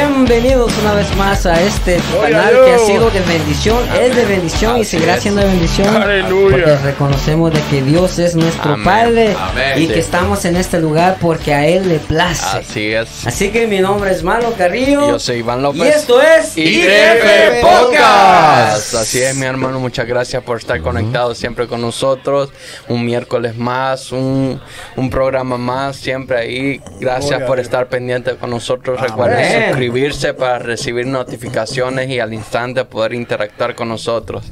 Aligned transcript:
Bienvenidos 0.00 0.76
una 0.82 0.92
vez 0.92 1.16
más 1.16 1.46
a 1.46 1.58
este 1.62 1.98
canal 2.20 2.52
que 2.66 2.74
ha 2.74 2.78
sido 2.80 3.08
de 3.08 3.20
bendición, 3.20 3.78
es 3.98 4.14
de 4.14 4.26
bendición 4.26 4.76
y 4.76 4.84
seguirá 4.84 5.14
es. 5.14 5.22
siendo 5.22 5.40
de 5.40 5.46
bendición. 5.46 5.96
Aleluya. 5.96 6.50
Porque 6.50 6.76
reconocemos 6.76 7.50
de 7.54 7.62
que 7.70 7.80
Dios 7.80 8.18
es 8.18 8.34
nuestro 8.36 8.74
Amén. 8.74 8.84
Padre 8.84 9.34
Amén. 9.40 9.78
y 9.78 9.86
Sí. 9.86 9.92
que 9.94 10.00
estamos 10.00 10.44
en 10.44 10.56
este 10.56 10.80
lugar 10.80 11.16
porque 11.18 11.54
a 11.54 11.66
Él 11.66 11.88
le 11.88 11.98
place. 11.98 12.44
Así 12.58 12.92
es. 12.92 13.26
Así 13.26 13.48
que 13.50 13.66
mi 13.66 13.80
nombre 13.80 14.10
es 14.10 14.22
Malo 14.22 14.52
Carrillo. 14.58 15.12
Yo 15.12 15.18
soy 15.18 15.36
Iván 15.38 15.62
López. 15.62 15.80
Y 15.82 15.88
esto 15.88 16.20
es 16.20 16.58
IDF 16.58 17.62
Podcast. 17.62 18.94
Así 18.96 19.22
es, 19.22 19.34
mi 19.34 19.46
hermano. 19.46 19.80
Muchas 19.80 20.06
gracias 20.06 20.42
por 20.42 20.58
estar 20.58 20.78
conectado 20.82 21.34
siempre 21.34 21.66
con 21.68 21.80
nosotros. 21.80 22.50
Un 22.88 23.02
miércoles 23.02 23.56
más, 23.56 24.12
un, 24.12 24.60
un 24.96 25.08
programa 25.08 25.56
más, 25.56 25.96
siempre 25.96 26.36
ahí. 26.38 26.80
Gracias 27.00 27.40
por 27.44 27.58
estar 27.58 27.88
pendiente 27.88 28.36
con 28.36 28.50
nosotros. 28.50 29.00
Recuerden 29.00 29.38
suscribirse 29.68 29.85
para 30.34 30.58
recibir 30.58 31.06
notificaciones 31.06 32.08
y 32.10 32.18
al 32.20 32.32
instante 32.34 32.84
poder 32.84 33.14
interactuar 33.14 33.74
con 33.74 33.88
nosotros. 33.88 34.44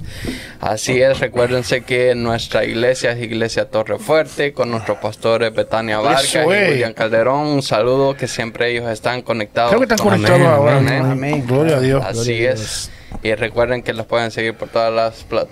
Así 0.60 1.00
es, 1.02 1.20
recuérdense 1.20 1.82
que 1.82 2.14
nuestra 2.14 2.64
iglesia 2.64 3.12
es 3.12 3.22
Iglesia 3.22 3.66
Torre 3.70 3.98
Fuerte 3.98 4.52
con 4.52 4.70
nuestros 4.70 4.98
pastores 4.98 5.52
Betania 5.54 5.98
Vargas 5.98 6.34
y. 6.34 6.38
William 6.38 6.92
Calderón. 6.92 7.46
Un 7.46 7.62
saludo 7.62 8.16
que 8.16 8.26
siempre 8.28 8.70
ellos 8.70 8.88
están 8.90 9.22
conectados. 9.22 9.70
Creo 9.70 9.80
que 9.80 9.84
están 9.94 9.98
con- 9.98 10.10
conectados 10.22 10.46
ahora. 10.46 10.76
amén. 10.78 11.04
Amén. 11.04 11.44
Gloria 11.46 11.76
a 11.76 11.80
Dios. 11.80 12.04
Así 12.04 12.44
es. 12.44 12.90
Y 13.22 13.34
recuerden 13.34 13.82
que 13.82 13.92
los 13.92 14.06
pueden 14.06 14.30
seguir 14.30 14.54
por 14.54 14.68
todas 14.68 14.92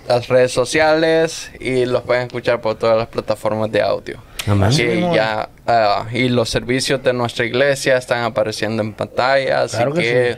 las 0.07 0.27
redes 0.27 0.51
sociales 0.51 1.49
y 1.59 1.85
los 1.85 2.03
pueden 2.03 2.27
escuchar 2.27 2.59
por 2.61 2.75
todas 2.75 2.97
las 2.97 3.07
plataformas 3.07 3.71
de 3.71 3.81
audio. 3.81 4.17
Amén. 4.47 4.69
Así 4.69 4.85
ya, 5.13 5.49
ah, 5.67 6.05
y 6.11 6.29
los 6.29 6.49
servicios 6.49 7.03
de 7.03 7.13
nuestra 7.13 7.45
iglesia 7.45 7.97
están 7.97 8.23
apareciendo 8.23 8.83
en 8.83 8.93
pantalla, 8.93 9.63
así 9.63 9.77
Claro 9.77 9.93
que 9.93 10.01
que, 10.01 10.37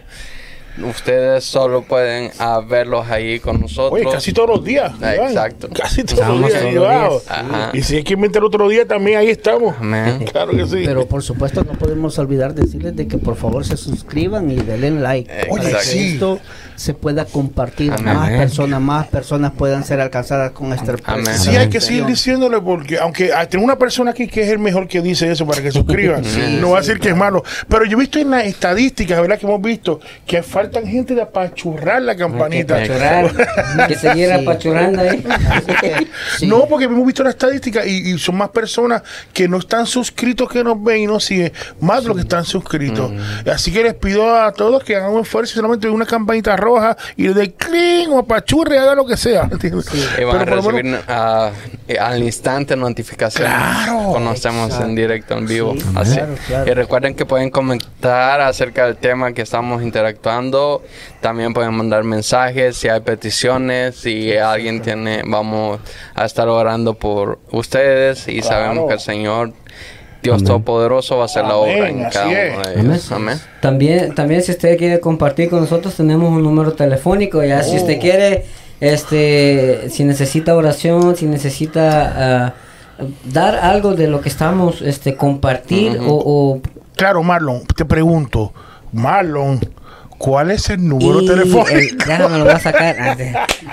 ustedes 0.83 1.43
solo 1.43 1.81
pueden 1.83 2.31
ah, 2.39 2.61
verlos 2.67 3.07
ahí 3.09 3.39
con 3.39 3.61
nosotros. 3.61 3.93
Oye, 3.93 4.11
casi 4.11 4.33
todos 4.33 4.49
los 4.49 4.63
días. 4.63 4.91
Ah, 5.01 5.15
exacto. 5.15 5.69
Casi 5.73 6.03
todos 6.03 6.19
Estamos 6.19 6.41
los 6.41 6.49
días. 6.49 6.61
todos 6.61 6.73
los 6.73 6.83
wow. 6.83 7.09
días. 7.09 7.23
Ajá. 7.29 7.69
Y 7.73 7.81
si 7.81 7.95
hay 7.97 8.03
que 8.03 8.13
inventar 8.13 8.43
otro 8.43 8.67
día, 8.67 8.85
también 8.87 9.17
ahí 9.17 9.29
estamos. 9.29 9.75
Claro 10.31 10.51
que 10.51 10.65
sí. 10.65 10.83
Pero 10.85 11.07
por 11.07 11.23
supuesto 11.23 11.63
no 11.63 11.73
podemos 11.73 12.17
olvidar 12.19 12.53
decirles 12.53 12.95
de 12.95 13.07
que 13.07 13.17
por 13.17 13.35
favor 13.35 13.65
se 13.65 13.77
suscriban 13.77 14.49
y 14.51 14.55
denle 14.55 14.91
like 14.91 15.31
Oye, 15.49 15.63
para 15.63 15.81
sí. 15.81 15.97
que 15.97 16.13
esto 16.13 16.39
se 16.75 16.93
pueda 16.93 17.25
compartir 17.25 17.91
Amén. 17.91 18.13
más 18.13 18.29
personas, 18.31 18.81
más 18.81 19.07
personas 19.07 19.53
puedan 19.53 19.83
ser 19.83 20.01
alcanzadas 20.01 20.51
con 20.51 20.73
Amén. 21.05 21.37
Sí, 21.37 21.55
hay 21.55 21.69
que 21.69 21.79
seguir 21.79 22.05
diciéndole 22.05 22.59
porque, 22.59 22.97
aunque 22.97 23.31
ah, 23.33 23.47
tengo 23.47 23.63
una 23.63 23.77
persona 23.77 24.11
aquí 24.11 24.27
que 24.27 24.43
es 24.43 24.49
el 24.49 24.59
mejor 24.59 24.87
que 24.87 25.01
dice 25.01 25.31
eso 25.31 25.45
para 25.45 25.61
que 25.61 25.71
suscriban, 25.71 26.23
no 26.61 26.71
va 26.71 26.79
a 26.79 26.81
decir 26.81 26.99
que 26.99 27.09
es 27.09 27.15
malo. 27.15 27.43
Pero 27.67 27.85
yo 27.85 27.97
he 27.97 27.99
visto 27.99 28.19
en 28.19 28.31
las 28.31 28.45
estadísticas, 28.45 29.19
¿verdad? 29.21 29.39
Que 29.39 29.45
hemos 29.45 29.61
visto 29.61 29.99
que 30.25 30.43
faltan 30.65 30.87
gente 30.87 31.15
de 31.15 31.21
apachurrar 31.21 32.01
la 32.01 32.13
Que 32.15 32.19
campanita. 32.21 32.75
apachurrar, 32.75 33.87
que 33.87 33.95
seguir 33.95 34.27
Sí. 34.27 34.33
apachurrando 34.33 35.01
ahí. 35.01 35.23
Sí. 36.37 36.47
No, 36.47 36.65
porque 36.65 36.85
hemos 36.85 37.05
visto 37.05 37.23
la 37.23 37.29
estadística 37.31 37.85
y, 37.85 38.13
y 38.13 38.17
son 38.19 38.35
más 38.37 38.49
personas 38.49 39.01
que 39.33 39.47
no 39.47 39.57
están 39.57 39.85
suscritos 39.85 40.49
que 40.49 40.63
nos 40.63 40.81
ven 40.83 41.01
y 41.03 41.07
nos 41.07 41.23
siguen, 41.23 41.51
más 41.79 42.01
de 42.03 42.07
los 42.09 42.17
que 42.17 42.23
están 42.23 42.43
suscritos. 42.45 43.11
Así 43.51 43.71
que 43.71 43.83
les 43.83 43.93
pido 43.93 44.35
a 44.35 44.51
todos 44.51 44.83
que 44.83 44.95
hagan 44.95 45.11
un 45.11 45.21
esfuerzo 45.21 45.53
y 45.53 45.55
solamente 45.55 45.89
una 45.89 46.05
campanita 46.05 46.55
roja 46.55 46.95
y 47.15 47.27
den 47.27 47.51
clic 47.57 48.09
o 48.11 48.19
apachurre, 48.19 48.77
haga 48.79 48.95
lo 48.95 49.05
que 49.05 49.17
sea. 49.17 49.49
Y 50.19 50.23
van 50.23 50.37
a 50.41 50.45
recibir 50.45 50.83
menos- 50.83 51.01
ah, 51.07 51.51
eh, 51.87 51.97
al 51.99 52.23
instante 52.23 52.75
notificaciones 52.75 53.51
Claro. 53.53 54.31
Exacto. 54.31 54.83
en 54.83 54.95
directo, 54.95 55.37
en 55.37 55.47
vivo. 55.47 55.73
Sí, 55.77 55.85
Así. 55.95 56.15
claro, 56.15 56.35
claro. 56.47 56.71
Y 56.71 56.73
recuerden 56.73 57.15
que 57.15 57.25
pueden 57.25 57.49
comentar 57.49 58.41
acerca 58.41 58.85
del 58.85 58.97
tema 58.97 59.33
que 59.33 59.41
estamos 59.41 59.81
interactuando. 59.83 60.54
También 61.21 61.53
pueden 61.53 61.73
mandar 61.73 62.03
mensajes 62.03 62.77
si 62.77 62.87
hay 62.87 62.99
peticiones. 63.01 63.95
Si 63.95 64.35
alguien 64.37 64.81
tiene, 64.81 65.21
vamos 65.25 65.79
a 66.13 66.25
estar 66.25 66.47
orando 66.47 66.93
por 66.93 67.39
ustedes. 67.51 68.27
Y 68.27 68.41
Claro. 68.41 68.47
sabemos 68.55 68.87
que 68.87 68.93
el 68.93 68.99
Señor, 68.99 69.53
Dios 70.23 70.43
Todopoderoso, 70.43 71.17
va 71.17 71.23
a 71.23 71.25
hacer 71.25 71.43
la 71.45 71.55
obra 71.55 71.87
en 71.89 71.99
Amén, 71.99 72.07
cada 72.11 72.25
uno 72.27 72.35
de 72.63 72.81
ellos. 72.81 73.11
Amén. 73.11 73.39
También, 73.61 74.15
también 74.15 74.41
si 74.41 74.51
usted 74.51 74.77
quiere 74.77 74.99
compartir 74.99 75.49
con 75.49 75.59
nosotros 75.61 75.93
tenemos 75.95 76.29
un 76.31 76.41
número 76.43 76.73
telefónico, 76.73 77.43
ya 77.43 77.61
si 77.61 77.75
Oh. 77.77 77.81
usted 77.81 77.99
quiere, 77.99 78.45
este, 78.79 79.89
si 79.89 80.03
necesita 80.03 80.55
oración, 80.55 81.15
si 81.15 81.25
necesita 81.27 82.45
ah, 82.47 82.53
dar 83.25 83.55
algo 83.55 83.93
de 83.93 84.07
lo 84.07 84.21
que 84.21 84.29
estamos, 84.29 84.81
este, 84.81 85.15
compartir 85.15 85.99
o, 85.99 86.13
o 86.25 86.61
Claro, 86.95 87.21
Marlon, 87.23 87.63
te 87.75 87.83
pregunto, 87.85 88.53
Marlon, 88.93 89.59
¿cuál 90.17 90.51
es 90.51 90.69
el 90.69 90.87
número 90.87 91.21
y 91.21 91.27
telefónico? 91.27 91.69
el- 91.69 91.97
déjame 91.97 92.37
lo 92.39 92.45
voy 92.45 92.53
a 92.53 92.59
sacar. 92.59 92.95
Ah, 92.99 93.15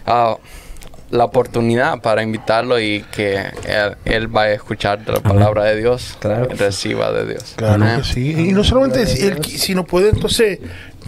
ah, 0.07 0.37
la 1.11 1.25
oportunidad 1.25 2.01
para 2.01 2.23
invitarlo 2.23 2.81
y 2.81 3.05
que 3.13 3.37
él, 3.37 3.97
él 4.05 4.27
vaya 4.27 4.51
a 4.51 4.55
escuchar 4.55 5.01
la 5.07 5.21
palabra 5.21 5.65
de 5.65 5.77
Dios, 5.77 6.17
Claro 6.19 6.49
reciba 6.49 7.13
de 7.13 7.27
Dios. 7.27 7.55
Claro 7.57 7.85
que 7.99 8.05
sí. 8.05 8.49
Y 8.49 8.53
no 8.53 8.65
solamente 8.65 9.03
él 9.03 9.45
si 9.45 9.75
no 9.75 9.85
puede 9.85 10.11
entonces 10.11 10.59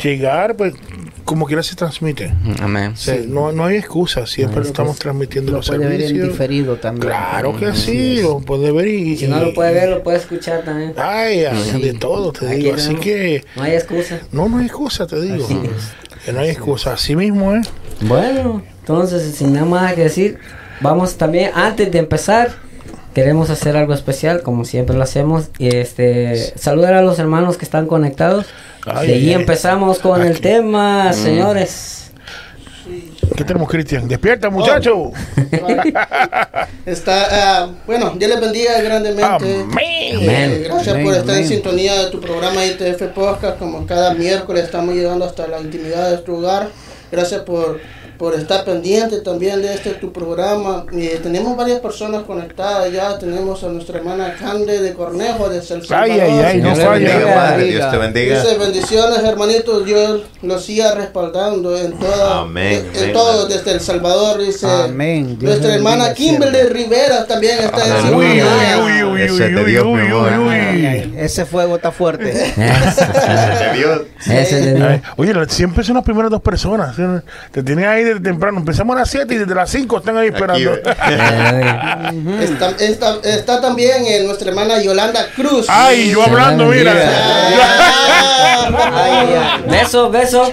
llegar, 0.03 0.57
pues 0.57 0.75
como 1.25 1.47
quiera 1.47 1.63
se 1.63 1.75
transmite. 1.77 2.33
Amén. 2.61 2.93
O 2.93 2.97
sea, 2.97 3.19
no, 3.27 3.53
no 3.53 3.67
hay 3.67 3.77
excusa, 3.77 4.27
siempre 4.27 4.63
estamos 4.63 4.99
transmitiendo 4.99 5.53
lo 5.53 5.59
los 5.59 5.67
puede 5.69 5.81
ver 5.81 5.93
en 6.01 6.01
servicios. 6.09 6.29
diferido 6.31 6.77
también. 6.77 7.09
Claro 7.09 7.57
que 7.57 7.75
sí, 7.75 8.23
lo 8.23 8.41
puede 8.41 8.73
ver 8.73 8.89
y... 8.89 9.17
Si 9.17 9.27
no 9.27 9.39
lo 9.41 9.53
puede 9.53 9.75
ver, 9.75 9.89
lo 9.91 10.03
puede 10.03 10.17
escuchar 10.19 10.63
también. 10.65 10.95
Ay, 10.97 11.41
de 11.83 11.93
todo, 11.95 12.33
te 12.33 12.47
Aquí 12.49 12.57
digo. 12.63 12.75
Así 12.77 12.95
que 12.95 13.45
No 13.57 13.63
hay 13.63 13.75
excusa. 13.75 14.21
no, 14.33 14.49
no 14.49 14.59
hay 14.59 14.67
excusa, 14.67 15.07
te 15.07 15.21
digo. 15.21 15.45
Así 15.45 15.61
es. 15.65 16.25
Que 16.25 16.33
no 16.33 16.41
hay 16.41 16.49
excusa. 16.51 16.95
Así 16.95 17.15
mismo, 17.15 17.55
¿eh? 17.55 17.61
Bueno, 18.01 18.63
entonces, 18.81 19.35
sin 19.35 19.53
nada 19.53 19.67
más 19.67 19.95
que 19.95 20.05
decir, 20.05 20.39
vamos 20.81 21.17
también, 21.17 21.51
antes 21.55 21.91
de 21.93 21.99
empezar, 21.99 22.53
queremos 23.19 23.51
hacer 23.51 23.77
algo 23.77 23.95
especial, 23.95 24.43
como 24.43 24.65
siempre 24.65 24.97
lo 24.97 25.03
hacemos, 25.03 25.49
y 25.59 25.75
este, 25.75 26.37
saludar 26.57 26.95
a 26.95 27.03
los 27.03 27.19
hermanos 27.19 27.57
que 27.57 27.65
están 27.65 27.89
conectados. 27.89 28.47
Ay, 28.87 29.09
y 29.09 29.13
ahí 29.13 29.33
empezamos 29.33 29.99
con 29.99 30.23
el 30.23 30.35
Aquí. 30.35 30.41
tema, 30.43 31.13
señores. 31.13 32.13
¿Qué 33.37 33.43
tenemos, 33.43 33.69
Cristian? 33.69 34.07
Despierta, 34.07 34.51
muchacho. 34.51 35.11
Está, 36.87 37.27
ah, 37.31 37.71
bueno, 37.87 38.15
Dios 38.17 38.31
les 38.31 38.41
bendiga 38.41 38.81
grandemente. 38.83 39.63
Amén. 39.65 40.19
Eh, 40.21 40.63
gracias 40.65 40.95
Amén, 40.95 41.05
por 41.05 41.15
estar 41.15 41.31
en 41.31 41.37
amén. 41.39 41.49
sintonía 41.49 42.05
de 42.05 42.11
tu 42.13 42.21
programa 42.21 42.65
ITF 42.65 43.03
Podcast. 43.15 43.59
Como 43.59 43.85
cada 43.85 44.15
miércoles 44.15 44.63
estamos 44.63 44.95
llegando 44.95 45.25
hasta 45.25 45.49
la 45.49 45.61
intimidad 45.61 46.09
de 46.13 46.19
tu 46.19 46.37
hogar. 46.37 46.69
Gracias 47.11 47.43
por 47.43 47.81
por 48.19 48.35
estar 48.35 48.65
pendiente 48.65 49.21
también 49.21 49.63
de 49.63 49.75
este 49.75 49.91
tu 49.95 50.13
programa. 50.13 50.85
Eh, 50.93 51.21
tenemos 51.23 51.57
varias 51.57 51.81
personas 51.81 52.25
conectadas 52.25 52.93
ya. 52.93 53.19
Tenemos 53.19 53.63
a 53.63 53.69
nuestra 53.69 53.99
hermana 53.99 54.35
Cande 54.39 54.81
de 54.83 54.93
Cornejo 54.93 55.49
de 55.49 55.59
El 55.59 55.63
Salvador. 55.63 55.97
Ay, 56.11 56.21
ay, 56.21 56.39
ay, 56.41 56.61
no 56.61 56.75
falla. 56.75 57.57
Dios 57.57 57.91
te 57.91 57.97
bendiga. 57.97 58.43
Dice 58.43 58.59
bendiciones 58.59 59.19
hermanitos, 59.21 59.87
Dios 59.87 60.23
los 60.43 60.65
siga 60.65 60.95
respaldando 60.95 61.79
en 61.79 61.93
toda, 61.99 62.41
Amén, 62.41 62.87
en, 62.93 62.99
amén. 62.99 63.13
todo 63.13 63.47
desde 63.47 63.73
El 63.73 63.81
Salvador, 63.81 64.43
dice 64.43 64.67
Amén. 64.67 65.39
Dios 65.39 65.43
nuestra 65.43 65.75
hermana 65.75 66.05
bendiga 66.09 66.15
Kimberly. 66.15 66.59
Rivera 66.69 67.27
también 67.27 67.59
está 67.61 67.87
en 67.87 67.93
Aleluya. 67.93 68.79
Uy, 68.85 69.03
uy, 69.03 69.03
uy, 69.05 69.23
Eso 69.23 69.35
uy, 69.35 69.43
es 69.43 69.55
de 69.55 69.63
uy, 69.63 69.71
Dios, 69.71 69.87
uy, 69.87 69.99
uy, 70.39 71.15
Ese 71.19 71.47
fuego 71.47 71.77
está 71.77 71.93
fuerte. 71.93 72.31
Eso, 72.31 73.05
De 73.07 73.79
Dios. 73.79 74.03
Ese 74.27 74.61
de 74.61 74.75
Dios. 74.75 75.01
Oye, 75.17 75.33
siempre 75.49 75.85
son 75.85 75.95
las 75.97 76.05
primeras 76.05 76.31
dos 76.31 76.43
personas. 76.43 76.97
Te 77.53 77.63
tienen 77.63 77.85
ahí 77.87 78.05
desde 78.09 78.21
temprano. 78.21 78.59
Empezamos 78.59 78.97
a 78.97 79.01
las 79.01 79.11
7 79.11 79.35
y 79.35 79.39
desde 79.39 79.55
las 79.55 79.71
5 79.71 79.99
están 79.99 80.17
ahí 80.17 80.29
esperando. 80.29 80.73
Aleluya. 81.01 82.43
Está, 82.43 82.71
está, 82.79 83.17
está 83.23 83.61
también 83.61 84.05
eh, 84.07 84.23
nuestra 84.25 84.49
hermana 84.49 84.81
Yolanda 84.83 85.27
Cruz. 85.35 85.67
Ay, 85.69 86.11
yo 86.11 86.23
hablando, 86.23 86.67
mira. 86.67 86.93
Ay, 88.71 89.35
ay. 89.37 89.65
Beso, 89.69 90.11
beso. 90.11 90.43
Ay, 90.45 90.53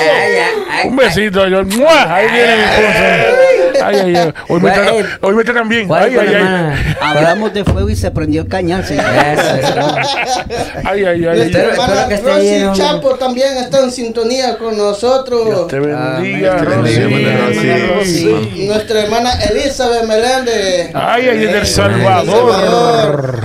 ay, 0.00 0.32
ay. 0.70 0.88
Un 0.88 0.96
besito, 0.96 1.46
yo. 1.46 1.58
Ahí 1.58 2.28
viene 2.30 2.56
mi 2.56 2.62
esposa. 2.62 3.47
Ay, 3.84 3.96
ay, 3.96 4.16
ay. 4.16 4.32
Hoy 4.48 4.60
me, 4.60 4.70
tratan, 4.70 4.94
hoy 5.22 5.34
me 5.34 5.44
tratan 5.44 5.68
bien. 5.68 5.86
¿Cuál 5.88 6.04
Ay, 6.04 6.16
ay, 6.18 6.34
ay. 6.34 6.96
Hablamos 7.00 7.52
de 7.54 7.64
fuego 7.64 7.88
y 7.90 7.96
se 7.96 8.10
prendió 8.10 8.42
el 8.42 8.48
cañal, 8.48 8.84
señor. 8.84 9.04
Eso, 9.06 9.54
eso. 9.56 10.44
Ay, 10.84 11.04
ay, 11.04 11.24
ay. 11.26 11.38
Nuestra 11.38 11.44
Espero- 11.44 11.70
hermana 11.70 12.02
espero 12.14 12.36
que 12.38 12.54
esté 12.54 12.64
Rosy. 12.66 12.80
Chapo 12.80 13.08
también 13.16 13.56
está 13.58 13.80
en 13.84 13.90
sintonía 13.90 14.56
con 14.58 14.76
nosotros. 14.76 15.66
Te 15.68 15.78
bendiga, 15.78 16.58
Amén. 16.58 16.84
Te 16.84 17.00
bendiga, 17.06 17.36
Rosy. 17.46 17.68
hermana 17.68 17.94
Rosy. 17.94 18.52
Y 18.56 18.66
nuestra 18.66 19.00
hermana 19.02 19.30
Elizabeth 19.50 20.04
Meléndez. 20.04 20.90
Ay, 20.94 21.28
ay, 21.28 21.38
del 21.38 21.54
El 21.56 21.66
Salvador. 21.66 23.40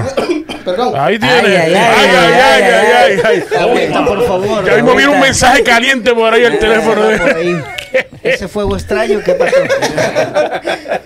Perdón. 0.65 0.93
Ahí 0.97 1.19
tiene. 1.19 1.35
Ay, 1.57 1.73
Ay, 1.75 1.75
ay, 1.75 3.19
ay, 3.25 3.43
ay, 3.63 4.03
por 4.05 4.25
favor. 4.27 4.65
Ya 4.65 4.75
mismo 4.75 4.95
viene 4.95 5.11
un 5.11 5.19
mensaje 5.19 5.63
caliente 5.63 6.13
por 6.13 6.33
ahí 6.33 6.45
al 6.45 6.57
teléfono. 6.59 7.01
Por 7.17 7.35
ahí. 7.35 7.61
Ese 8.23 8.47
fuego 8.47 8.75
extraño, 8.75 9.19
¿qué 9.23 9.33
pasó? 9.33 9.55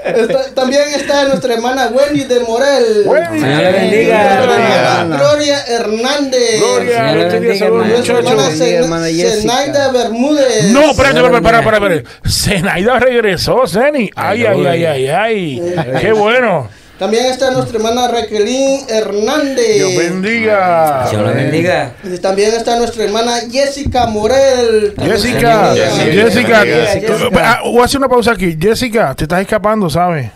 Está- 0.05 0.53
también 0.53 0.83
está 0.95 1.25
nuestra 1.25 1.53
hermana 1.55 1.87
Wendy 1.91 2.23
de 2.25 2.39
Morel. 2.41 3.03
Wendy. 3.05 3.39
Señor 3.39 3.57
le 3.61 3.71
bendiga. 3.71 4.23
Nuestra 4.23 4.45
Gloria. 4.45 4.67
hermana 4.77 5.17
Gloria 5.17 5.65
Hernández. 5.67 6.59
Gloria. 6.59 7.13
Nuestra 7.13 8.17
hermana. 8.19 9.07
Zenaida 9.09 9.91
Bermúdez. 9.91 10.63
No, 10.65 10.91
espérate, 10.91 11.19
espérate, 11.19 11.57
espérate. 11.57 12.03
Zenaida 12.29 12.99
regresó, 12.99 13.67
Zeni. 13.67 14.09
Ay, 14.15 14.45
ay, 14.45 14.65
ay, 14.65 14.85
ay, 14.85 15.07
ay. 15.09 15.61
Qué 15.99 16.11
bueno. 16.13 16.69
También 16.99 17.27
está 17.27 17.51
nuestra 17.51 17.77
hermana 17.77 18.07
Raquelín 18.07 18.81
Hernández. 18.89 19.75
Dios 19.75 19.95
bendiga. 19.97 21.07
Dios 21.11 21.21
le 21.27 21.33
bendiga. 21.33 21.93
Y 22.03 22.17
también 22.17 22.53
está 22.55 22.77
nuestra 22.79 23.03
hermana 23.03 23.33
Jessica 23.51 24.07
Morel. 24.07 24.95
Jessica, 24.99 25.75
Jessica, 25.75 26.11
Jessica, 26.11 26.61
Jessica. 26.65 27.07
tú- 27.17 27.29
ah, 27.39 27.59
voy 27.65 27.81
a 27.81 27.85
hacer 27.85 27.99
una 27.99 28.09
pausa 28.09 28.31
aquí. 28.31 28.57
Jessica, 28.59 29.13
te 29.15 29.25
estás 29.25 29.41
escapando, 29.41 29.89
¿sabes? 29.91 30.31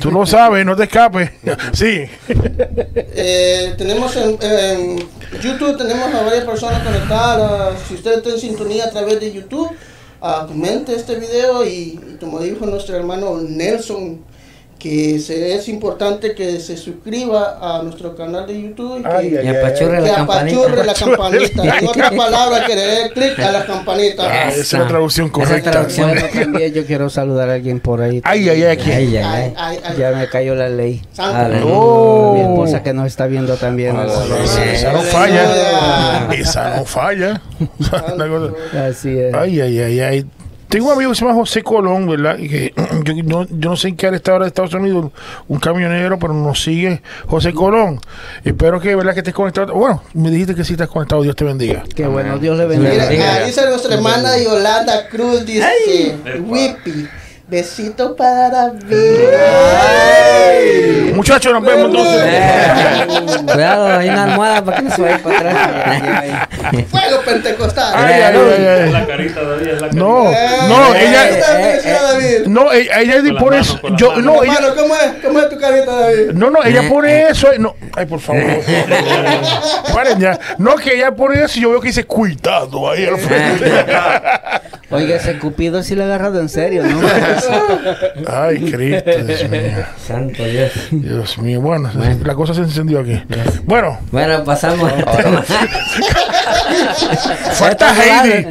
Tú 0.00 0.10
lo 0.10 0.26
sabes, 0.26 0.66
no 0.66 0.76
te 0.76 0.84
escapes. 0.84 1.30
Sí. 1.72 2.02
Eh, 3.14 3.74
tenemos 3.78 4.14
en, 4.16 4.36
en 4.42 4.98
YouTube, 5.42 5.76
tenemos 5.78 6.12
a 6.14 6.22
varias 6.22 6.44
personas 6.44 6.82
conectadas. 6.82 7.74
Si 7.88 7.94
usted 7.94 8.18
está 8.18 8.30
en 8.30 8.38
sintonía 8.38 8.84
a 8.84 8.90
través 8.90 9.18
de 9.20 9.32
YouTube, 9.32 9.70
ah, 10.20 10.44
comente 10.46 10.94
este 10.94 11.14
video 11.16 11.64
y, 11.64 11.98
y 12.12 12.16
como 12.20 12.40
dijo 12.40 12.66
nuestro 12.66 12.96
hermano 12.96 13.38
Nelson, 13.40 14.20
que 14.80 15.20
se- 15.20 15.54
es 15.54 15.68
importante 15.68 16.34
que 16.34 16.58
se 16.58 16.76
suscriba 16.76 17.58
a 17.60 17.82
nuestro 17.82 18.16
canal 18.16 18.46
de 18.46 18.60
YouTube 18.60 18.98
y 18.98 19.02
que, 19.02 19.08
Ay, 19.08 19.36
ay, 19.36 19.46
Y 19.46 19.48
apachurre 19.50 19.96
que 19.98 20.08
la 20.08 20.20
apachurre 20.22 20.84
la 20.86 20.94
campanita. 20.94 21.62
campanita. 21.62 21.78
En 21.78 21.86
otras 21.86 22.12
palabras, 22.16 22.64
que 22.66 22.74
le 22.74 22.82
dé 22.82 23.10
clic 23.12 23.38
a 23.38 23.52
la 23.52 23.66
campanita. 23.66 24.22
Ah, 24.26 24.48
esa 24.48 24.60
es 24.60 24.72
la 24.72 24.86
traducción 24.88 25.26
Esa 25.26 25.32
correcta. 25.34 25.70
traducción. 25.70 26.10
Bueno, 26.10 26.26
también 26.32 26.72
yo 26.72 26.86
quiero 26.86 27.10
saludar 27.10 27.50
a 27.50 27.54
alguien 27.54 27.78
por 27.78 28.00
ahí. 28.02 28.20
Ay, 28.24 28.48
ay, 28.48 28.62
ay, 28.62 28.70
aquí. 28.72 28.90
Ay, 28.90 29.16
ay, 29.16 29.22
Ay, 29.22 29.24
ay. 29.24 29.54
ay, 29.56 29.78
ay. 29.84 29.96
Ya 29.98 30.10
me 30.12 30.28
cayó 30.28 30.54
la 30.54 30.68
ley. 30.70 31.02
Aleluya. 31.18 31.72
Oh. 31.74 32.32
Mi 32.34 32.40
esposa 32.40 32.82
que 32.82 32.92
nos 32.94 33.06
está 33.06 33.26
viendo 33.26 33.56
también. 33.56 33.96
Esa, 34.42 34.64
esa 34.64 34.92
no 34.92 35.02
falla. 35.02 36.32
Esa 36.32 36.76
no 36.78 36.84
falla. 36.86 37.42
Así 38.88 39.18
es. 39.18 39.34
Ay, 39.34 39.60
ay, 39.60 39.78
ay, 39.78 40.00
ay. 40.00 40.26
Tengo 40.70 40.86
un 40.86 40.92
amigo 40.92 41.10
que 41.10 41.16
se 41.16 41.24
llama 41.24 41.34
José 41.34 41.64
Colón, 41.64 42.06
¿verdad? 42.06 42.38
Y 42.38 42.48
que 42.48 42.72
yo, 43.04 43.14
no, 43.24 43.44
yo 43.44 43.70
no 43.70 43.76
sé 43.76 43.88
en 43.88 43.96
qué 43.96 44.06
área 44.06 44.18
está 44.18 44.30
ahora 44.30 44.44
de 44.44 44.50
Estados 44.50 44.72
Unidos, 44.72 45.10
un 45.48 45.58
camionero, 45.58 46.16
pero 46.20 46.32
nos 46.32 46.62
sigue 46.62 47.02
José 47.26 47.52
Colón. 47.52 48.00
Espero 48.44 48.80
que, 48.80 48.94
¿verdad? 48.94 49.12
Que 49.12 49.18
estés 49.18 49.34
conectado. 49.34 49.74
Bueno, 49.74 50.04
me 50.14 50.30
dijiste 50.30 50.54
que 50.54 50.64
sí 50.64 50.74
estás 50.74 50.88
conectado. 50.88 51.22
Dios 51.22 51.34
te 51.34 51.44
bendiga. 51.44 51.82
Qué 51.96 52.06
bueno, 52.06 52.38
Dios 52.38 52.56
le 52.56 52.66
bendiga. 52.66 53.06
bendiga. 53.06 53.34
ah, 53.34 53.44
dice 53.44 53.66
nuestra 53.68 53.96
hermana 53.96 54.38
Yolanda 54.38 55.08
Cruz, 55.08 55.44
dice, 55.44 56.14
Whippy, 56.46 57.08
besito 57.48 58.14
para 58.14 58.72
mí. 58.72 58.96
Muchachos, 61.20 61.52
nos 61.52 61.62
vemos 61.62 61.86
entonces. 61.90 62.22
Eh, 62.24 63.06
Cuidado, 63.52 63.86
hay 63.98 64.08
una 64.08 64.24
almohada 64.24 64.64
para 64.64 64.76
que 64.78 64.82
no 64.84 64.90
se 64.96 65.02
vaya 65.02 65.18
para 65.22 65.36
atrás. 65.38 66.48
Fuego 66.90 67.20
pentecostal. 67.26 67.92
Ay, 67.94 68.14
ay, 68.22 68.36
ay, 68.58 68.66
ay. 68.66 68.90
La 68.90 69.06
carita 69.06 69.42
David, 69.42 69.66
la 69.72 69.78
carita. 69.80 69.96
No, 69.98 70.30
Eh, 70.30 70.48
no, 70.66 70.94
eh, 70.94 71.08
ella. 71.08 71.28
¿qué 71.28 71.36
tal, 71.42 71.62
felicidad, 71.62 72.12
David? 72.12 72.46
No, 72.46 72.72
ella, 72.72 73.00
ella 73.00 73.38
pone 73.38 73.56
manos, 73.58 73.68
eso. 73.68 73.96
Yo, 73.96 74.16
no, 74.16 74.42
ella. 74.42 74.54
¿cómo 74.74 74.94
es? 74.96 75.12
¿Cómo 75.22 75.38
es 75.40 75.48
tu 75.50 75.58
carita, 75.58 75.92
David? 75.94 76.30
No, 76.32 76.48
no, 76.50 76.64
ella 76.64 76.88
pone 76.88 77.28
eso. 77.28 77.52
eh, 77.52 77.58
No, 77.58 77.76
ay, 77.94 78.06
por 78.06 78.20
favor. 78.20 78.42
Paren 79.92 80.18
ya. 80.20 80.38
No, 80.56 80.74
que 80.76 80.94
ella 80.94 81.14
pone 81.14 81.44
eso 81.44 81.58
y 81.58 81.62
yo 81.64 81.70
veo 81.70 81.82
que 81.82 81.88
dice 81.88 82.04
cuidado 82.04 82.90
ahí 82.90 83.04
al 83.04 83.18
frente. 83.18 83.70
Oiga, 84.92 85.16
ese 85.16 85.38
Cupido 85.38 85.84
sí 85.84 85.94
le 85.94 86.02
ha 86.02 86.06
agarrado 86.06 86.40
en 86.40 86.48
serio, 86.48 86.82
¿no? 86.82 87.00
Ay, 88.26 88.58
Cristo, 88.72 89.10
Dios 89.24 89.48
mío. 89.48 89.60
Santo 90.04 90.42
Dios. 90.44 90.72
Dios 91.16 91.38
mío. 91.38 91.60
Bueno, 91.60 91.90
la 92.24 92.34
cosa 92.34 92.54
se 92.54 92.60
encendió 92.60 93.00
aquí. 93.00 93.20
Bueno, 93.64 93.98
Bueno, 94.10 94.44
pasamos 94.44 94.90
al 94.92 95.04
tema. 95.04 95.42
falta 97.52 97.90
Está 97.90 98.22
Heidi. 98.22 98.46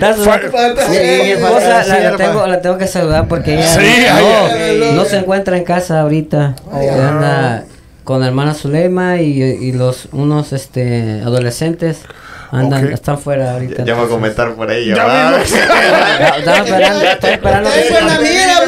mi 1.23 1.31
esposa 1.31 1.83
la, 1.85 2.15
tengo, 2.17 2.47
la 2.47 2.61
tengo 2.61 2.77
que 2.77 2.87
saludar 2.87 3.27
porque 3.27 3.55
ella 3.55 3.67
Sí, 3.67 4.05
no, 4.09 4.45
ay, 4.53 4.91
no 4.93 5.05
se 5.05 5.17
encuentra 5.17 5.57
en 5.57 5.63
casa 5.63 6.01
ahorita. 6.01 6.55
Anda 6.71 7.63
con 8.03 8.21
la 8.21 8.27
hermana 8.27 8.53
Zulema 8.53 9.17
y, 9.17 9.41
y 9.41 9.71
los 9.71 10.07
unos 10.11 10.51
este 10.53 11.21
adolescentes 11.23 11.99
andan 12.51 12.91
están 12.91 13.19
fuera 13.19 13.51
ahorita. 13.53 13.83
Ya 13.85 13.93
va 13.93 14.03
a 14.03 14.07
comentar 14.07 14.53
por 14.53 14.69
ahí. 14.69 14.87
Ya 14.95 15.41
Estaba 16.37 16.57
esperando, 16.57 17.03
estoy 17.05 17.31
esperando 17.31 17.69
que 17.71 17.81
Tengo 17.81 17.99
se 17.99 18.15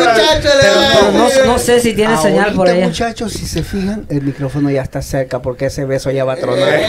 pero 0.02 1.12
no, 1.12 1.30
no 1.54 1.58
sé 1.60 1.80
si 1.80 1.94
tiene 1.94 2.18
señal 2.18 2.54
por 2.54 2.68
allá. 2.68 2.86
muchachos, 2.88 3.34
si 3.34 3.46
se 3.46 3.64
fijan, 3.64 4.06
el 4.10 4.22
micrófono 4.22 4.70
ya 4.70 4.82
está 4.82 5.02
cerca 5.02 5.42
porque 5.42 5.66
ese 5.68 5.86
beso 5.86 6.12
ya 6.12 6.24
va 6.26 6.34
a 6.34 6.38
tronar. 6.38 6.80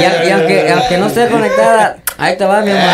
Y, 0.00 0.04
a- 0.04 0.24
y 0.24 0.30
aunque, 0.30 0.70
aunque 0.70 0.98
no 0.98 1.06
esté 1.06 1.28
conectada, 1.28 1.98
ahí 2.18 2.36
te 2.36 2.44
va 2.44 2.60
mi 2.62 2.70
amor. 2.72 2.90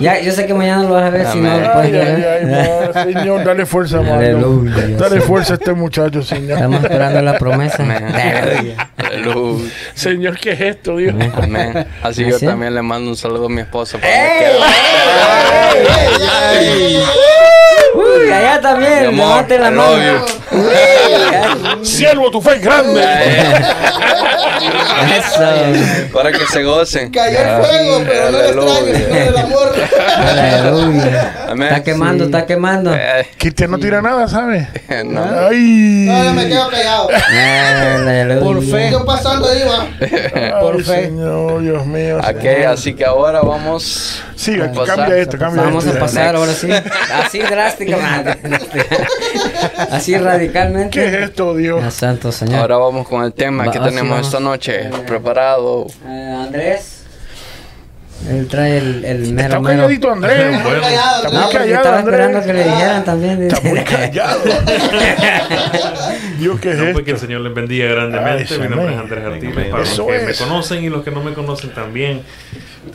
Ya, 0.00 0.20
yo 0.20 0.32
sé 0.32 0.46
que 0.46 0.54
mañana 0.54 0.82
lo 0.82 0.94
vas 0.94 1.04
a 1.04 1.10
ver 1.10 1.26
si 1.28 1.38
no 1.38 1.58
lo 1.58 1.72
puedes 1.72 1.94
Ay, 1.94 1.94
ay, 1.94 2.24
ay, 2.24 2.44
ver. 2.44 2.92
Señor, 3.14 3.44
dale 3.44 3.66
fuerza. 3.66 3.98
Aleluya. 3.98 4.88
Dale 4.98 5.20
fuerza 5.20 5.54
a 5.54 5.56
este 5.56 5.72
muchacho, 5.72 6.22
Señor. 6.22 6.52
Estamos 6.52 6.82
esperando 6.82 7.22
la 7.22 7.38
promesa. 7.38 7.84
Aleluya. 8.98 9.70
Señor, 9.94 10.38
¿qué 10.38 10.52
es 10.52 10.60
esto, 10.60 10.96
Dios? 10.96 11.14
Amén. 11.36 11.86
Así 12.02 12.24
yo 12.24 12.38
¿Sí? 12.38 12.46
también 12.46 12.74
le 12.74 12.82
mando 12.82 13.10
un 13.10 13.16
saludo 13.16 13.46
a 13.46 13.48
mi 13.48 13.60
esposa. 13.60 13.98
por 13.98 14.08
¡Ey! 14.08 14.54
donde 14.54 14.66
quiera. 16.88 17.06
Uy, 17.96 18.30
allá 18.30 18.60
también, 18.60 19.00
Mi 19.00 19.06
amor, 19.22 19.46
la 19.48 19.70
mano. 19.70 20.24
Siervo, 21.82 22.30
tu 22.30 22.40
fe 22.40 22.56
es 22.56 22.62
grande. 22.62 23.02
Eso. 25.16 26.12
Para 26.12 26.32
que 26.32 26.46
se 26.46 26.62
gocen. 26.62 27.10
Cayó 27.10 27.38
el 27.38 27.64
fuego, 27.64 28.02
pero 28.06 28.54
no 28.54 28.74
sino 28.76 29.16
el 29.16 29.36
amor. 29.36 29.72
Aleluya. 30.16 31.46
Amén. 31.48 31.68
Está 31.68 31.82
quemando, 31.84 32.24
está 32.24 32.46
quemando. 32.46 32.96
Cristian 33.38 33.70
no 33.70 33.78
tira 33.78 34.02
nada, 34.02 34.26
¿sabes? 34.28 34.66
no. 35.04 35.22
Ay. 35.48 36.06
No, 36.08 36.24
yo 36.24 36.32
me 36.32 36.48
quedo 36.48 36.68
callado. 36.70 37.08
Aleluya. 37.10 38.40
Por 38.40 38.62
fe. 38.64 38.86
Estoy 38.86 39.06
pasando 39.06 39.48
ahí, 39.48 39.62
va. 39.64 40.60
Por 40.60 40.82
fe. 40.82 41.06
Señor, 41.06 41.62
Dios 41.62 41.86
mío. 41.86 42.18
Ok, 42.18 42.66
así 42.68 42.94
que 42.94 43.04
ahora 43.04 43.40
vamos. 43.42 44.22
Sí, 44.36 44.56
cambia 44.86 45.16
esto, 45.16 45.38
cambia 45.38 45.62
Vamos 45.62 45.86
esto. 45.86 45.96
a 45.96 46.00
pasar 46.00 46.36
ahora 46.36 46.52
sí. 46.52 46.68
Así 46.70 47.38
drásticamente. 47.50 47.85
Así 49.90 50.16
radicalmente. 50.16 50.90
¿Qué 51.00 51.06
es 51.06 51.14
esto, 51.30 51.54
Dios? 51.54 51.92
santo 51.94 52.32
Señor. 52.32 52.60
Ahora 52.60 52.76
vamos 52.78 53.08
con 53.08 53.24
el 53.24 53.32
tema 53.32 53.64
Va- 53.66 53.72
que 53.72 53.78
tenemos 53.80 54.10
vamos. 54.10 54.26
esta 54.26 54.40
noche 54.40 54.90
preparado. 55.06 55.86
Eh, 56.06 56.36
Andrés. 56.46 56.92
Él 58.30 58.48
trae 58.48 58.78
el, 58.78 59.04
el 59.04 59.32
mero 59.34 59.46
Está 59.48 59.60
mero. 59.60 59.76
calladito 59.82 60.10
Andrés. 60.10 60.52
Muy 60.62 60.72
callado, 60.80 61.26
Está 61.26 61.28
No, 61.28 61.30
muy 61.30 61.36
Andrés. 61.36 61.42
porque 61.44 61.58
callado, 61.58 61.76
estaba 61.76 61.98
Andrés. 61.98 62.14
esperando 62.20 62.46
que 62.46 62.52
le 62.54 62.64
dijeran 62.64 63.04
también. 63.04 63.42
Está 63.42 63.60
muy 63.68 63.80
callado. 63.84 64.40
Dios, 66.38 66.60
¿qué 66.60 66.70
es 66.70 66.76
No, 66.76 66.82
pues 66.84 66.90
esto? 66.94 67.04
que 67.04 67.10
el 67.12 67.18
Señor 67.18 67.40
les 67.42 67.54
bendiga 67.54 67.86
grandemente. 67.90 68.46
Ay, 68.54 68.58
Mi 68.60 68.68
nombre 68.68 68.94
es. 68.94 69.00
Andrés 69.00 69.24
Artiles. 69.24 69.68
Para 69.68 69.82
los 69.84 69.90
que 70.00 70.02
me 70.24 70.30
es. 70.30 70.38
conocen 70.40 70.84
y 70.84 70.88
los 70.88 71.04
que 71.04 71.10
no 71.10 71.22
me 71.22 71.34
conocen 71.34 71.70
también, 71.74 72.22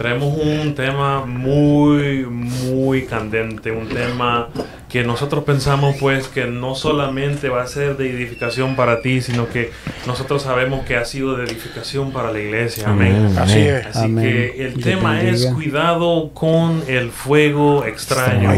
traemos 0.01 0.35
un 0.35 0.73
tema 0.73 1.25
muy, 1.25 2.25
muy 2.25 3.03
candente. 3.03 3.71
Un 3.71 3.87
tema 3.87 4.49
que 4.89 5.03
nosotros 5.03 5.43
pensamos 5.43 5.95
pues 5.99 6.27
que 6.27 6.45
no 6.45 6.73
solamente 6.73 7.49
va 7.49 7.61
a 7.61 7.67
ser 7.67 7.97
de 7.97 8.09
edificación 8.09 8.75
para 8.75 9.01
ti, 9.01 9.21
sino 9.21 9.47
que 9.47 9.71
nosotros 10.07 10.41
sabemos 10.41 10.85
que 10.85 10.95
ha 10.97 11.05
sido 11.05 11.37
de 11.37 11.43
edificación 11.45 12.11
para 12.11 12.31
la 12.31 12.39
iglesia. 12.39 12.89
Amén. 12.89 13.31
Así 13.37 13.59
es. 13.59 13.85
Así 13.85 14.05
Amén. 14.05 14.25
que 14.25 14.65
el 14.65 14.83
tema 14.83 15.21
es 15.21 15.45
cuidado 15.45 16.31
con 16.33 16.81
el 16.87 17.11
fuego 17.11 17.85
extraño. 17.85 18.49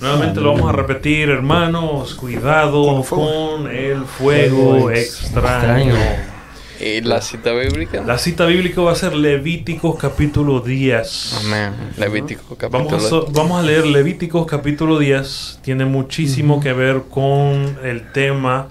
Nuevamente 0.00 0.40
lo 0.40 0.52
vamos 0.54 0.68
a 0.68 0.76
repetir, 0.76 1.28
hermanos, 1.28 2.14
cuidado 2.14 2.84
Con 2.84 2.98
el 2.98 3.04
fuego. 3.04 3.58
con 3.58 3.66
el 3.74 4.04
fuego 4.04 4.70
Fuego 4.70 4.90
extraño. 4.92 5.90
extraño. 5.96 6.37
¿Y 6.80 7.00
la 7.00 7.20
cita 7.20 7.52
bíblica? 7.52 8.04
La 8.06 8.18
cita 8.18 8.46
bíblica 8.46 8.80
va 8.80 8.92
a 8.92 8.94
ser 8.94 9.14
Levíticos 9.14 9.98
capítulo 9.98 10.60
10. 10.60 11.40
Amén. 11.44 11.72
Levítico 11.96 12.56
Vamos 12.70 12.92
a, 12.92 12.96
capítulo. 12.96 13.26
vamos 13.32 13.60
a 13.60 13.66
leer 13.66 13.84
Levíticos 13.86 14.46
capítulo 14.46 14.98
10. 14.98 15.58
Tiene 15.62 15.86
muchísimo 15.86 16.60
que 16.60 16.72
ver 16.72 17.02
con 17.10 17.78
el 17.82 18.12
tema, 18.12 18.68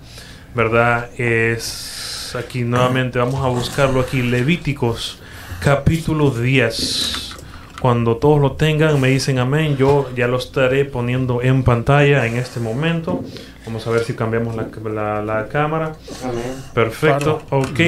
¿verdad? 0.55 1.09
Es 1.17 2.33
aquí 2.37 2.63
nuevamente, 2.63 3.19
vamos 3.19 3.43
a 3.43 3.49
buscarlo 3.49 3.99
aquí. 3.99 4.21
Levíticos 4.21 5.19
capítulo 5.59 6.31
10. 6.31 7.35
Cuando 7.81 8.15
todos 8.17 8.39
lo 8.39 8.53
tengan, 8.53 9.01
me 9.01 9.09
dicen 9.09 9.37
amén. 9.37 9.75
Yo 9.75 10.09
ya 10.15 10.27
lo 10.27 10.37
estaré 10.37 10.85
poniendo 10.85 11.41
en 11.41 11.63
pantalla 11.63 12.25
en 12.25 12.37
este 12.37 12.61
momento. 12.61 13.21
Vamos 13.67 13.85
a 13.85 13.91
ver 13.91 14.03
si 14.03 14.13
cambiamos 14.13 14.55
la, 14.55 14.67
la- 14.93 15.21
la 15.21 15.47
cámara. 15.49 15.91
Perfecto, 16.73 17.41
ok, 17.49 17.79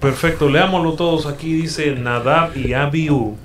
perfecto. 0.00 0.48
Leámoslo 0.48 0.92
todos. 0.94 1.26
Aquí 1.26 1.52
dice 1.54 1.94
Nadab 1.96 2.56
y 2.56 2.74
Abiú, 2.74 3.36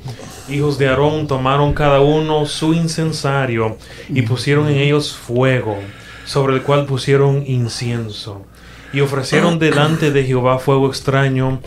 hijos 0.49 0.77
de 0.77 0.89
Aarón, 0.89 1.27
tomaron 1.27 1.73
cada 1.73 2.01
uno 2.01 2.45
su 2.45 2.73
incensario 2.73 3.77
y 4.09 4.21
pusieron 4.23 4.67
en 4.67 4.77
ellos 4.77 5.13
fuego, 5.15 5.77
sobre 6.25 6.55
el 6.55 6.61
cual 6.63 6.85
pusieron 6.85 7.43
incienso. 7.47 8.45
Y 8.91 9.01
ofrecieron 9.01 9.59
delante 9.59 10.11
de 10.11 10.23
Jehová 10.25 10.57
fuego 10.59 10.87
extraño 10.87 11.59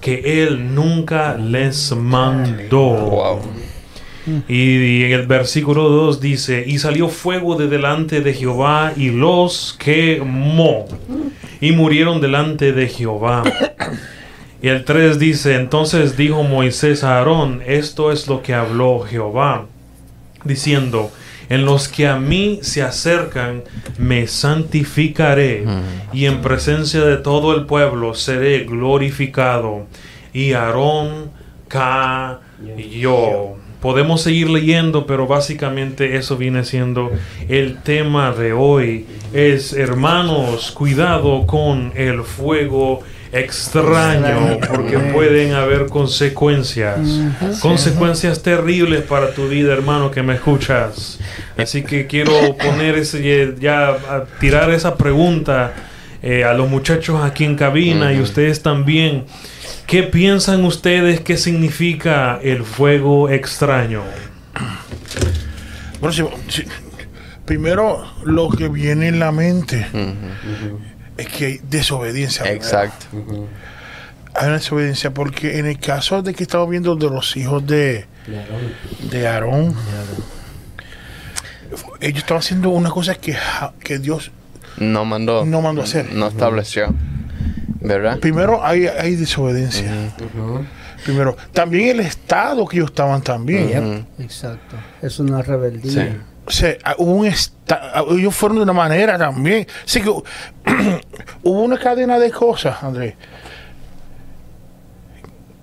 que 0.00 0.42
él 0.44 0.74
nunca 0.74 1.34
les 1.34 1.92
mandó. 1.94 2.78
Wow. 2.94 3.40
Y, 4.48 5.04
en 5.04 5.12
el 5.12 5.26
versículo 5.26 5.88
2 5.88 6.20
dice, 6.20 6.64
y 6.66 6.78
salió 6.78 7.08
fuego 7.08 7.56
de 7.56 7.68
delante 7.68 8.20
de 8.20 8.34
Jehová 8.34 8.92
y 8.96 9.10
los 9.10 9.76
quemó. 9.78 10.86
Y 11.60 11.72
murieron 11.72 12.20
delante 12.20 12.72
de 12.72 12.88
Jehová. 12.88 13.42
Y 14.60 14.68
el 14.68 14.84
3 14.84 15.18
dice, 15.18 15.54
entonces 15.54 16.16
dijo 16.16 16.42
Moisés 16.42 17.04
a 17.04 17.18
Aarón, 17.18 17.62
esto 17.66 18.10
es 18.10 18.26
lo 18.26 18.42
que 18.42 18.54
habló 18.54 19.00
Jehová, 19.00 19.66
diciendo, 20.44 21.12
en 21.48 21.64
los 21.64 21.88
que 21.88 22.08
a 22.08 22.18
mí 22.18 22.58
se 22.62 22.82
acercan, 22.82 23.62
me 23.98 24.26
santificaré, 24.26 25.64
y 26.12 26.26
en 26.26 26.42
presencia 26.42 27.04
de 27.04 27.18
todo 27.18 27.54
el 27.54 27.66
pueblo 27.66 28.14
seré 28.14 28.64
glorificado. 28.64 29.86
Y 30.32 30.52
Aarón 30.52 31.30
cayó. 31.68 32.38
Podemos 33.80 34.22
seguir 34.22 34.50
leyendo, 34.50 35.06
pero 35.06 35.26
básicamente 35.26 36.16
eso 36.16 36.36
viene 36.36 36.64
siendo 36.64 37.12
el 37.48 37.80
tema 37.82 38.32
de 38.32 38.52
hoy. 38.52 39.06
Es, 39.32 39.72
hermanos, 39.72 40.72
cuidado 40.72 41.46
con 41.46 41.92
el 41.94 42.22
fuego 42.22 43.02
extraño, 43.32 44.58
porque 44.68 44.98
pueden 44.98 45.52
haber 45.52 45.86
consecuencias. 45.86 46.98
Consecuencias 47.60 48.42
terribles 48.42 49.02
para 49.02 49.32
tu 49.32 49.48
vida, 49.48 49.72
hermano, 49.72 50.10
que 50.10 50.22
me 50.22 50.34
escuchas. 50.34 51.18
Así 51.56 51.82
que 51.82 52.06
quiero 52.06 52.56
poner 52.56 52.96
ese, 52.96 53.54
ya, 53.60 53.90
a 53.90 54.24
tirar 54.40 54.70
esa 54.70 54.96
pregunta 54.96 55.72
eh, 56.22 56.44
a 56.44 56.52
los 56.52 56.68
muchachos 56.68 57.20
aquí 57.22 57.44
en 57.44 57.54
cabina 57.54 58.12
y 58.12 58.20
ustedes 58.20 58.62
también. 58.62 59.24
¿Qué 59.88 60.02
piensan 60.04 60.64
ustedes 60.64 61.20
que 61.20 61.36
significa 61.38 62.38
el 62.42 62.62
fuego 62.64 63.28
extraño? 63.30 64.02
Bueno, 66.00 66.12
si- 66.12 66.24
si- 66.62 66.68
primero, 67.46 68.04
lo 68.24 68.50
que 68.50 68.68
viene 68.68 69.08
en 69.08 69.18
la 69.18 69.32
mente 69.32 69.86
es 71.16 71.26
que 71.28 71.46
hay 71.46 71.60
desobediencia. 71.70 72.44
Exacto. 72.52 73.06
Hay 74.34 74.46
una 74.46 74.58
desobediencia 74.58 75.12
porque 75.12 75.58
en 75.58 75.64
el 75.66 75.78
caso 75.80 76.20
de 76.22 76.34
que 76.34 76.42
estamos 76.42 76.68
viendo 76.68 76.94
de 76.94 77.08
los 77.08 77.34
hijos 77.38 77.66
de, 77.66 78.04
de 79.10 79.26
Aarón, 79.26 79.74
ellos 82.00 82.18
estaban 82.18 82.40
haciendo 82.40 82.68
una 82.68 82.90
cosa 82.90 83.14
que, 83.14 83.34
que 83.82 83.98
Dios 83.98 84.30
No 84.76 85.04
mandó. 85.06 85.44
no 85.46 85.62
mandó 85.62 85.80
a 85.80 85.84
hacer. 85.84 86.12
No 86.12 86.28
estableció. 86.28 86.94
¿Verdad? 87.88 88.18
Primero 88.20 88.64
hay, 88.64 88.86
hay 88.86 89.16
desobediencia. 89.16 89.90
Primero, 91.04 91.36
también 91.52 91.88
el 91.88 92.00
estado 92.00 92.66
que 92.66 92.76
ellos 92.76 92.90
estaban 92.90 93.22
también. 93.22 94.06
Exacto. 94.18 94.76
Es 95.02 95.18
una 95.18 95.42
rebeldía. 95.42 95.90
Sí. 95.90 96.16
O 96.44 96.50
sea, 96.50 96.76
hubo 96.96 97.12
un 97.12 97.26
ellos 97.26 98.34
fueron 98.34 98.56
de 98.56 98.62
una 98.62 98.72
manera 98.72 99.18
también. 99.18 99.66
Así 99.84 100.00
que 100.00 100.08
hubo 101.42 101.62
una 101.62 101.78
cadena 101.78 102.18
de 102.18 102.30
cosas, 102.30 102.82
Andrés, 102.82 103.14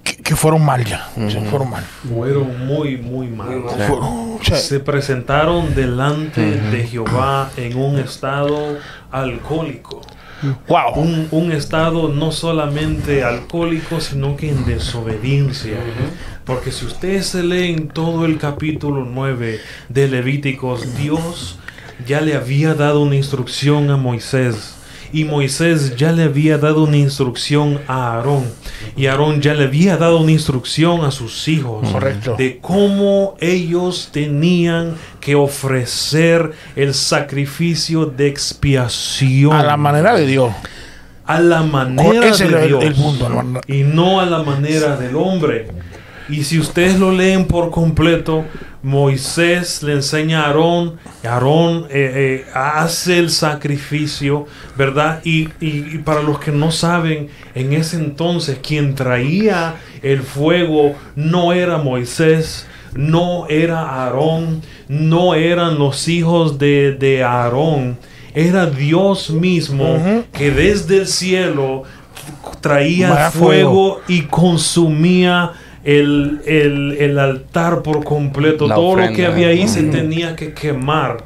que, 0.04 0.18
que 0.18 0.36
fueron 0.36 0.64
mal 0.64 0.86
ya. 0.86 1.08
O 1.18 1.30
sea, 1.30 1.42
fueron 1.44 1.70
mal. 1.70 1.84
Fueron 2.08 2.66
muy, 2.68 2.98
muy. 2.98 3.28
Fueron- 3.88 4.36
o 4.36 4.40
sea, 4.44 4.58
Se 4.58 4.80
presentaron 4.80 5.74
delante 5.74 6.42
de 6.42 6.84
Jehová 6.88 7.50
en 7.58 7.78
un 7.78 7.98
estado 7.98 8.78
alcohólico. 9.12 10.02
Wow. 10.68 10.94
Un, 10.96 11.28
un 11.32 11.52
estado 11.52 12.10
no 12.10 12.32
solamente 12.32 13.24
alcohólico, 13.24 14.00
sino 14.00 14.36
que 14.36 14.50
en 14.50 14.66
desobediencia. 14.66 15.78
Porque 16.46 16.72
si 16.72 16.86
ustedes 16.86 17.28
se 17.28 17.44
leen 17.44 17.88
todo 17.88 18.26
el 18.26 18.38
capítulo 18.38 19.06
9 19.06 19.60
de 19.90 20.08
Levíticos, 20.08 20.96
Dios 20.96 21.58
ya 22.06 22.22
le 22.22 22.36
había 22.36 22.74
dado 22.74 23.02
una 23.02 23.16
instrucción 23.16 23.90
a 23.90 23.98
Moisés. 23.98 24.76
Y 25.14 25.24
Moisés 25.24 25.96
ya 25.96 26.12
le 26.12 26.24
había 26.24 26.58
dado 26.58 26.84
una 26.84 26.98
instrucción 26.98 27.80
a 27.88 28.14
Aarón. 28.14 28.44
Y 28.98 29.06
Aarón 29.06 29.42
ya 29.42 29.54
le 29.54 29.66
había 29.66 29.98
dado 29.98 30.20
una 30.20 30.32
instrucción 30.32 31.06
a 31.06 31.12
sus 31.12 31.48
hijos. 31.48 31.90
Correcto. 31.90 32.36
De 32.38 32.60
cómo 32.60 33.36
ellos 33.40 34.10
tenían 34.12 34.96
que 35.26 35.34
ofrecer 35.34 36.52
el 36.76 36.94
sacrificio 36.94 38.06
de 38.06 38.28
expiación 38.28 39.54
A 39.54 39.64
la 39.64 39.76
manera 39.78 40.14
de 40.16 40.28
Dios. 40.28 40.54
a 41.26 41.40
la 41.40 41.64
manera 41.64 42.28
Ese 42.28 42.48
de 42.48 42.62
el- 42.62 42.68
Dios 42.68 42.84
el 42.84 42.94
punto, 42.94 43.26
hermano. 43.26 43.62
y 43.68 43.82
no 43.84 44.20
a 44.20 44.26
la 44.28 44.44
manera 44.44 44.96
del 44.98 45.16
hombre. 45.16 45.68
Y 46.30 46.44
si 46.44 46.60
ustedes 46.60 47.00
lo 47.00 47.12
leen 47.12 47.46
por 47.46 47.70
completo, 47.72 48.46
Moisés 48.84 49.82
le 49.84 49.94
enseña 49.94 50.42
a 50.44 50.48
Aarón, 50.48 50.98
Aarón 51.24 51.86
eh, 51.90 52.44
eh, 52.46 52.46
hace 52.54 53.18
el 53.20 53.30
sacrificio, 53.32 54.46
¿verdad? 54.78 55.22
Y, 55.24 55.50
y- 55.60 55.96
y 55.96 56.02
para 56.04 56.22
los 56.22 56.40
que 56.40 56.52
no 56.52 56.72
saben, 56.72 57.30
en 57.56 57.74
ese 57.74 57.98
entonces 57.98 58.60
quien 58.62 58.94
traía 58.96 59.76
el 60.04 60.22
fuego 60.22 60.96
no 61.16 61.52
era 61.54 61.78
Moisés, 61.80 62.68
no 62.96 63.48
era 63.48 63.82
Aarón, 63.82 64.62
no 64.88 65.36
eran 65.36 65.78
los 65.78 66.08
hijos 66.08 66.58
de, 66.58 66.94
de 66.94 67.24
Aarón, 67.24 67.98
era 68.34 68.66
Dios 68.66 69.30
mismo 69.30 69.98
que 70.34 70.50
desde 70.52 70.98
el 70.98 71.08
cielo 71.08 71.84
traía 72.62 73.10
fuego, 73.32 74.02
y 74.08 74.22
consumía 74.24 75.52
el, 75.84 76.42
el- 76.46 76.98
el 77.00 77.20
altar 77.20 77.82
por 77.84 78.04
completo. 78.04 78.68
La 78.68 78.76
Todo 78.76 78.96
lo 78.96 79.14
que 79.16 79.26
había 79.28 79.48
ahí 79.50 79.68
se 79.68 79.84
tenía 79.92 80.36
que 80.36 80.54
quemar. 80.54 81.26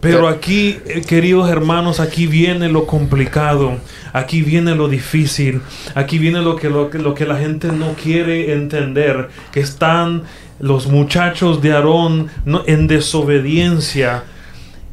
Pero 0.00 0.28
aquí, 0.28 0.78
eh, 0.86 1.02
queridos 1.06 1.48
hermanos, 1.50 2.00
aquí 2.00 2.26
viene 2.26 2.68
lo 2.68 2.86
complicado, 2.86 3.78
aquí 4.12 4.42
viene 4.42 4.74
lo 4.74 4.88
difícil, 4.88 5.62
aquí 5.94 6.18
viene 6.18 6.42
lo 6.42 6.54
que, 6.56 6.68
lo, 6.68 6.90
que- 6.90 6.98
lo 6.98 7.14
que 7.14 7.24
la 7.26 7.36
gente 7.38 7.68
no 7.68 7.94
quiere 7.94 8.52
entender, 8.52 9.28
que 9.52 9.60
están 9.60 10.22
los 10.58 10.86
muchachos 10.86 11.60
de 11.62 11.72
Aarón 11.72 12.28
no- 12.44 12.62
en 12.66 12.86
desobediencia 12.86 14.24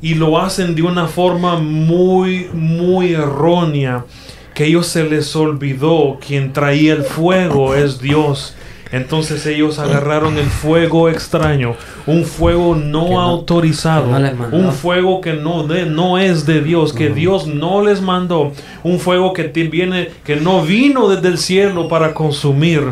y 0.02 0.15
lo 0.15 0.38
hacen 0.39 0.76
de 0.76 0.82
una 0.84 1.08
forma 1.08 1.58
muy, 1.60 2.49
muy 2.54 3.13
errónea, 3.13 4.06
que 4.54 4.65
ellos 4.65 4.88
se 4.88 5.04
les 5.06 5.36
olvidó 5.36 6.19
quien 6.26 6.52
traía 6.54 6.93
el 6.93 7.04
fuego 7.04 7.73
es 7.76 7.99
Dios. 8.02 8.56
Entonces 8.91 9.43
ellos 9.47 9.80
agarraron 9.80 10.38
el 10.38 10.45
fuego 10.45 11.10
extraño, 11.10 11.76
un 12.06 12.26
fuego 12.26 12.76
no, 12.76 13.19
autorizado, 13.19 14.12
no 14.12 14.17
un 14.52 14.71
fuego 14.71 15.19
que 15.19 15.34
no, 15.34 15.63
de, 15.63 15.88
no 15.88 16.19
es 16.19 16.45
de 16.45 16.62
Dios, 16.62 16.93
que 16.93 17.10
Dios 17.10 17.47
no 17.47 17.82
les 17.84 18.02
mandó, 18.02 18.52
un 18.84 18.99
fuego 18.99 19.34
que 19.34 19.45
viene, 19.47 20.12
que 20.23 20.36
no 20.36 20.62
vino 20.62 21.08
desde 21.10 21.30
el 21.30 21.39
cielo 21.39 21.88
para 21.88 22.13
consumir. 22.13 22.84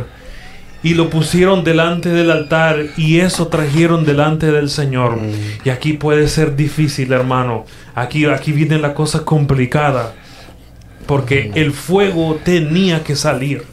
Y 0.84 0.96
lo 0.96 1.10
pusieron 1.10 1.64
delante 1.64 2.10
del 2.10 2.32
altar 2.32 2.86
y 2.98 3.20
eso 3.20 3.48
trajeron 3.48 4.04
delante 4.04 4.52
del 4.52 4.70
Señor. 4.70 5.20
Y 5.64 5.70
aquí 5.70 5.94
puede 5.94 6.28
ser 6.28 6.56
difícil, 6.56 7.14
hermano. 7.14 7.66
Aquí, 7.94 8.26
aquí 8.26 8.52
viene 8.52 8.80
la 8.80 8.94
cosa 8.94 9.24
complicada. 9.24 10.14
Porque 11.06 11.52
el 11.56 11.72
fuego 11.72 12.40
tenía 12.44 13.04
que 13.04 13.16
salir. 13.16 13.64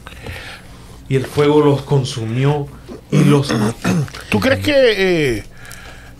Y 1.07 1.15
el 1.15 1.25
fuego 1.25 1.61
los 1.61 1.81
consumió 1.81 2.67
y 3.11 3.23
los 3.23 3.51
mató. 3.59 3.89
¿Tú 4.29 4.39
crees 4.39 4.63
que, 4.63 4.73
eh, 4.75 5.43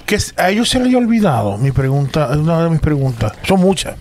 que 0.07 0.17
a 0.37 0.49
ellos 0.49 0.69
se 0.69 0.79
les 0.79 0.87
haya 0.87 0.97
olvidado? 0.97 1.57
Mi 1.59 1.71
pregunta, 1.71 2.29
es 2.31 2.37
una 2.37 2.63
de 2.63 2.69
mis 2.71 2.79
preguntas. 2.79 3.33
Son 3.43 3.59
muchas. 3.59 3.95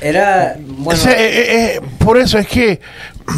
Era, 0.00 0.56
bueno, 0.58 1.02
eh, 1.10 1.14
eh, 1.14 1.74
eh, 1.76 1.80
por 1.98 2.16
eso 2.16 2.38
es 2.38 2.46
que 2.46 2.80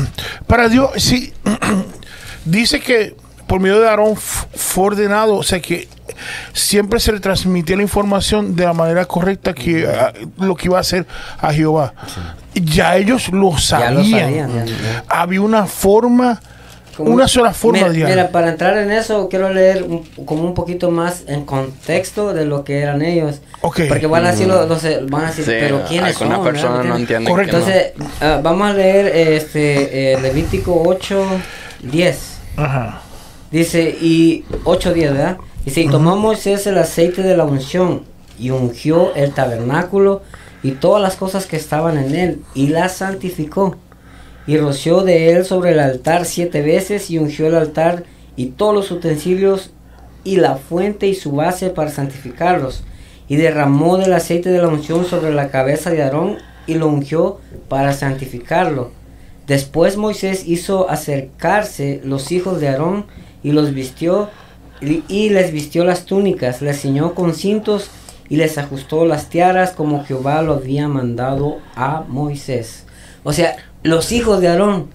para 0.46 0.68
Dios, 0.68 0.90
sí, 0.98 1.32
dice 2.44 2.80
que 2.80 3.16
por 3.46 3.60
medio 3.60 3.80
de 3.80 3.88
Aarón 3.88 4.16
fue 4.16 4.84
ordenado, 4.86 5.34
o 5.36 5.42
sea 5.42 5.60
que 5.60 5.88
siempre 6.52 7.00
se 7.00 7.12
le 7.12 7.20
transmitía 7.20 7.76
la 7.76 7.82
información 7.82 8.54
de 8.56 8.64
la 8.64 8.72
manera 8.72 9.04
correcta 9.04 9.52
que 9.52 9.86
ah, 9.86 10.12
lo 10.38 10.54
que 10.56 10.68
iba 10.68 10.78
a 10.78 10.80
hacer 10.80 11.06
a 11.38 11.52
Jehová. 11.52 11.92
Ya 12.54 12.96
ellos 12.96 13.28
lo 13.30 13.52
ya 13.52 13.58
sabían. 13.58 13.94
lo 13.94 14.04
sabían. 14.04 14.54
ya- 14.54 14.64
ya. 14.64 15.04
Había 15.08 15.40
una 15.40 15.66
forma, 15.66 16.40
Como- 16.96 17.10
una 17.10 17.26
sola 17.28 17.52
forma 17.54 17.88
mira, 17.88 18.06
de 18.08 18.14
Mira, 18.14 18.28
para 18.30 18.50
entrar 18.50 18.76
en 18.78 18.90
eso, 18.90 19.28
quiero 19.28 19.52
leer 19.52 19.82
un- 19.82 20.04
como 20.26 20.42
un 20.44 20.54
poquito 20.54 20.90
más 20.90 21.22
en 21.26 21.44
contexto 21.44 22.34
de 22.34 22.44
lo 22.44 22.64
que 22.64 22.80
eran 22.80 23.02
ellos. 23.02 23.40
Porque 23.60 24.06
van 24.06 24.26
a 24.26 24.32
decir, 24.32 24.46
los, 24.48 24.68
los- 24.68 25.10
van 25.10 25.24
a 25.24 25.28
decir, 25.28 25.44
Sí, 25.44 25.52
pero 25.58 25.82
¿quiénes 25.88 26.16
alguna 26.20 26.36
son? 26.36 26.44
persona 26.44 26.76
¿verdad? 26.78 26.90
no 26.90 26.96
entiende 26.96 27.30
Correcto. 27.30 27.58
no. 27.58 27.66
Entonces, 27.66 27.92
ah, 28.20 28.40
vamos 28.42 28.70
a 28.70 28.74
leer 28.74 29.06
este 29.36 30.12
eh, 30.14 30.20
Levítico 30.20 30.82
8, 30.86 31.24
10. 31.82 32.18
Ajá. 32.56 33.00
Dice, 33.50 33.82
y 34.00 34.44
8 34.64 34.92
días, 34.92 35.12
¿verdad? 35.12 35.38
Dice, 35.64 35.80
y 35.82 35.88
tomó 35.88 36.16
Moisés 36.16 36.66
el 36.66 36.78
aceite 36.78 37.22
de 37.22 37.36
la 37.36 37.44
unción 37.44 38.02
y 38.38 38.50
ungió 38.50 39.14
el 39.14 39.32
tabernáculo 39.32 40.22
y 40.62 40.72
todas 40.72 41.00
las 41.02 41.16
cosas 41.16 41.46
que 41.46 41.56
estaban 41.56 41.96
en 41.98 42.14
él 42.14 42.40
y 42.54 42.68
las 42.68 42.96
santificó. 42.96 43.76
Y 44.46 44.56
roció 44.56 45.02
de 45.02 45.32
él 45.32 45.44
sobre 45.44 45.72
el 45.72 45.80
altar 45.80 46.24
siete 46.24 46.62
veces 46.62 47.10
y 47.10 47.18
ungió 47.18 47.46
el 47.46 47.54
altar 47.54 48.04
y 48.36 48.46
todos 48.46 48.74
los 48.74 48.90
utensilios 48.90 49.70
y 50.24 50.36
la 50.36 50.56
fuente 50.56 51.06
y 51.06 51.14
su 51.14 51.32
base 51.32 51.70
para 51.70 51.90
santificarlos. 51.90 52.82
Y 53.28 53.36
derramó 53.36 53.98
del 53.98 54.12
aceite 54.12 54.50
de 54.50 54.58
la 54.58 54.68
unción 54.68 55.04
sobre 55.04 55.32
la 55.32 55.48
cabeza 55.48 55.90
de 55.90 56.02
Aarón 56.02 56.38
y 56.66 56.74
lo 56.74 56.88
ungió 56.88 57.38
para 57.68 57.92
santificarlo. 57.92 58.90
Después 59.46 59.96
Moisés 59.96 60.46
hizo 60.46 60.88
acercarse 60.88 62.00
los 62.04 62.30
hijos 62.32 62.60
de 62.60 62.68
Aarón 62.68 63.06
y 63.42 63.52
los 63.52 63.74
vistió 63.74 64.28
y, 64.80 65.28
les 65.28 65.52
vistió 65.52 65.84
las 65.84 66.06
túnicas, 66.06 66.60
les 66.60 66.80
ciñó 66.80 67.14
con 67.14 67.34
cintos 67.34 67.90
y 68.28 68.36
les 68.36 68.58
ajustó 68.58 69.04
las 69.04 69.28
tiaras 69.28 69.72
como 69.72 70.04
Jehová 70.04 70.42
lo 70.42 70.54
había 70.54 70.88
mandado 70.88 71.58
a 71.76 72.04
Moisés. 72.08 72.86
O 73.22 73.32
sea, 73.32 73.56
los 73.82 74.12
hijos 74.12 74.40
de 74.40 74.48
Aarón, 74.48 74.88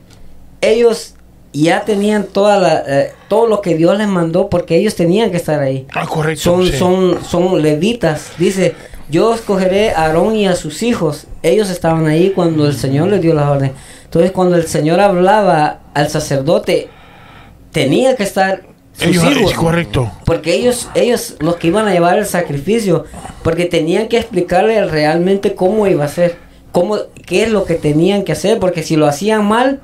ellos 0.62 1.16
ya 1.54 1.82
tenían 1.86 2.26
toda 2.26 2.60
la, 2.60 2.84
eh, 2.88 3.14
todo 3.28 3.48
lo 3.48 3.62
que 3.62 3.76
Dios 3.76 3.98
les 3.98 4.08
mandó 4.08 4.50
porque 4.50 4.76
ellos 4.78 4.96
tenían 4.96 5.32
que 5.32 5.38
estar 5.38 5.60
ahí. 5.60 5.88
Ah, 5.94 6.06
correcto. 6.06 6.44
Son, 6.44 6.66
sí. 6.66 6.78
son, 6.78 7.24
son 7.24 7.62
levitas. 7.62 8.32
Dice, 8.38 8.76
yo 9.10 9.34
escogeré 9.34 9.92
a 9.92 10.06
Aarón 10.06 10.36
y 10.36 10.48
a 10.48 10.56
sus 10.56 10.84
hijos. 10.84 11.28
Ellos 11.44 11.70
estaban 11.70 12.08
ahí 12.08 12.32
cuando 12.32 12.68
el 12.68 12.76
Señor 12.76 13.10
les 13.10 13.22
dio 13.22 13.34
la 13.34 13.50
orden. 13.50 13.72
Entonces, 14.04 14.32
cuando 14.32 14.56
el 14.56 14.68
Señor 14.68 15.00
hablaba 15.00 15.80
al 15.94 16.10
sacerdote, 16.10 16.90
tenía 17.72 18.16
que 18.16 18.24
estar 18.24 18.64
sus 18.94 19.08
Ellos, 19.08 19.24
hijos. 19.26 19.52
es 19.52 19.58
correcto. 19.58 20.12
Porque 20.26 20.54
ellos, 20.56 20.90
ellos 20.96 21.36
los 21.40 21.58
que 21.58 21.68
iban 21.68 21.88
a 21.88 21.94
llevar 21.94 22.18
el 22.18 22.26
sacrificio, 22.26 23.06
porque 23.44 23.66
tenían 23.66 24.08
que 24.08 24.18
explicarle 24.18 24.84
realmente 24.86 25.56
cómo 25.56 25.88
iba 25.88 26.06
a 26.06 26.08
ser, 26.08 26.38
cómo, 26.78 26.98
qué 27.26 27.42
es 27.42 27.50
lo 27.50 27.66
que 27.66 27.74
tenían 27.74 28.24
que 28.24 28.34
hacer, 28.34 28.60
porque 28.60 28.84
si 28.84 28.96
lo 28.96 29.08
hacían 29.08 29.48
mal, 29.48 29.82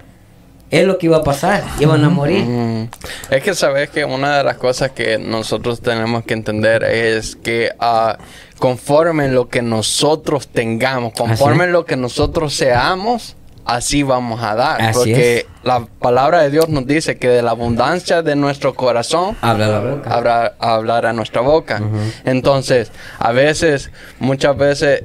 es 0.69 0.85
lo 0.85 0.99
que 0.99 1.07
iba 1.07 1.17
a 1.17 1.23
pasar, 1.23 1.63
iban 1.79 2.03
a 2.03 2.09
morir. 2.09 2.45
Mm. 2.45 2.89
Es 3.31 3.41
que 3.41 3.55
sabes 3.55 3.89
que 3.89 4.05
una 4.05 4.37
de 4.37 4.43
las 4.43 4.57
cosas 4.57 4.91
que 4.91 5.17
nosotros 5.17 5.81
tenemos 5.81 6.23
que 6.23 6.35
entender 6.35 6.83
es 6.83 7.35
que 7.35 7.71
ah, 7.79 8.19
conforme 8.59 9.27
lo 9.29 9.49
que 9.49 9.63
nosotros 9.63 10.47
tengamos, 10.47 11.13
conforme 11.13 11.65
lo 11.65 11.83
que 11.83 11.97
nosotros 11.97 12.53
seamos, 12.53 13.35
así 13.65 14.03
vamos 14.03 14.43
a 14.43 14.53
dar. 14.53 14.79
Así 14.79 14.99
porque 14.99 15.47
la 15.63 15.87
palabra 15.99 16.43
de 16.43 16.51
Dios 16.51 16.69
nos 16.69 16.85
dice 16.85 17.17
que 17.17 17.27
de 17.27 17.41
la 17.41 17.51
abundancia 17.51 18.21
de 18.21 18.35
nuestro 18.35 18.75
corazón 18.75 19.35
Habla 19.41 19.67
la 19.67 19.79
boca. 19.79 20.13
habrá 20.13 20.53
hablar 20.59 21.07
a 21.07 21.13
nuestra 21.13 21.41
boca. 21.41 21.81
Entonces, 22.23 22.91
a 23.17 23.31
veces, 23.31 23.89
muchas 24.19 24.55
veces, 24.57 25.03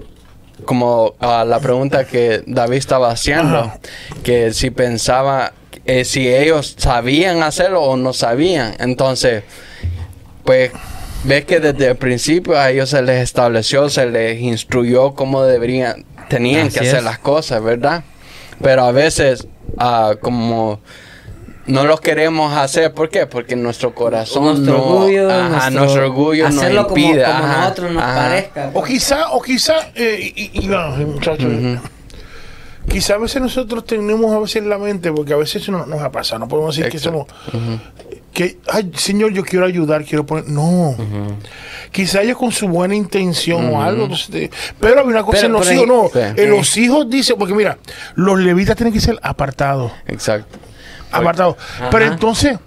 como 0.65 1.15
ah, 1.21 1.45
la 1.47 1.61
pregunta 1.61 2.05
que 2.07 2.43
David 2.47 2.77
estaba 2.79 3.11
haciendo, 3.11 3.59
Ajá. 3.59 3.79
que 4.23 4.53
si 4.53 4.71
pensaba, 4.71 5.53
eh, 5.85 6.05
si 6.05 6.29
ellos 6.29 6.75
sabían 6.79 7.43
hacerlo 7.43 7.83
o 7.83 7.97
no 7.97 8.13
sabían. 8.13 8.75
Entonces, 8.79 9.45
pues, 10.45 10.71
ves 11.25 11.45
que 11.45 11.61
desde 11.61 11.89
el 11.89 11.97
principio 11.97 12.59
a 12.59 12.71
ellos 12.71 12.91
se 12.91 13.03
les 13.03 13.23
estableció, 13.23 13.89
se 13.89 14.07
les 14.07 14.41
instruyó 14.41 15.15
cómo 15.15 15.43
deberían, 15.45 16.05
tenían 16.29 16.69
Así 16.69 16.79
que 16.79 16.87
hacer 16.87 16.99
es. 16.99 17.05
las 17.05 17.19
cosas, 17.19 17.63
¿verdad? 17.63 18.05
Pero 18.63 18.85
a 18.85 18.93
veces, 18.93 19.47
ah, 19.79 20.15
como 20.21 20.81
no 21.69 21.85
los 21.85 22.01
queremos 22.01 22.53
hacer, 22.57 22.93
¿por 22.93 23.09
qué? 23.11 23.27
Porque 23.27 23.55
nuestro 23.57 23.95
corazón 23.95 24.45
Nuestro 24.45 24.77
no, 24.79 24.85
orgullo, 24.85 25.31
ajá, 25.31 25.49
nuestro- 25.49 25.81
nuestro, 25.81 26.03
orgullo 26.05 26.45
nos 26.49 26.57
hacerlo 26.57 26.87
como- 26.89 26.97
impide, 26.99 27.25
como, 27.25 27.35
ajá, 27.37 27.59
nosotros 27.61 27.93
nos 27.93 28.03
ajá. 28.03 28.15
parezca. 28.15 28.71
O 28.75 28.83
quizá, 28.85 29.31
o 29.31 29.43
quizá, 29.43 29.75
eh, 29.95 30.33
y, 30.35 30.51
y- 30.61 30.67
no, 30.69 30.91
muchachos, 30.91 31.53
quizá 32.91 33.15
a 33.15 33.19
veces 33.19 33.43
nosotros 33.43 33.85
tenemos 33.85 34.33
a 34.35 34.39
veces 34.39 34.57
en 34.57 34.69
la 34.71 34.79
mente, 34.79 35.13
porque 35.13 35.33
a 35.33 35.37
veces 35.37 35.63
eso 35.63 35.73
no, 35.73 35.87
nos 35.87 36.01
ha 36.01 36.11
pasado, 36.11 36.41
no 36.41 36.49
podemos 36.49 36.75
decir 36.75 36.91
que 36.91 36.99
somos, 36.99 37.27
que, 38.33 38.59
ay, 38.69 38.91
Señor, 38.95 39.33
yo 39.33 39.45
quiero 39.45 39.67
ayudar, 39.67 40.05
quiero 40.05 40.25
poner, 40.25 40.49
no. 40.49 40.95
Quizá 41.91 42.23
ellos 42.23 42.37
con 42.39 42.53
su 42.53 42.69
buena 42.69 42.95
intención 42.95 43.75
o 43.75 43.83
algo, 43.83 44.05
entonces, 44.05 44.51
pero 44.79 45.01
hay 45.01 45.07
una 45.07 45.23
cosa 45.23 45.39
Pero 45.43 45.47
en 45.47 45.53
los 45.55 45.73
hijos, 45.73 45.87
no, 45.87 46.11
en 46.15 46.51
los 46.51 46.77
hijos 46.77 47.11
dice, 47.11 47.35
porque 47.35 47.55
mira, 47.55 47.79
los 48.15 48.39
levitas 48.39 48.77
tienen 48.77 48.93
que 48.93 49.01
ser 49.01 49.19
apartados, 49.23 49.91
Exacto. 50.07 50.59
Apartados, 51.13 51.57
pero 51.91 52.05
entonces, 52.07 52.59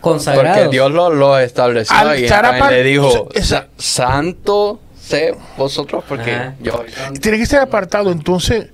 Consagrados. 0.00 0.56
Porque 0.60 0.70
Dios 0.70 0.90
lo, 0.92 1.10
lo 1.10 1.38
estableció 1.38 1.94
Al 1.94 2.18
y 2.18 2.24
estar 2.24 2.44
apar- 2.46 2.70
le 2.70 2.82
dijo, 2.82 3.28
esa- 3.34 3.66
"Sa- 3.76 4.10
santo 4.10 4.80
sé 4.98 5.34
vosotros 5.58 6.02
porque 6.08 6.32
Ajá. 6.34 6.54
yo 6.62 6.72
soy 6.72 6.90
santo". 6.90 7.20
tiene 7.20 7.36
que 7.36 7.44
ser 7.44 7.60
apartado, 7.60 8.10
entonces, 8.10 8.68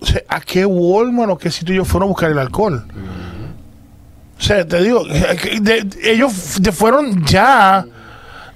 o 0.00 0.06
sea, 0.06 0.22
¿a 0.26 0.40
qué 0.40 0.64
Walmart 0.64 1.32
o 1.32 1.36
qué 1.36 1.50
sitio 1.50 1.74
ellos 1.74 1.86
fueron 1.88 2.06
a 2.06 2.10
buscar 2.10 2.30
el 2.30 2.38
alcohol? 2.38 2.82
O 4.38 4.40
sea, 4.40 4.66
te 4.66 4.80
digo, 4.82 5.04
que 5.42 5.58
de- 5.60 5.86
ellos 6.12 6.32
fueron 6.72 7.26
ya 7.26 7.84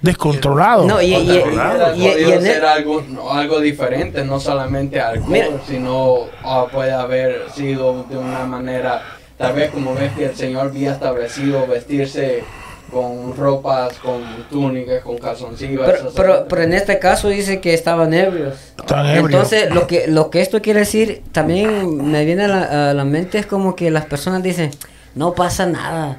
descontrolados. 0.01 0.87
No, 0.87 1.01
y, 1.03 1.07
y- 1.07 1.15
y- 1.15 1.43
Hubiera 1.43 1.95
y- 1.95 2.07
y 2.07 2.11
podido 2.13 2.33
en 2.33 2.43
ser 2.43 2.57
el- 2.59 2.65
algo, 2.65 3.05
no, 3.09 3.31
algo 3.33 3.61
diferente, 3.61 4.25
no 4.25 4.41
solamente 4.41 5.01
alcohol, 5.01 5.31
Mira. 5.31 5.47
sino 5.69 6.21
ah, 6.43 6.67
puede 6.73 6.93
haber 6.93 7.51
sido 7.55 8.05
de 8.09 8.17
una 8.17 8.45
manera, 8.47 9.03
tal 9.43 9.53
vez 9.55 9.71
como 9.71 9.95
ves 9.95 10.13
que 10.13 10.25
el 10.27 10.35
Señor 10.37 10.69
había 10.69 10.93
establecido 10.93 11.67
vestirse 11.67 12.43
con 12.91 13.35
ropas, 13.37 13.95
con 13.99 14.23
túnicas, 14.51 15.03
con 15.03 15.17
calzoncillos. 15.19 15.83
pero, 15.85 15.99
esas- 15.99 16.13
pero, 16.15 16.47
pero 16.49 16.63
en 16.63 16.73
este 16.75 16.99
caso 16.99 17.29
dice 17.29 17.61
que 17.61 17.73
estaban 17.75 18.13
ebrios. 18.15 18.55
Estaban 18.79 19.07
ebrios. 19.07 19.31
Entonces, 19.31 19.75
lo 19.75 19.87
que, 19.87 20.07
lo 20.09 20.31
que 20.31 20.41
esto 20.43 20.61
quiere 20.63 20.81
decir, 20.81 21.23
también 21.33 22.11
me 22.11 22.25
viene 22.25 22.45
a 22.45 22.49
la, 22.49 22.91
a 22.91 22.95
la 22.95 23.05
mente, 23.05 23.39
es 23.39 23.47
como 23.47 23.75
que 23.77 23.91
las 23.91 24.05
personas 24.07 24.43
dicen, 24.43 24.71
no 25.15 25.33
pasa 25.35 25.67
nada, 25.67 26.19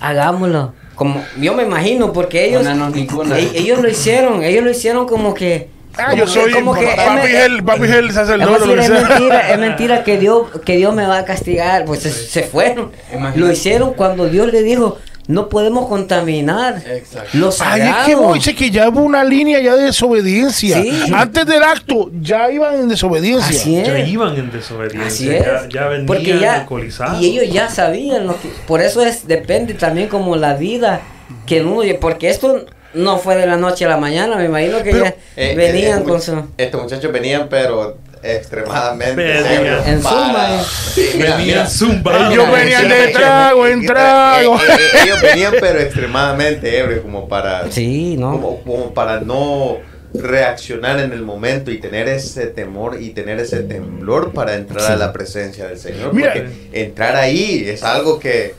hagámoslo. 0.00 0.74
Como, 0.96 1.22
yo 1.40 1.54
me 1.54 1.62
imagino, 1.62 2.12
porque 2.12 2.44
ellos, 2.46 2.64
no 2.64 2.90
ninguna. 2.90 3.38
e- 3.38 3.52
ellos 3.56 3.80
lo 3.80 3.88
hicieron, 3.88 4.42
ellos 4.42 4.64
lo 4.64 4.70
hicieron 4.70 5.06
como 5.06 5.34
que... 5.34 5.70
Ah, 5.98 6.14
yo 6.14 6.26
soy 6.26 6.52
como 6.52 6.74
que 6.74 6.86
papi 6.86 7.28
es- 7.28 7.34
el, 7.44 7.64
papi 7.64 7.84
es 7.84 7.90
el 7.90 8.08
es, 8.08 8.14
sacerdote. 8.14 8.52
decir, 8.52 8.66
lo 8.68 8.74
que 8.74 8.80
es 8.80 8.86
sea. 8.86 9.08
mentira, 9.08 9.50
es 9.50 9.58
mentira 9.68 10.04
que 10.04 10.18
Dios, 10.18 10.46
que 10.64 10.76
Dios 10.76 10.94
me 10.94 11.06
va 11.06 11.18
a 11.18 11.24
castigar. 11.24 11.84
Pues 11.84 12.00
se, 12.00 12.10
se 12.12 12.42
fueron. 12.44 12.92
Imagínate. 13.12 13.38
Lo 13.40 13.50
hicieron 13.52 13.94
cuando 13.94 14.28
Dios 14.28 14.52
le 14.52 14.62
dijo, 14.62 14.98
no 15.26 15.48
podemos 15.50 15.88
contaminar 15.88 16.82
Exacto. 16.86 17.28
los 17.34 17.56
sagrado. 17.56 18.00
es 18.00 18.06
que 18.06 18.14
voy, 18.14 18.40
que 18.40 18.70
ya 18.70 18.88
hubo 18.88 19.00
una 19.00 19.22
línea 19.24 19.60
ya 19.60 19.76
de 19.76 19.82
desobediencia. 19.84 20.80
Sí. 20.82 21.02
Antes 21.12 21.44
del 21.44 21.62
acto 21.62 22.10
ya 22.20 22.50
iban 22.50 22.76
en 22.76 22.88
desobediencia. 22.88 23.50
Así 23.60 23.76
es. 23.76 23.86
Ya 23.88 23.98
iban 23.98 24.36
en 24.36 24.50
desobediencia. 24.50 25.06
Así 25.06 25.28
es. 25.28 25.44
Ya, 25.44 25.68
ya 25.68 25.88
venían 25.88 26.06
Porque 26.06 26.38
ya, 26.38 26.54
alcoholizados. 26.60 27.20
y 27.20 27.26
ellos 27.38 27.52
ya 27.52 27.68
sabían 27.68 28.26
lo 28.26 28.40
que, 28.40 28.48
por 28.66 28.80
eso 28.80 29.02
es, 29.04 29.26
depende 29.26 29.74
también 29.74 30.08
como 30.08 30.34
la 30.36 30.54
vida 30.54 31.00
que 31.44 31.60
uno, 31.62 31.82
porque 32.00 32.30
esto 32.30 32.64
no 32.94 33.18
fue 33.18 33.36
de 33.36 33.46
la 33.46 33.56
noche 33.56 33.84
a 33.84 33.88
la 33.88 33.96
mañana, 33.96 34.36
me 34.36 34.46
imagino 34.46 34.78
que 34.82 34.90
Pero- 34.92 35.04
ya 35.04 35.14
Eh, 35.36 35.54
venían 35.56 36.00
eh, 36.00 36.04
con 36.04 36.16
estos 36.16 36.36
su... 36.36 36.48
Estos 36.56 36.82
muchachos 36.82 37.12
venían, 37.12 37.48
pero 37.48 37.98
extremadamente. 38.22 39.38
En 39.86 40.02
Sí, 40.02 41.10
mira, 41.14 41.36
Venían 41.36 41.68
zumbados. 41.70 42.32
Ellos 42.32 42.50
venían 42.50 42.88
de 42.88 43.08
trago 43.08 43.66
en 43.66 43.86
trago. 43.86 44.56
Eh, 44.56 44.60
eh, 44.68 44.72
eh, 44.72 44.98
ellos 45.04 45.22
venían, 45.22 45.54
pero 45.60 45.80
extremadamente 45.80 46.78
ebrios, 46.78 47.02
como 47.02 47.28
para. 47.28 47.70
Sí, 47.70 48.16
¿no? 48.18 48.32
Como, 48.32 48.62
como 48.62 48.94
para 48.94 49.20
no 49.20 49.78
reaccionar 50.14 51.00
en 51.00 51.12
el 51.12 51.22
momento 51.22 51.70
y 51.70 51.78
tener 51.78 52.08
ese 52.08 52.46
temor 52.46 53.00
y 53.00 53.10
tener 53.10 53.38
ese 53.38 53.60
temblor 53.62 54.32
para 54.32 54.54
entrar 54.54 54.90
a 54.92 54.96
la 54.96 55.12
presencia 55.12 55.66
del 55.68 55.78
Señor. 55.78 56.14
Mira. 56.14 56.32
Porque 56.32 56.48
entrar 56.72 57.14
ahí 57.16 57.64
es 57.68 57.82
algo 57.82 58.18
que 58.18 58.54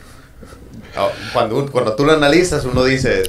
ah, 0.96 1.08
cuando, 1.32 1.66
cuando 1.70 1.94
tú 1.96 2.04
lo 2.04 2.12
analizas 2.12 2.64
uno 2.64 2.84
dice, 2.84 3.24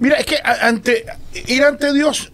Mira, 0.00 0.16
es 0.16 0.26
que 0.26 0.36
ante 0.62 1.04
ir 1.46 1.62
ante 1.64 1.92
Dios 1.92 2.30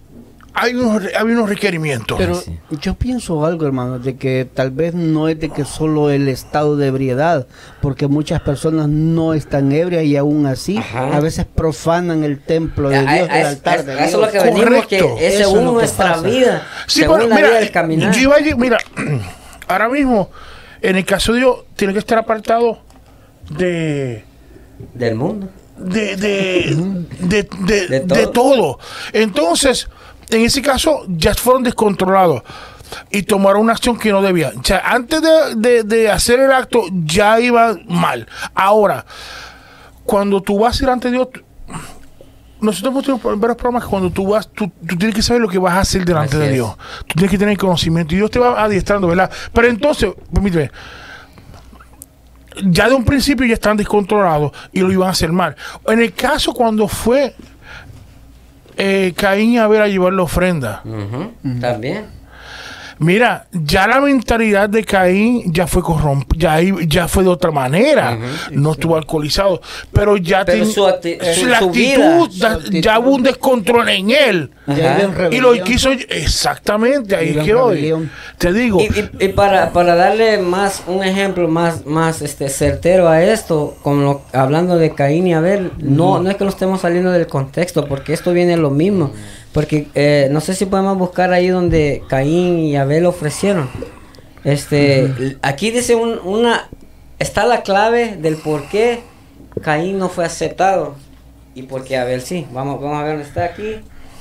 hay 0.52 0.74
unos, 0.74 1.04
hay 1.16 1.24
unos 1.26 1.48
requerimientos. 1.48 2.18
Pero 2.18 2.42
yo 2.80 2.94
pienso 2.94 3.46
algo, 3.46 3.66
hermano, 3.66 3.98
de 4.00 4.16
que 4.16 4.48
tal 4.52 4.72
vez 4.72 4.94
no 4.94 5.28
es 5.28 5.38
de 5.38 5.48
que 5.50 5.64
solo 5.64 6.10
el 6.10 6.26
estado 6.28 6.76
de 6.76 6.88
ebriedad, 6.88 7.46
porque 7.80 8.08
muchas 8.08 8.40
personas 8.40 8.88
no 8.88 9.32
están 9.32 9.70
ebrias 9.70 10.02
y 10.04 10.16
aún 10.16 10.46
así 10.46 10.76
Ajá. 10.78 11.16
a 11.16 11.20
veces 11.20 11.46
profanan 11.46 12.24
el 12.24 12.40
templo 12.40 12.88
de 12.88 12.98
Dios, 13.00 13.28
a- 13.30 13.40
el 13.40 13.46
altar 13.46 13.78
a- 13.78 13.82
de 13.84 13.92
Eso 13.92 14.02
es 14.02 14.10
Dios. 14.10 14.20
lo 14.22 14.30
que 14.32 14.38
venimos, 14.40 14.64
Correcto. 14.64 14.88
que 15.16 15.26
es 15.28 15.32
es 15.34 15.38
según 15.38 15.58
que 15.66 15.72
nuestra 15.72 16.14
pasa. 16.14 16.22
vida, 16.28 16.66
Sí, 16.88 17.00
según 17.00 17.16
pero 17.18 17.28
la 17.28 17.34
mira, 17.36 17.48
vida 17.48 17.58
del 17.60 17.70
caminar. 17.70 18.12
yo 18.14 18.20
iba 18.20 18.34
a 18.34 18.38
decir, 18.38 18.56
mira, 18.56 18.78
ahora 19.68 19.88
mismo, 19.88 20.30
en 20.82 20.96
el 20.96 21.04
caso 21.04 21.32
de 21.32 21.38
Dios, 21.40 21.56
tiene 21.76 21.92
que 21.92 22.00
estar 22.00 22.18
apartado 22.18 22.80
de, 23.50 24.24
del 24.94 25.14
mundo. 25.14 25.48
De, 25.80 26.16
de, 26.16 27.48
de, 27.48 28.00
de- 28.00 28.26
todo. 28.28 28.78
Entonces, 29.12 29.88
en 30.30 30.42
ese 30.42 30.62
caso, 30.62 31.04
ya 31.08 31.34
fueron 31.34 31.62
descontrolados 31.62 32.42
y 33.10 33.22
tomaron 33.22 33.62
una 33.62 33.72
acción 33.72 33.98
que 33.98 34.10
no 34.12 34.20
debían. 34.22 34.58
O 34.58 34.64
sea, 34.64 34.82
antes 34.84 35.20
de, 35.22 35.54
de- 35.56 35.82
de 35.84 36.10
hacer 36.10 36.40
el 36.40 36.52
acto, 36.52 36.82
ya 37.04 37.40
iban 37.40 37.82
mal. 37.88 38.26
Ahora, 38.54 39.04
cuando 40.04 40.40
tú 40.42 40.58
vas 40.58 40.80
a 40.80 40.84
ir 40.84 40.90
ante 40.90 41.10
Dios, 41.10 41.28
nosotros 42.60 42.92
hemos 42.92 43.04
tenido 43.22 43.38
varios 43.38 43.56
programas 43.56 43.84
que 43.84 43.88
cuando 43.90 44.10
tú 44.10 44.26
vas, 44.28 44.48
tú, 44.48 44.70
tú 44.86 44.96
tienes 44.96 45.14
que 45.14 45.22
saber 45.22 45.40
lo 45.40 45.48
que 45.48 45.58
vas 45.58 45.72
a 45.74 45.80
hacer 45.80 46.04
delante 46.04 46.36
Así 46.36 46.38
de 46.40 46.46
es. 46.48 46.52
Dios. 46.54 46.76
Tú 47.06 47.14
tienes 47.14 47.30
que 47.30 47.38
tener 47.38 47.56
conocimiento 47.56 48.12
y 48.14 48.18
Dios 48.18 48.30
te 48.30 48.38
va 48.38 48.62
adiestrando, 48.62 49.06
¿verdad? 49.08 49.30
Pero 49.52 49.68
entonces, 49.68 50.12
permíteme, 50.32 50.70
ya 52.64 52.88
de 52.88 52.94
un 52.94 53.04
principio 53.04 53.46
ya 53.46 53.54
están 53.54 53.76
descontrolados 53.76 54.52
y 54.72 54.80
lo 54.80 54.92
iban 54.92 55.08
a 55.08 55.12
hacer 55.12 55.32
mal. 55.32 55.56
En 55.86 56.00
el 56.00 56.12
caso 56.12 56.52
cuando 56.52 56.88
fue 56.88 57.34
eh, 58.76 59.12
Caín 59.16 59.52
y 59.52 59.58
Abel 59.58 59.82
a 59.82 59.88
llevar 59.88 60.12
la 60.12 60.22
ofrenda, 60.22 60.82
También. 61.60 62.06
Mira, 63.00 63.46
ya 63.52 63.86
la 63.88 64.00
mentalidad 64.00 64.68
de 64.68 64.84
Caín 64.84 65.52
ya 65.52 65.66
fue 65.66 65.82
corrompida, 65.82 66.60
ya, 66.62 66.74
ya 66.86 67.08
fue 67.08 67.24
de 67.24 67.30
otra 67.30 67.50
manera, 67.50 68.16
no 68.52 68.72
estuvo 68.72 68.96
alcoholizado, 68.96 69.60
pero 69.92 70.16
ya 70.16 70.44
Pero 70.44 70.62
ten- 70.64 70.72
su 70.72 70.82
acti- 70.86 71.18
su- 71.34 71.46
la 71.46 71.58
su 71.58 71.64
actitud, 71.66 71.74
vida, 71.74 72.20
su 72.20 72.28
ya, 72.38 72.52
actitud. 72.52 72.80
ya 72.80 72.98
hubo 72.98 73.10
un 73.16 73.22
descontrol 73.24 73.88
en 73.88 74.10
él. 74.10 74.50
Ajá. 74.66 75.28
Y 75.32 75.38
lo 75.40 75.52
quiso 75.64 75.90
exactamente, 75.90 77.16
ahí 77.16 77.30
es 77.36 77.44
que 77.44 77.54
hoy 77.54 77.92
te 78.38 78.52
digo, 78.52 78.80
Y, 78.80 78.84
y- 78.84 79.24
y 79.24 79.28
para, 79.28 79.72
para 79.72 79.94
darle 79.96 80.38
más 80.38 80.82
un 80.86 81.02
ejemplo 81.02 81.48
más, 81.48 81.84
más 81.86 82.22
este 82.22 82.48
certero 82.48 83.08
a 83.08 83.22
esto, 83.22 83.76
como 83.82 84.02
lo- 84.02 84.22
hablando 84.32 84.76
de 84.78 84.94
Caín 84.94 85.26
y 85.26 85.34
Abel, 85.34 85.72
no, 85.78 86.20
no 86.20 86.30
es 86.30 86.36
que 86.36 86.44
lo 86.44 86.50
estemos 86.50 86.82
saliendo 86.82 87.10
del 87.10 87.26
contexto, 87.26 87.86
porque 87.86 88.12
esto 88.12 88.32
viene 88.32 88.56
lo 88.56 88.70
mismo. 88.70 89.12
Porque 89.52 89.88
eh, 89.94 90.28
no 90.30 90.40
sé 90.40 90.54
si 90.54 90.66
podemos 90.66 90.96
buscar 90.98 91.32
ahí 91.32 91.48
donde 91.48 92.02
Caín 92.08 92.58
y 92.60 92.76
Abel 92.76 93.06
ofrecieron. 93.06 93.68
Este, 94.44 95.36
aquí 95.42 95.70
dice 95.70 95.94
un- 95.96 96.18
una, 96.24 96.68
está 97.18 97.44
la 97.46 97.62
clave 97.62 98.16
del 98.16 98.36
por 98.36 98.68
qué 98.68 99.00
Caín 99.62 99.98
no 99.98 100.08
fue 100.08 100.24
aceptado 100.24 100.94
y 101.54 101.62
por 101.64 101.84
qué 101.84 101.98
Abel 101.98 102.22
sí. 102.22 102.46
Vamos, 102.52 102.80
vamos 102.80 102.98
a 102.98 103.02
ver 103.02 103.12
dónde 103.16 103.28
está 103.28 103.44
aquí. 103.44 103.76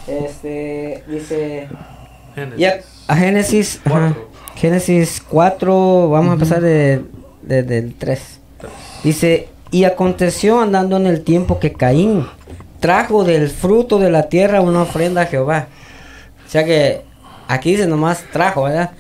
Este, 0.08 1.04
dice 1.08 1.68
Génesis. 2.36 2.60
ya, 2.60 2.80
a 3.08 3.16
Génesis, 3.16 3.82
ajá. 3.86 3.90
Cuatro. 4.16 4.30
Génesis 4.56 5.24
4, 5.30 6.10
vamos 6.10 6.32
a 6.32 6.34
empezar 6.34 6.60
de, 6.62 7.02
de- 7.44 7.64
del 7.64 7.94
3. 7.94 8.40
Dice, 9.04 9.48
y 9.72 9.86
aconteció 9.86 10.60
andando 10.60 10.98
en 10.98 11.06
el 11.06 11.22
tiempo 11.22 11.60
que 11.60 11.72
Caín 11.72 12.26
trajo 12.80 13.24
del 13.24 13.50
fruto 13.50 14.00
de 14.00 14.10
la 14.10 14.30
tierra 14.30 14.62
una 14.62 14.84
ofrenda 14.84 15.22
a 15.22 15.26
Jehová. 15.26 15.68
O 16.46 16.50
sea 16.50 16.64
que 16.64 17.02
aquí 17.48 17.72
dice 17.72 17.88
nomás 17.88 18.24
trajo, 18.32 18.64
¿verdad? 18.64 18.92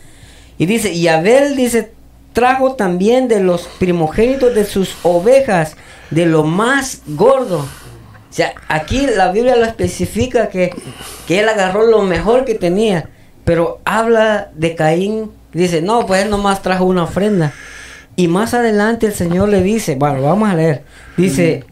Y 0.57 0.65
dice, 0.65 0.91
y 0.91 1.07
Abel 1.07 1.55
dice, 1.55 1.91
trajo 2.33 2.73
también 2.73 3.27
de 3.27 3.39
los 3.39 3.67
primogénitos 3.79 4.53
de 4.53 4.65
sus 4.65 4.97
ovejas, 5.03 5.75
de 6.11 6.25
lo 6.25 6.43
más 6.43 7.01
gordo. 7.07 7.59
O 7.59 8.33
sea, 8.33 8.53
aquí 8.67 9.07
la 9.07 9.31
Biblia 9.31 9.55
lo 9.55 9.65
especifica 9.65 10.49
que, 10.49 10.71
que 11.27 11.39
él 11.39 11.49
agarró 11.49 11.87
lo 11.87 12.03
mejor 12.03 12.45
que 12.45 12.55
tenía. 12.55 13.09
Pero 13.45 13.79
habla 13.85 14.51
de 14.53 14.75
Caín, 14.75 15.31
dice, 15.53 15.81
no, 15.81 16.05
pues 16.05 16.23
él 16.23 16.29
nomás 16.29 16.61
trajo 16.61 16.85
una 16.85 17.03
ofrenda. 17.03 17.53
Y 18.15 18.27
más 18.27 18.53
adelante 18.53 19.07
el 19.07 19.13
Señor 19.13 19.49
le 19.49 19.63
dice, 19.63 19.95
bueno, 19.95 20.21
vamos 20.21 20.49
a 20.49 20.55
leer. 20.55 20.83
Dice, 21.15 21.63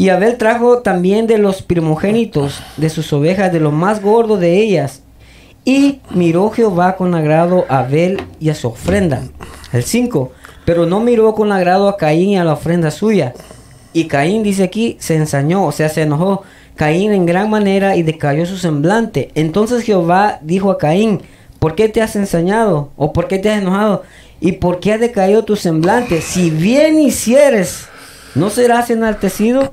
y 0.00 0.08
Abel 0.08 0.38
trajo 0.38 0.78
también 0.78 1.26
de 1.26 1.36
los 1.36 1.60
primogénitos 1.60 2.62
de 2.78 2.88
sus 2.88 3.12
ovejas, 3.12 3.52
de 3.52 3.60
lo 3.60 3.70
más 3.70 4.00
gordo 4.00 4.38
de 4.38 4.56
ellas. 4.56 5.02
Y 5.62 6.00
miró 6.08 6.48
Jehová 6.48 6.96
con 6.96 7.14
agrado 7.14 7.66
a 7.68 7.80
Abel 7.80 8.22
y 8.40 8.48
a 8.48 8.54
su 8.54 8.68
ofrenda. 8.68 9.24
El 9.74 9.82
5. 9.82 10.32
Pero 10.64 10.86
no 10.86 11.00
miró 11.00 11.34
con 11.34 11.52
agrado 11.52 11.86
a 11.86 11.98
Caín 11.98 12.30
y 12.30 12.38
a 12.38 12.44
la 12.44 12.54
ofrenda 12.54 12.90
suya. 12.90 13.34
Y 13.92 14.06
Caín 14.06 14.42
dice 14.42 14.62
aquí, 14.62 14.96
se 15.00 15.16
ensañó, 15.16 15.66
o 15.66 15.70
sea, 15.70 15.90
se 15.90 16.00
enojó. 16.00 16.44
Caín 16.76 17.12
en 17.12 17.26
gran 17.26 17.50
manera 17.50 17.94
y 17.94 18.02
decayó 18.02 18.46
su 18.46 18.56
semblante. 18.56 19.30
Entonces 19.34 19.82
Jehová 19.82 20.38
dijo 20.40 20.70
a 20.70 20.78
Caín, 20.78 21.20
¿por 21.58 21.74
qué 21.74 21.90
te 21.90 22.00
has 22.00 22.16
ensañado? 22.16 22.88
¿O 22.96 23.12
por 23.12 23.28
qué 23.28 23.38
te 23.38 23.50
has 23.50 23.60
enojado? 23.60 24.04
¿Y 24.40 24.52
por 24.52 24.80
qué 24.80 24.94
ha 24.94 24.98
decaído 24.98 25.44
tu 25.44 25.56
semblante? 25.56 26.22
Si 26.22 26.48
bien 26.48 26.98
hicieres, 26.98 27.90
¿no 28.34 28.50
serás 28.50 28.90
enaltecido? 28.90 29.72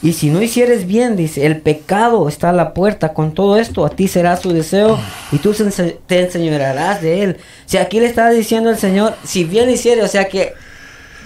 Y 0.00 0.12
si 0.12 0.30
no 0.30 0.40
hicieres 0.40 0.86
bien, 0.86 1.16
dice, 1.16 1.44
el 1.44 1.60
pecado 1.60 2.28
está 2.28 2.50
a 2.50 2.52
la 2.52 2.72
puerta. 2.72 3.12
Con 3.14 3.34
todo 3.34 3.56
esto, 3.58 3.84
a 3.84 3.90
ti 3.90 4.06
será 4.06 4.36
su 4.36 4.52
deseo 4.52 4.96
y 5.32 5.38
tú 5.38 5.54
se 5.54 5.64
ense- 5.66 5.96
te 6.06 6.20
enseñorearás 6.20 7.02
de 7.02 7.22
él. 7.24 7.36
O 7.66 7.68
sea, 7.68 7.82
aquí 7.82 7.98
le 7.98 8.06
está 8.06 8.30
diciendo 8.30 8.70
el 8.70 8.78
Señor, 8.78 9.14
si 9.24 9.42
bien 9.42 9.68
hicieres, 9.68 10.04
o 10.04 10.08
sea 10.08 10.28
que 10.28 10.52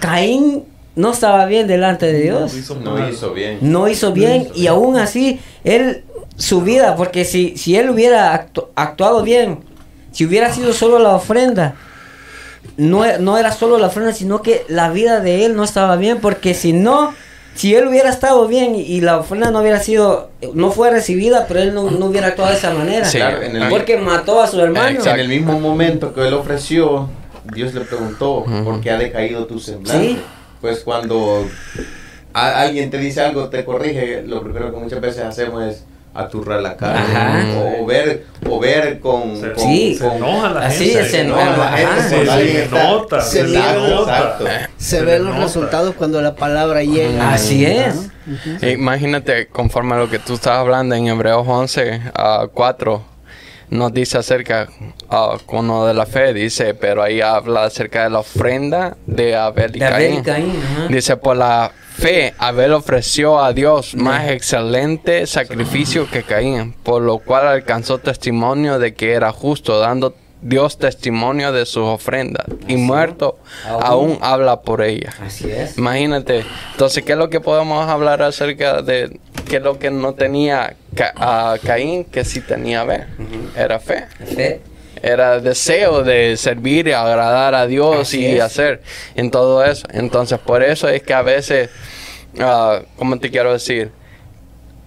Caín 0.01 0.65
no 0.97 1.13
estaba 1.13 1.45
bien 1.47 1.67
delante 1.67 2.07
de 2.11 2.21
Dios. 2.23 2.55
Hizo 2.55 2.77
no 2.77 3.09
hizo 3.09 3.33
bien. 3.33 3.59
No 3.61 3.89
hizo 3.89 4.13
bien 4.13 4.49
y 4.55 4.67
aún 4.67 4.97
así, 4.97 5.41
él, 5.65 6.05
su 6.37 6.63
vida, 6.63 6.97
porque 6.97 7.25
si, 7.25 7.57
si 7.57 7.77
él 7.77 7.91
hubiera 7.91 8.33
actu- 8.35 8.69
actuado 8.75 9.23
bien, 9.23 9.59
si 10.13 10.25
hubiera 10.25 10.53
sido 10.53 10.73
solo 10.73 10.99
la 10.99 11.15
ofrenda, 11.15 11.75
no, 12.77 13.05
e- 13.05 13.19
no 13.19 13.39
era 13.39 13.53
solo 13.53 13.79
la 13.79 13.89
ofrenda, 13.89 14.13
sino 14.13 14.43
que 14.43 14.65
la 14.69 14.91
vida 14.91 15.21
de 15.21 15.45
él 15.45 15.57
no 15.57 15.65
estaba 15.65 15.97
bien, 15.97 16.19
porque 16.21 16.55
si 16.55 16.73
no, 16.73 17.15
si 17.55 17.75
él 17.75 17.87
hubiera 17.89 18.09
estado 18.09 18.47
bien 18.49 18.75
y, 18.75 18.81
y 18.83 19.01
la 19.03 19.19
ofrenda 19.19 19.51
no 19.51 19.61
hubiera 19.61 19.79
sido, 19.81 20.31
no 20.55 20.71
fue 20.73 20.91
recibida, 20.91 21.47
pero 21.47 21.61
él 21.61 21.75
no, 21.75 21.91
no 21.91 22.07
hubiera 22.07 22.29
actuado 22.29 22.51
de 22.51 22.57
esa 22.57 22.73
manera. 22.73 23.05
Sí. 23.05 23.19
Claro, 23.19 23.43
en 23.43 23.57
el- 23.57 23.69
porque 23.69 23.99
mató 23.99 24.41
a 24.41 24.47
su 24.47 24.61
hermano. 24.61 24.89
Exacto. 24.89 25.11
En 25.15 25.21
el 25.21 25.29
mismo 25.29 25.61
momento 25.61 26.15
que 26.15 26.27
él 26.27 26.33
ofreció, 26.35 27.09
Dios 27.55 27.75
le 27.75 27.83
preguntó, 27.83 28.45
¿por 28.65 28.81
qué 28.81 28.91
ha 28.91 28.99
decaído 28.99 29.47
tu 29.47 29.59
semblante? 29.59 30.09
Sí. 30.09 30.19
Pues 30.61 30.81
cuando 30.81 31.45
a- 32.33 32.61
alguien 32.63 32.89
te 32.91 32.99
dice 32.99 33.21
algo, 33.21 33.49
te 33.49 33.65
corrige, 33.65 34.23
lo 34.23 34.43
primero 34.43 34.71
que 34.73 34.79
muchas 34.79 35.01
veces 35.01 35.23
hacemos 35.25 35.65
es 35.65 35.85
aturrar 36.15 36.61
la 36.61 36.77
cara. 36.77 37.01
Ajá. 37.01 37.45
O, 37.59 37.83
o 37.83 37.87
ver, 37.87 38.27
o 38.49 38.59
ver 38.61 39.01
con... 39.01 39.37
Se, 39.41 39.53
con- 39.53 39.65
Sí. 39.65 39.95
se 39.97 40.07
enoja 40.07 40.51
la 40.51 40.61
Así 40.67 40.85
gente. 40.87 41.01
es, 41.01 41.11
se 41.11 41.25
No, 41.25 41.41
enoja. 41.41 41.57
la 41.57 41.69
gente. 41.77 42.03
Se, 42.03 42.25
se 42.27 42.31
alguien 42.31 42.57
está- 42.59 42.85
nota. 42.91 43.21
se 43.21 43.47
Se, 43.49 43.59
nota. 43.59 44.39
Se 44.77 44.85
Se 44.85 45.03
ven 45.03 45.25
los 45.25 45.35
nota. 45.35 45.45
resultados 45.47 45.95
cuando 45.95 46.21
la 46.21 46.35
palabra 46.35 46.83
llega. 46.83 47.33
Así 47.33 47.65
es. 47.65 48.11
Imagínate, 48.63 49.47
conforme 49.49 49.95
a 49.95 49.99
lo 49.99 50.09
que 50.11 50.19
tú 50.19 50.35
estás 50.35 50.57
hablando 50.59 50.95
en 50.95 51.07
Hebreos 51.09 51.45
11, 51.49 52.01
a 52.15 52.47
4, 52.53 53.03
nos 53.73 53.93
dice 53.93 54.19
acerca 54.19 54.69
ah, 55.09 55.39
con 55.47 55.67
lo 55.67 55.87
de 55.87 55.95
la 55.95 56.05
fe, 56.05 56.35
dice, 56.35 56.75
pero 56.75 57.03
ahí 57.03 57.23
habla 57.23 57.65
acerca 57.65 58.05
de 58.05 58.11
la 58.11 58.19
ofrenda 58.19 58.97
de 59.07 59.35
Abel 59.35 59.77
y 59.77 59.79
De 59.79 59.87
Abel 59.87 60.13
y 60.13 60.23
Caín. 60.23 60.23
Caín, 60.23 60.63
ajá. 60.63 60.89
Dice, 60.89 61.17
por 61.17 61.37
la 61.39 61.73
fe, 61.97 62.35
Abel 62.37 62.75
ofreció 62.75 63.43
a 63.43 63.55
Dios 63.55 63.95
más 63.95 64.29
excelente 64.29 65.27
sacrificio 65.27 66.07
que 66.11 66.23
Caín, 66.23 66.75
por 66.83 67.01
lo 67.01 67.19
cual 67.19 67.47
alcanzó 67.47 67.97
testimonio 67.99 68.79
de 68.79 68.95
que 68.95 69.13
era 69.13 69.33
justo, 69.33 69.79
dando 69.79 70.15
Dios 70.43 70.77
testimonio 70.79 71.53
de 71.53 71.65
sus 71.67 71.85
ofrendas. 71.85 72.45
Y 72.69 72.77
muerto, 72.77 73.39
Aún. 73.69 73.83
aún 73.85 74.19
habla 74.23 74.61
por 74.63 74.83
ella. 74.83 75.15
Así 75.25 75.51
es. 75.51 75.79
Imagínate. 75.79 76.45
Entonces, 76.73 77.05
¿qué 77.05 77.13
es 77.13 77.19
lo 77.19 77.31
que 77.31 77.41
podemos 77.41 77.89
hablar 77.89 78.23
acerca 78.23 78.83
de 78.83 79.19
qué 79.49 79.57
es 79.57 79.63
lo 79.63 79.79
que 79.79 79.91
no 79.91 80.15
tenía 80.15 80.75
Ca- 80.97 81.15
a 81.17 81.59
Caín, 81.65 82.05
que 82.05 82.25
sí 82.25 82.41
tenía 82.41 82.81
Abel? 82.83 83.05
Era 83.57 83.79
fe. 83.79 84.07
Fe. 84.35 84.61
Era 85.01 85.41
deseo 85.41 86.03
de 86.05 86.37
servir 86.37 86.87
y 86.89 86.93
agradar 86.93 87.55
a 87.55 87.67
Dios 87.67 88.01
Así 88.03 88.21
y 88.25 88.37
es. 88.37 88.43
hacer 88.43 88.83
en 89.17 89.31
todo 89.31 89.65
eso. 89.65 89.87
Entonces, 89.93 90.39
por 90.39 90.63
eso 90.63 90.89
es 90.89 91.03
que 91.03 91.13
a 91.15 91.23
veces, 91.23 91.71
ah, 92.41 92.81
¿cómo 92.97 93.19
te 93.19 93.31
quiero 93.31 93.53
decir? 93.53 93.91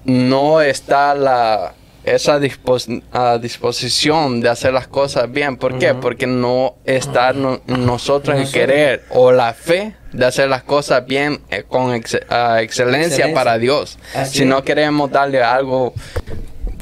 No 0.06 0.62
está 0.62 1.16
la 1.16 1.74
esa 2.06 2.40
dispos- 2.40 3.02
ah, 3.12 3.38
disposición 3.42 4.42
de 4.42 4.50
hacer 4.50 4.74
las 4.74 4.88
cosas 4.88 5.32
bien. 5.32 5.58
¿Por 5.58 5.78
qué? 5.80 5.94
Porque 5.94 6.28
no 6.28 6.76
está 6.86 7.34
no- 7.34 7.62
en 7.68 7.86
nosotros 7.86 8.36
Nosotros. 8.38 8.52
querer 8.54 9.04
o 9.10 9.32
la 9.32 9.54
fe 9.54 9.96
de 10.14 10.26
hacer 10.26 10.48
las 10.50 10.64
cosas 10.64 11.06
bien 11.06 11.42
eh, 11.50 11.64
con 11.68 11.94
ex- 11.94 12.14
excelencia, 12.14 12.60
Excelencia. 12.62 13.34
para 13.34 13.58
Dios. 13.58 13.98
Así 14.16 14.38
si 14.38 14.44
es. 14.44 14.50
no 14.50 14.64
queremos 14.64 15.12
darle 15.12 15.44
algo 15.44 15.94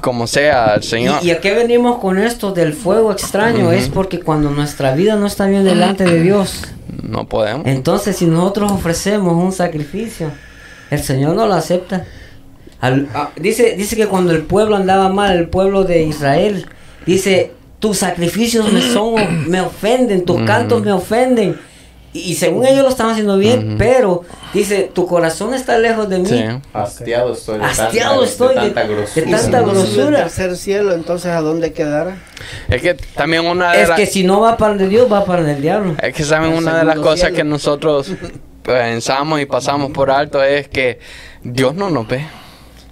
como 0.01 0.27
sea 0.27 0.65
al 0.73 0.83
Señor. 0.83 1.19
¿Y, 1.23 1.27
y 1.27 1.31
a 1.31 1.39
qué 1.39 1.53
venimos 1.53 1.99
con 1.99 2.17
esto 2.19 2.51
del 2.51 2.73
fuego 2.73 3.11
extraño? 3.11 3.71
Es 3.71 3.87
porque 3.89 4.19
cuando 4.19 4.49
nuestra 4.49 4.93
vida 4.93 5.15
no 5.15 5.27
está 5.27 5.45
bien 5.47 5.63
delante 5.63 6.03
de 6.03 6.21
Dios, 6.21 6.65
no 7.01 7.27
podemos. 7.29 7.65
entonces 7.67 8.17
si 8.17 8.25
nosotros 8.25 8.71
ofrecemos 8.71 9.33
un 9.33 9.51
sacrificio, 9.53 10.29
el 10.91 11.01
Señor 11.01 11.35
no 11.35 11.47
lo 11.47 11.53
acepta. 11.53 12.05
Al- 12.83 13.07
ah, 13.15 13.29
dice, 13.37 13.75
dice 13.77 13.95
que 13.95 14.07
cuando 14.07 14.31
el 14.33 14.41
pueblo 14.43 14.75
andaba 14.75 15.09
mal, 15.09 15.37
el 15.37 15.47
pueblo 15.47 15.83
de 15.85 16.03
Israel, 16.03 16.65
dice, 17.05 17.51
tus 17.79 17.97
sacrificios 17.99 18.71
me 18.71 18.81
son, 18.81 19.49
me 19.49 19.61
ofenden, 19.61 20.25
tus 20.25 20.41
cantos 20.43 20.83
me 20.83 20.91
ofenden. 20.91 21.57
Y, 22.15 22.19
y 22.31 22.35
según 22.35 22.65
ellos 22.67 22.83
lo 22.83 22.89
estaban 22.89 23.13
haciendo 23.13 23.37
bien, 23.37 23.75
pero 23.79 24.21
dice, 24.53 24.91
tu 24.93 25.07
corazón 25.07 25.53
está 25.55 25.79
lejos 25.79 26.07
de 26.09 26.19
mí. 26.19 26.27
Sí. 26.27 26.43
Hastiado 26.73 27.33
estoy 27.33 27.57
de 27.59 27.65
Hastiado 27.65 28.19
tanta, 28.19 28.25
estoy 28.31 28.55
de- 28.55 28.61
de 28.61 28.67
tanta 28.71 28.81
de 28.83 28.93
grosura. 28.93 29.25
Si 29.25 29.31
tanta 29.31 29.61
no 29.61 29.67
sube 29.67 29.79
el 29.79 29.85
grosura. 29.95 30.17
tercer 30.19 30.57
cielo, 30.57 30.93
entonces 30.93 31.31
¿a 31.31 31.41
dónde 31.41 31.73
quedará? 31.73 32.17
Es 32.69 32.81
que 32.83 32.93
también 33.15 33.45
una 33.47 33.71
de 33.71 33.81
Es 33.81 33.89
las 33.89 33.97
que 33.97 34.05
si 34.05 34.23
no 34.23 34.41
va 34.41 34.57
para 34.57 34.73
el 34.73 34.77
de 34.79 34.89
Dios, 34.89 35.11
va 35.11 35.25
para 35.25 35.39
el 35.41 35.47
del 35.47 35.61
diablo. 35.61 35.95
es 36.01 36.13
que 36.13 36.23
saben 36.23 36.51
El 36.51 36.57
una 36.59 36.77
de 36.77 36.85
las 36.85 36.97
cosas 36.97 37.19
cielo. 37.21 37.35
que 37.37 37.43
nosotros 37.45 38.11
pensamos 38.61 39.41
y 39.41 39.45
pasamos 39.45 39.91
por 39.91 40.11
alto 40.11 40.43
es 40.43 40.67
que 40.67 40.99
Dios 41.43 41.73
no 41.75 41.89
nos 41.89 42.07
ve. 42.07 42.25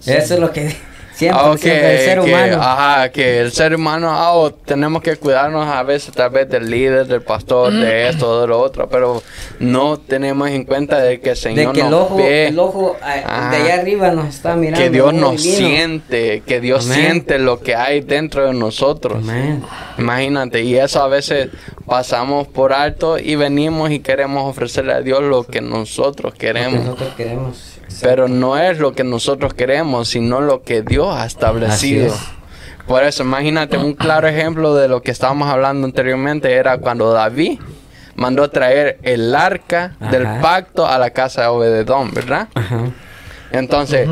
Eso 0.06 0.34
es 0.36 0.40
lo 0.40 0.52
que 0.52 0.76
siempre, 1.14 1.42
Ah, 1.44 1.52
ok, 1.52 1.58
siempre 1.60 1.94
el 2.00 2.06
ser 2.06 2.20
que, 2.22 2.26
humano. 2.34 2.58
Ajá, 2.62 3.10
que 3.10 3.40
el 3.42 3.52
ser 3.52 3.76
humano, 3.76 4.08
ah, 4.12 4.52
tenemos 4.66 5.02
que 5.04 5.16
cuidarnos 5.18 5.68
a 5.68 5.84
veces 5.84 6.14
tal 6.16 6.30
vez 6.32 6.50
del 6.50 6.70
líder, 6.70 7.06
del 7.08 7.22
pastor, 7.22 7.72
de 7.74 8.10
esto, 8.10 8.42
de 8.42 8.48
lo 8.48 8.60
otro, 8.60 8.90
pero 8.90 9.22
no 9.60 9.98
tenemos 10.00 10.50
en 10.50 10.64
cuenta 10.66 11.00
de 11.00 11.20
que 11.20 11.30
el 11.30 11.36
de 11.36 11.42
Señor 11.42 11.74
que 11.76 11.82
el 11.82 11.90
nos 11.92 12.02
ojo, 12.06 12.16
ve. 12.18 12.48
el 12.48 12.58
ojo 12.60 12.98
ah, 13.04 13.14
Ajá. 13.26 13.50
de 13.52 13.58
allá 13.58 13.76
arriba 13.82 14.12
nos 14.12 14.28
está 14.30 14.56
mirando. 14.56 14.82
que 14.84 14.90
Dios 14.90 15.14
nos 15.14 15.44
divino. 15.44 15.58
siente, 15.68 16.42
que 16.48 16.60
Dios 16.62 16.86
Amén. 16.86 16.98
siente 17.00 17.38
lo 17.40 17.60
que 17.60 17.76
hay 17.76 18.02
dentro 18.02 18.46
de 18.48 18.54
nosotros. 18.54 19.18
Amén. 19.22 19.62
Imagínate, 20.00 20.64
y 20.64 20.76
eso 20.78 21.04
a 21.04 21.08
veces 21.08 21.50
pasamos 21.86 22.48
por 22.48 22.74
alto 22.74 23.20
y 23.20 23.36
venimos 23.36 23.92
y 23.92 24.00
queremos 24.00 24.50
ofrecerle 24.50 24.94
a 24.94 25.02
Dios 25.02 25.22
lo 25.22 25.44
que 25.44 25.62
nosotros 25.62 26.32
Lo 26.32 26.38
que 26.38 26.48
queremos. 26.48 26.86
nosotros 26.86 27.14
queremos. 27.16 27.71
Pero 28.02 28.28
no 28.28 28.58
es 28.58 28.80
lo 28.80 28.94
que 28.94 29.04
nosotros 29.04 29.54
queremos, 29.54 30.10
sino 30.10 30.42
lo 30.42 30.64
que 30.64 30.82
Dios 30.82 31.16
ha 31.16 31.26
establecido. 31.26 32.14
Por 32.88 33.04
eso, 33.04 33.24
imagínate, 33.24 33.78
un 33.78 33.94
claro 33.94 34.28
ejemplo 34.28 34.76
de 34.76 34.88
lo 34.88 35.02
que 35.02 35.12
estábamos 35.12 35.50
hablando 35.50 35.86
anteriormente 35.86 36.52
era 36.54 36.78
cuando 36.78 37.12
David 37.14 37.60
mandó 38.16 38.50
traer 38.50 39.00
el 39.04 39.34
arca 39.34 39.96
del 40.12 40.24
pacto 40.42 40.86
a 40.86 40.98
la 40.98 41.12
casa 41.12 41.42
de 41.42 41.48
Obededón, 41.48 42.12
¿verdad? 42.14 42.48
Ajá. 42.54 42.92
Entonces, 43.52 44.08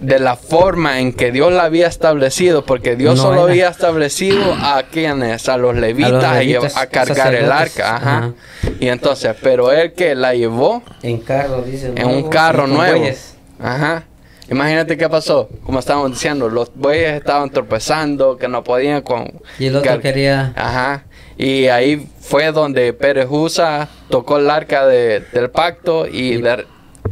de 0.00 0.18
la 0.18 0.34
forma 0.36 0.98
en 1.00 1.12
que 1.12 1.30
Dios 1.30 1.52
la 1.52 1.64
había 1.64 1.86
establecido, 1.86 2.64
porque 2.64 2.96
Dios 2.96 3.16
No 3.16 3.22
solo 3.22 3.42
era. 3.44 3.52
había 3.52 3.68
establecido 3.68 4.42
a 4.60 4.82
quienes, 4.90 5.48
a 5.48 5.56
los 5.56 5.76
levitas, 5.76 6.24
a, 6.24 6.34
levitas, 6.40 6.74
llev- 6.74 6.80
a 6.82 6.86
cargar 6.86 7.34
el 7.34 7.52
arca, 7.52 7.96
ajá. 7.96 8.32
Y 8.80 8.88
entonces, 8.88 9.34
pero 9.42 9.70
él 9.70 9.92
que 9.92 10.14
la 10.14 10.34
llevó 10.34 10.82
En 11.02 11.18
carro, 11.18 11.62
dice. 11.62 11.92
en 11.94 12.06
un 12.08 12.28
carro 12.28 12.66
y 12.66 12.72
nuevo. 12.72 12.98
bueyes. 12.98 13.36
Ajá. 13.60 14.04
Imagínate 14.50 14.96
qué 14.98 15.08
pasó, 15.08 15.48
como 15.64 15.78
estábamos 15.78 16.10
diciendo, 16.10 16.48
los 16.48 16.74
bueyes 16.74 17.14
estaban 17.14 17.48
tropezando, 17.50 18.36
que 18.36 18.48
no 18.48 18.64
podían 18.64 19.00
con... 19.02 19.40
Y 19.58 19.66
el 19.66 19.76
otro 19.76 20.00
quería. 20.00 20.52
Ajá. 20.56 21.04
Y 21.38 21.68
ahí 21.68 22.06
fue 22.20 22.50
donde 22.52 22.92
Pérez 22.92 23.28
Usa 23.30 23.88
tocó 24.10 24.38
el 24.38 24.50
arca 24.50 24.84
de- 24.86 25.20
del 25.32 25.48
pacto 25.50 26.06
y, 26.06 26.42
de- 26.42 26.66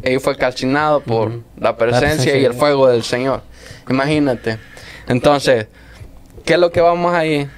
ahí 0.05 0.19
fue 0.19 0.37
calcinado 0.37 1.01
por 1.01 1.41
la 1.59 1.77
presencia 1.77 2.09
presencia 2.09 2.37
y 2.39 2.45
el 2.45 2.55
fuego 2.55 2.89
del 2.89 3.03
Señor. 3.03 3.43
Imagínate. 3.89 4.59
Entonces, 5.09 5.67
¿qué 6.45 6.55
es 6.55 6.59
lo 6.59 6.71
que 6.71 6.81
vamos 6.81 7.13
ahí? 7.15 7.49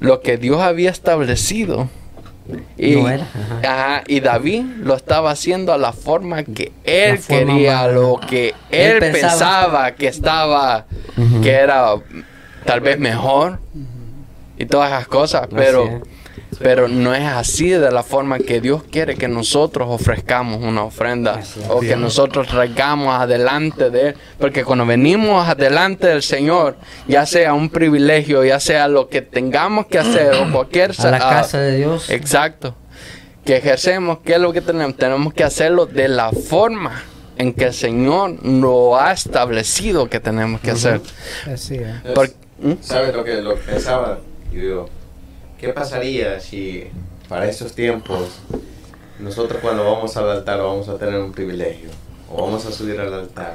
Lo 0.00 0.20
que 0.20 0.36
Dios 0.36 0.60
había 0.60 0.90
establecido. 0.90 1.88
Y, 2.76 2.96
No 2.96 3.08
era, 3.08 3.26
ajá. 3.62 3.94
ajá, 3.94 4.04
y 4.06 4.20
David 4.20 4.64
lo 4.80 4.94
estaba 4.94 5.30
haciendo 5.30 5.72
a 5.72 5.78
la 5.78 5.94
forma 5.94 6.42
que 6.44 6.72
él 6.84 7.16
forma 7.16 7.54
quería, 7.54 7.88
lo 7.88 8.20
que 8.20 8.48
Él 8.70 8.92
él, 8.92 8.98
pensaba. 8.98 9.30
pensaba. 9.30 9.90
que 9.92 10.06
estaba, 10.08 10.86
que 11.42 11.50
era 11.50 11.94
tal 12.66 12.80
vez 12.80 12.98
mejor 12.98 13.60
y 14.58 14.66
todas 14.66 14.90
esas 14.90 15.08
cosas, 15.08 15.42
Así 15.44 15.54
pero. 15.56 16.02
Pero 16.60 16.88
no 16.88 17.14
es 17.14 17.24
así 17.24 17.70
de 17.70 17.90
la 17.90 18.02
forma 18.02 18.38
que 18.38 18.60
Dios 18.60 18.82
quiere 18.90 19.14
que 19.16 19.28
nosotros 19.28 19.88
ofrezcamos 19.90 20.62
una 20.62 20.84
ofrenda 20.84 21.40
o 21.68 21.80
que 21.80 21.96
nosotros 21.96 22.46
traigamos 22.48 23.14
adelante 23.14 23.90
de 23.90 24.08
Él, 24.08 24.14
porque 24.38 24.64
cuando 24.64 24.86
venimos 24.86 25.48
adelante 25.48 26.06
del 26.08 26.22
Señor, 26.22 26.76
ya 27.08 27.26
sea 27.26 27.54
un 27.54 27.68
privilegio, 27.70 28.44
ya 28.44 28.60
sea 28.60 28.88
lo 28.88 29.08
que 29.08 29.22
tengamos 29.22 29.86
que 29.86 29.98
hacer 29.98 30.34
o 30.34 30.50
cualquier 30.52 30.90
A 30.98 31.10
la 31.10 31.18
sa- 31.18 31.28
casa 31.30 31.58
de 31.60 31.76
Dios. 31.78 32.10
Exacto. 32.10 32.74
Que 33.44 33.56
ejercemos, 33.58 34.18
¿qué 34.24 34.34
es 34.34 34.40
lo 34.40 34.52
que 34.52 34.60
tenemos? 34.62 34.96
Tenemos 34.96 35.34
que 35.34 35.44
hacerlo 35.44 35.84
de 35.86 36.08
la 36.08 36.30
forma 36.32 37.02
en 37.36 37.52
que 37.52 37.64
el 37.64 37.74
Señor 37.74 38.36
lo 38.46 38.98
ha 38.98 39.12
establecido 39.12 40.08
que 40.08 40.20
tenemos 40.20 40.60
que 40.60 40.70
hacer. 40.70 41.00
Así 41.52 41.74
es. 41.74 41.94
¿Mm? 42.60 42.72
¿Sabes 42.80 43.14
lo 43.14 43.22
que, 43.24 43.34
lo 43.42 43.56
que 43.56 43.60
pensaba? 43.62 44.18
Yo 44.52 44.60
digo, 44.60 44.88
¿qué 45.64 45.72
pasaría 45.72 46.40
si 46.40 46.84
para 47.28 47.48
esos 47.48 47.72
tiempos 47.74 48.28
nosotros 49.18 49.60
cuando 49.62 49.84
vamos 49.84 50.16
al 50.16 50.30
altar 50.30 50.58
vamos 50.58 50.88
a 50.88 50.98
tener 50.98 51.18
un 51.20 51.32
privilegio 51.32 51.88
o 52.30 52.44
vamos 52.44 52.66
a 52.66 52.72
subir 52.72 53.00
al 53.00 53.12
altar? 53.14 53.54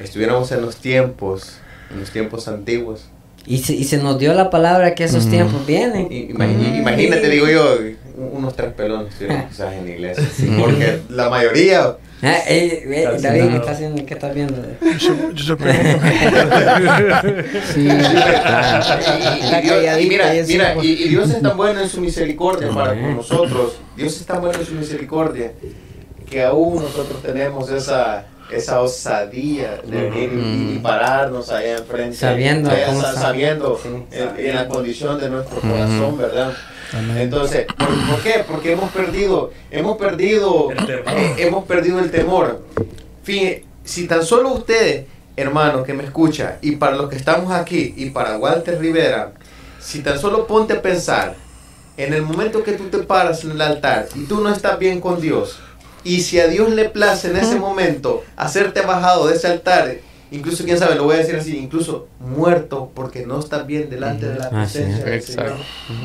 Estuviéramos 0.00 0.50
en 0.52 0.62
los 0.62 0.76
tiempos, 0.76 1.56
en 1.90 2.00
los 2.00 2.10
tiempos 2.10 2.48
antiguos. 2.48 3.06
Y 3.44 3.58
se, 3.58 3.74
y 3.74 3.84
se 3.84 3.98
nos 3.98 4.18
dio 4.20 4.34
la 4.34 4.50
palabra 4.50 4.94
que 4.94 5.02
esos 5.04 5.28
tiempos 5.28 5.66
vienen. 5.66 6.06
I- 6.12 6.28
imagi- 6.32 6.78
Imagínate, 6.78 7.28
digo 7.28 7.48
yo, 7.48 7.76
unos 8.16 8.54
tres 8.54 8.72
pelones 8.72 9.12
quizás 9.50 9.72
en 9.74 9.84
la 9.86 9.90
iglesia. 9.90 10.24
Porque 10.60 11.00
la 11.08 11.28
mayoría 11.28 11.96
Ah, 12.24 12.38
eh, 12.46 12.84
eh, 12.86 13.18
David, 13.20 14.04
¿qué 14.06 14.14
estás 14.14 14.32
viendo? 14.34 14.62
Yo, 14.98 15.32
yo 15.32 15.56
pregunto. 15.56 15.98
Sí, 17.74 17.80
Y- 17.80 17.88
y, 17.88 17.90
Está 17.90 19.60
Dios- 19.60 19.64
y 19.64 19.68
calladita 19.68 19.96
mira, 20.08 20.34
y 20.36 20.46
mira, 20.46 20.74
y, 20.82 20.86
y 20.88 21.08
Dios 21.08 21.30
es 21.30 21.42
tan 21.42 21.56
bueno 21.56 21.80
en 21.80 21.88
su 21.88 22.00
misericordia 22.00 22.70
para 22.70 22.90
con 22.92 23.16
nosotros. 23.16 23.74
Dios 23.96 24.16
es 24.16 24.24
tan 24.26 24.40
bueno 24.40 24.58
en 24.58 24.66
su 24.66 24.74
misericordia 24.74 25.52
que 26.30 26.42
aún 26.44 26.76
nosotros 26.82 27.22
tenemos 27.22 27.70
esa 27.70 28.26
esa 28.52 28.80
osadía 28.82 29.80
de 29.84 30.10
venir 30.10 30.30
y, 30.34 30.74
y 30.76 30.78
pararnos 30.82 31.50
allá 31.50 31.78
enfrente, 31.78 32.16
Sabiendo 32.16 32.70
allá 32.70 32.86
cómo 32.86 33.00
sa- 33.00 33.08
está. 33.08 33.20
sabiendo 33.22 33.80
Sí. 33.82 33.88
en, 34.12 34.46
en 34.46 34.54
la 34.56 34.68
condición 34.68 35.18
de 35.18 35.30
nuestro 35.30 35.58
corazón, 35.60 36.18
¿verdad? 36.18 36.52
Entonces, 36.92 37.66
¿por, 37.78 37.88
por 38.10 38.22
qué? 38.22 38.44
Porque 38.46 38.72
hemos 38.72 38.90
perdido, 38.90 39.52
hemos 39.70 39.96
perdido, 39.96 40.70
El 40.70 40.86
temor. 40.86 41.14
eh, 41.18 41.34
hemos 41.38 41.64
perdido 41.64 41.98
el 42.00 42.10
temor. 42.10 42.62
Fíjense, 43.22 43.64
si 43.84 44.06
tan 44.06 44.24
solo 44.24 44.52
ustedes, 44.52 45.06
hermanos 45.36 45.86
que 45.86 45.94
me 45.94 46.04
escucha, 46.04 46.58
y 46.60 46.76
para 46.76 46.96
los 46.96 47.08
que 47.08 47.16
estamos 47.16 47.52
aquí, 47.52 47.94
y 47.96 48.10
para 48.10 48.36
Walter 48.38 48.78
Rivera, 48.78 49.32
si 49.80 50.00
tan 50.00 50.18
solo 50.18 50.46
ponte 50.46 50.74
a 50.74 50.82
pensar, 50.82 51.34
en 51.96 52.14
el 52.14 52.22
momento 52.22 52.62
que 52.62 52.72
tú 52.72 52.84
te 52.88 52.98
paras 52.98 53.44
en 53.44 53.52
el 53.52 53.60
altar 53.60 54.08
y 54.14 54.24
tú 54.24 54.40
no 54.40 54.50
estás 54.52 54.78
bien 54.78 55.00
con 55.00 55.20
Dios, 55.20 55.58
y 56.04 56.22
si 56.22 56.40
a 56.40 56.48
Dios 56.48 56.70
le 56.70 56.88
place 56.88 57.28
en 57.30 57.36
ese 57.36 57.56
momento 57.56 58.24
hacerte 58.36 58.80
bajado 58.82 59.28
de 59.28 59.36
ese 59.36 59.46
altar 59.48 59.96
incluso 60.32 60.64
quién 60.64 60.78
sabe, 60.78 60.94
lo 60.96 61.04
voy 61.04 61.16
a 61.16 61.18
decir 61.18 61.36
así, 61.36 61.56
incluso 61.58 62.08
muerto 62.20 62.90
porque 62.94 63.24
no 63.26 63.38
estás 63.38 63.66
bien 63.66 63.88
delante 63.90 64.26
de 64.28 64.38
la 64.38 64.50
presencia 64.50 64.98
es. 64.98 65.04
del. 65.04 65.22
Señor. 65.22 65.52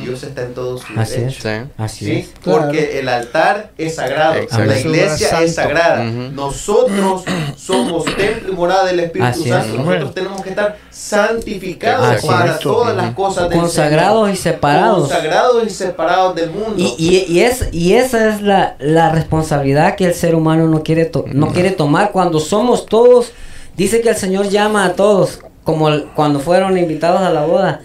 Dios 0.04 0.24
está 0.24 0.44
en 0.44 0.54
todo 0.54 0.78
su 0.78 0.86
Así 0.98 1.20
derecho. 1.22 1.42
Sí. 1.42 1.72
Así 1.78 2.06
¿Sí? 2.06 2.12
es. 2.18 2.30
Porque 2.44 3.00
el 3.00 3.10
altar 3.10 3.72
es 3.78 3.96
sagrado, 3.96 4.36
Exacto. 4.36 4.66
la 4.66 4.80
iglesia 4.80 5.30
Santo. 5.30 5.46
es 5.46 5.56
sagrada. 5.56 6.04
Nosotros 6.04 7.24
somos 7.56 8.06
templo 8.16 8.52
y 8.52 8.56
morada 8.56 8.86
del 8.86 9.00
Espíritu 9.02 9.30
Así 9.30 9.44
es. 9.44 9.50
Santo. 9.50 9.74
Nosotros 9.78 9.98
Amén. 10.02 10.14
tenemos 10.14 10.42
que 10.42 10.50
estar 10.50 10.78
santificados 10.90 12.08
Así 12.18 12.28
para 12.28 12.54
es. 12.54 12.60
todas 12.60 12.96
las 12.96 13.14
cosas 13.14 13.50
del 13.50 13.60
Consagrados 13.60 14.22
Señor. 14.24 14.34
y 14.34 14.36
separados. 14.38 15.00
Consagrados 15.10 15.64
y 15.66 15.70
separados 15.70 16.36
del 16.36 16.52
mundo. 16.52 16.74
Y, 16.78 16.96
y, 16.98 17.26
y, 17.32 17.42
es, 17.42 17.70
y 17.72 17.94
esa 17.94 18.30
es 18.30 18.42
la, 18.42 18.76
la 18.80 19.12
responsabilidad 19.12 19.96
que 19.96 20.06
el 20.06 20.14
ser 20.14 20.36
humano 20.36 20.68
no 20.68 20.84
quiere, 20.84 21.06
to- 21.06 21.26
no 21.28 21.48
quiere 21.54 21.72
tomar 21.72 22.12
cuando 22.12 22.40
somos 22.40 22.86
todos. 22.86 23.32
Dice 23.78 24.02
que 24.02 24.10
el 24.10 24.16
Señor 24.16 24.50
llama 24.50 24.86
a 24.86 24.94
todos, 24.94 25.40
como 25.64 25.90
cuando 26.16 26.40
fueron 26.40 26.78
invitados 26.78 27.22
a 27.22 27.30
la 27.30 27.46
boda. 27.46 27.82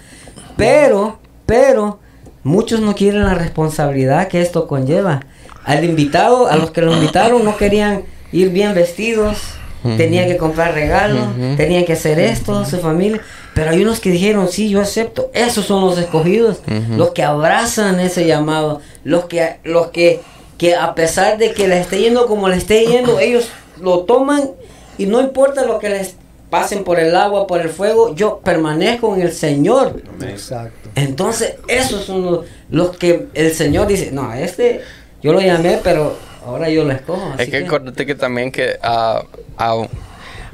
Pero, 0.57 1.19
pero, 1.47 1.99
muchos 2.43 2.81
no 2.81 2.95
quieren 2.95 3.25
la 3.25 3.35
responsabilidad 3.35 4.29
que 4.29 4.41
esto 4.41 4.67
conlleva. 4.67 5.21
Al 5.65 5.85
invitado, 5.85 6.49
a 6.49 6.57
los 6.57 6.71
que 6.71 6.81
lo 6.81 6.95
invitaron, 6.95 7.45
no 7.45 7.57
querían 7.57 8.05
ir 8.33 8.49
bien 8.51 8.75
vestidos, 8.75 9.39
tenían 9.97 10.29
que 10.29 10.37
comprar 10.37 10.75
regalos, 10.75 11.27
Ujú. 11.37 11.57
tenían 11.57 11.85
que 11.85 11.93
hacer 11.93 12.19
esto, 12.19 12.65
su 12.65 12.79
familia. 12.79 13.21
Pero 13.55 13.71
hay 13.71 13.83
unos 13.83 14.01
que 14.01 14.11
dijeron, 14.11 14.49
sí, 14.49 14.71
yo 14.71 14.81
acepto. 14.81 15.31
Esos 15.35 15.67
son 15.67 15.85
los 15.85 15.99
escogidos, 15.99 16.61
los 16.97 17.11
que 17.11 17.23
abrazan 17.23 18.01
ese 18.01 18.27
llamado, 18.27 18.81
los 19.05 19.27
que, 19.27 19.57
los 19.65 19.89
que, 19.89 20.21
que 20.57 20.75
a 20.75 20.95
pesar 20.95 21.37
de 21.37 21.53
que 21.53 21.69
les 21.69 21.83
esté 21.83 22.01
yendo 22.01 22.27
como 22.27 22.49
les 22.49 22.59
esté 22.59 22.87
yendo, 22.87 23.19
ellos 23.19 23.49
lo 23.81 24.01
toman 24.01 24.51
y 24.99 25.07
no 25.07 25.21
importa 25.21 25.65
lo 25.65 25.79
que 25.79 25.89
les 25.89 26.17
pasen 26.51 26.85
por 26.85 27.01
el 27.01 27.17
agua, 27.17 27.47
por 27.47 27.61
el 27.63 27.71
fuego, 27.71 28.15
yo 28.15 28.41
permanezco 28.45 29.15
en 29.17 29.23
el 29.23 29.33
Señor. 29.33 30.03
Exacto. 30.23 30.91
Entonces, 30.95 31.55
esos 31.69 32.05
son 32.05 32.25
los, 32.27 32.45
los 32.71 32.97
que 32.99 33.27
el 33.33 33.53
Señor 33.55 33.87
dice, 33.87 34.11
no, 34.13 34.29
a 34.29 34.39
este 34.41 34.83
yo 35.23 35.33
lo 35.33 35.41
llamé, 35.41 35.79
pero 35.83 36.17
ahora 36.45 36.69
yo 36.69 36.85
lo 36.85 36.93
escojo. 36.93 37.23
Es 37.35 37.41
así 37.43 37.51
que 37.51 37.59
que- 37.61 37.67
acuérdate 37.67 38.05
que 38.05 38.15
también 38.15 38.53
que 38.53 38.77
ah, 38.83 39.23
ah, 39.57 39.87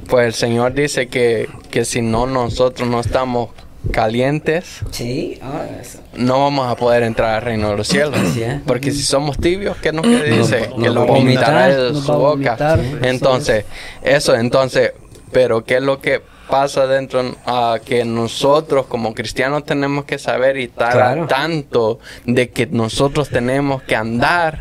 pues 0.08 0.26
el 0.26 0.34
Señor 0.34 0.72
dice 0.74 1.08
que, 1.08 1.48
que 1.70 1.84
si 1.84 2.00
no 2.00 2.26
nosotros 2.26 2.88
no 2.88 3.00
estamos 3.00 3.50
calientes, 3.90 4.80
Sí, 4.92 5.38
ah, 5.42 5.64
eso. 5.80 5.98
No 6.18 6.40
vamos 6.42 6.70
a 6.70 6.76
poder 6.76 7.02
entrar 7.04 7.36
al 7.36 7.42
reino 7.42 7.70
de 7.70 7.76
los 7.76 7.88
cielos. 7.88 8.16
Así 8.18 8.42
es. 8.42 8.60
Porque 8.66 8.90
si 8.92 9.02
somos 9.02 9.38
tibios, 9.38 9.76
¿qué 9.78 9.92
nos 9.92 10.04
quiere 10.04 10.30
dice? 10.38 10.70
que 10.80 10.90
lo 10.90 11.06
vomitará 11.06 11.68
de 11.68 11.94
su 11.94 12.02
boca. 12.12 12.16
vomitar. 12.56 12.80
Entonces, 13.02 13.64
eso, 14.02 14.34
entonces, 14.34 14.92
pero 15.32 15.64
¿qué 15.64 15.76
es 15.76 15.82
lo 15.82 16.00
que 16.00 16.20
pasa 16.50 16.86
dentro? 16.86 17.22
Ah, 17.46 17.78
que 17.84 18.04
nosotros 18.04 18.86
como 18.86 19.14
cristianos 19.14 19.64
tenemos 19.64 20.04
que 20.04 20.18
saber 20.18 20.56
y 20.56 20.64
estar 20.64 20.92
Claro. 20.92 21.26
tanto 21.26 21.98
de 22.26 22.50
que 22.50 22.66
nosotros 22.66 23.28
tenemos 23.28 23.82
que 23.82 23.96
andar 23.96 24.60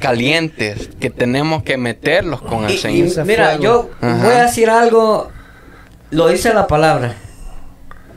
calientes, 0.00 0.90
que 1.00 1.10
tenemos 1.10 1.62
que 1.62 1.76
meterlos 1.76 2.42
con 2.42 2.64
el 2.64 2.72
Y- 2.72 2.78
Señor. 2.78 3.24
Mira, 3.26 3.56
yo 3.58 3.90
Ajá. 4.00 4.24
voy 4.24 4.34
a 4.34 4.42
decir 4.44 4.68
algo, 4.68 5.30
lo 6.10 6.28
dice 6.28 6.52
la 6.52 6.66
palabra. 6.66 7.14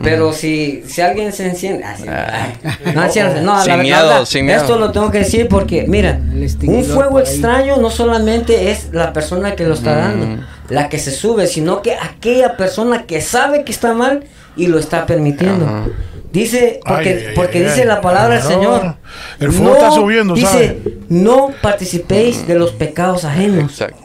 Pero 0.04 0.34
si, 0.34 0.84
si 0.88 1.02
alguien 1.02 1.32
se 1.32 1.46
enciende. 1.48 1.84
ah, 1.86 1.96
sí, 1.98 2.04
Ah. 2.08 2.48
ay, 2.86 2.94
no, 2.94 3.10
cierto, 3.10 3.42
no, 3.42 3.62
Sin 3.62 3.78
la 3.78 3.78
miedo, 3.84 4.08
verdad, 4.08 4.26
sin 4.26 4.46
miedo. 4.46 4.60
Esto 4.62 4.78
lo 4.78 4.92
tengo 4.92 5.10
que 5.10 5.20
decir 5.20 5.48
porque, 5.48 5.86
mira, 5.88 6.20
un 6.68 6.84
fuego 6.84 7.20
extraño 7.20 7.78
no 7.78 7.90
solamente 7.90 8.72
es 8.72 8.90
la 8.92 9.14
persona 9.14 9.56
que 9.56 9.64
lo 9.66 9.74
está 9.74 9.96
dando, 9.96 10.26
Mm. 10.26 10.40
la 10.70 10.90
que 10.90 11.00
se 11.00 11.12
sube, 11.12 11.48
sino 11.48 11.82
que 11.82 11.94
aquella 11.96 12.58
persona 12.58 13.04
que 13.06 13.22
sabe 13.22 13.64
que 13.64 13.72
está 13.72 13.94
mal 13.94 14.26
y 14.58 14.68
lo 14.68 14.80
está 14.80 15.06
permitiendo. 15.06 15.66
Ajá. 15.66 15.86
Dice, 16.32 16.82
porque, 16.86 17.10
Ay, 17.10 17.26
ay, 17.30 17.34
porque 17.34 17.58
ay, 17.60 17.64
dice 17.64 17.82
ay. 17.84 17.88
la 17.88 18.02
palabra 18.02 18.36
del 18.36 18.44
No, 18.44 18.50
Señor. 18.50 18.96
el 19.40 19.52
fuego 19.54 19.76
está 19.76 19.92
subiendo, 19.92 20.34
Dice, 20.34 20.48
¿sabe? 20.48 20.98
no 21.08 21.52
participéis 21.62 22.46
de 22.46 22.56
los 22.56 22.72
pecados 22.72 23.24
ajenos. 23.24 23.72
Exacto. 23.72 24.04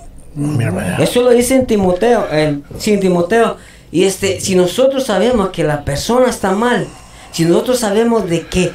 Eso 1.00 1.22
lo 1.22 1.30
dice 1.30 1.56
en 1.56 1.66
Timoteo, 1.66 2.28
en, 2.30 2.62
sí, 2.78 2.92
en 2.92 3.00
Timoteo. 3.00 3.56
Y 3.92 4.04
este, 4.04 4.40
si 4.40 4.54
nosotros 4.54 5.04
sabemos 5.06 5.50
que 5.50 5.64
la 5.64 5.84
persona 5.84 6.28
está 6.30 6.52
mal, 6.52 6.86
si 7.32 7.44
nosotros 7.44 7.80
sabemos 7.80 8.28
de 8.28 8.46
que 8.46 8.72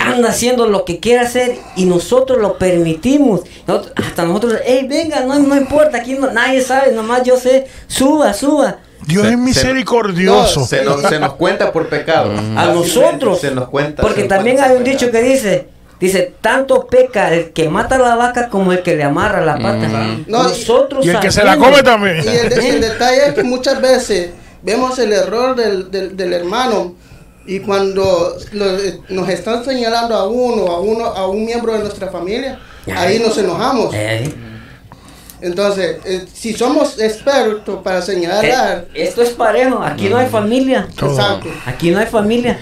anda 0.00 0.30
haciendo 0.30 0.66
lo 0.66 0.84
que 0.86 0.98
quiere 0.98 1.20
hacer 1.20 1.58
y 1.76 1.84
nosotros 1.84 2.38
lo 2.40 2.56
permitimos, 2.58 3.42
nosotros- 3.66 3.92
hasta 3.96 4.24
nosotros, 4.24 4.54
hey, 4.64 4.86
venga, 4.88 5.20
no, 5.20 5.38
no 5.38 5.56
importa, 5.56 5.98
aquí 5.98 6.14
no, 6.14 6.30
nadie 6.30 6.62
sabe, 6.62 6.92
nomás 6.92 7.22
yo 7.22 7.36
sé, 7.36 7.66
suba, 7.86 8.32
suba. 8.32 8.78
Dios 9.06 9.22
Se- 9.22 9.28
es 9.28 9.34
se- 9.34 9.36
misericordioso. 9.36 10.64
se, 10.64 10.82
nos, 10.82 11.02
se 11.02 11.18
nos 11.18 11.34
cuenta 11.34 11.70
por 11.70 11.88
pecado. 11.90 12.30
A 12.56 12.66
nosotros. 12.72 13.38
Se 13.40 13.50
nos 13.50 13.68
cuenta. 13.68 14.00
Porque 14.00 14.24
también 14.24 14.56
cuenta 14.56 14.72
hay 14.72 14.78
un 14.78 14.84
dicho 14.84 15.10
que 15.10 15.20
dice, 15.22 15.68
dice, 16.00 16.34
tanto 16.40 16.86
peca 16.86 17.32
el 17.32 17.52
que 17.52 17.68
mata 17.68 17.96
a 17.96 17.98
la 17.98 18.16
vaca 18.16 18.48
como 18.48 18.72
el 18.72 18.82
que 18.82 18.96
le 18.96 19.04
amarra 19.04 19.40
la 19.44 19.54
pata. 19.58 19.88
No, 19.88 20.04
y- 20.04 20.24
nosotros 20.28 21.04
y 21.06 21.10
el 21.10 21.20
que 21.20 21.30
se 21.32 21.44
la 21.44 21.56
come 21.56 21.82
también. 21.82 22.16
Y 22.24 22.28
el, 22.28 22.48
de- 22.48 22.68
el 22.68 22.80
detalle 22.90 23.28
es 23.28 23.34
que 23.34 23.42
muchas 23.44 23.80
veces 23.80 24.30
vemos 24.62 24.98
el 24.98 25.12
error 25.12 25.54
del, 25.56 25.90
del, 25.90 26.16
del 26.16 26.32
hermano 26.32 26.94
y 27.46 27.60
cuando 27.60 28.36
lo- 28.52 28.78
eh, 28.78 29.00
nos 29.10 29.28
están 29.28 29.64
señalando 29.64 30.14
a 30.16 30.26
uno, 30.28 30.66
a 30.72 30.80
uno, 30.80 31.04
a 31.06 31.26
un 31.28 31.44
miembro 31.44 31.72
de 31.74 31.80
nuestra 31.80 32.08
familia, 32.08 32.58
ahí 32.94 33.18
nos 33.18 33.36
enojamos. 33.38 33.94
Eh, 33.94 34.32
Entonces, 35.40 35.96
eh, 36.06 36.24
si 36.32 36.54
somos 36.54 36.98
expertos 36.98 37.80
para 37.82 38.00
señalar, 38.00 38.40
esto 38.94 39.20
es 39.22 39.30
parejo, 39.30 39.82
aquí 39.82 40.08
no 40.08 40.16
hay 40.16 40.28
familia. 40.28 40.88
Exacto. 40.90 41.48
Aquí 41.66 41.90
no 41.90 41.98
hay 41.98 42.06
familia. 42.06 42.58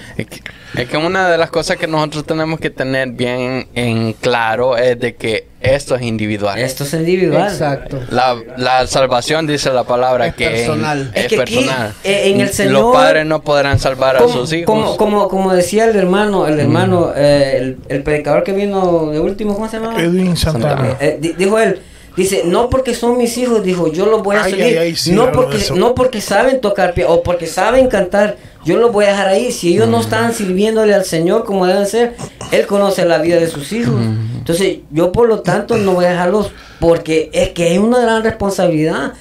Es 0.77 0.89
que, 0.89 0.97
una 0.97 1.29
de 1.29 1.37
las 1.39 1.51
cosas 1.51 1.77
que 1.77 1.87
nosotros 1.87 2.25
tenemos 2.25 2.59
que 2.59 2.71
tener 2.71 3.09
bien 3.11 3.67
en 3.75 4.15
claro 4.15 4.77
es 4.79 4.99
de 4.99 5.15
que 5.17 5.47
esto 5.61 5.95
es 5.97 6.03
individual. 6.03 6.59
Esto 6.59 6.85
es 6.85 6.95
individual. 6.95 7.51
Exacto. 7.53 8.01
La, 8.11 8.37
la 8.57 8.87
salvación 8.87 9.47
dice 9.47 9.71
la 9.71 9.85
palabra 9.85 10.29
Es 10.29 10.35
que 10.35 10.49
personal. 10.49 11.13
es, 11.15 11.25
Es 11.25 11.29
que 11.29 11.37
personal. 11.37 11.93
eh, 12.05 12.23
en 12.35 12.41
el 12.41 12.49
Señor- 12.49 12.73
Los 12.73 12.93
padres 12.95 13.27
no 13.27 13.43
podrán 13.43 13.79
salvar 13.79 14.17
a 14.17 14.21
Como, 14.21 14.33
sus 14.33 14.53
hijos. 14.55 14.65
como, 14.67 14.97
como, 14.97 15.29
como 15.29 15.53
decía 15.55 15.85
el 15.85 15.95
hermano, 15.95 16.47
el 16.47 16.59
hermano, 16.59 17.13
eh, 17.15 17.59
el, 17.59 17.79
el 17.89 18.03
predicador 18.03 18.43
que 18.43 18.53
vino 18.53 19.11
de 19.11 19.21
último, 19.21 19.55
¿cómo 19.55 19.69
se 19.69 19.79
llama? 19.79 20.01
Edwin 20.03 20.37
Santana. 20.37 20.97
Eh, 21.01 21.19
di- 21.21 21.35
dijo 21.35 21.59
él, 21.59 21.81
dice, 22.17 22.43
no 22.45 22.69
porque 22.69 22.95
son 22.95 23.17
mis 23.19 23.37
hijos, 23.39 23.63
dijo, 23.63 23.91
yo 23.93 24.07
los 24.07 24.23
voy 24.23 24.37
a 24.37 24.45
Ay, 24.45 24.51
seguir. 24.53 24.67
ay, 24.67 24.77
ay, 24.77 24.97
sí, 24.97 25.13
no, 25.13 25.33
porque, 25.33 25.59
no 25.75 25.95
porque 25.95 26.21
saben 26.21 26.61
tocar 26.61 26.95
pie 26.95 27.05
o 27.07 27.23
porque 27.23 27.47
saben 27.47 27.89
cantar, 27.89 28.37
yo 28.65 28.77
los 28.77 28.93
voy 28.93 29.07
a 29.07 29.09
dejar 29.09 29.29
ahí. 29.29 29.51
Si 29.53 29.73
ellos 29.73 29.89
no 29.89 30.01
están 30.01 30.33
sirviéndole 30.35 30.95
al 30.95 31.05
Señor 31.05 31.45
como 31.45 31.67
deben 31.67 31.87
ser, 31.87 32.17
Él 32.51 32.67
conoce 32.67 33.05
la 33.05 33.19
vida 33.19 33.37
de 33.41 33.49
sus 33.49 33.73
hijos. 33.73 34.01
Entonces, 34.37 34.79
yo 34.91 35.13
por 35.13 35.29
lo 35.29 35.41
tanto 35.41 35.77
no 35.79 35.93
voy 35.95 36.05
a 36.05 36.11
dejarlos 36.11 36.51
porque 36.81 37.31
es 37.33 37.51
que 37.51 37.65
hay 37.65 37.79
una 37.79 38.01
gran 38.01 38.23
responsabilidad. 38.25 39.13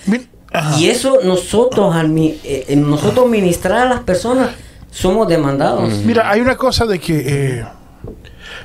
Ajá. 0.51 0.77
Y 0.79 0.89
eso 0.89 1.19
nosotros, 1.23 1.95
al 1.95 2.09
mi- 2.09 2.39
eh, 2.43 2.65
eh, 2.67 2.75
nosotros 2.75 3.29
ministrar 3.29 3.87
a 3.87 3.89
las 3.89 4.01
personas, 4.01 4.49
somos 4.91 5.27
demandados. 5.29 5.93
Mira, 5.99 6.29
hay 6.29 6.41
una 6.41 6.57
cosa 6.57 6.85
de 6.85 6.99
que 6.99 7.23
eh, 7.59 7.65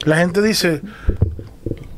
la 0.05 0.17
gente 0.17 0.43
dice, 0.43 0.81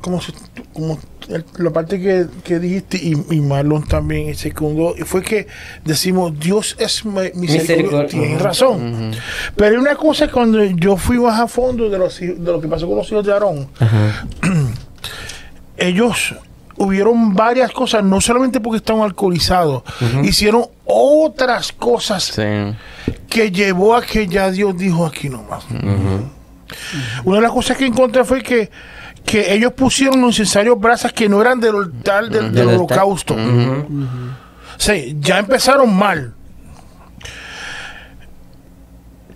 como 0.03 0.21
si, 0.21 0.33
como 0.75 0.99
el- 1.29 1.45
la 1.59 1.71
parte 1.71 2.01
que, 2.01 2.27
que 2.45 2.59
dijiste 2.59 2.97
y, 2.97 3.15
y 3.35 3.41
Marlon 3.41 3.87
también 3.87 4.35
secundó, 4.35 4.95
fue 5.05 5.23
que 5.23 5.47
decimos 5.85 6.39
Dios 6.39 6.75
es 6.79 7.05
mi- 7.05 7.31
misericordia. 7.35 8.07
Tienes 8.09 8.41
razón. 8.43 9.13
Pero 9.57 9.71
hay 9.73 9.77
una 9.77 9.95
cosa 9.97 10.31
cuando 10.31 10.63
yo 10.65 10.97
fui 10.97 11.19
más 11.19 11.39
a 11.41 11.47
fondo 11.49 11.89
de, 11.91 11.99
los, 11.99 12.19
de 12.19 12.35
lo 12.37 12.61
que 12.61 12.69
pasó 12.69 12.87
con 12.87 12.97
los 12.97 13.11
hijos 13.13 13.25
de 13.27 13.33
Aarón, 13.33 13.69
ellos 15.77 16.35
hubieron 16.77 17.35
varias 17.35 17.73
cosas, 17.73 18.05
no 18.05 18.21
solamente 18.21 18.61
porque 18.61 18.77
estaban 18.79 19.03
alcoholizados, 19.03 19.83
hicieron 20.23 20.65
otras 20.85 21.73
cosas 21.73 22.25
Sí. 22.25 22.43
que 23.29 23.51
llevó 23.51 23.97
a 23.97 24.03
que 24.03 24.27
ya 24.29 24.51
Dios 24.51 24.77
dijo 24.77 25.05
aquí 25.05 25.29
nomás. 25.29 25.65
Una 27.25 27.37
de 27.39 27.43
las 27.43 27.51
cosas 27.53 27.77
que 27.77 27.87
encontré 27.87 28.25
fue 28.25 28.43
que, 28.43 28.71
que 29.31 29.53
ellos 29.53 29.73
pusieron 29.75 30.21
los 30.23 30.31
incensarios 30.39 30.79
brasas 30.81 31.13
que 31.13 31.29
no 31.29 31.41
eran 31.43 31.61
del 31.61 31.75
altar 31.77 32.31
del, 32.31 32.67
holocausto. 32.69 33.35
O 33.35 34.81
sea, 34.81 34.95
ya 35.21 35.39
empezaron 35.39 35.95
mal. 35.95 36.33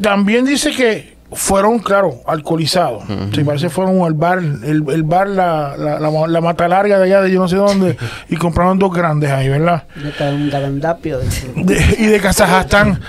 También 0.01 0.45
dice 0.45 0.71
que 0.73 1.13
fueron, 1.33 1.79
claro, 1.79 2.21
alcoholizados. 2.27 3.05
Sí, 3.35 3.45
parece 3.45 3.67
que 3.67 3.71
fueron 3.71 4.03
al 4.03 4.15
bar, 4.15 4.39
el, 4.39 4.85
el 4.89 5.03
bar, 5.03 5.29
la, 5.29 5.77
la, 5.77 5.99
la, 6.01 6.27
la 6.27 6.41
mata 6.41 6.69
larga 6.69 6.99
de 6.99 7.05
allá 7.05 7.23
de 7.23 7.31
yo 7.31 7.41
no 7.41 7.49
sé 7.49 7.57
dónde, 7.57 7.97
y 8.29 8.37
compraron 8.37 8.79
dos 8.79 8.93
grandes 8.93 9.31
ahí, 9.31 9.49
¿verdad? 9.49 9.85
De 9.95 10.11
ca- 10.13 10.29
un 10.31 10.51
garandapio. 10.51 11.19
de- 11.19 11.97
y 11.99 12.07
de 12.07 12.21
Kazajstán. 12.21 13.01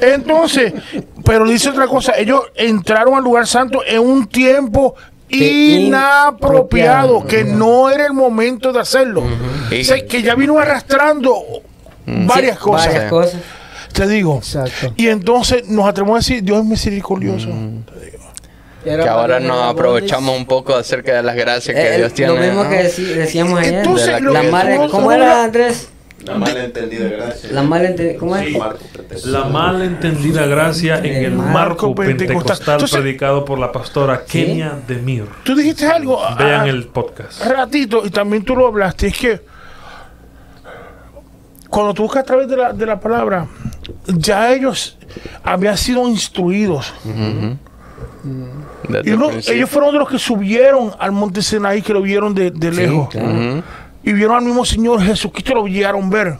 Entonces, 0.00 0.74
pero 1.24 1.48
dice 1.48 1.70
otra 1.70 1.86
cosa, 1.86 2.12
ellos 2.18 2.40
entraron 2.54 3.14
al 3.14 3.24
lugar 3.24 3.46
santo 3.46 3.80
en 3.86 4.00
un 4.00 4.26
tiempo 4.26 4.94
inapropiado, 5.36 7.18
inapropiado. 7.18 7.26
que 7.26 7.44
no 7.44 7.90
era 7.90 8.06
el 8.06 8.12
momento 8.12 8.72
de 8.72 8.80
hacerlo. 8.80 9.22
O 9.22 9.84
sea, 9.84 10.06
que 10.06 10.22
ya 10.22 10.34
vino 10.34 10.58
arrastrando 10.58 11.42
varias 12.06 12.56
Sí, 12.58 12.62
cosas. 12.62 12.86
Varias 12.92 13.10
cosas. 13.10 13.40
Te 13.92 14.06
digo. 14.08 14.36
Exacto. 14.38 14.92
Y 14.96 15.08
entonces 15.08 15.68
nos 15.68 15.86
atrevemos 15.86 16.16
a 16.16 16.18
decir, 16.20 16.42
Dios 16.42 16.60
es 16.60 16.64
misericordioso. 16.64 17.48
Era 18.84 19.04
Que 19.04 19.08
ahora 19.08 19.38
nos 19.38 19.62
aprovechamos 19.72 20.36
un 20.36 20.44
poco 20.44 20.74
acerca 20.74 21.14
de 21.14 21.22
las 21.22 21.36
gracias 21.36 21.76
que 21.76 21.94
Eh, 21.94 21.98
Dios 21.98 22.12
tiene. 22.14 22.34
lo 22.34 22.40
mismo 22.40 22.64
¿no? 22.64 22.70
que 22.70 22.82
decíamos 22.82 23.60
ayer. 23.60 23.74
Entonces, 23.74 24.06
De 24.06 24.12
la- 24.20 24.20
nosotros 24.64 24.90
¿Cómo 24.90 25.12
era, 25.12 25.44
Andrés? 25.44 25.88
La 26.24 26.34
malentendida 26.38 27.08
gracia. 27.08 27.50
La 27.52 27.62
malentendida. 27.62 28.18
¿Cómo 28.18 28.36
es? 28.36 28.48
Sí. 28.48 28.58
La 29.30 29.44
malentendida 29.44 30.46
gracia 30.46 30.98
en 30.98 31.04
El 31.06 31.24
el 31.24 31.32
marco 31.32 31.94
pentecostal. 31.94 32.74
Entonces- 32.76 32.98
predicado 33.00 33.44
por 33.44 33.58
la 33.58 33.72
pastora 33.72 34.24
Kenia 34.24 34.78
Demir. 34.86 35.24
Tú 35.42 35.54
dijiste 35.56 35.86
algo. 35.86 36.20
Vean 36.38 36.60
ah, 36.62 36.68
el 36.68 36.86
podcast. 36.86 37.44
ratito, 37.44 38.02
y 38.04 38.10
también 38.10 38.44
tú 38.44 38.54
lo 38.56 38.68
hablaste, 38.68 39.08
es 39.08 39.18
que 39.18 39.40
cuando 41.68 41.94
tú 41.94 42.02
buscas 42.02 42.22
a 42.22 42.26
través 42.26 42.48
de 42.48 42.56
la, 42.56 42.72
de 42.72 42.84
la 42.86 43.00
palabra, 43.00 43.46
ya 44.06 44.52
ellos 44.52 44.98
habían 45.42 45.76
sido 45.76 46.06
instruidos. 46.08 46.92
Y 49.04 49.10
uno- 49.10 49.30
ellos 49.46 49.70
fueron 49.70 49.92
de 49.92 49.98
los 49.98 50.08
que 50.08 50.18
subieron 50.18 50.92
al 50.98 51.12
monte 51.12 51.40
Sinaí, 51.42 51.82
que 51.82 51.92
lo 51.92 52.02
vieron 52.02 52.34
de, 52.34 52.50
de 52.50 52.70
lejos. 52.70 53.08
claro. 53.08 53.28
Ujú. 53.28 53.62
Y 54.04 54.12
vieron 54.12 54.36
al 54.36 54.44
mismo 54.44 54.64
Señor 54.64 55.02
Jesucristo, 55.02 55.54
lo 55.54 55.66
llegaron 55.66 56.06
a 56.06 56.10
ver. 56.10 56.38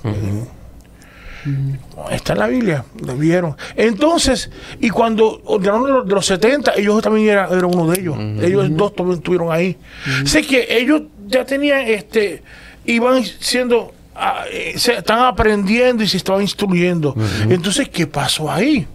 Está 2.13 2.35
en 2.35 2.39
la 2.39 2.47
Biblia, 2.47 2.85
lo 3.05 3.17
vieron. 3.17 3.57
Entonces, 3.77 4.51
y 4.81 4.91
cuando 4.91 5.41
ordenaron 5.45 5.85
de 5.85 5.91
los, 5.93 6.07
de 6.07 6.15
los 6.15 6.27
70, 6.27 6.73
ellos 6.77 7.03
también 7.03 7.29
eran, 7.31 7.47
eran 7.53 7.65
uno 7.65 7.91
de 7.91 8.01
ellos. 8.01 8.17
Ellos 8.41 8.69
dos 8.77 8.95
también 8.95 9.19
estuvieron 9.19 9.51
ahí. 9.53 9.77
Sé 10.25 10.43
que 10.43 10.67
ellos 10.71 11.03
ya 11.27 11.45
tenían, 11.45 11.81
este, 11.81 12.43
iban 12.85 13.25
siendo, 13.25 13.93
ah, 14.15 14.45
eh, 14.53 14.75
se 14.77 14.95
están 14.95 15.21
aprendiendo 15.21 16.03
y 16.05 16.09
se 16.09 16.17
estaban 16.17 16.43
instruyendo. 16.43 17.15
Entonces, 17.49 17.89
¿qué 17.89 18.07
pasó 18.07 18.51
ahí? 18.51 18.87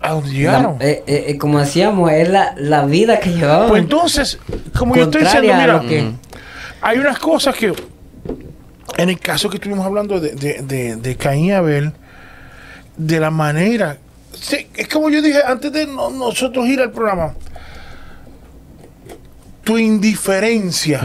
¿A 0.00 0.12
dónde 0.12 0.30
llegaron? 0.32 0.76
La- 0.78 0.86
eh, 0.86 1.02
eh, 1.06 1.38
como 1.38 1.58
decíamos, 1.58 2.10
es 2.12 2.28
la, 2.30 2.54
la 2.56 2.86
vida 2.86 3.20
que 3.20 3.30
llevaban. 3.34 3.68
Pues 3.68 3.82
entonces, 3.82 4.38
como 4.78 4.94
yo 4.96 5.02
estoy 5.04 5.22
diciendo, 5.24 5.48
mira, 5.60 5.80
que- 5.88 6.12
hay 6.86 6.98
unas 6.98 7.18
cosas 7.18 7.56
que, 7.56 7.72
en 8.96 9.08
el 9.08 9.18
caso 9.18 9.50
que 9.50 9.56
estuvimos 9.56 9.84
hablando 9.84 10.20
de, 10.20 10.34
de, 10.36 10.62
de, 10.62 10.96
de 10.96 11.16
Caín 11.16 11.46
y 11.46 11.52
Abel, 11.52 11.92
de 12.96 13.18
la 13.20 13.30
manera, 13.30 13.98
sí, 14.32 14.68
es 14.74 14.86
como 14.88 15.10
yo 15.10 15.20
dije 15.20 15.40
antes 15.44 15.72
de 15.72 15.86
no- 15.86 16.10
nosotros 16.10 16.66
ir 16.68 16.80
al 16.80 16.92
programa, 16.92 17.34
tu 19.64 19.78
indiferencia, 19.78 21.02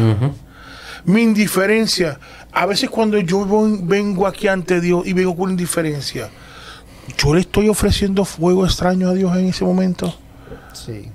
mi 1.06 1.22
indiferencia, 1.24 2.20
a 2.52 2.66
veces 2.68 2.90
cuando 2.90 3.18
yo 3.18 3.44
voy- 3.46 3.80
vengo 3.82 4.28
aquí 4.28 4.48
ante 4.48 4.80
Dios 4.80 5.06
y 5.08 5.14
vengo 5.14 5.36
con 5.36 5.50
indiferencia, 5.50 6.30
yo 7.18 7.34
le 7.34 7.42
estoy 7.42 7.70
ofreciendo 7.70 8.24
fuego 8.24 8.66
extraño 8.66 9.10
a 9.10 9.14
Dios 9.14 9.36
en 9.36 9.48
ese 9.48 9.66
momento. 9.66 10.14
Sí. 10.74 11.10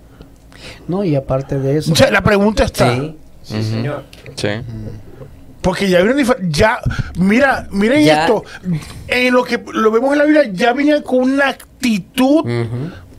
No, 0.89 1.05
y 1.05 1.15
aparte 1.15 1.59
de 1.61 1.79
eso, 1.79 1.93
O 1.93 1.97
sea, 1.97 2.11
la 2.11 2.23
pregunta 2.23 2.65
está. 2.65 2.95
Sí. 2.97 3.17
Sí, 3.47 3.63
señor. 3.63 4.05
Sí. 4.35 4.49
Porque 5.63 5.89
ya 5.89 6.01
vieron 6.01 6.19
difer- 6.19 6.39
ya 6.49 6.79
mira, 7.19 7.67
miren 7.71 8.05
Ya. 8.05 8.21
esto, 8.23 8.45
en 9.09 9.33
lo 9.35 9.45
que 9.45 9.63
lo 9.73 9.91
vemos 9.91 10.13
en 10.13 10.19
la 10.19 10.25
Biblia 10.25 10.51
ya 10.53 10.73
venían 10.73 11.03
con 11.03 11.19
una 11.19 11.49
actitud 11.49 12.45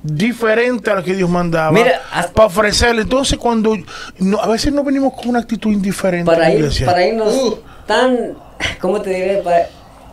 diferente 0.03 0.89
a 0.91 0.95
la 0.95 1.03
que 1.03 1.13
Dios 1.15 1.29
mandaba 1.29 1.71
Mira, 1.71 2.01
hasta- 2.11 2.33
para 2.33 2.47
ofrecerle. 2.47 3.01
Entonces 3.01 3.37
cuando 3.37 3.75
no, 4.19 4.39
a 4.39 4.47
veces 4.47 4.71
no 4.71 4.83
venimos 4.83 5.13
con 5.13 5.29
una 5.29 5.39
actitud 5.39 5.71
indiferente 5.71 6.25
Para, 6.31 6.51
ir, 6.53 6.69
para 6.85 7.05
irnos 7.05 7.33
Uh. 7.35 7.57
tan, 7.85 8.33
¿cómo 8.79 9.01
te 9.01 9.09
diré? 9.09 9.37
Para- 9.37 9.67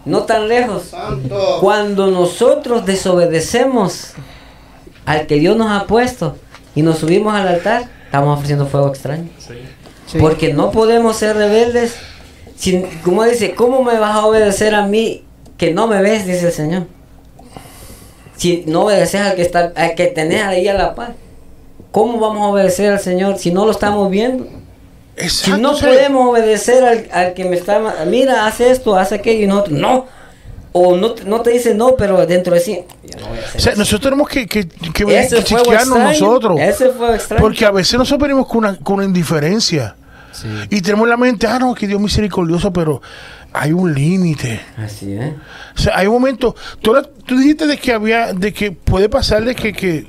no 0.04 0.22
tan 0.24 0.48
lejos. 0.48 0.84
Santo. 0.90 1.58
Cuando 1.60 2.10
nosotros 2.10 2.84
desobedecemos 2.84 4.12
al 5.06 5.26
que 5.26 5.36
Dios 5.36 5.56
nos 5.56 5.70
ha 5.70 5.86
puesto 5.86 6.36
y 6.74 6.82
nos 6.82 6.98
subimos 6.98 7.34
al 7.34 7.46
altar, 7.48 7.84
estamos 8.06 8.36
ofreciendo 8.36 8.66
fuego 8.66 8.88
extraño. 8.88 9.28
sí. 9.38 9.54
Porque 10.18 10.52
no 10.52 10.70
podemos 10.70 11.16
ser 11.16 11.36
rebeldes. 11.36 11.96
Sin, 12.56 12.82
como 13.02 13.24
dice, 13.24 13.54
¿cómo 13.54 13.82
me 13.82 13.98
vas 13.98 14.14
a 14.14 14.26
obedecer 14.26 14.74
a 14.74 14.86
mí 14.86 15.24
que 15.56 15.72
no 15.72 15.86
me 15.86 16.00
ves? 16.02 16.26
Dice 16.26 16.46
el 16.46 16.52
Señor. 16.52 16.86
Si 18.36 18.64
no 18.66 18.84
obedeces 18.84 19.20
al 19.20 19.34
que 19.34 19.42
está, 19.42 19.72
al 19.74 19.94
que 19.94 20.06
tenés 20.06 20.42
ahí 20.42 20.68
a 20.68 20.74
la 20.74 20.94
par. 20.94 21.14
¿Cómo 21.90 22.18
vamos 22.18 22.42
a 22.42 22.46
obedecer 22.46 22.92
al 22.92 23.00
Señor 23.00 23.38
si 23.38 23.50
no 23.52 23.64
lo 23.64 23.70
estamos 23.70 24.10
viendo? 24.10 24.46
Si 25.16 25.24
Exacto, 25.24 25.58
no 25.58 25.70
o 25.72 25.74
sea, 25.74 25.88
podemos 25.88 26.30
obedecer 26.30 26.84
al, 26.84 27.08
al 27.12 27.34
que 27.34 27.44
me 27.44 27.56
está... 27.56 27.80
Mira, 28.06 28.46
hace 28.46 28.70
esto, 28.70 28.96
hace 28.96 29.16
aquello 29.16 29.44
y 29.44 29.46
nosotros 29.46 29.78
no. 29.78 30.06
O 30.76 30.96
no, 30.96 31.12
te- 31.12 31.24
no 31.24 31.40
te 31.40 31.50
dice 31.50 31.72
no, 31.72 31.94
pero 31.94 32.26
dentro 32.26 32.52
de 32.52 32.58
sí... 32.60 32.80
Yo 33.04 33.20
no 33.20 33.28
voy 33.28 33.38
a 33.38 33.42
hacer 33.42 33.56
o 33.56 33.60
sea, 33.60 33.72
eso. 33.72 33.78
nosotros 33.78 34.00
tenemos 34.02 34.28
que, 34.28 34.46
que, 34.48 34.66
que, 34.66 35.18
Ese 35.20 35.44
que 35.44 35.54
extraño, 35.54 35.98
nosotros. 35.98 36.60
Ese 36.60 36.90
fue 36.90 37.14
extraño. 37.14 37.40
Porque 37.40 37.64
a 37.64 37.70
veces 37.70 37.96
nosotros 37.96 38.26
venimos 38.26 38.48
con 38.48 38.58
una, 38.58 38.76
con 38.78 38.96
una 38.96 39.04
indiferencia. 39.04 39.94
Y 40.68 40.80
tenemos 40.80 41.04
en 41.04 41.10
la 41.10 41.16
mente, 41.16 41.46
ah, 41.46 41.60
no, 41.60 41.74
que 41.74 41.86
Dios 41.86 42.00
misericordioso, 42.00 42.72
pero 42.72 43.00
hay 43.52 43.72
un 43.72 43.94
límite. 43.94 44.60
Así 44.76 45.12
es. 45.12 45.32
O 45.76 45.80
sea, 45.80 45.96
hay 45.96 46.08
un 46.08 46.14
momento. 46.14 46.56
Tú 46.80 47.38
dijiste 47.38 47.68
de 47.68 47.76
que 47.76 47.92
había, 47.92 48.32
de 48.32 48.52
que 48.52 48.72
puede 48.72 49.08
pasar 49.08 49.44
de 49.44 49.54
que, 49.54 49.72
que 49.72 50.08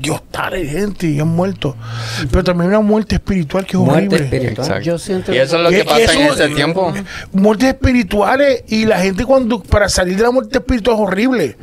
Dios 0.00 0.22
tale 0.30 0.64
gente 0.66 1.06
y 1.06 1.20
han 1.20 1.28
muerto. 1.28 1.76
Pero 2.30 2.42
también 2.42 2.70
hay 2.70 2.76
una 2.78 2.86
muerte 2.86 3.16
espiritual 3.16 3.66
que 3.66 3.76
es 3.76 3.82
Muerte 3.82 4.16
horrible. 4.16 4.36
espiritual. 4.36 4.82
Yo 4.82 4.98
siento 4.98 5.32
y 5.34 5.38
eso 5.38 5.56
es 5.56 5.62
lo 5.62 5.68
que- 5.70 5.76
que 5.78 5.84
pasa 5.84 6.12
en 6.14 6.20
este 6.22 6.48
tiempo. 6.48 6.92
Muertes 7.32 7.68
espirituales 7.68 8.64
y 8.68 8.86
la 8.86 8.98
gente 9.00 9.24
cuando 9.24 9.62
para 9.62 9.88
salir 9.88 10.16
de 10.16 10.22
la 10.22 10.30
muerte 10.30 10.58
espiritual 10.58 10.96
es 10.96 11.02
horrible. 11.02 11.56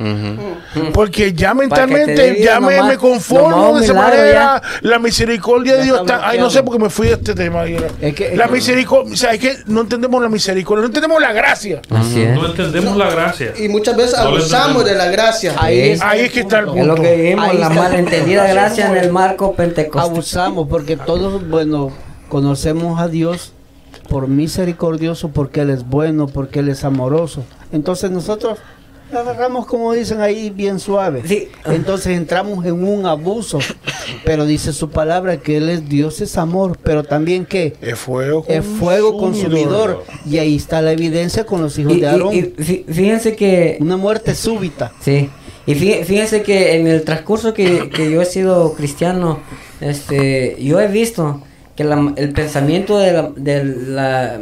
Porque 0.92 1.32
ya 1.32 1.54
mentalmente 1.54 2.40
ya 2.42 2.60
me, 2.60 2.76
nomás- 2.76 2.88
me 2.88 2.96
conformo 2.96 3.78
de 3.78 3.84
esa 3.84 3.94
manera. 3.94 4.62
La 4.82 4.98
misericordia 4.98 5.72
de 5.74 5.78
Ya 5.80 5.84
Dios 5.84 6.00
está. 6.00 6.28
Ay, 6.28 6.38
no 6.38 6.50
sé 6.50 6.62
porque 6.62 6.82
me 6.82 6.90
fui 6.90 7.08
de 7.08 7.14
este 7.14 7.34
tema. 7.34 7.64
Es 8.00 8.14
que- 8.14 8.28
es 8.32 8.36
la 8.36 8.46
misericordia. 8.48 9.12
O 9.12 9.16
sea, 9.16 9.32
es 9.32 9.40
que 9.40 9.56
no 9.66 9.80
entendemos 9.82 10.22
la 10.22 10.28
misericordia, 10.28 10.80
no 10.82 10.86
entendemos 10.86 11.20
la 11.20 11.32
gracia. 11.32 11.80
Así 11.90 12.22
es. 12.22 12.34
No 12.34 12.46
entendemos 12.46 12.96
la 12.96 13.10
gracia. 13.10 13.52
Y 13.58 13.68
muchas 13.68 13.96
veces 13.96 14.14
No 14.18 14.28
abusamos 14.28 14.84
de 14.84 14.94
la 14.94 15.06
gracia. 15.06 15.54
Ahí, 15.58 15.96
Sí. 15.96 16.02
Ahí 16.04 16.20
es 16.20 16.32
que 16.32 16.40
está 16.40 16.58
el 16.60 16.66
Es 16.66 16.70
punto. 16.72 16.86
lo 16.86 16.94
que 17.02 17.16
vimos, 17.16 17.48
Ahí 17.48 17.58
la 17.58 17.70
malentendida 18.36 18.52
gracia 18.52 18.90
en 18.90 18.96
el 19.04 19.12
marco 19.12 19.54
pentecostal. 19.54 20.10
abusamos 20.10 20.68
porque 20.68 20.96
todos, 20.96 21.48
bueno, 21.48 21.90
conocemos 22.28 23.00
a 23.00 23.08
Dios 23.08 23.52
por 24.08 24.28
misericordioso, 24.28 25.28
porque 25.28 25.60
Él 25.62 25.70
es 25.70 25.86
bueno, 25.88 26.26
porque 26.26 26.60
Él 26.60 26.68
es 26.68 26.84
amoroso. 26.84 27.44
Entonces 27.72 28.10
nosotros 28.10 28.58
la 29.12 29.20
agarramos, 29.20 29.64
como 29.66 29.92
dicen 29.94 30.20
ahí, 30.20 30.50
bien 30.50 30.78
suave. 30.80 31.22
Sí. 31.26 31.48
Entonces 31.66 32.16
entramos 32.16 32.64
en 32.66 32.82
un 32.86 33.06
abuso. 33.06 33.58
Pero 34.24 34.44
dice 34.46 34.72
su 34.72 34.90
palabra 34.90 35.38
que 35.38 35.56
Él 35.58 35.68
es 35.68 35.88
Dios, 35.88 36.20
es 36.22 36.36
amor, 36.38 36.78
pero 36.82 37.04
también 37.04 37.44
que 37.46 37.74
Es 37.82 37.98
fuego 37.98 38.44
es 38.48 38.64
fuego 38.64 39.18
consumidor. 39.18 40.04
Y 40.26 40.38
ahí 40.38 40.56
está 40.56 40.80
la 40.82 40.92
evidencia 40.92 41.44
con 41.44 41.60
los 41.62 41.78
hijos 41.78 41.94
Y, 41.94 42.00
de 42.00 42.08
Aarón. 42.08 42.34
y- 42.34 42.38
y 42.38 42.42
fí- 42.58 42.84
fíjense 42.86 43.36
que 43.36 43.76
Una 43.80 43.96
muerte 43.98 44.34
súbita. 44.34 44.92
Sí, 45.00 45.28
y 45.70 45.74
fí- 45.74 46.04
fíjense 46.04 46.42
que 46.42 46.76
en 46.76 46.86
el 46.86 47.02
transcurso 47.02 47.52
que, 47.54 47.88
que 47.90 48.10
yo 48.10 48.22
he 48.22 48.26
sido 48.26 48.74
cristiano, 48.74 49.40
este, 49.80 50.56
yo 50.60 50.80
he 50.80 50.88
visto 50.88 51.42
que 51.76 51.84
la- 51.84 52.12
el 52.16 52.32
pensamiento 52.32 52.98
de 52.98 53.12
la, 53.12 53.30
de 53.36 53.64
la 53.64 54.40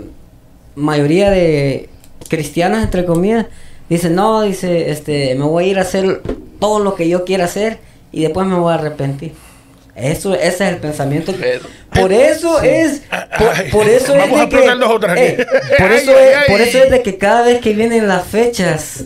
mayoría 0.75 1.31
de 1.31 1.89
cristianos, 2.29 2.83
entre 2.83 3.05
comillas, 3.05 3.47
dicen, 3.89 4.15
no, 4.15 4.43
dice, 4.43 4.91
este, 4.91 5.35
me 5.35 5.45
voy 5.45 5.65
a 5.65 5.67
ir 5.69 5.79
a 5.79 5.83
hacer 5.83 6.23
todo 6.61 6.79
lo 6.81 6.95
que 6.95 7.09
yo 7.09 7.25
quiera 7.25 7.45
hacer 7.45 7.79
y 8.13 8.23
después 8.23 8.47
me 8.47 8.55
voy 8.59 8.73
a 8.73 8.77
arrepentir. 8.77 9.33
Eso, 9.95 10.35
ese 10.35 10.47
es 10.49 10.61
el 10.73 10.77
pensamiento. 10.79 11.35
que- 11.37 11.55
Eh, 11.57 11.61
por 11.95 12.13
eso 12.13 12.61
es, 12.63 13.03
por, 13.39 13.49
Ay, 13.55 13.71
por 13.71 13.89
eso 13.89 14.15
es 14.15 14.23
a 14.23 14.27
de 14.45 14.49
que, 14.51 14.57
eh, 15.19 15.47
por 15.79 15.93
eso 15.93 16.11
ay, 16.11 16.25
es, 16.31 16.37
ay. 16.37 16.45
por 16.49 16.61
eso 16.61 16.79
es 16.85 16.91
de 16.91 17.03
que 17.03 17.17
cada 17.17 17.43
vez 17.43 17.61
que 17.61 17.73
vienen 17.73 18.07
las 18.07 18.27
fechas, 18.27 19.05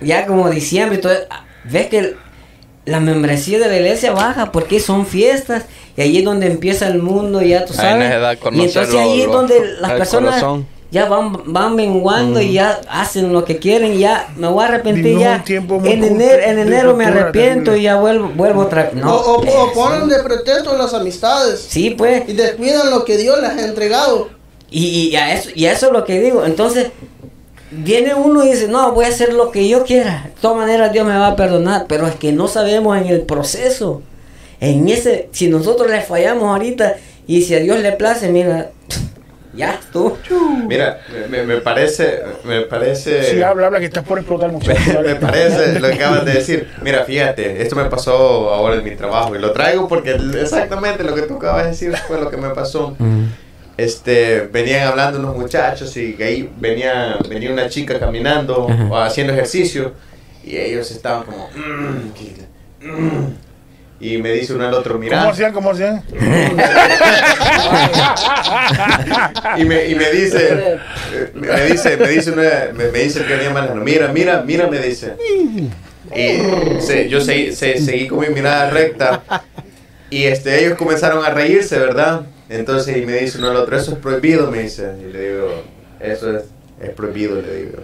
ya 0.00 0.24
como 0.26 0.48
diciembre, 0.50 0.98
y 0.98 1.00
ves 1.64 1.86
que 1.88 1.98
el- 1.98 2.16
la 2.84 2.98
membresía 3.00 3.58
de 3.60 3.68
la 3.68 3.76
iglesia 3.76 4.10
baja 4.12 4.50
porque 4.50 4.80
son 4.80 5.06
fiestas 5.06 5.64
y 5.96 6.00
ahí 6.02 6.18
es 6.18 6.24
donde 6.24 6.46
empieza 6.46 6.88
el 6.88 6.98
mundo, 7.00 7.40
ya 7.42 7.64
tú 7.64 7.72
Ahí 7.74 7.78
sabes. 7.78 8.10
nos 8.10 8.20
da 8.20 8.30
a 8.30 8.34
y 8.34 8.60
entonces 8.64 8.92
lo- 8.94 9.00
ahí 9.00 9.20
es 9.22 9.26
donde 9.28 9.60
las 9.80 9.92
personas 9.92 10.30
corazón. 10.40 10.66
ya 10.90 11.04
van, 11.06 11.52
van 11.52 11.76
menguando 11.76 12.40
y 12.40 12.54
ya 12.54 12.80
hacen 12.90 13.32
lo 13.32 13.44
que 13.44 13.58
quieren, 13.58 13.98
ya 13.98 14.28
me 14.36 14.48
voy 14.48 14.64
a 14.64 14.66
arrepentir 14.68 15.16
ya. 15.18 15.44
En 15.46 16.02
enero, 16.04 16.42
en 16.42 16.58
enero 16.58 16.96
me 16.96 17.04
arrepiento 17.04 17.76
y 17.76 17.82
ya 17.82 17.96
vuelvo, 17.96 18.30
vuelvo 18.34 18.62
otra 18.62 18.84
vez. 18.84 18.94
No, 18.94 19.14
o, 19.14 19.36
o- 19.36 19.40
o 19.40 19.44
eso. 19.44 19.72
ponen 19.74 20.08
de 20.08 20.18
pretexto 20.22 20.76
las 20.76 20.92
amistades. 20.92 21.64
Sí, 21.68 21.90
pues. 21.90 22.28
Y 22.28 22.32
descuidan 22.32 22.90
lo 22.90 23.04
que 23.04 23.16
Dios 23.16 23.40
les 23.40 23.50
ha 23.50 23.64
entregado. 23.64 24.28
Y, 24.70 25.08
y 25.10 25.16
a 25.16 25.34
eso, 25.34 25.50
y 25.54 25.66
a 25.66 25.72
eso 25.72 25.86
es 25.86 25.92
lo 25.92 26.04
que 26.04 26.18
digo. 26.18 26.44
Entonces, 26.46 26.88
viene 27.72 28.14
uno 28.14 28.44
y 28.44 28.50
dice, 28.50 28.68
no, 28.68 28.92
voy 28.92 29.06
a 29.06 29.08
hacer 29.08 29.32
lo 29.32 29.50
que 29.50 29.68
yo 29.68 29.84
quiera. 29.84 30.24
De 30.26 30.40
todas 30.40 30.56
maneras, 30.56 30.92
Dios 30.92 31.06
me 31.06 31.16
va 31.16 31.28
a 31.28 31.36
perdonar. 31.36 31.86
Pero 31.88 32.06
es 32.06 32.14
que 32.14 32.32
no 32.32 32.48
sabemos 32.48 32.96
en 32.98 33.06
el 33.06 33.22
proceso. 33.22 34.02
En 34.60 34.88
ese, 34.88 35.28
si 35.32 35.48
nosotros 35.48 35.90
le 35.90 36.00
fallamos 36.02 36.44
ahorita 36.44 36.96
y 37.26 37.42
si 37.42 37.54
a 37.54 37.58
Dios 37.58 37.80
le 37.80 37.92
place, 37.92 38.30
mira, 38.30 38.70
ya 39.54 39.80
tú. 39.92 40.16
Mira, 40.68 41.00
me, 41.28 41.42
me 41.42 41.56
parece, 41.56 42.20
me 42.44 42.60
parece... 42.62 43.24
Sí, 43.24 43.42
habla, 43.42 43.66
habla, 43.66 43.80
que 43.80 43.86
estás 43.86 44.04
por 44.04 44.18
explotar 44.18 44.52
mucho. 44.52 44.70
Me, 44.70 45.02
me 45.02 45.14
parece 45.16 45.80
lo 45.80 45.88
que 45.88 45.94
acabas 45.94 46.24
de 46.24 46.32
decir. 46.34 46.68
Mira, 46.82 47.02
fíjate, 47.04 47.60
esto 47.60 47.74
me 47.74 47.86
pasó 47.86 48.50
ahora 48.50 48.76
en 48.76 48.84
mi 48.84 48.92
trabajo 48.94 49.34
y 49.34 49.40
lo 49.40 49.50
traigo 49.52 49.88
porque 49.88 50.16
exactamente 50.40 51.02
lo 51.02 51.14
que 51.14 51.22
tú 51.22 51.38
acabas 51.38 51.64
de 51.64 51.70
decir 51.70 51.96
fue 52.06 52.20
lo 52.20 52.30
que 52.30 52.36
me 52.36 52.50
pasó. 52.50 52.96
Este, 53.76 54.40
venían 54.52 54.86
hablando 54.88 55.18
unos 55.18 55.36
muchachos 55.36 55.96
y 55.96 56.12
que 56.14 56.24
ahí 56.24 56.50
venía, 56.58 57.16
venía 57.28 57.50
una 57.52 57.68
chica 57.68 57.98
caminando 57.98 58.66
Ajá. 58.70 58.84
o 58.90 58.96
haciendo 58.98 59.32
ejercicio 59.32 59.92
y 60.44 60.56
ellos 60.56 60.90
estaban 60.90 61.24
como... 61.24 61.48
"Mm, 61.54 62.10
que- 62.12 62.86
mm". 62.86 63.34
y 64.00 64.18
me 64.18 64.32
dice 64.32 64.52
uno 64.54 64.66
al 64.66 64.74
otro, 64.74 64.98
mira... 64.98 65.18
¿Cómo 65.20 65.30
hacían? 65.30 65.52
¿Cómo 65.52 65.70
hacían? 65.70 66.02
y 69.58 69.64
me, 69.64 69.86
y 69.88 69.94
me 69.94 70.10
dice, 70.10 70.78
me 71.34 71.64
dice, 71.66 71.96
me 71.96 72.08
dice, 72.08 72.30
una- 72.32 72.72
me, 72.74 72.88
me 72.90 72.98
dice 72.98 73.20
el 73.20 73.26
que 73.26 73.34
venía 73.34 73.50
manejando, 73.50 73.84
mira, 73.84 74.08
mira, 74.08 74.42
mira, 74.44 74.66
me 74.68 74.78
dice. 74.78 75.14
Y 76.14 76.80
se- 76.80 77.08
yo 77.08 77.20
se- 77.20 77.52
se- 77.54 77.78
seguí 77.78 78.08
con 78.08 78.18
mi 78.20 78.26
mirada 78.28 78.70
recta 78.70 79.22
y 80.10 80.24
este, 80.24 80.62
ellos 80.64 80.76
comenzaron 80.76 81.24
a 81.24 81.30
reírse, 81.30 81.78
¿verdad? 81.78 82.22
Entonces 82.52 82.96
y 82.96 83.06
me 83.06 83.14
dice 83.14 83.38
uno 83.38 83.50
al 83.50 83.56
otro, 83.56 83.76
eso 83.76 83.92
es 83.92 83.98
prohibido, 83.98 84.50
me 84.50 84.62
dice. 84.62 84.92
Y 85.00 85.12
le 85.12 85.30
digo, 85.30 85.48
eso 86.00 86.36
es, 86.36 86.44
es 86.80 86.90
prohibido, 86.90 87.40
le 87.40 87.56
digo. 87.64 87.78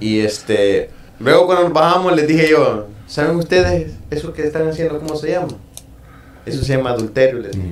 Y 0.00 0.20
este, 0.20 0.90
luego 1.20 1.46
cuando 1.46 1.64
nos 1.64 1.72
bajamos 1.72 2.14
les 2.16 2.26
dije 2.26 2.48
yo, 2.50 2.86
¿saben 3.06 3.36
ustedes 3.36 3.92
eso 4.10 4.32
que 4.32 4.42
están 4.46 4.68
haciendo, 4.68 4.98
cómo 4.98 5.16
se 5.16 5.30
llama? 5.30 5.48
Eso 6.44 6.62
se 6.64 6.76
llama 6.76 6.90
adulterio, 6.90 7.40
les 7.40 7.52
dije. 7.52 7.66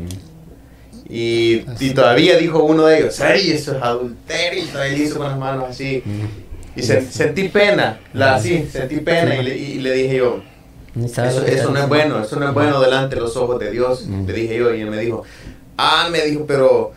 Y, 1.08 1.64
y 1.80 1.90
todavía 1.90 2.36
dijo 2.38 2.64
uno 2.64 2.86
de 2.86 2.98
ellos, 3.00 3.20
¡ay, 3.20 3.50
eso 3.52 3.76
es 3.76 3.82
adulterio! 3.82 4.64
Y 4.64 4.66
todavía 4.66 4.96
hizo 4.98 5.18
con 5.18 5.28
las 5.28 5.38
manos 5.38 5.66
así. 5.70 6.02
Y 6.76 6.82
se- 6.82 7.02
sentí 7.02 7.48
pena, 7.48 8.00
la, 8.14 8.34
así, 8.36 8.66
sentí 8.72 8.96
pena 8.96 9.36
y 9.36 9.44
le, 9.44 9.56
y 9.56 9.78
le 9.80 9.92
dije 9.92 10.16
yo, 10.16 10.42
eso, 11.28 11.44
eso 11.46 11.70
no 11.70 11.78
es 11.78 11.88
bueno, 11.88 12.22
eso 12.22 12.36
no 12.40 12.48
es 12.48 12.54
bueno 12.54 12.80
delante 12.80 13.16
de 13.16 13.20
los 13.20 13.36
ojos 13.36 13.60
de 13.60 13.70
Dios. 13.70 14.06
Mm. 14.06 14.26
Le 14.26 14.32
dije 14.32 14.56
yo 14.56 14.74
y 14.74 14.80
él 14.80 14.90
me 14.90 14.98
dijo, 14.98 15.22
ah, 15.78 16.08
me 16.10 16.22
dijo, 16.22 16.44
pero 16.46 16.92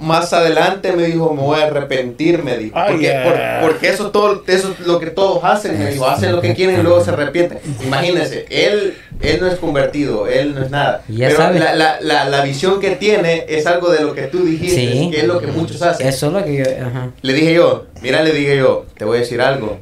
más 0.00 0.32
adelante 0.32 0.90
me 0.92 1.04
dijo, 1.04 1.32
me 1.32 1.42
voy 1.42 1.60
a 1.60 1.66
arrepentir, 1.66 2.42
me 2.42 2.58
dijo. 2.58 2.76
Ay, 2.76 2.90
Porque, 2.92 3.20
por- 3.22 3.68
porque 3.70 3.88
eso, 3.88 4.10
todo, 4.10 4.42
eso 4.48 4.74
es 4.80 4.84
lo 4.84 4.98
que 4.98 5.06
todos 5.10 5.44
hacen, 5.44 5.78
me 5.78 5.90
dijo, 5.92 6.06
hacen 6.08 6.32
lo 6.32 6.40
que 6.40 6.54
quieren 6.54 6.80
y 6.80 6.82
luego 6.82 7.04
se 7.04 7.10
arrepienten. 7.12 7.58
Imagínense, 7.84 8.46
él, 8.50 8.94
él 9.20 9.38
no 9.40 9.46
es 9.46 9.54
convertido, 9.60 10.26
él 10.26 10.56
no 10.56 10.64
es 10.64 10.70
nada. 10.72 11.04
Ya 11.06 11.28
pero 11.28 11.38
sabe. 11.40 11.60
la, 11.60 11.72
la, 11.76 12.00
la, 12.00 12.28
la 12.28 12.42
visión 12.42 12.80
que 12.80 12.96
tiene 12.96 13.44
es 13.48 13.64
algo 13.68 13.90
de 13.92 14.00
lo 14.02 14.12
que 14.12 14.22
tú 14.22 14.44
dijiste, 14.44 14.74
Sí. 14.92 15.10
que 15.12 15.20
es 15.20 15.24
lo 15.28 15.38
que 15.38 15.46
muchos 15.48 15.80
hacen. 15.82 16.04
Eso 16.08 16.26
es 16.26 16.32
lo 16.32 16.44
que 16.44 16.56
yo. 16.56 16.64
Ajá. 16.84 17.10
Le 17.22 17.32
dije 17.32 17.54
yo, 17.54 17.86
mira, 18.02 18.24
le 18.24 18.32
dije 18.32 18.56
yo, 18.56 18.86
te 18.98 19.04
voy 19.04 19.18
a 19.18 19.20
decir 19.20 19.40
algo. 19.40 19.78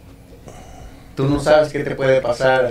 Tú 1.16 1.24
no 1.28 1.40
sabes 1.40 1.72
qué 1.72 1.78
te 1.78 1.94
puede 1.94 2.20
pasar 2.20 2.68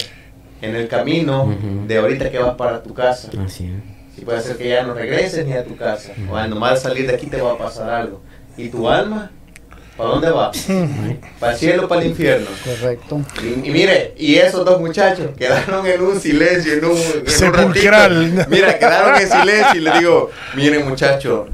en 0.62 0.76
el 0.76 0.88
camino 0.88 1.52
de 1.88 1.98
ahorita 1.98 2.30
que 2.30 2.38
vas 2.38 2.54
para 2.56 2.84
tu 2.84 2.94
casa. 2.94 3.30
Así 3.44 3.66
es. 3.66 3.93
Puede 4.24 4.42
ser 4.42 4.58
que 4.58 4.70
ya 4.70 4.84
no 4.84 4.94
regreses 4.94 5.46
ni 5.46 5.54
a 5.54 5.64
tu 5.64 5.76
casa. 5.76 6.12
O 6.30 6.36
al 6.36 6.50
nomás 6.50 6.82
salir 6.82 7.08
de 7.08 7.16
aquí 7.16 7.28
te 7.28 7.42
va 7.42 7.54
a 7.54 7.58
pasar 7.58 7.90
algo. 7.90 8.22
¿Y 8.58 8.70
tu 8.70 8.88
alma? 8.90 9.32
¿Para 9.98 10.10
dónde 10.10 10.32
va? 10.32 10.52
¿Para 11.40 11.52
el 11.54 11.58
cielo 11.60 11.86
o 11.86 11.88
para 11.88 12.02
el 12.02 12.08
infierno? 12.08 12.48
Correcto. 12.66 13.22
Y, 13.44 13.68
y 13.68 13.72
mire, 13.72 14.14
y 14.18 14.36
esos 14.36 14.66
dos 14.66 14.80
muchachos 14.80 15.28
quedaron 15.38 15.86
en 15.86 16.02
un 16.02 16.20
silencio, 16.20 16.74
en 16.74 16.86
un, 16.86 16.92
en 16.98 17.20
un 17.22 17.28
Sepulcral. 17.28 18.32
ratito. 18.36 18.50
Mira, 18.50 18.80
quedaron 18.80 19.22
en 19.22 19.30
silencio 19.30 19.76
y 19.76 19.80
le 19.82 20.00
digo, 20.00 20.32
miren 20.56 20.88
muchachos, 20.90 21.48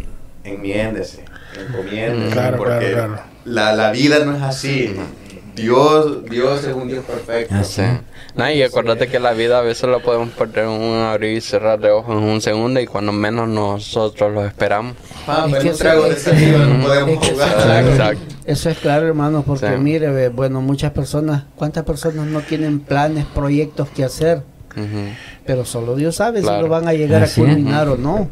enmiéndese, 0.45 1.25
encomiéndese, 1.59 2.31
Claro, 2.31 2.57
porque 2.57 2.91
claro, 2.91 3.07
claro. 3.15 3.21
La, 3.43 3.73
la 3.73 3.91
vida 3.91 4.19
no 4.23 4.35
es 4.37 4.41
así. 4.41 4.95
Dios, 5.55 6.23
Dios 6.29 6.63
es 6.63 6.73
un 6.73 6.87
Dios 6.87 7.03
perfecto. 7.05 7.53
Así. 7.55 7.81
No, 8.35 8.49
y 8.49 8.61
acuérdate 8.63 9.07
que 9.07 9.19
la 9.19 9.33
vida 9.33 9.59
a 9.59 9.61
veces 9.61 9.89
la 9.89 9.99
podemos 9.99 10.29
perder 10.29 10.65
en 10.65 10.69
un 10.69 10.99
abrir 10.99 11.37
y 11.37 11.41
cerrar 11.41 11.79
de 11.79 11.91
ojos 11.91 12.15
en 12.17 12.23
un 12.23 12.41
segundo 12.41 12.79
y 12.79 12.85
cuando 12.85 13.11
menos 13.11 13.47
nosotros 13.49 14.33
lo 14.33 14.45
esperamos. 14.45 14.93
Ah, 15.27 15.45
Es 15.47 15.51
pero 15.51 15.63
que 15.63 15.77
trago 15.77 16.03
de 16.05 16.15
saliva 16.15 16.59
no 16.65 16.79
es 16.79 16.85
podemos 16.85 17.25
que 17.27 17.31
jugar. 17.33 17.47
eso- 17.49 17.89
Exacto. 17.91 18.21
Eso 18.45 18.69
es 18.69 18.77
claro, 18.79 19.07
hermanos, 19.07 19.43
porque 19.45 19.67
Sí. 19.67 19.73
mire, 19.79 20.29
bueno, 20.29 20.61
muchas 20.61 20.91
personas, 20.91 21.43
¿cuántas 21.55 21.83
personas 21.83 22.25
no 22.27 22.41
tienen 22.41 22.79
planes, 22.79 23.25
proyectos 23.25 23.89
que 23.89 24.03
hacer? 24.03 24.41
Pero 25.45 25.65
solo 25.65 25.95
Dios 25.95 26.15
sabe 26.15 26.39
si 26.41 26.45
lo 26.47 26.67
van 26.69 26.87
a 26.87 26.93
llegar 26.93 27.23
Así 27.23 27.41
a 27.41 27.43
es. 27.43 27.49
culminar 27.49 27.89
o 27.89 27.97
no. 27.97 28.29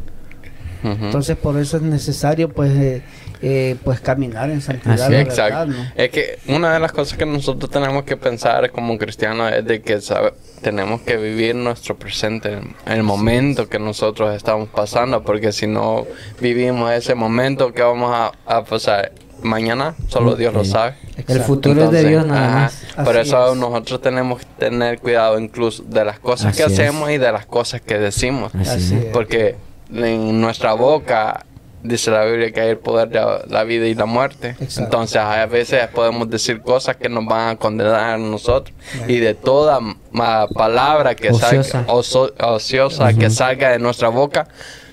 ujú. 0.83 1.05
Entonces, 1.05 1.35
por 1.35 1.57
eso 1.57 1.77
es 1.77 1.83
necesario, 1.83 2.49
pues, 2.49 2.71
eh, 2.71 3.01
eh, 3.41 3.75
pues 3.83 3.99
caminar 3.99 4.49
en 4.49 4.61
santidad, 4.61 4.93
Así 4.95 5.03
es. 5.03 5.09
verdad, 5.27 5.47
Exacto. 5.47 5.65
¿no? 5.67 5.91
Es 5.95 6.09
que 6.09 6.39
una 6.47 6.73
de 6.73 6.79
las 6.79 6.91
cosas 6.91 7.17
que 7.17 7.25
nosotros 7.25 7.69
tenemos 7.71 8.03
que 8.03 8.17
pensar 8.17 8.71
como 8.71 8.97
cristianos 8.97 9.51
es 9.51 9.65
de 9.65 9.81
que 9.81 10.01
sabe- 10.01 10.33
tenemos 10.61 11.01
que 11.01 11.17
vivir 11.17 11.55
nuestro 11.55 11.95
presente, 11.97 12.59
el 12.85 13.03
momento 13.03 13.69
que 13.69 13.79
nosotros 13.79 14.35
estamos 14.35 14.69
pasando, 14.69 15.23
porque 15.23 15.51
si 15.51 15.67
no 15.67 16.05
vivimos 16.41 16.91
ese 16.91 17.15
momento, 17.15 17.73
¿qué 17.73 17.81
vamos 17.83 18.11
a, 18.13 18.31
a 18.45 18.63
pasar? 18.63 19.11
Mañana 19.43 19.93
solo 20.07 20.35
Dios 20.35 20.51
lo 20.51 20.65
sabe. 20.65 20.95
El 21.27 21.41
futuro 21.41 21.83
es 21.85 21.91
de 21.91 22.09
Dios 22.09 22.25
nada 22.25 22.47
ajá, 22.47 22.71
más. 22.95 23.05
Por 23.05 23.17
eso 23.17 23.51
es. 23.53 23.57
nosotros 23.59 24.01
tenemos 24.01 24.39
que 24.39 24.47
tener 24.57 24.97
cuidado 24.99 25.37
incluso 25.39 25.83
de 25.83 26.03
las 26.03 26.17
cosas 26.19 26.57
que 26.57 26.63
es. 26.63 26.71
hacemos 26.73 27.11
y 27.11 27.19
de 27.19 27.31
las 27.31 27.45
cosas 27.45 27.81
que 27.81 27.99
decimos. 27.99 28.51
Así 28.55 28.69
Así 28.71 28.95
es. 28.95 29.03
es. 29.03 29.05
Porque 29.13 29.55
en 29.93 30.41
nuestra 30.41 30.73
boca 30.73 31.45
dice 31.83 32.11
la 32.11 32.25
Biblia 32.25 32.51
que 32.51 32.59
hay 32.61 32.69
el 32.69 32.77
poder 32.77 33.09
de 33.09 33.15
la- 33.19 33.41
la 33.47 33.63
vida 33.63 33.85
y 33.87 33.93
la 33.95 34.05
muerte. 34.05 34.55
Exacto. 34.59 34.83
Entonces 34.83 35.17
a 35.17 35.45
veces 35.45 35.87
podemos 35.93 36.29
decir 36.29 36.61
cosas 36.61 36.95
que 36.97 37.07
nos 37.09 37.25
van 37.25 37.49
a 37.49 37.55
condenar 37.55 37.95
a 37.95 38.17
nosotros. 38.17 38.75
Y 39.07 39.17
de 39.17 39.33
toda 39.33 39.79
ma- 40.11 40.47
palabra 40.47 41.15
que 41.15 41.29
Ociosa. 41.29 41.63
salga, 41.63 41.93
oso- 41.93 42.33
ociosa 42.39 43.05
Ujú. 43.09 43.19
que 43.19 43.29
salga 43.29 43.69
de 43.69 43.79
nuestra 43.79 44.09
boca 44.09 44.47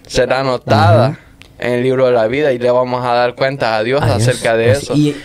será 0.07 0.41
anotada 0.41 1.19
en 1.59 1.73
el 1.73 1.83
libro 1.83 2.07
de 2.07 2.13
la 2.13 2.27
vida 2.27 2.53
y 2.53 2.59
le 2.59 2.71
vamos 2.71 3.05
a 3.05 3.15
dar 3.15 3.35
cuenta 3.35 3.77
a 3.77 3.83
Dios 3.83 4.03
Adiós. 4.03 4.17
acerca 4.29 4.57
de 4.57 4.73
Así- 4.73 4.83
eso. 4.85 4.95
Y, 4.95 5.17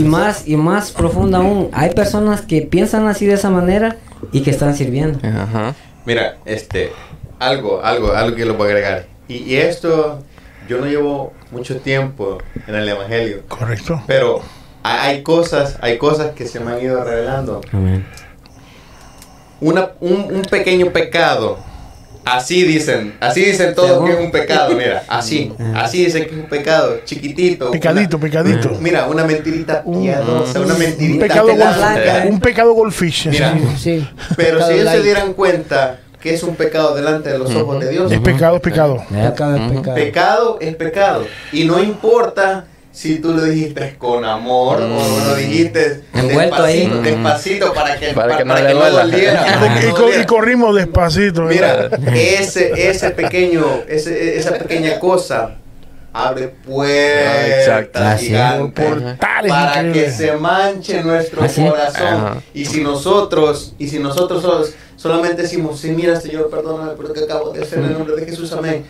y 0.00 0.02
más 0.04 0.46
y 0.48 0.56
más 0.56 0.92
profundo 0.92 1.36
aún, 1.38 1.70
hay 1.72 1.90
personas 1.90 2.40
que 2.40 2.62
piensan 2.62 3.06
así 3.08 3.26
de 3.26 3.34
esa 3.34 3.50
manera 3.50 3.96
y 4.32 4.40
que 4.42 4.50
están 4.50 4.74
sirviendo. 4.76 5.18
Ajá. 5.26 5.74
Mira, 6.06 6.36
este, 6.46 6.92
algo, 7.38 7.82
algo, 7.82 8.12
algo 8.12 8.34
que 8.36 8.44
lo 8.46 8.54
voy 8.54 8.68
a 8.68 8.70
agregar. 8.70 9.06
Y, 9.28 9.38
y 9.38 9.56
esto, 9.56 10.22
yo 10.68 10.78
no 10.78 10.86
llevo 10.86 11.32
mucho 11.50 11.76
tiempo 11.78 12.38
en 12.66 12.74
el 12.74 12.88
Evangelio, 12.88 13.42
Correcto. 13.48 14.02
pero 14.06 14.40
hay, 14.82 15.22
cosas, 15.22 15.78
hay 15.80 15.98
cosas 15.98 16.32
que 16.32 16.46
se 16.46 16.60
me 16.60 16.72
han 16.72 16.80
ido 16.82 17.02
revelando. 17.04 17.60
Amén. 17.72 18.04
Una, 19.60 19.90
un, 20.00 20.12
un 20.34 20.42
pequeño 20.42 20.92
pecado, 20.92 21.58
así 22.26 22.62
dicen, 22.62 23.14
así 23.20 23.42
dicen 23.42 23.74
todos 23.74 24.04
que 24.04 24.12
es 24.12 24.20
un 24.20 24.30
pecado, 24.30 24.74
mira, 24.76 25.04
así, 25.08 25.50
así 25.74 26.04
dicen 26.04 26.24
que 26.26 26.30
es 26.32 26.36
un 26.36 26.48
pecado, 26.48 27.00
chiquitito. 27.06 27.70
Pecadito, 27.70 28.18
una- 28.18 28.26
pecadito. 28.26 28.70
Mira, 28.80 29.06
una 29.06 29.24
mentirita 29.24 29.80
Un- 29.86 30.02
piadosa, 30.02 30.60
una 30.60 30.74
Un 30.74 30.78
mentirita 30.78 31.26
pecado, 31.26 31.46
tela 31.46 31.70
golf- 31.72 31.76
blanca. 31.78 32.24
un 32.28 32.40
pecado 32.40 32.72
goldfish. 32.74 33.28
Mira. 33.28 33.54
Sí. 33.78 34.06
Pero 34.36 34.58
si 34.58 34.64
Pecado 34.66 34.70
ellos 34.72 34.90
se 34.92 35.02
dieran 35.02 35.32
cuenta 35.32 36.00
que 36.20 36.34
es 36.34 36.42
un 36.42 36.56
pecado 36.56 36.94
delante 36.94 37.30
de 37.30 37.38
los 37.38 37.54
ojos 37.54 37.80
de 37.80 37.90
Dios, 37.90 38.10
Es 38.10 38.20
pecado, 38.20 38.56
es 38.56 38.62
pecado. 38.62 39.04
Pecado 39.10 39.56
es 39.56 39.70
pecado. 39.72 39.94
Pecado 39.94 40.58
es 40.60 40.74
pecado. 40.76 41.26
Y 41.52 41.64
no 41.64 41.82
importa 41.82 42.64
si 42.90 43.18
tú 43.18 43.34
lo 43.34 43.42
dijiste 43.44 43.96
con 43.98 44.24
amor 44.24 44.80
o 44.80 44.88
lo 45.28 45.34
dijiste 45.36 46.00
Envuelto 46.14 46.62
ahí. 46.64 46.86
despacito, 46.86 47.02
despacito 47.02 47.72
para 47.74 47.98
que, 47.98 48.06
Para 48.14 48.28
para, 48.28 48.38
que 48.38 48.44
no 48.44 48.54
para 48.54 48.62
le 48.64 48.68
que 48.68 48.74
no 48.74 48.90
doliera. 48.90 49.80
Y, 49.86 49.90
co- 49.92 50.20
y 50.20 50.24
corrimos 50.24 50.74
despacito. 50.74 51.42
Mira, 51.42 51.90
ese, 52.14 52.88
ese 52.90 53.10
pequeño, 53.10 53.64
ese, 53.86 54.38
esa 54.38 54.52
pequeña 54.54 54.98
cosa 54.98 55.56
abre 56.14 56.48
puertas. 56.48 57.92
Así 57.94 58.24
es. 58.26 58.30
gigantes 58.30 58.86
Portales 58.86 59.52
para 59.52 59.92
que 59.92 60.10
se 60.10 60.32
manche 60.32 61.02
nuestro 61.02 61.42
corazón. 61.42 62.42
Y 62.54 62.64
si 62.64 62.80
nosotros, 62.82 63.74
y 63.78 63.88
si 63.88 63.98
nosotros 63.98 64.72
solamente 64.96 65.42
decimos, 65.42 65.78
sí, 65.80 65.90
mira 65.92 66.20
Señor, 66.20 66.50
perdóname 66.50 66.92
por 66.92 67.08
lo 67.08 67.14
que 67.14 67.20
acabo 67.24 67.52
de 67.52 67.62
hacer 67.62 67.78
en 67.78 67.84
el 67.86 67.92
nombre 67.94 68.16
de 68.16 68.24
Jesús, 68.26 68.52
amén. 68.52 68.84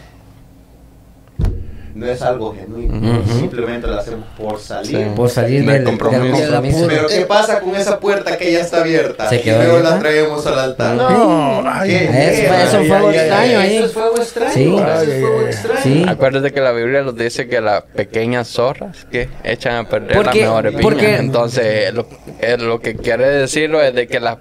No 1.94 2.04
es 2.04 2.20
algo 2.20 2.54
genuino, 2.54 3.20
Ujú. 3.20 3.38
simplemente 3.38 3.86
lo 3.86 3.98
hacemos 3.98 4.26
por 4.36 4.60
salir. 4.60 4.98
Sí. 4.98 5.04
Por 5.16 5.30
salir 5.30 5.60
Del 5.60 5.66
del, 5.66 5.74
del 5.76 5.84
compromiso. 5.98 6.36
compromiso. 6.42 6.86
Pero 6.88 7.08
¿qué 7.08 7.20
pasa 7.24 7.60
con 7.60 7.74
esa 7.74 7.98
puerta 8.00 8.36
que 8.36 8.52
ya 8.52 8.60
está 8.60 8.82
abierta? 8.82 9.30
Se 9.30 9.36
y 9.36 9.40
quedó 9.40 9.62
luego 9.64 9.78
la 9.78 9.98
traemos 9.98 10.46
al 10.46 10.58
altar. 10.58 10.94
No, 10.94 11.62
ay, 11.66 11.88
¿Qué? 11.88 12.64
Eso 12.64 12.80
fue- 12.84 12.86
Ay, 12.86 12.90
ay, 12.90 12.90
algo 12.92 13.08
ay, 13.08 13.16
extraño 13.16 13.42
ay, 13.46 13.54
ahí. 13.54 13.76
Eso 13.76 13.84
es 13.86 13.92
fuego 13.94 14.16
extraño. 14.18 14.52
Sí. 14.52 14.74
Eso 14.76 14.84
es 14.84 15.08
Ay, 15.08 15.20
fuego 15.20 15.38
ay, 15.38 15.44
ay. 15.46 15.50
extraño. 15.50 15.80
Sí. 15.82 16.04
Acuérdate 16.06 16.52
que 16.52 16.60
la 16.60 16.72
Biblia 16.72 17.00
nos 17.02 17.16
dice 17.16 17.48
que 17.48 17.60
las 17.62 17.82
pequeñas 17.84 18.48
zorras 18.48 19.06
que 19.10 19.30
echan 19.42 19.76
a 19.76 19.88
perder 19.88 20.16
Porque- 20.18 20.40
las 20.40 20.48
mejores 20.48 20.74
porque- 20.82 21.06
piñas. 21.06 21.20
Entonces, 21.20 21.94
lo, 21.94 22.06
eh, 22.42 22.58
lo 22.58 22.78
que 22.78 22.94
quiere 22.96 23.26
decirlo 23.26 23.80
es 23.80 23.94
de 23.94 24.06
que 24.06 24.20
los 24.20 24.36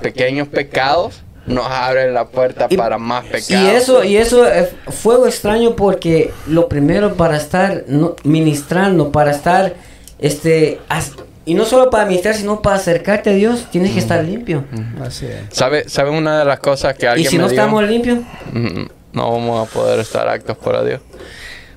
pequeños 0.00 0.48
pecados 0.48 1.22
nos 1.46 1.66
abre 1.66 2.10
la 2.12 2.26
puerta 2.26 2.66
Y- 2.68 2.76
para 2.76 2.98
más 2.98 3.24
pecados. 3.24 3.50
Y 3.50 3.68
eso, 3.74 4.04
y 4.04 4.16
eso 4.18 4.44
fue 4.88 5.16
extraño 5.28 5.76
porque 5.76 6.30
lo 6.46 6.68
primero 6.68 7.14
para 7.14 7.36
estar 7.38 7.84
no, 7.88 8.16
ministrando, 8.24 9.10
para 9.12 9.30
estar, 9.30 9.74
este, 10.18 10.78
as- 10.88 11.12
y 11.46 11.54
no 11.54 11.64
solo 11.64 11.88
para 11.88 12.04
ministrar, 12.04 12.34
sino 12.34 12.60
para 12.60 12.76
acercarte 12.76 13.30
a 13.30 13.32
Dios, 13.32 13.66
tienes 13.70 13.92
que 13.92 13.98
estar 13.98 14.22
limpio. 14.22 14.64
Así 15.02 15.24
es. 15.24 15.36
¿Sabe, 15.50 15.88
¿Sabe 15.88 16.10
una 16.10 16.38
de 16.38 16.44
las 16.44 16.58
cosas 16.60 16.94
que 16.94 17.06
Y 17.06 17.08
alguien 17.08 17.30
si 17.30 17.36
me 17.38 17.44
no 17.44 17.48
estamos 17.48 17.82
limpios, 17.84 18.18
Mm, 18.52 18.84
no 19.14 19.32
vamos 19.32 19.66
a 19.66 19.72
poder 19.72 20.00
estar 20.00 20.28
actos 20.28 20.58
por 20.58 20.84
Dios. 20.84 21.00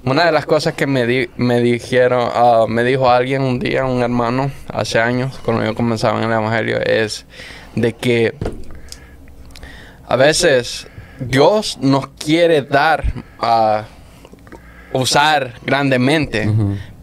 Una 0.04 0.26
de 0.26 0.32
las 0.34 0.46
cosas 0.46 0.74
que 0.74 0.86
me, 0.88 1.06
di- 1.06 1.30
me 1.38 1.62
dijeron, 1.62 2.30
ah, 2.34 2.66
me 2.68 2.84
dijo 2.84 3.10
alguien 3.10 3.44
un 3.44 3.60
día, 3.60 3.86
un 3.86 4.02
hermano, 4.04 4.52
hace 4.68 5.00
años, 5.00 5.40
cuando 5.46 5.64
yo 5.64 5.76
comenzaba 5.76 6.18
en 6.18 6.26
el 6.26 6.32
Evangelio, 6.38 6.80
es 6.84 7.26
de 7.76 7.94
que 7.94 8.36
a 10.08 10.16
veces 10.16 10.88
Dios 11.20 11.78
nos 11.82 12.08
quiere 12.08 12.64
dar 12.64 13.14
a 13.40 13.86
usar 14.94 15.54
grandemente, 15.66 16.50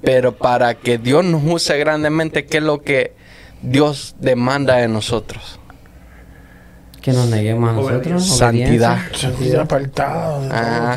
pero 0.02 0.36
para 0.36 0.74
que 0.74 0.98
Dios 0.98 1.24
nos 1.24 1.42
use 1.44 1.78
grandemente, 1.78 2.44
¿qué 2.46 2.58
es 2.58 2.62
lo 2.62 2.82
que 2.82 3.14
Dios 3.62 4.14
demanda 4.18 4.76
de 4.76 4.88
nosotros? 4.88 5.58
Que 7.10 7.16
nos 7.16 7.26
neguemos 7.28 7.70
a 7.70 7.72
nosotros. 7.72 8.26
Santidad. 8.36 8.98
de 9.10 9.88
todo, 9.88 10.48
Ah. 10.50 10.96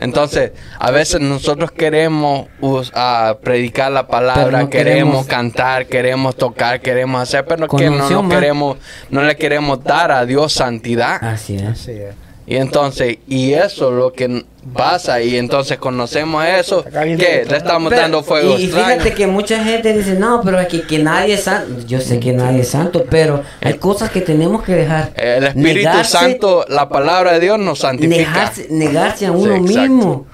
Entonces, 0.00 0.52
a 0.78 0.90
veces 0.90 1.20
nosotros 1.20 1.70
queremos 1.70 2.48
ah, 2.94 3.36
predicar 3.42 3.92
la 3.92 4.06
palabra, 4.06 4.62
no 4.62 4.70
queremos, 4.70 5.24
queremos- 5.24 5.26
cantar, 5.26 5.86
queremos 5.86 6.36
tocar, 6.36 6.80
queremos 6.80 7.22
hacer, 7.22 7.44
pero 7.44 7.68
que 7.68 7.90
no, 7.90 8.22
más. 8.22 8.34
queremos, 8.34 8.76
no 9.10 9.22
le 9.22 9.36
queremos 9.36 9.82
dar 9.84 10.10
a 10.10 10.24
Dios 10.26 10.52
santidad. 10.52 11.22
Así 11.24 11.56
es. 11.56 11.62
Así 11.62 11.92
es. 11.92 12.14
Y 12.46 12.56
entonces, 12.56 13.18
y 13.26 13.52
eso 13.52 13.88
es 13.90 13.94
lo 13.96 14.12
que 14.12 14.44
pasa, 14.72 15.20
y 15.22 15.36
entonces 15.36 15.78
conocemos 15.78 16.44
eso, 16.44 16.84
que 16.84 17.44
le 17.48 17.56
estamos 17.56 17.90
Pero- 17.90 18.02
dando 18.02 18.22
fuego 18.22 18.58
y, 18.58 18.64
extraño. 18.64 18.86
fíjate 19.00 19.14
que 19.14 19.26
mucha 19.26 19.62
gente 19.62 19.92
dice, 19.92 20.14
no, 20.14 20.40
pero 20.44 20.58
es 20.60 20.68
que, 20.68 20.82
que 20.82 20.98
nadie 20.98 21.34
es 21.34 21.44
santo. 21.44 21.86
Yo 21.86 22.00
sé 22.00 22.18
que 22.20 22.32
nadie 22.32 22.60
es 22.62 22.68
santo, 22.68 23.04
pero 23.08 23.42
hay 23.60 23.74
cosas 23.74 24.10
que 24.10 24.20
tenemos 24.20 24.62
que 24.62 24.72
dejar. 24.74 25.12
El 25.14 25.44
Espíritu 25.44 25.88
Negarse- 25.88 26.04
Santo, 26.18 26.64
la 26.68 26.88
palabra 26.88 27.32
de 27.34 27.40
Dios 27.40 27.58
nos 27.58 27.80
santifica. 27.80 28.16
Negarse, 28.30 28.66
negarse 28.70 29.26
a 29.26 29.32
uno 29.32 29.60
mismo. 29.60 30.26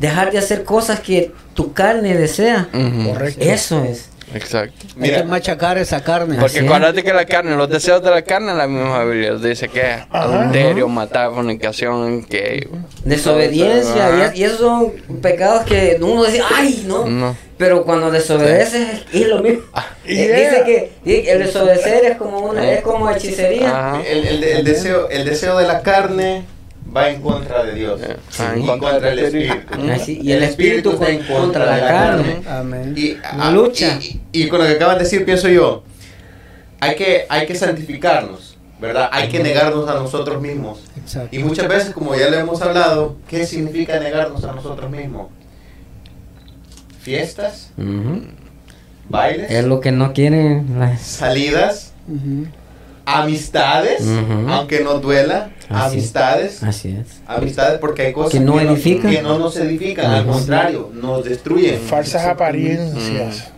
Dejar 0.00 0.30
de 0.30 0.38
hacer 0.38 0.64
cosas 0.64 1.00
que 1.00 1.32
tu 1.54 1.72
carne 1.72 2.14
desea. 2.16 2.68
Correcto. 3.06 3.40
Eso 3.44 3.82
es. 3.84 4.08
Exacto. 4.34 4.86
Hay 4.88 4.92
Mira. 4.96 5.16
que 5.18 5.24
machacar 5.24 5.78
esa 5.78 6.02
carne. 6.02 6.36
Porque 6.38 6.58
es. 6.58 6.64
acuérdate 6.64 7.02
que 7.02 7.12
la 7.12 7.24
carne, 7.24 7.56
los 7.56 7.68
deseos 7.70 8.02
de 8.02 8.10
la 8.10 8.22
carne, 8.22 8.54
la 8.54 8.66
misma 8.66 9.04
Biblia 9.04 9.34
dice 9.34 9.68
que 9.68 9.80
es 9.80 9.96
adulterio, 10.10 10.88
matar, 10.88 11.30
fornicación, 11.32 12.24
que... 12.24 12.68
Desobediencia. 13.04 14.32
Y, 14.34 14.40
y 14.40 14.44
esos 14.44 14.58
son 14.60 14.92
pecados 15.22 15.64
que 15.64 15.96
uno 16.00 16.24
dice, 16.24 16.42
ay, 16.54 16.84
no. 16.86 17.06
No. 17.06 17.36
Pero 17.56 17.84
cuando 17.84 18.10
desobedeces 18.10 19.04
es 19.12 19.26
lo 19.26 19.42
mismo. 19.42 19.62
Eh, 19.74 19.82
Yeah. 20.08 20.36
Dice 20.38 20.90
que 21.04 21.32
el 21.32 21.38
desobedecer 21.40 22.02
es 22.06 22.16
como 22.16 22.38
una, 22.38 22.70
es 22.72 22.80
como 22.82 23.10
hechicería. 23.10 24.00
El, 24.06 24.26
el- 24.26 24.44
el 24.44 24.64
deseo, 24.64 25.08
el 25.10 25.24
deseo 25.26 25.58
de 25.58 25.66
la 25.66 25.82
carne 25.82 26.44
va 26.94 27.10
en 27.10 27.20
contra 27.20 27.64
de 27.64 27.74
Dios. 27.74 28.00
Ah, 28.38 28.52
en 28.54 28.62
y 28.62 28.66
contra 28.66 28.90
contra, 28.90 29.12
el 29.12 29.18
espíritu. 29.18 29.92
Así, 29.92 30.20
y 30.22 30.32
el 30.32 30.42
espíritu 30.42 30.92
está 30.92 31.10
en 31.10 31.22
contra 31.24 31.66
la 31.66 31.80
carne. 31.86 32.40
Amén. 32.48 32.94
Y, 32.96 33.12
Una 33.12 33.48
ah, 33.48 33.50
lucha. 33.50 33.98
Y, 34.00 34.20
y 34.32 34.48
con 34.48 34.60
lo 34.60 34.66
que 34.66 34.72
acaban 34.72 34.98
de 34.98 35.04
decir, 35.04 35.24
pienso 35.24 35.48
yo, 35.48 35.82
hay 36.80 36.94
que, 36.96 37.26
hay 37.28 37.46
que 37.46 37.54
santificarnos, 37.54 38.56
¿verdad? 38.80 39.08
Hay 39.12 39.28
que 39.28 39.40
negarnos 39.40 39.88
a 39.88 39.94
nosotros 39.94 40.40
mismos. 40.40 40.80
Exacto. 40.96 41.34
Y 41.34 41.40
muchas 41.40 41.68
veces, 41.68 41.92
como 41.92 42.14
ya 42.14 42.28
le 42.30 42.38
hemos 42.38 42.62
hablado, 42.62 43.16
¿qué 43.28 43.46
significa 43.46 43.98
negarnos 43.98 44.44
a 44.44 44.52
nosotros 44.52 44.90
mismos? 44.90 45.28
Fiestas, 47.00 47.70
Ujú. 47.78 48.22
bailes, 49.08 49.50
Es 49.50 49.64
lo 49.64 49.80
que 49.80 49.92
no 49.92 50.12
quieren 50.12 50.78
las... 50.78 51.00
salidas, 51.00 51.92
Ujú. 52.06 52.46
Amistades, 53.16 54.02
aunque 54.48 54.80
nos 54.80 55.00
duela, 55.00 55.50
Así. 55.68 55.96
amistades. 55.98 56.62
Así 56.62 56.96
es. 57.00 57.20
Amistades 57.26 57.78
porque 57.78 58.02
hay 58.02 58.12
cosas 58.12 58.32
Que 58.32 58.40
no 58.40 58.60
edifican. 58.60 59.10
que 59.10 59.22
no 59.22 59.38
nos 59.38 59.56
edifican, 59.56 60.06
al 60.10 60.26
contrario, 60.26 60.90
nos 60.94 61.24
destruyen. 61.24 61.80
Falsas 61.80 62.24
apariencias. 62.26 63.50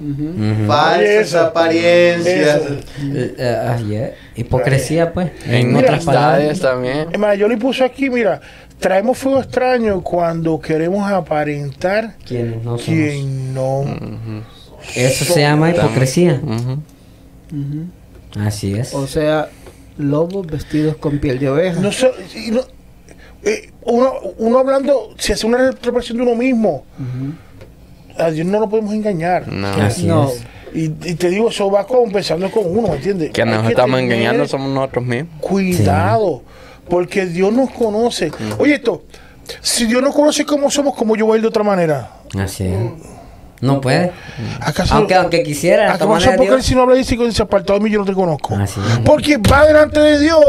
Falsas 0.67 1.03
Eso. 1.03 1.41
apariencias. 1.41 2.57
Eso. 2.63 2.75
Eh, 3.03 3.35
eh, 3.39 3.85
yeah. 3.89 4.11
Hipocresía, 4.37 5.13
pues. 5.13 5.31
En 5.47 5.75
otras 5.77 6.05
palabras. 6.05 6.41
amistades 6.45 6.61
también. 6.61 7.09
Es 7.13 7.19
más, 7.19 7.37
yo 7.37 7.49
le 7.49 7.57
puse 7.57 7.85
aquí, 7.85 8.09
mira, 8.09 8.41
traemos 8.79 9.19
fuego 9.19 9.41
extraño 9.41 10.01
cuando 10.03 10.61
queremos 10.61 11.11
aparentar 11.11 12.15
Quienes 12.27 12.57
no 12.65 12.79
somos. 12.79 12.83
quien 12.85 13.53
no. 13.55 13.85
Eso 14.95 15.25
se 15.25 15.41
llama 15.41 15.71
hipocresía. 15.71 16.41
Así 18.39 18.75
es. 18.75 18.95
O 18.95 19.07
sea, 19.07 19.49
lobos 19.99 20.47
vestidos 20.47 20.97
con 20.97 21.19
piel 21.19 21.39
de 21.39 21.49
oveja. 21.51 21.81
No 21.81 21.91
no- 22.51 22.61
eh, 23.43 23.71
uno, 23.85 24.13
uno 24.39 24.59
hablando, 24.59 25.15
si 25.19 25.33
hace 25.33 25.47
una 25.47 25.57
representación 25.59 26.19
de 26.19 26.25
uno 26.25 26.35
mismo, 26.35 26.85
a 28.19 28.31
Dios 28.31 28.47
no 28.47 28.61
lo 28.61 28.69
podemos 28.69 28.93
engañar. 28.95 29.49
No. 29.49 29.69
Así 29.69 30.07
No. 30.07 30.29
es. 30.29 30.43
Y, 30.73 30.85
y 30.85 31.15
te 31.17 31.31
digo, 31.31 31.49
eso 31.49 31.69
va 31.71 31.85
con, 31.87 32.13
pensando 32.13 32.49
con 32.51 32.65
uno, 32.67 32.89
¿me 32.89 32.97
entiendes? 32.97 33.31
Que 33.33 33.45
nos 33.45 33.63
que 33.65 33.71
estamos 33.71 33.99
engañando 33.99 34.47
somos 34.47 34.71
nosotros 34.73 35.05
mismos. 35.05 35.41
Cuidado, 35.41 36.43
porque 36.89 37.27
Dios 37.27 37.53
nos 37.53 37.71
conoce. 37.71 38.31
Oye, 38.59 38.75
esto, 38.75 39.03
si 39.61 39.87
Dios 39.87 40.01
nos 40.03 40.15
conoce 40.15 40.45
como 40.45 40.71
somos, 40.71 40.95
¿cómo 40.95 41.17
yo 41.17 41.27
voy 41.27 41.35
a 41.35 41.37
ir 41.39 41.43
de 41.43 41.49
otra 41.49 41.65
manera? 41.65 42.13
Así 42.39 42.65
es. 42.67 42.77
No 43.61 43.81
puede. 43.81 44.13
¿Acaso, 44.61 44.95
Aunque, 44.95 45.15
aunque 45.15 45.43
quisiera. 45.43 45.83
de 45.85 45.89
¿acaso 45.91 46.31
porque 46.37 46.55
él 46.55 46.63
si 46.63 46.75
no 46.75 46.83
habla 46.83 46.95
y 46.95 46.99
dice 47.01 47.19
que 47.19 47.31
se 47.31 47.43
apartado 47.43 47.79
de 47.79 47.85
mí 47.85 47.91
yo 47.91 47.99
no 47.99 48.05
te 48.07 48.15
conozco? 48.15 48.57
Así 48.57 48.81
es. 48.81 48.99
Porque 49.01 49.37
va 49.37 49.67
delante 49.67 50.01
de 50.01 50.19
Dios. 50.19 50.41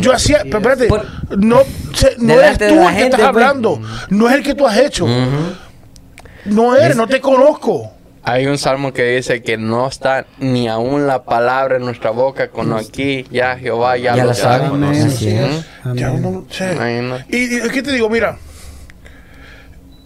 Yo 0.00 0.12
hacía, 0.12 0.38
pero 0.44 0.58
espérate, 0.58 0.86
Por- 0.86 1.04
no, 1.36 1.60
se- 1.94 2.14
no 2.18 2.34
eres 2.34 2.58
tú 2.58 2.64
de 2.64 2.70
el 2.72 2.78
que 2.78 2.86
gente, 2.86 3.02
estás 3.04 3.18
pues. 3.18 3.28
hablando, 3.28 3.80
no 4.10 4.28
es 4.28 4.34
el 4.36 4.42
que 4.44 4.54
tú 4.54 4.66
has 4.66 4.76
hecho, 4.78 5.06
no 6.44 6.76
eres, 6.76 6.96
no 6.96 7.06
te 7.08 7.20
conozco. 7.20 7.92
Hay 8.22 8.46
un 8.46 8.58
salmo 8.58 8.92
que 8.92 9.02
dice 9.16 9.42
que 9.42 9.56
no 9.56 9.88
está 9.88 10.26
ni 10.38 10.68
aún 10.68 11.06
la 11.06 11.24
palabra 11.24 11.76
en 11.76 11.82
nuestra 11.86 12.10
boca, 12.10 12.50
cuando 12.50 12.76
aquí 12.76 13.24
ya 13.30 13.56
Jehová 13.56 13.96
ya, 13.96 14.14
Ya 14.14 14.24
lo 14.26 14.34
sabe. 14.34 14.58
sabe. 14.64 14.66
Amén. 14.76 15.06
Así 15.06 15.28
es. 15.28 15.64
Amén. 15.82 15.96
Ya 15.98 16.10
uno, 16.12 16.44
sí. 16.50 16.64
Ahí 16.64 17.00
no. 17.00 17.16
Y, 17.30 17.56
y 17.56 17.70
¿qué 17.72 17.82
te 17.82 17.92
digo? 17.92 18.08
Mira, 18.10 18.36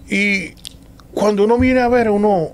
y 0.08 0.54
cuando 1.14 1.44
uno 1.44 1.58
viene 1.58 1.80
a 1.80 1.88
ver, 1.88 2.10
uno, 2.10 2.50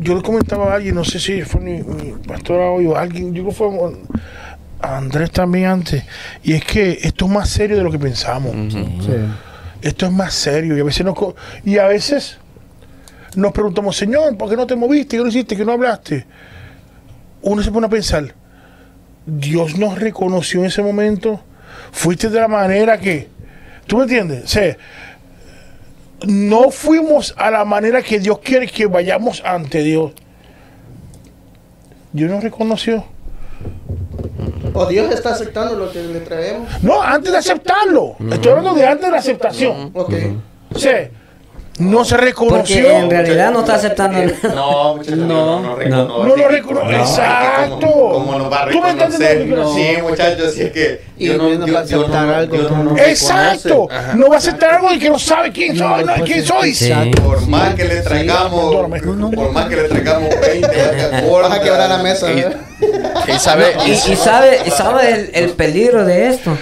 yo 0.00 0.14
le 0.14 0.22
comentaba 0.22 0.72
a 0.72 0.76
alguien, 0.76 0.94
no 0.94 1.04
sé 1.04 1.20
si 1.20 1.42
fue 1.42 1.60
mi, 1.60 1.82
mi 1.82 2.12
pastora 2.26 2.70
hoy 2.70 2.86
o 2.86 2.96
alguien, 2.96 3.34
yo 3.34 3.42
creo 3.42 3.48
que 3.48 3.52
fue 3.52 3.92
a 4.80 4.96
Andrés 4.96 5.30
también 5.30 5.66
antes, 5.66 6.04
y 6.42 6.54
es 6.54 6.64
que 6.64 6.98
esto 7.02 7.26
es 7.26 7.30
más 7.30 7.48
serio 7.48 7.76
de 7.76 7.82
lo 7.82 7.90
que 7.90 7.98
pensamos. 7.98 8.52
Sí. 8.72 8.84
Esto 9.82 10.06
es 10.06 10.12
más 10.12 10.34
serio 10.34 10.76
y 10.76 10.80
a 10.80 10.84
veces 10.84 11.04
nos, 11.04 11.16
y 11.64 11.78
a 11.78 11.86
veces 11.86 12.38
nos 13.36 13.52
preguntamos, 13.52 13.96
Señor, 13.96 14.36
¿por 14.36 14.48
qué 14.48 14.56
no 14.56 14.66
te 14.66 14.74
moviste? 14.74 15.16
¿Qué 15.16 15.22
no 15.22 15.28
hiciste? 15.28 15.56
¿Qué 15.56 15.64
no 15.64 15.72
hablaste? 15.72 16.26
Uno 17.42 17.62
se 17.62 17.70
pone 17.70 17.86
a 17.86 17.90
pensar, 17.90 18.34
Dios 19.26 19.76
nos 19.76 19.98
reconoció 19.98 20.60
en 20.60 20.66
ese 20.66 20.82
momento, 20.82 21.40
fuiste 21.92 22.30
de 22.30 22.40
la 22.40 22.48
manera 22.48 22.98
que, 22.98 23.28
¿tú 23.86 23.98
me 23.98 24.04
entiendes? 24.04 24.44
O 24.44 24.48
sea, 24.48 24.76
no 26.26 26.70
fuimos 26.70 27.34
a 27.36 27.50
la 27.50 27.64
manera 27.64 28.02
que 28.02 28.18
Dios 28.18 28.38
quiere 28.40 28.66
que 28.66 28.86
vayamos 28.86 29.42
ante 29.44 29.82
Dios. 29.82 30.12
Dios 32.12 32.30
nos 32.30 32.42
reconoció. 32.42 33.04
O 34.74 34.86
Dios 34.86 35.12
está 35.12 35.30
aceptando 35.30 35.76
lo 35.76 35.90
que 35.90 36.02
le 36.02 36.20
traemos. 36.20 36.82
No, 36.82 37.00
antes 37.00 37.32
de 37.32 37.38
aceptarlo. 37.38 38.16
Estoy 38.30 38.50
hablando 38.52 38.74
de 38.74 38.86
antes 38.86 39.06
de 39.06 39.10
la 39.10 39.18
aceptación. 39.18 39.90
Ok. 39.94 40.12
Sea, 40.76 41.10
no 41.78 42.04
se 42.04 42.16
reconoció. 42.16 42.82
Porque 42.82 42.96
en 42.96 43.10
realidad 43.10 43.50
no 43.52 43.60
está 43.60 43.74
aceptando 43.74 44.18
nada. 44.18 44.32
No, 44.54 44.96
muchachos, 44.96 45.18
No, 45.18 45.60
no, 45.60 45.76
no, 45.76 46.24
no. 46.24 46.36
lo 46.36 46.48
reconoce. 46.48 46.96
Exacto. 46.96 47.86
¿Cómo, 47.86 48.10
cómo 48.12 48.38
nos 48.38 48.52
va 48.52 48.62
a 48.62 48.68
¿Tú 48.70 48.80
me 48.80 48.90
entiendes 48.90 49.18
reconocer? 49.18 49.96
Sí, 49.96 50.02
muchachos, 50.02 50.54
si 50.54 50.62
es 50.62 50.72
que 50.72 51.00
Y 51.18 51.24
Dios 51.28 51.58
no, 51.58 51.72
va 51.72 51.78
a 51.80 51.82
aceptar 51.82 52.28
algo 52.28 52.96
Exacto. 52.98 53.88
No 54.14 54.28
va 54.28 54.34
a 54.36 54.38
aceptar 54.38 54.74
algo 54.74 54.90
de 54.90 54.98
que 54.98 55.10
no 55.10 55.18
sabe 55.18 55.52
quién 55.52 55.76
soy, 55.76 56.04
no, 56.04 56.14
quién 56.24 56.44
soy. 56.44 56.74
Sí. 56.74 56.92
Por 57.22 57.46
más 57.46 57.74
que 57.74 57.84
le 57.84 58.00
traigamos, 58.00 58.74
por 58.74 58.88
más 59.52 59.66
que 59.68 59.76
le 59.76 59.88
traigamos 59.88 60.30
20 60.40 60.68
Vas 61.46 61.52
a 61.52 61.60
quebrar 61.60 61.88
la 61.88 61.98
mesa, 61.98 62.28
Y, 63.28 63.38
sabe, 63.38 63.74
Y, 63.86 63.94
sabe, 64.16 64.60
y 64.66 64.70
sabe 64.70 65.12
el, 65.12 65.30
el 65.32 65.50
peligro 65.50 66.04
de 66.04 66.28
esto. 66.28 66.56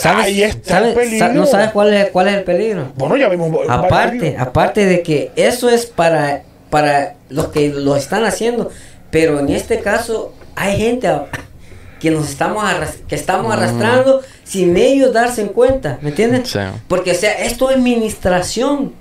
¿Sabes? 0.00 0.26
ahí 0.26 0.42
está 0.42 0.74
¿Sabes? 0.74 0.88
el 0.90 0.94
peligro. 0.94 1.26
Sa- 1.26 1.32
¿No 1.32 1.46
sabes 1.46 1.70
cuál 1.70 1.94
es, 1.94 2.10
cuál 2.10 2.28
es 2.28 2.34
el 2.34 2.44
peligro? 2.44 2.92
Bueno, 2.96 3.16
ya 3.16 3.28
vimos. 3.28 3.50
Aparte, 3.68 4.36
aparte 4.38 4.84
de 4.86 5.02
que 5.02 5.32
eso 5.36 5.68
es 5.70 5.86
para, 5.86 6.42
para 6.70 7.14
los 7.30 7.48
que 7.48 7.70
lo 7.70 7.96
están 7.96 8.24
haciendo, 8.24 8.70
pero 9.10 9.40
en 9.40 9.48
este 9.48 9.80
caso 9.80 10.32
hay 10.54 10.76
gente 10.76 11.08
a- 11.08 11.26
que 12.00 12.10
nos 12.10 12.28
estamos 12.28 12.62
arras- 12.62 12.98
que 13.08 13.14
estamos 13.14 13.50
arrastrando, 13.52 14.20
sin 14.44 14.76
ellos 14.76 15.12
darse 15.14 15.40
en 15.40 15.48
cuenta, 15.48 15.98
¿me 16.02 16.10
entiendes? 16.10 16.50
Sí. 16.50 16.58
Porque, 16.86 17.12
o 17.12 17.14
sea, 17.14 17.32
esto 17.32 17.70
es 17.70 17.78
ministración. 17.78 18.92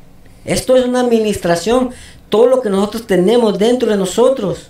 Esto 0.46 0.78
es 0.78 0.86
una 0.86 1.02
administración. 1.02 1.90
Todo 2.30 2.48
lo 2.48 2.62
que 2.62 2.70
nosotros 2.70 3.06
tenemos 3.06 3.60
dentro 3.60 3.90
de 3.92 3.98
nosotros, 3.98 4.70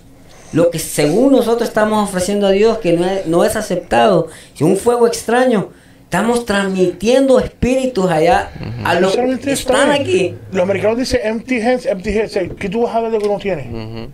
lo 0.52 0.70
que 0.70 0.78
según 0.80 1.32
nosotros 1.32 1.68
estamos 1.68 2.08
ofreciendo 2.08 2.46
a 2.48 2.50
Dios, 2.50 2.78
que 2.78 2.92
no 2.94 3.06
es, 3.06 3.26
no 3.26 3.44
es 3.44 3.54
aceptado, 3.56 4.28
y 4.58 4.64
un 4.64 4.76
fuego 4.76 5.06
extraño, 5.06 5.68
estamos 6.14 6.44
transmitiendo 6.46 7.40
espíritus 7.40 8.08
allá 8.08 8.50
a 8.84 9.00
los 9.00 9.16
que 9.42 9.52
están 9.52 9.90
aquí. 9.90 10.34
Los 10.52 10.62
americanos 10.62 10.98
dicen 10.98 11.20
empty 11.24 11.60
hands, 11.60 11.86
empty 11.86 12.10
heads. 12.10 12.38
¿Qué 12.58 12.68
tú 12.68 12.82
vas 12.82 12.94
a 12.94 13.00
dar 13.02 13.10
de 13.10 13.16
lo 13.18 13.22
que 13.22 13.28
no 13.28 13.38
tienes? 13.38 13.66
Ujú. 13.66 14.08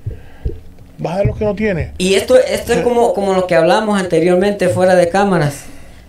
Vas 0.98 1.12
a 1.14 1.16
dar 1.18 1.26
lo 1.26 1.34
que 1.34 1.44
no 1.44 1.54
tienes. 1.54 1.90
Y 1.98 2.14
esto, 2.14 2.36
esto 2.38 2.72
es 2.72 2.80
como, 2.80 3.12
como 3.12 3.34
lo 3.34 3.46
que 3.46 3.54
hablamos 3.54 4.00
anteriormente 4.00 4.68
fuera 4.70 4.94
de 4.94 5.10
cámaras, 5.10 5.64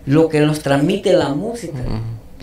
lo 0.06 0.30
que 0.30 0.40
nos 0.40 0.60
transmite 0.60 1.12
la 1.12 1.28
música, 1.30 1.78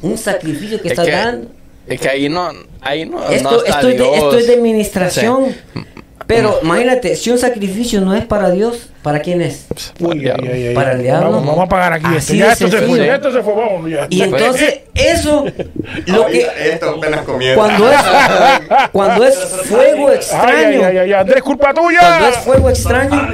un 0.04 0.18
sacrificio 0.18 0.80
que 0.82 0.90
Es 0.90 0.92
está 0.94 1.06
que, 1.06 1.12
dando. 1.12 1.48
es 1.88 2.00
que 2.00 2.08
ahí 2.10 2.30
no, 2.30 2.50
ahí 2.82 3.06
no, 3.08 3.20
no 3.20 3.30
Esto, 3.30 3.66
está 3.66 3.78
esto, 3.80 3.90
es 3.90 3.98
de, 3.98 4.04
Dios. 4.04 4.16
esto 4.16 4.38
es 4.38 4.48
de 4.48 4.54
administración. 4.54 5.46
Sí. 5.74 5.80
Pero 6.28 6.60
imagínate, 6.62 7.16
si 7.16 7.32
un 7.32 7.38
sacrificio 7.40 8.02
no 8.02 8.14
es 8.16 8.24
para 8.26 8.52
Dios, 8.52 8.90
¿para 9.02 9.20
quién 9.20 9.42
es? 9.42 9.66
Uy, 10.00 10.28
ay, 10.28 10.48
ay, 10.52 10.68
ay. 10.68 10.76
Para 10.76 10.92
el 10.92 11.02
diablo. 11.02 11.32
Vamos, 11.32 11.48
vamos 11.48 11.66
a 11.66 11.70
pagar 11.70 11.94
aquí. 11.94 12.06
esto. 12.06 12.18
Así 12.18 12.38
Ya 12.38 12.48
de 12.48 12.54
esto 12.54 12.70
se 12.70 12.78
fue, 12.82 13.16
esto 13.16 13.32
se 13.32 13.42
fue. 13.42 13.54
Vamos, 13.56 13.90
ya. 13.90 14.06
Y 14.10 14.22
entonces, 14.22 14.80
eso, 14.94 15.46
lo 16.06 16.26
que, 16.28 16.48
Esto 16.66 16.90
apenas 16.98 17.22
comienza. 17.22 17.56
cuando 17.56 17.92
es, 17.92 17.98
cuando 18.92 19.24
es 19.26 19.36
fuego 19.66 20.08
Ay, 20.10 20.14
ay, 20.14 20.16
extraño, 20.18 20.86
ay, 20.86 20.98
ay, 20.98 21.14
Andrés, 21.14 21.42
culpa 21.42 21.74
cuando 21.74 21.90
es 21.92 22.00
tuya. 22.00 22.32
fuego 22.44 22.70
extraño, 22.70 23.28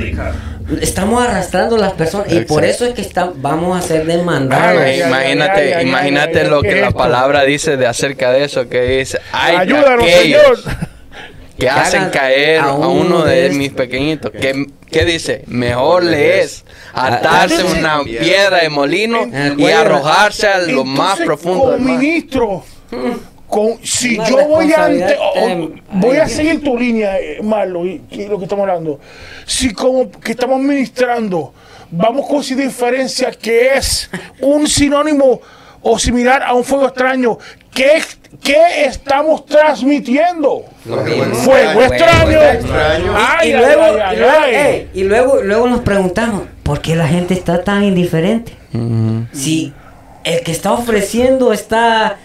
estamos 0.82 1.24
arrastrando 1.24 1.76
a 1.76 1.80
las 1.80 1.94
personas 1.94 2.32
y 2.32 2.40
por 2.42 2.64
eso 2.64 2.86
es 2.86 2.94
que 2.94 3.02
está, 3.02 3.32
vamos 3.36 3.78
a 3.78 3.86
ser 3.86 4.06
demandados. 4.06 4.82
Ay, 4.82 5.02
imagínate, 5.02 5.82
imagínate 5.84 6.44
lo 6.46 6.62
¿qué 6.62 6.70
que 6.70 6.76
es 6.76 6.82
la 6.82 6.92
palabra 6.92 7.44
dice 7.44 7.78
de 7.78 7.88
acerca 7.88 8.32
de 8.32 8.46
eso, 8.46 8.70
que 8.70 8.82
dice, 8.82 9.20
ay, 9.32 9.58
Ayúdanos, 9.58 10.04
aquellos 10.04 10.62
Señor. 10.64 10.95
Que 11.58 11.70
hacen 11.70 12.10
caer 12.10 12.60
a 12.60 12.66
a 12.70 12.74
uno 12.88 13.24
de 13.24 13.50
mis 13.52 13.72
pequeñitos. 13.72 14.32
¿Qué, 14.32 14.66
qué 14.92 15.06
dice? 15.06 15.44
Mejor 15.48 16.04
le 16.04 16.42
es 16.42 16.66
atarse 16.94 17.64
una 17.64 18.04
piedra 18.04 18.58
de 18.62 18.70
molino 18.70 19.22
En 19.24 19.60
y 19.60 19.68
arrojarse 19.72 20.48
a 20.48 20.60
lo 20.60 20.84
más 20.84 21.20
profundo 21.20 21.60
Como 21.60 21.72
del 21.74 21.82
mar. 21.82 21.98
ministro, 21.98 22.64
con, 23.48 23.80
si 23.84 24.18
Una 24.18 24.30
yo 24.30 24.48
voy 24.48 24.74
a, 24.74 24.86
ante- 24.86 25.18
o- 25.20 25.72
voy 25.94 26.18
a 26.18 26.28
seguir 26.28 26.62
tu 26.64 26.78
línea, 26.78 27.20
eh, 27.20 27.40
Marlo, 27.44 27.86
y, 27.86 28.02
y 28.12 28.26
lo 28.26 28.38
que 28.38 28.44
estamos 28.46 28.64
hablando. 28.68 29.00
Si 29.46 29.72
como 29.72 30.10
que 30.12 30.32
estamos 30.32 30.60
ministrando, 30.60 31.54
vamos 31.92 32.28
con 32.28 32.40
esa 32.42 32.56
diferencia 32.56 33.32
que 33.32 33.76
es 33.76 34.10
un 34.42 34.68
sinónimo 34.68 35.40
o 35.82 36.00
similar 36.00 36.42
a 36.44 36.54
un 36.54 36.64
fuego 36.64 36.88
extraño, 36.88 37.38
¿qué, 37.72 38.02
qué 38.44 38.86
estamos 38.86 39.46
transmitiendo? 39.46 40.66
Fuego 41.44 41.82
extraño. 41.82 42.40
Ay, 43.18 43.50
y 43.50 43.54
luego, 43.54 43.84
ay, 43.84 44.00
ay, 44.04 44.16
y 44.16 44.20
luego, 44.20 44.34
ay. 44.44 44.56
ey, 44.56 44.90
y 44.94 45.04
luego, 45.04 45.42
luego 45.42 45.68
nos 45.68 45.82
preguntamos, 45.82 46.44
¿por 46.64 46.82
qué 46.82 46.96
la 46.96 47.08
gente 47.08 47.34
está 47.34 47.64
tan 47.64 47.84
indiferente? 47.84 48.54
Si 49.34 49.74
el 50.24 50.42
que 50.42 50.52
está 50.52 50.74
ofreciendo 50.74 51.54
está 51.54 52.18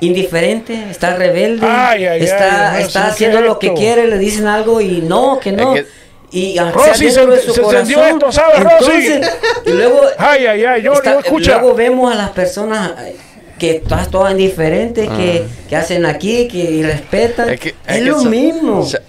indiferente, 0.00 0.90
está 0.90 1.16
rebelde, 1.16 1.66
Ay, 1.68 2.04
ay, 2.06 2.22
está, 2.22 2.72
ay, 2.74 2.82
está 2.84 3.00
Dios, 3.00 3.12
haciendo 3.12 3.38
¿qué 3.38 3.42
es 3.42 3.48
lo 3.48 3.58
que 3.58 3.74
quiere, 3.74 4.06
le 4.06 4.18
dicen 4.18 4.46
algo 4.46 4.80
y 4.80 5.00
no, 5.02 5.38
que 5.40 5.52
no. 5.52 5.74
Es 5.74 5.86
y 6.30 6.58
Rosy, 6.58 7.10
se- 7.10 7.24
de 7.26 7.40
su 7.40 7.54
se 7.54 7.62
corazón, 7.62 8.04
esto, 8.04 8.30
¿sabes, 8.32 8.60
Rosy? 8.62 8.92
entonces, 9.06 9.32
y 9.64 9.70
luego, 9.70 10.02
Ay, 10.18 10.44
ay, 10.46 10.64
ay, 10.64 10.82
yo, 10.82 10.92
está- 10.92 11.12
yo 11.14 11.18
escucha. 11.20 11.52
luego 11.58 11.74
vemos 11.74 12.12
a 12.12 12.16
las 12.16 12.30
personas 12.30 12.92
eh, 13.00 13.16
que 13.58 13.76
estás 13.76 14.10
todas 14.10 14.32
indiferentes, 14.32 15.08
que, 15.08 15.44
que 15.68 15.76
hacen 15.76 16.06
aquí, 16.06 16.48
que 16.48 16.58
irrespetan. 16.58 17.50
Es, 17.50 17.60
que- 17.60 17.68
es 17.86 17.96
que 17.96 18.00
lo 18.02 18.22
mismo. 18.24 18.80
o 18.80 18.84
sea, 18.86 19.00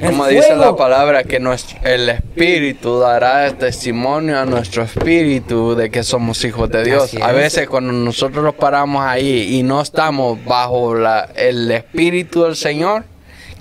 El 0.00 0.12
Como 0.12 0.26
dice 0.28 0.46
fuego. 0.46 0.62
la 0.64 0.76
palabra, 0.76 1.24
que 1.24 1.38
nuestro, 1.40 1.78
el 1.84 2.08
Espíritu 2.08 2.98
dará 3.00 3.52
testimonio 3.52 4.38
a 4.38 4.46
nuestro 4.46 4.82
Espíritu 4.82 5.74
de 5.74 5.90
que 5.90 6.02
somos 6.02 6.42
hijos 6.44 6.70
de 6.70 6.84
Dios. 6.84 7.14
A 7.20 7.30
es. 7.30 7.36
veces 7.36 7.68
cuando 7.68 7.92
nosotros 7.92 8.42
nos 8.42 8.54
paramos 8.54 9.04
ahí 9.04 9.56
y 9.58 9.62
no 9.62 9.82
estamos 9.82 10.42
bajo 10.44 10.94
la, 10.94 11.28
el 11.36 11.70
Espíritu 11.70 12.44
del 12.44 12.56
Señor, 12.56 13.04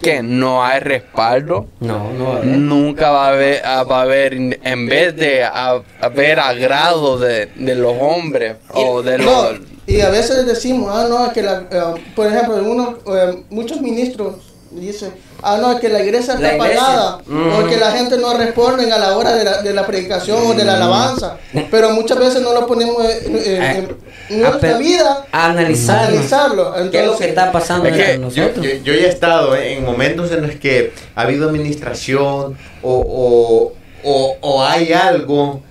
que 0.02 0.24
no 0.24 0.64
hay 0.64 0.80
respaldo. 0.80 1.68
No, 1.82 2.10
va. 2.18 2.40
Nunca 2.46 3.12
va 3.12 3.26
a 3.26 3.30
haber, 3.32 3.62
ah, 3.66 3.84
va 3.84 4.00
a 4.00 4.02
haber 4.04 4.34
en 4.34 4.88
vez 4.88 5.14
de 5.18 5.44
ah, 5.44 5.82
haber 6.00 6.40
agrado 6.40 7.18
de, 7.20 7.48
de 7.48 7.76
los 7.76 7.96
hombres 8.00 8.56
o 8.74 9.02
de 9.02 9.18
los... 9.18 9.60
y 9.90 10.02
a 10.02 10.10
veces 10.10 10.46
decimos, 10.46 10.92
ah, 10.94 11.08
no, 11.10 11.32
que 11.34 11.42
la, 11.42 11.64
eh, 11.72 11.82
por 12.16 12.28
ejemplo, 12.28 12.56
uno, 12.64 12.98
eh, 13.16 13.44
muchos 13.50 13.82
ministros 13.82 14.36
dicen, 14.72 15.12
ah, 15.42 15.58
no, 15.60 15.80
que 15.80 15.90
la 15.90 16.04
iglesia 16.04 16.36
está 16.36 16.48
La 16.48 16.56
iglesia. 16.56 16.82
apagada, 16.84 17.18
Mm. 17.26 17.54
o 17.54 17.68
que 17.68 17.78
la 17.78 17.92
gente 17.92 18.18
no 18.20 18.38
responde 18.38 18.92
a 18.92 19.00
la 19.00 19.18
hora 19.18 19.36
de 19.36 19.44
la, 19.44 19.62
de 19.64 19.74
la 19.74 19.86
predicación 19.88 20.38
o 20.46 20.54
de 20.54 20.64
la 20.64 20.76
alabanza, 20.76 21.38
pero 21.72 21.90
muchas 21.92 22.20
veces 22.20 22.42
no 22.44 22.54
lo 22.54 22.68
ponemos 22.68 23.04
en, 23.04 23.36
en- 23.36 23.64
en- 23.64 23.98
en 24.30 24.46
A 24.46 24.50
nuestra 24.50 24.78
vida, 24.78 25.26
a 25.32 25.46
analizarlo. 25.50 26.08
analizarlo. 26.08 26.92
¿Qué 26.92 27.00
es 27.02 27.06
lo 27.08 27.18
que 27.18 27.30
está 27.30 27.52
pasando 27.52 27.88
Es 27.88 27.96
que 27.98 28.18
nosotros? 28.20 28.64
yo- 28.64 28.72
yo 28.84 28.94
ya 28.94 29.08
he 29.08 29.10
estado 29.10 29.56
eh, 29.56 29.74
en 29.74 29.86
momentos 29.86 30.32
en 30.32 30.44
los 30.46 30.56
que 30.58 30.94
ha 31.16 31.22
habido 31.22 31.50
administración 31.50 32.56
o, 32.84 32.94
o, 32.94 33.74
o- 34.04 34.36
o 34.42 34.64
hay 34.64 34.94
algo, 34.94 35.62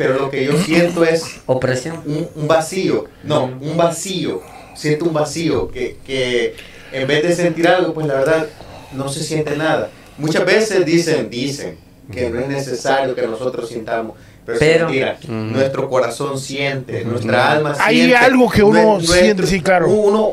pero 0.00 0.14
lo 0.18 0.30
que 0.30 0.46
yo 0.46 0.56
siento 0.56 1.04
es 1.04 1.42
Opresión. 1.44 2.00
un, 2.06 2.26
un 2.34 2.48
vacío. 2.48 3.04
No, 3.22 3.44
un 3.60 3.76
vacío. 3.76 4.40
Siento 4.74 5.04
un 5.04 5.12
vacío 5.12 5.70
que, 5.70 5.98
que 6.06 6.54
en 6.90 7.06
vez 7.06 7.22
de 7.22 7.34
sentir 7.34 7.68
algo, 7.68 7.92
pues 7.92 8.06
la 8.06 8.14
verdad 8.14 8.46
no 8.92 9.10
se 9.10 9.22
siente 9.22 9.54
nada. 9.58 9.90
Muchas 10.16 10.46
veces 10.46 10.86
dicen, 10.86 11.28
dicen 11.28 11.76
que 12.10 12.30
no 12.30 12.40
es 12.40 12.48
necesario 12.48 13.14
que 13.14 13.26
nosotros 13.26 13.68
sintamos. 13.68 14.16
Pero, 14.46 14.58
Pero-. 14.58 15.16
Nuestro 15.28 15.88
corazón 15.88 16.38
siente, 16.38 17.04
nuestra 17.04 17.52
alma 17.52 17.76
Hay 17.78 17.96
siente. 17.98 18.16
algo 18.16 18.50
que 18.50 18.62
uno 18.62 18.94
Nuestro- 18.96 19.14
siente, 19.14 19.46
sí, 19.46 19.60
claro. 19.60 19.88
Uno, 19.88 20.32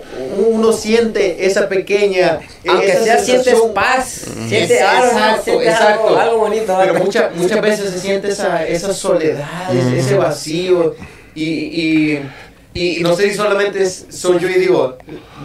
uno 0.50 0.72
siente 0.74 1.46
esa 1.46 1.68
pequeña. 1.70 2.40
Aunque 2.68 2.88
esa 2.92 3.04
sea 3.04 3.20
sientes 3.20 3.56
paz, 3.76 4.24
Es- 4.24 4.50
sientes 4.50 4.82
algo, 4.82 5.12
exacto, 5.12 5.62
exacto. 5.62 6.08
algo, 6.08 6.18
algo 6.20 6.38
bonito. 6.40 6.78
Pero 6.80 6.94
muchas 6.96 7.36
muchas 7.36 7.62
veces 7.62 7.90
se 7.92 8.00
siente 8.00 8.30
esa, 8.30 8.66
esa 8.66 8.94
soledad, 8.94 9.76
ese- 9.76 10.00
ese 10.00 10.16
vacío. 10.16 10.96
Y, 11.36 11.44
y, 11.44 12.22
y 12.74 13.00
no 13.02 13.16
sé 13.16 13.30
si 13.30 13.36
solamente 13.36 13.84
es- 13.84 14.06
soy 14.10 14.40
yo 14.40 14.50
y 14.50 14.54
digo, 14.56 14.98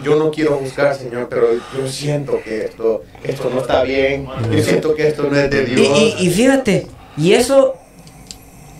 yo 0.03 0.15
no 0.15 0.31
quiero 0.31 0.57
buscar, 0.57 0.95
Señor, 0.95 1.27
pero 1.29 1.47
yo 1.53 1.87
siento 1.87 2.39
que 2.43 2.65
esto, 2.65 3.03
esto 3.23 3.51
no 3.53 3.61
está 3.61 3.83
bien. 3.83 4.27
Yo 4.51 4.63
siento 4.63 4.95
que 4.95 5.07
esto 5.09 5.27
no 5.29 5.37
es 5.37 5.49
de 5.51 5.61
Y, 5.63 5.65
Dios. 5.75 5.99
y- 5.99 6.15
y 6.27 6.29
fíjate, 6.31 6.87
y 7.17 7.33
eso 7.33 7.75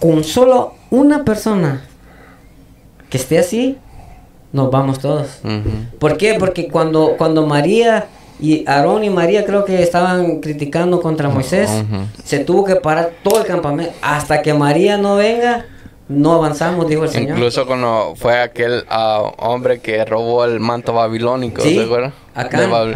con 0.04 0.26
solo 0.26 0.74
una 0.92 1.24
persona 1.24 1.82
que 3.10 3.16
esté 3.16 3.40
así, 3.40 3.78
nos 4.52 4.70
vamos 4.70 5.00
todos. 5.00 5.40
¿Por 5.98 6.18
qué? 6.18 6.36
Porque 6.38 6.68
cuando, 6.68 7.16
cuando 7.18 7.48
María 7.48 8.08
y 8.38 8.66
Aarón 8.68 9.06
y 9.06 9.10
María 9.10 9.46
creo 9.46 9.64
que 9.64 9.82
estaban 9.82 10.42
criticando 10.42 11.00
contra 11.00 11.30
Moisés, 11.30 11.70
se 12.22 12.40
tuvo 12.40 12.66
que 12.66 12.76
parar 12.76 13.14
todo 13.24 13.40
el 13.40 13.46
campamento. 13.48 13.94
Hasta 14.02 14.42
que 14.42 14.54
María 14.54 14.98
no 14.98 15.16
venga, 15.16 15.68
no 16.10 16.34
avanzamos, 16.34 16.86
dijo 16.90 17.06
el 17.06 17.10
Señor. 17.10 17.38
Incluso 17.38 17.66
cuando 17.66 18.14
fue 18.18 18.42
aquel 18.42 18.84
ah, 18.90 19.32
hombre 19.38 19.80
que 19.80 20.04
robó 20.04 20.44
el 20.44 20.60
manto 20.60 20.92
babilónico, 20.92 21.62
Sí, 21.62 21.78
¿te 21.78 21.86
acuerdas? 21.86 22.12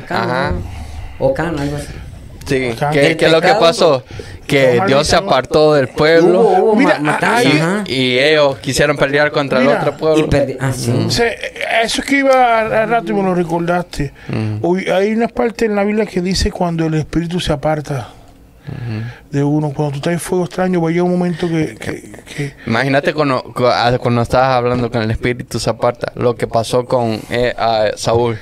Ajá. 0.10 0.56
O 1.20 1.34
Can, 1.34 1.58
algo 1.58 1.78
así. 1.78 1.94
Sí. 2.48 2.74
¿Qué, 2.94 3.18
es 3.20 3.32
lo 3.32 3.42
que 3.42 3.54
pasó? 3.60 4.04
Que 4.48 4.76
Toma, 4.76 4.86
Dios 4.86 5.08
se 5.08 5.16
apartó 5.18 5.74
del 5.74 5.90
pueblo 5.90 6.40
Hubo, 6.40 6.64
hubo 6.72 6.76
Mira, 6.78 7.00
ma- 7.00 7.16
ajá. 7.22 7.84
y 7.86 8.18
ellos 8.18 8.58
quisieron 8.60 8.96
pelear 8.96 9.32
contra 9.32 9.60
Mira, 9.60 9.74
el 9.74 9.78
otro 9.80 9.94
Y 9.94 10.00
pueblo. 10.00 10.30
perdi- 10.30 10.58
ah, 10.60 10.72
sí. 10.72 10.94
Sea, 11.10 11.28
eso 11.84 12.02
es 12.02 12.08
que 12.08 12.20
iba 12.20 12.60
al 12.62 12.90
rato 12.90 13.12
y 13.12 13.16
me 13.16 13.24
lo 13.24 13.36
recordaste. 13.36 14.14
Hoy 14.62 14.86
hay 14.90 15.12
una 15.14 15.28
parte 15.28 15.66
en 15.66 15.76
la 15.76 15.84
Biblia 15.84 16.06
que 16.06 16.22
dice 16.22 16.50
cuando 16.52 16.86
el 16.86 16.94
espíritu 16.94 17.40
se 17.42 17.52
aparta 17.52 18.10
de 19.32 19.44
uno, 19.44 19.72
cuando 19.74 19.92
tú 19.94 19.98
estás 19.98 20.14
en 20.14 20.20
fuego 20.20 20.46
extraño, 20.46 20.82
va 20.82 20.90
a 20.90 20.92
llegar 20.92 21.06
un 21.06 21.12
momento 21.18 21.48
que, 21.48 21.76
que- 21.76 22.12
que- 22.36 22.54
Imagínate 22.66 23.14
cuando, 23.14 23.42
cu- 23.44 23.66
ah, 23.66 23.98
cuando 24.00 24.22
estabas 24.22 24.56
hablando 24.56 24.90
con 24.92 25.02
el 25.02 25.12
espíritu 25.12 25.60
se 25.60 25.70
aparta, 25.70 26.12
lo 26.16 26.36
que 26.36 26.48
pasó 26.48 26.86
con 26.86 27.20
eh, 27.30 27.54
a 27.58 27.88
Saúl, 27.96 28.38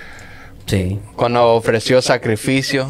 Sí. 0.65 0.99
cuando 1.15 1.53
ofreció 1.53 2.01
sacrificio 2.01 2.87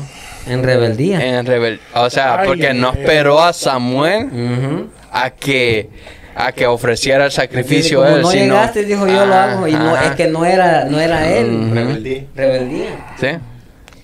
En 0.48 0.64
rebeldía. 0.64 1.38
en 1.40 1.46
rebel 1.46 1.80
o 1.94 2.10
sea, 2.10 2.40
Ay, 2.40 2.48
porque 2.48 2.74
no 2.74 2.92
esperó 2.94 3.42
a 3.44 3.52
Samuel 3.54 4.88
a 5.12 5.30
que 5.32 5.90
a 6.38 6.52
que 6.52 6.68
ofreciera 6.68 7.26
el 7.26 7.32
sacrificio 7.32 8.00
Como 8.04 8.16
él, 8.16 8.22
no 8.22 8.30
sino- 8.32 8.44
llegaste, 8.44 8.84
dijo 8.84 9.08
yo 9.08 9.26
lo 9.26 9.34
Ajá, 9.34 9.54
hago. 9.54 9.68
Y 9.70 9.72
no, 9.74 9.96
es 9.98 10.12
que 10.16 10.28
no 10.28 10.44
era, 10.46 10.84
no 10.84 11.00
era 11.00 11.26
él. 11.30 11.72
Rebeldía. 11.74 12.24
Rebeldía. 12.36 13.06
Sí. 13.18 13.28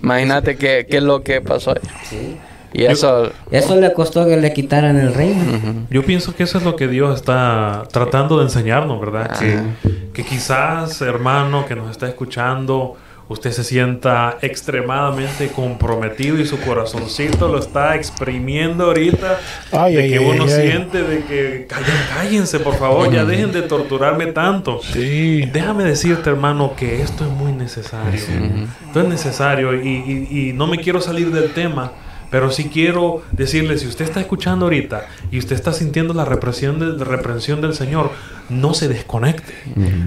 Imagínate 0.02 0.56
qué, 0.56 0.86
qué 0.88 0.96
es 0.96 1.02
lo 1.02 1.22
que 1.22 1.42
pasó 1.42 1.72
ahí. 1.72 1.80
Sí. 2.08 2.36
Y 2.72 2.84
eso, 2.86 3.30
Eso 3.50 3.76
le 3.76 3.92
costó 3.92 4.24
que 4.26 4.38
le 4.38 4.50
quitaran 4.54 4.98
el 4.98 5.12
reino. 5.12 5.84
Yo 5.90 6.02
pienso 6.06 6.34
que 6.34 6.44
eso 6.44 6.56
es 6.56 6.64
lo 6.64 6.74
que 6.74 6.88
Dios 6.88 7.14
está 7.16 7.82
tratando 7.92 8.38
de 8.38 8.44
enseñarnos, 8.44 8.98
¿verdad? 8.98 9.38
Que, 9.38 9.58
que 10.14 10.24
quizás, 10.24 11.02
hermano, 11.02 11.66
que 11.66 11.74
nos 11.76 11.90
está 11.90 12.08
escuchando, 12.08 12.96
usted 13.32 13.50
se 13.52 13.64
sienta 13.64 14.38
extremadamente 14.42 15.48
comprometido 15.48 16.38
y 16.38 16.46
su 16.46 16.60
corazoncito 16.60 17.48
lo 17.48 17.58
está 17.58 17.96
exprimiendo 17.96 18.84
ahorita. 18.84 19.38
Ay, 19.72 19.94
de 19.96 20.02
ay, 20.02 20.10
que 20.10 20.18
ay, 20.18 20.24
uno 20.24 20.46
siente 20.48 21.02
de 21.02 21.24
que 21.24 21.66
"Callen- 21.68 22.08
cállense, 22.14 22.60
por 22.60 22.76
favor, 22.76 23.12
ya 23.12 23.24
dejen 23.24 23.52
de 23.52 23.62
torturarme 23.62 24.26
tanto. 24.26 24.80
Sí. 24.82 25.48
Déjame 25.52 25.84
decirte, 25.84 26.30
hermano, 26.30 26.74
que 26.76 27.02
esto 27.02 27.24
es 27.24 27.30
muy 27.30 27.52
necesario. 27.52 28.20
Esto 28.86 29.00
es 29.00 29.08
necesario 29.08 29.74
y, 29.74 29.88
y- 29.88 30.48
y 30.48 30.52
no 30.52 30.66
me 30.66 30.78
quiero 30.78 31.00
salir 31.00 31.30
del 31.32 31.50
tema, 31.52 31.92
pero 32.32 32.50
sí 32.50 32.70
quiero 32.72 33.22
decirle, 33.30 33.76
si 33.76 33.86
usted 33.86 34.06
está 34.06 34.18
escuchando 34.20 34.64
ahorita 34.64 35.06
y 35.30 35.38
usted 35.38 35.54
está 35.54 35.74
sintiendo 35.74 36.14
la 36.14 36.24
represión 36.24 36.78
del, 36.78 36.96
la 36.98 37.04
reprensión 37.04 37.60
del 37.60 37.74
Señor, 37.74 38.10
no 38.48 38.72
se 38.72 38.88
desconecte. 38.88 39.52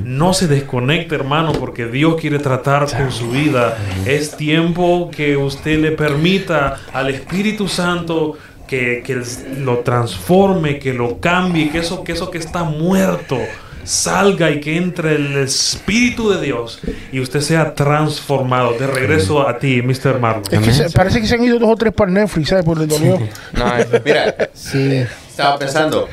No 0.03 0.33
se 0.33 0.47
desconecte, 0.47 1.13
hermano, 1.13 1.53
porque 1.53 1.85
Dios 1.85 2.15
quiere 2.19 2.39
tratar 2.39 2.87
con 2.91 3.11
su 3.11 3.29
vida. 3.29 3.77
Es 4.07 4.35
tiempo 4.35 5.11
que 5.15 5.37
usted 5.37 5.79
le 5.79 5.91
permita 5.91 6.77
al 6.91 7.11
Espíritu 7.11 7.67
Santo 7.67 8.33
que, 8.67 9.03
que 9.05 9.21
lo 9.59 9.79
transforme, 9.79 10.79
que 10.79 10.95
lo 10.95 11.19
cambie, 11.19 11.69
que 11.69 11.77
eso, 11.77 12.03
que 12.03 12.13
eso 12.13 12.31
que 12.31 12.39
está 12.39 12.63
muerto 12.63 13.37
salga 13.85 14.51
y 14.51 14.59
que 14.59 14.75
entre 14.77 15.15
el 15.15 15.37
Espíritu 15.37 16.29
de 16.31 16.41
Dios 16.41 16.79
y 17.11 17.19
usted 17.19 17.39
sea 17.41 17.73
transformado. 17.75 18.73
De 18.73 18.87
regreso 18.87 19.47
a 19.47 19.57
ti, 19.59 19.81
Mr. 19.81 20.19
Marlon. 20.19 20.43
Es 20.51 20.59
que 20.59 20.73
se- 20.73 20.89
parece 20.89 21.21
que 21.21 21.27
se 21.27 21.35
han 21.35 21.43
ido 21.43 21.59
dos 21.59 21.69
o 21.69 21.75
tres 21.75 21.93
para 21.93 22.11
Netflix, 22.11 22.49
¿sabes? 22.49 22.65
Por 22.65 22.81
el 22.81 22.87
dolió. 22.87 23.17
No, 23.53 23.77
eh, 23.77 24.01
mira, 24.03 24.49
Sí. 24.53 25.05
estaba 25.29 25.57
pensando, 25.59 26.07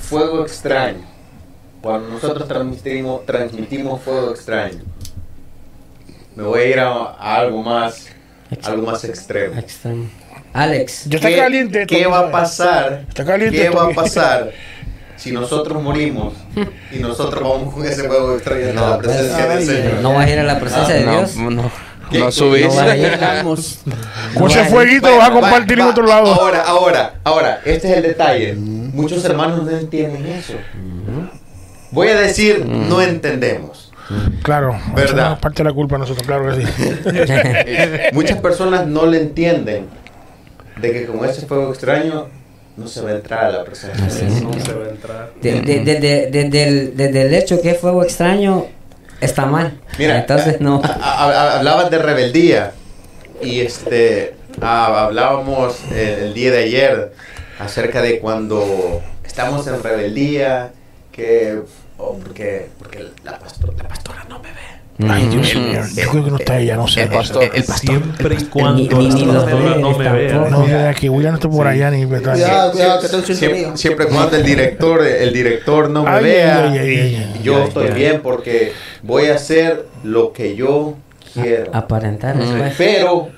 fuego 0.00 0.42
extraño. 0.44 1.04
Cuando 1.80 2.08
nosotros 2.08 2.48
transmitimos, 2.48 3.26
transmitimos 3.26 4.00
fuego 4.00 4.30
extraño, 4.30 4.78
me 6.34 6.42
voy 6.44 6.60
a 6.60 6.66
ir 6.66 6.80
a, 6.80 6.88
a 6.88 7.36
algo 7.36 7.62
más, 7.62 8.06
algo 8.62 8.86
más 8.86 9.04
extremo. 9.04 9.58
Extremo. 9.58 10.08
Alex. 10.52 11.06
Está 11.06 11.28
¿Qué- 11.28 11.36
caliente 11.36 11.86
¿Qué 11.86 12.06
va 12.06 12.20
a 12.20 12.30
pasar? 12.30 13.04
Está 13.08 13.24
caliente 13.24 13.58
¿Qué 13.58 13.68
va 13.70 13.86
a 13.86 13.90
pasar 13.90 14.52
si 15.16 15.32
nosotros 15.32 15.82
morimos 15.82 16.34
y 16.92 16.98
nosotros 16.98 17.42
vamos 17.42 17.74
con 17.74 17.84
ese 17.84 18.04
fuego 18.04 18.34
extraño 18.34 18.70
a 18.70 18.90
la 18.90 18.98
presencia 18.98 19.46
del 19.46 19.66
Señor? 19.66 19.94
¿No 20.02 20.14
vas 20.14 20.26
a 20.26 20.30
ir 20.30 20.38
a 20.38 20.44
la 20.44 20.60
presencia 20.60 20.94
de 20.94 21.04
no, 21.04 21.12
Dios? 21.18 21.36
no, 21.36 21.70
¿Qué? 22.10 22.18
no 22.18 22.32
subís. 22.32 22.66
No 22.66 22.80
a. 22.80 23.36
Vamos. 23.36 23.80
Con 24.36 24.50
ese 24.50 24.64
fueguito 24.66 25.08
lo 25.08 25.16
vas 25.18 25.30
a 25.30 25.32
compartir 25.32 25.78
en 25.78 25.86
va, 25.86 25.90
otro 25.90 26.06
lado. 26.06 26.26
Ahora, 26.34 26.62
ahora, 26.62 27.14
ahora, 27.24 27.60
este 27.64 27.90
es 27.90 27.96
el 27.96 28.02
detalle. 28.02 28.54
Muchos 28.54 29.24
hermanos 29.24 29.62
no 29.64 29.70
entienden 29.70 30.26
eso. 30.26 30.54
Voy 31.90 32.08
a 32.08 32.16
decir, 32.16 32.66
no 32.66 33.00
entendemos. 33.00 33.92
Claro, 34.42 34.78
¿Verdad? 34.94 35.30
no 35.30 35.40
parte 35.40 35.62
de 35.62 35.70
la 35.70 35.74
culpa 35.74 35.94
de 35.94 36.00
nosotros, 36.00 36.26
claro 36.26 36.54
que 36.54 36.66
sí. 36.66 36.72
Eh, 37.06 38.10
Muchas 38.12 38.38
personas 38.38 38.86
no 38.86 39.06
le 39.06 39.18
entienden 39.20 39.86
de 40.76 40.92
que 40.92 41.06
con 41.06 41.24
ese 41.24 41.46
fuego 41.46 41.70
extraño 41.70 42.26
no 42.76 42.86
se 42.88 43.00
va 43.02 43.10
a 43.10 43.14
entrar 43.14 43.44
a 43.46 43.50
la 43.50 43.64
presencia 43.64 44.04
Así 44.06 44.18
del 44.20 44.28
es. 44.28 44.34
Señor. 44.34 44.56
No 44.56 44.64
se 44.64 44.72
va 44.72 44.84
a 44.84 44.88
entrar. 44.88 45.30
De- 45.40 45.60
de- 45.60 45.80
de- 45.84 46.00
de- 46.00 46.26
Desde 46.30 46.68
el, 46.68 46.96
desde 46.96 47.22
el 47.22 47.34
hecho 47.34 47.60
que 47.60 47.70
es 47.70 47.78
fuego 47.78 48.02
extraño, 48.02 48.66
está 49.20 49.46
mal. 49.46 49.80
Mira, 49.98 50.18
Entonces 50.18 50.60
no. 50.60 50.82
hablabas 51.02 51.90
de 51.90 51.98
rebeldía 51.98 52.72
y 53.40 53.60
este 53.60 54.34
ah, 54.60 55.04
hablábamos 55.04 55.80
el 55.92 56.34
día 56.34 56.50
de 56.50 56.58
ayer 56.64 57.12
acerca 57.58 58.02
de 58.02 58.18
cuando 58.20 59.02
estamos 59.24 59.66
en 59.66 59.82
rebeldía 59.82 60.72
que 61.12 61.60
oh, 61.98 62.18
porque 62.18 62.68
porque 62.78 63.06
la 63.22 63.38
pastora, 63.38 63.72
la 63.76 63.88
pastora 63.88 64.24
no 64.28 64.38
me 64.40 64.48
ve. 64.48 64.73
Ay, 65.08 65.26
Dios 65.28 65.54
mío. 65.56 65.80
Yo 65.94 66.10
creo 66.10 66.24
que 66.24 66.30
no 66.30 66.36
está 66.36 66.58
ella, 66.58 66.76
no 66.76 66.86
sé. 66.86 67.02
El 67.02 67.08
pastor, 67.08 67.50
el 67.52 67.64
pastor. 67.64 67.90
Siempre 67.90 68.36
y 68.40 68.44
cuando 68.44 69.00
no 69.00 69.98
me. 69.98 70.28
No, 70.50 70.66
de 70.66 70.88
aquí, 70.88 71.08
William 71.08 71.32
no 71.32 71.38
está 71.38 71.48
por 71.48 71.66
allá 71.66 71.90
ni 71.90 72.02
en 72.02 72.22
sintonía. 72.22 73.76
Siempre, 73.76 74.06
cuando 74.06 74.36
el 74.36 74.44
director 74.44 75.04
el 75.04 75.32
director 75.32 75.90
no 75.90 76.04
me 76.04 76.20
vea 76.20 76.72
yo 77.42 77.64
estoy 77.64 77.90
bien 77.90 78.20
porque 78.22 78.72
voy 79.02 79.26
a 79.26 79.34
hacer 79.34 79.86
lo 80.02 80.32
que 80.32 80.54
yo 80.54 80.94
quiero. 81.32 81.74
Aparentar. 81.74 82.36
Pero, 82.78 83.28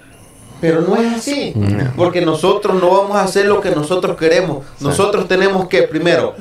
pero 0.60 0.82
no 0.82 0.96
es 0.96 1.14
así. 1.14 1.54
Porque 1.96 2.20
nosotros 2.20 2.80
no 2.80 2.90
vamos 2.90 3.16
a 3.16 3.22
hacer 3.22 3.46
lo 3.46 3.60
que 3.60 3.70
nosotros 3.70 4.16
queremos. 4.16 4.64
Nosotros 4.80 5.26
tenemos 5.26 5.68
que, 5.68 5.82
primero, 5.84 6.34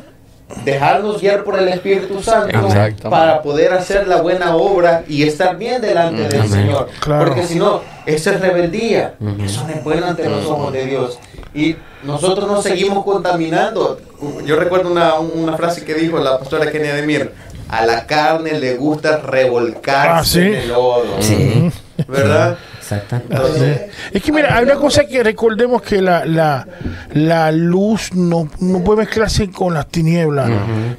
dejarnos 0.63 1.19
guiar 1.21 1.43
por 1.43 1.57
el 1.59 1.67
Espíritu 1.69 2.21
Santo 2.21 2.57
Exacto. 2.57 3.09
para 3.09 3.41
poder 3.41 3.73
hacer 3.73 4.07
la 4.07 4.21
buena 4.21 4.55
obra 4.55 5.03
y 5.07 5.23
estar 5.23 5.57
bien 5.57 5.81
delante 5.81 6.27
del 6.27 6.41
Amén. 6.41 6.51
Señor. 6.51 6.89
Claro. 6.99 7.25
Porque 7.25 7.43
si 7.45 7.55
no, 7.55 7.81
eso 8.05 8.29
es 8.31 8.39
rebeldía. 8.39 9.15
Ujú. 9.19 9.43
Eso 9.43 9.63
no 9.67 9.73
es 9.73 9.83
bueno 9.83 10.05
ante 10.05 10.29
los 10.29 10.45
ojos 10.45 10.71
de 10.73 10.85
Dios. 10.85 11.19
Y 11.53 11.75
nosotros 12.03 12.47
nos 12.47 12.63
seguimos 12.63 13.03
contaminando. 13.03 13.99
Yo 14.45 14.55
recuerdo 14.57 14.91
una, 14.91 15.15
una 15.15 15.57
frase 15.57 15.83
que 15.83 15.93
dijo 15.95 16.19
la 16.19 16.37
pastora 16.37 16.71
Kenia 16.71 16.93
Demir. 16.95 17.31
A 17.67 17.83
la 17.83 18.05
carne 18.05 18.59
le 18.59 18.75
gusta 18.75 19.17
revolcarse 19.17 20.09
Ah, 20.09 20.23
¿sí? 20.23 20.39
en 20.39 20.53
el 20.55 20.67
lodo. 20.69 21.05
Sí, 21.19 21.71
¿Verdad? 22.07 22.57
Exacto. 22.93 23.15
Entonces, 23.29 23.81
Es 24.11 24.21
que 24.21 24.31
mira, 24.31 24.55
hay 24.55 24.63
una 24.65 24.75
cosa 24.75 25.05
que 25.05 25.23
recordemos 25.23 25.81
que 25.81 26.01
la, 26.01 26.25
la, 26.25 26.67
la 27.13 27.51
luz 27.51 28.13
no, 28.13 28.49
no 28.59 28.83
puede 28.83 28.99
mezclarse 28.99 29.49
con 29.49 29.73
las 29.73 29.88
tinieblas. 29.88 30.49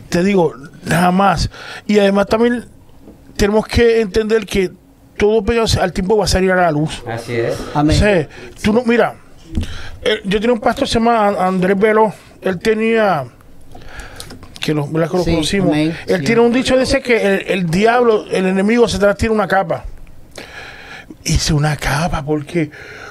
Te 0.09 0.23
digo, 0.23 0.53
jamás. 0.89 1.49
Y 1.87 1.99
además 1.99 2.27
también 2.27 2.65
tenemos 3.37 3.67
que 3.67 4.01
entender 4.01 4.47
que 4.47 4.71
todo 5.17 5.43
pegado 5.43 5.67
al 5.81 5.93
tiempo 5.93 6.17
va 6.17 6.25
a 6.25 6.29
salir 6.29 6.51
a 6.53 6.57
la 6.57 6.71
luz. 6.71 7.03
Así 7.07 7.35
es. 7.35 7.55
Amén. 7.75 8.29
Tú 8.63 8.73
no, 8.73 8.83
mira, 8.85 9.15
eh, 10.03 10.21
yo 10.25 10.41
tenía 10.41 10.53
un 10.53 10.61
pastor, 10.61 10.87
se 10.87 10.95
llama 10.95 11.29
An- 11.29 11.37
Andrés 11.39 11.79
Velo, 11.79 12.13
él 12.43 12.59
tenía, 12.59 13.25
que 14.61 14.75
lo, 14.75 14.87
¿verdad 14.89 15.11
que 15.11 15.17
lo 15.17 15.23
Sí, 15.25 15.31
conocimos, 15.33 15.71
amén, 15.71 15.97
él 16.07 16.19
sí. 16.21 16.25
tiene 16.25 16.41
un 16.43 16.53
dicho 16.53 16.79
ese 16.79 17.01
que 17.01 17.17
el, 17.37 17.47
el 17.49 17.71
diablo, 17.71 18.27
el 18.31 18.47
enemigo 18.47 18.87
se 18.89 18.99
tiene 19.15 19.35
una 19.35 19.49
capa. 19.49 19.85
Hice 21.27 21.53
una 21.55 21.77
capa, 21.77 22.25
porque 22.25 22.71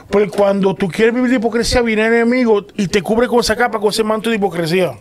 porque 0.09 0.29
cuando 0.29 0.75
tú 0.75 0.87
quieres 0.87 1.15
vivir 1.15 1.31
de 1.31 1.35
hipocresía, 1.37 1.81
viene 1.81 2.05
el 2.05 2.13
enemigo 2.13 2.63
y 2.77 2.87
te 2.87 3.01
cubre 3.01 3.27
con 3.27 3.39
esa 3.39 3.55
capa, 3.55 3.79
con 3.79 3.89
ese 3.89 4.03
manto 4.03 4.29
de 4.29 4.35
hipocresía. 4.35 4.91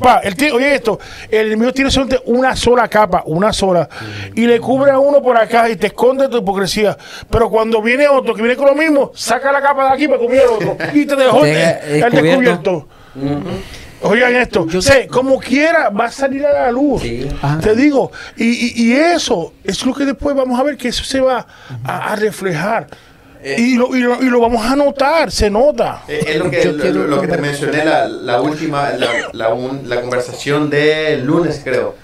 Pa, 0.00 0.18
él 0.22 0.36
tiene- 0.36 0.54
oye 0.54 0.74
esto, 0.76 1.00
el 1.28 1.48
enemigo 1.48 1.72
tiene 1.72 1.90
solamente 1.90 2.22
una 2.26 2.54
sola 2.54 2.86
capa, 2.88 3.24
una 3.26 3.52
sola, 3.52 3.88
y 4.36 4.46
le 4.46 4.60
cubre 4.60 4.92
a 4.92 4.98
uno 5.00 5.20
por 5.20 5.36
acá 5.36 5.68
y 5.68 5.74
te 5.76 5.88
esconde 5.88 6.28
tu 6.28 6.38
hipocresía. 6.38 6.96
Pero 7.28 7.50
cuando 7.50 7.82
viene 7.82 8.06
otro 8.06 8.34
que 8.34 8.40
viene 8.42 8.56
con 8.56 8.66
lo 8.66 8.74
mismo, 8.76 9.10
saca 9.14 9.50
la 9.50 9.60
capa 9.60 9.84
de 9.88 9.90
aquí 9.94 10.06
para 10.06 10.20
cubrir 10.20 10.40
al 10.42 10.48
otro 10.50 10.76
y 10.94 11.06
te 11.06 11.16
dejó 11.16 11.44
el, 11.44 11.50
el 11.56 12.12
descubierto. 12.12 12.86
descubierto. 13.14 13.52
Oigan 14.02 14.34
esto, 14.36 14.66
sé, 14.82 15.06
como 15.06 15.38
quiera 15.38 15.88
va 15.90 16.06
a 16.06 16.10
salir 16.10 16.44
a 16.44 16.52
la 16.64 16.72
luz. 16.72 17.02
Sí. 17.02 17.28
Te 17.62 17.74
digo, 17.76 18.10
y, 18.36 18.44
y- 18.44 18.72
y 18.88 18.92
eso 18.92 19.52
es 19.62 19.84
lo 19.86 19.94
que 19.94 20.04
después 20.04 20.34
vamos 20.34 20.58
a 20.58 20.62
ver 20.62 20.76
que 20.76 20.88
eso 20.88 21.04
se 21.04 21.20
va 21.20 21.46
a, 21.84 22.12
a 22.12 22.16
reflejar. 22.16 22.88
y, 23.44 23.74
lo, 23.76 23.94
y, 23.96 24.00
lo, 24.00 24.22
y 24.22 24.26
lo 24.30 24.40
vamos 24.40 24.64
a 24.64 24.76
notar, 24.76 25.30
se 25.32 25.50
nota. 25.50 26.02
Eh, 26.08 26.24
es 26.26 26.36
lo 26.36 26.50
que, 26.50 26.62
Yo 26.64 26.72
lo, 26.72 26.82
quiero 26.82 27.04
lo 27.06 27.20
que 27.20 27.26
te 27.28 27.38
mencioné 27.38 27.84
la, 27.84 28.06
la 28.08 28.40
última, 28.40 28.90
la, 28.90 29.08
la, 29.32 29.48
un- 29.54 29.88
la 29.88 30.00
conversación 30.00 30.68
del 30.70 31.24
lunes, 31.24 31.60
creo, 31.64 31.94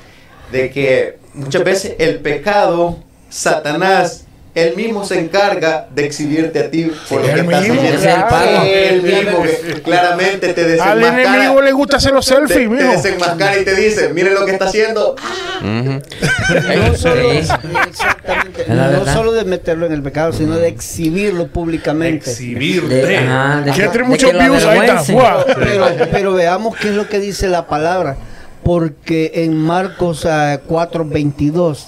de 0.52 0.70
que 0.70 1.18
muchas 1.34 1.62
veces 1.64 1.94
el 1.98 2.18
pecado, 2.20 2.98
Satanás, 3.28 4.24
él 4.62 4.76
mismo 4.76 5.04
se 5.04 5.18
encarga 5.20 5.86
de 5.94 6.04
exhibirte 6.06 6.58
a 6.60 6.70
ti 6.70 6.90
por 7.08 7.20
lo 7.20 7.26
que 7.34 7.40
estás 7.40 7.60
mismo, 7.62 7.80
haciendo. 7.82 8.28
pago. 8.28 8.62
Él 8.64 9.02
mismo 9.02 9.42
que 9.42 9.82
claramente 9.82 10.52
te 10.52 10.60
Al 10.62 10.68
desenmascara. 10.68 11.22
enemigo 11.36 11.62
le 11.62 11.72
gusta 11.72 11.96
hacer 11.98 12.12
los 12.12 12.26
te, 12.26 12.34
selfies, 12.34 12.58
te 12.58 12.68
mijo. 12.68 12.90
desenmascara 12.92 13.58
y 13.58 13.64
te 13.64 13.74
dice, 13.74 14.08
mire 14.12 14.30
lo 14.32 14.44
que 14.44 14.52
está 14.52 14.66
haciendo. 14.66 15.16
No 16.48 16.94
solo, 16.96 17.32
exactamente, 17.32 18.64
no 18.68 19.04
solo 19.12 19.32
de 19.32 19.44
meterlo 19.44 19.84
en 19.86 19.92
el 19.92 20.02
pecado, 20.02 20.32
sino 20.32 20.56
de 20.56 20.68
exhibirlo 20.68 21.48
públicamente. 21.48 22.30
Exhibirte. 22.30 22.94
De, 23.06 23.16
ajá, 23.18 23.60
de 23.62 23.72
Que 23.72 23.82
entre 23.84 24.02
de 24.02 24.08
muchos 24.08 24.32
views 24.32 24.64
ahí 24.64 24.78
está. 24.80 25.44
Pero, 25.56 25.86
pero 26.10 26.32
veamos 26.34 26.76
qué 26.76 26.88
es 26.88 26.94
lo 26.94 27.08
que 27.08 27.18
dice 27.18 27.48
la 27.48 27.66
palabra. 27.66 28.16
Porque 28.62 29.32
en 29.34 29.56
Marcos 29.56 30.24
ah, 30.26 30.60
4:22, 30.66 31.86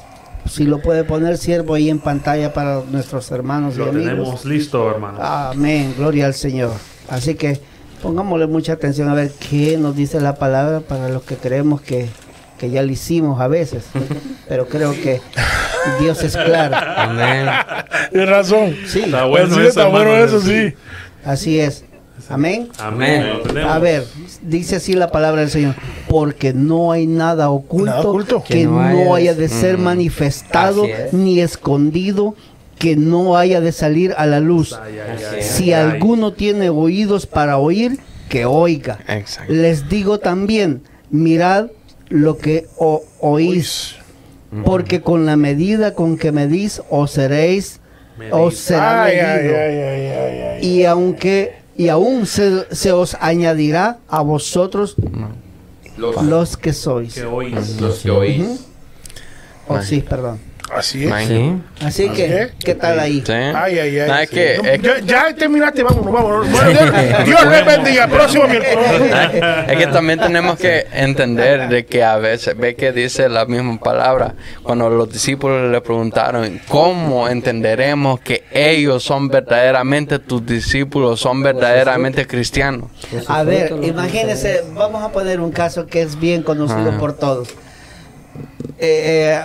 si 0.51 0.65
lo 0.65 0.81
puede 0.83 1.05
poner 1.05 1.39
siervo 1.39 1.75
ahí 1.75 1.89
en 1.91 1.99
pantalla 2.01 2.53
para 2.53 2.83
nuestros 2.91 3.31
hermanos 3.31 3.75
y 3.77 3.79
Lo 3.79 3.91
amigos. 3.91 4.05
tenemos 4.11 4.45
listo, 4.45 4.91
hermano. 4.91 5.19
Amén, 5.23 5.95
gloria 5.97 6.27
al 6.27 6.35
Señor. 6.35 6.73
Así 7.09 7.35
que 7.35 7.61
pongámosle 8.03 8.47
mucha 8.47 8.73
atención 8.75 9.09
a 9.09 9.15
ver 9.15 9.31
qué 9.51 9.77
nos 9.79 9.95
dice 9.97 10.21
la 10.21 10.35
palabra 10.37 10.81
para 10.81 11.09
los 11.09 11.23
que 11.23 11.37
creemos 11.37 11.81
que, 11.81 12.09
que 12.59 12.71
ya 12.71 12.83
lo 12.83 12.91
hicimos 12.91 13.41
a 13.41 13.49
veces. 13.49 13.85
Pero 14.49 14.67
creo 14.69 14.93
que 14.93 15.21
Dios 16.01 16.23
es 16.23 16.37
claro. 16.37 16.77
Amén. 16.97 17.47
Tienes 18.11 18.29
razón. 18.29 18.77
Sí, 18.87 19.01
Está 19.05 19.25
bueno 19.27 19.55
Sí, 19.55 19.61
eso, 19.61 19.69
está 19.69 19.87
bueno 19.89 20.11
hermano. 20.13 20.25
eso, 20.25 20.41
sí. 20.41 20.75
así 21.25 21.61
es. 21.61 21.85
Amén. 22.29 22.69
Amén. 22.79 23.27
A 23.67 23.79
ver, 23.79 24.05
dice 24.43 24.77
así 24.77 24.95
la 24.95 25.11
palabra 25.11 25.41
del 25.43 25.51
Señor, 25.51 25.75
porque 26.09 26.53
no 26.53 26.93
hay 26.93 27.07
nada 27.07 27.51
oculto, 27.51 27.87
Nada 27.87 28.01
oculto. 28.01 28.43
que, 28.45 28.55
Que 28.55 28.65
no 28.65 28.81
no, 29.05 29.15
haya 29.15 29.35
de 29.35 29.49
ser 29.49 29.79
Mm. 29.79 29.83
manifestado 29.83 30.85
es. 30.85 31.13
ni 31.13 31.41
escondido, 31.41 32.35
que 32.79 32.97
no 32.97 33.37
haya 33.37 33.61
de 33.61 33.73
salir 33.73 34.15
a 34.17 34.25
la 34.27 34.41
luz. 34.41 34.73
Ay, 34.73 34.95
ay, 34.99 35.15
Así 35.17 35.25
ay, 35.35 35.41
es. 35.41 35.47
Si 35.47 35.73
ay. 35.73 35.91
alguno 35.91 36.33
tiene 36.33 36.71
oídos 36.71 37.27
para 37.27 37.59
oír, 37.59 37.99
que 38.29 38.45
oiga. 38.47 38.99
Exacto. 39.09 39.53
Les 39.53 39.89
digo 39.89 40.19
también, 40.19 40.83
mirad 41.11 41.67
lo 42.09 42.39
que 42.39 42.67
o- 42.79 43.03
oís, 43.21 43.97
porque 44.65 45.01
con 45.03 45.27
la 45.27 45.37
medida 45.37 45.95
con 45.95 46.17
que 46.17 46.33
medís, 46.33 46.81
os 46.91 47.11
seréis, 47.13 47.81
os 48.33 48.57
será 48.57 49.05
medido. 49.05 49.57
ay, 49.57 49.77
ay, 49.77 50.07
ay, 50.07 50.41
ay. 50.61 50.67
Y 50.67 50.85
aunque 50.87 51.60
y 51.81 51.89
aún 51.89 52.27
se, 52.27 52.67
se 52.75 52.93
os 52.93 53.17
añadirá 53.19 54.01
a 54.07 54.21
vosotros 54.21 54.97
Los, 55.97 56.23
los 56.23 56.57
que 56.59 56.75
sois. 56.75 57.15
Que 57.15 57.25
oís. 57.25 57.81
los 57.81 58.01
que 58.01 58.11
oís. 58.11 58.67
Oh, 59.67 59.81
sí, 59.81 60.03
perdón. 60.03 60.39
Así 60.75 61.05
es. 61.07 61.27
Sí. 61.27 61.55
Así 61.85 62.09
que, 62.11 62.27
¿Qué? 62.27 62.51
¿qué 62.65 62.75
tal 62.77 63.01
ahí? 63.01 63.23
Sí. 63.27 63.33
Ay, 63.33 63.79
ay, 63.79 63.99
ay. 63.99 64.09
No, 64.09 64.19
es 64.19 64.31
que- 64.31 64.59
No, 64.63 64.69
es 64.69 64.81
que- 64.81 64.87
ya, 65.07 65.29
ya 65.29 65.35
terminaste, 65.35 65.83
vámonos, 65.83 66.13
vámonos. 66.13 66.51
Bueno, 66.51 66.71
Dios, 66.71 67.25
Dios 67.27 67.47
les 67.47 67.67
bendiga. 67.67 68.07
Próximo 68.07 68.47
miércoles. 68.47 68.79
es 69.69 69.77
que 69.77 69.87
también 69.89 70.19
tenemos 70.21 70.59
que 70.59 70.87
entender 70.93 71.69
de 71.69 71.87
que 71.87 72.05
a 72.05 72.17
veces 72.19 72.57
ve 72.57 72.75
que 72.77 72.93
dice 72.93 73.29
la 73.29 73.47
misma 73.47 73.79
palabra 73.81 74.35
cuando 74.63 74.89
los 74.91 75.13
discípulos 75.13 75.71
le 75.71 75.81
preguntaron 75.81 76.61
cómo 76.69 77.29
entenderemos 77.29 78.21
que 78.21 78.45
ellos 78.53 79.03
son 79.03 79.29
verdaderamente 79.29 80.19
tus 80.19 80.45
discípulos 80.47 81.21
son 81.21 81.43
verdaderamente 81.43 82.27
cristianos 82.27 82.91
A 83.29 83.43
ver, 83.43 83.75
imagínense, 83.83 84.63
vamos 84.75 85.03
a 85.03 85.09
poner 85.11 85.41
un 85.41 85.51
caso 85.51 85.87
que 85.87 86.03
es 86.03 86.19
bien 86.19 86.43
conocido 86.43 86.91
Ajá. 86.91 86.99
por 86.99 87.13
todos. 87.15 87.49
Eh, 88.79 89.33
eh, 89.37 89.41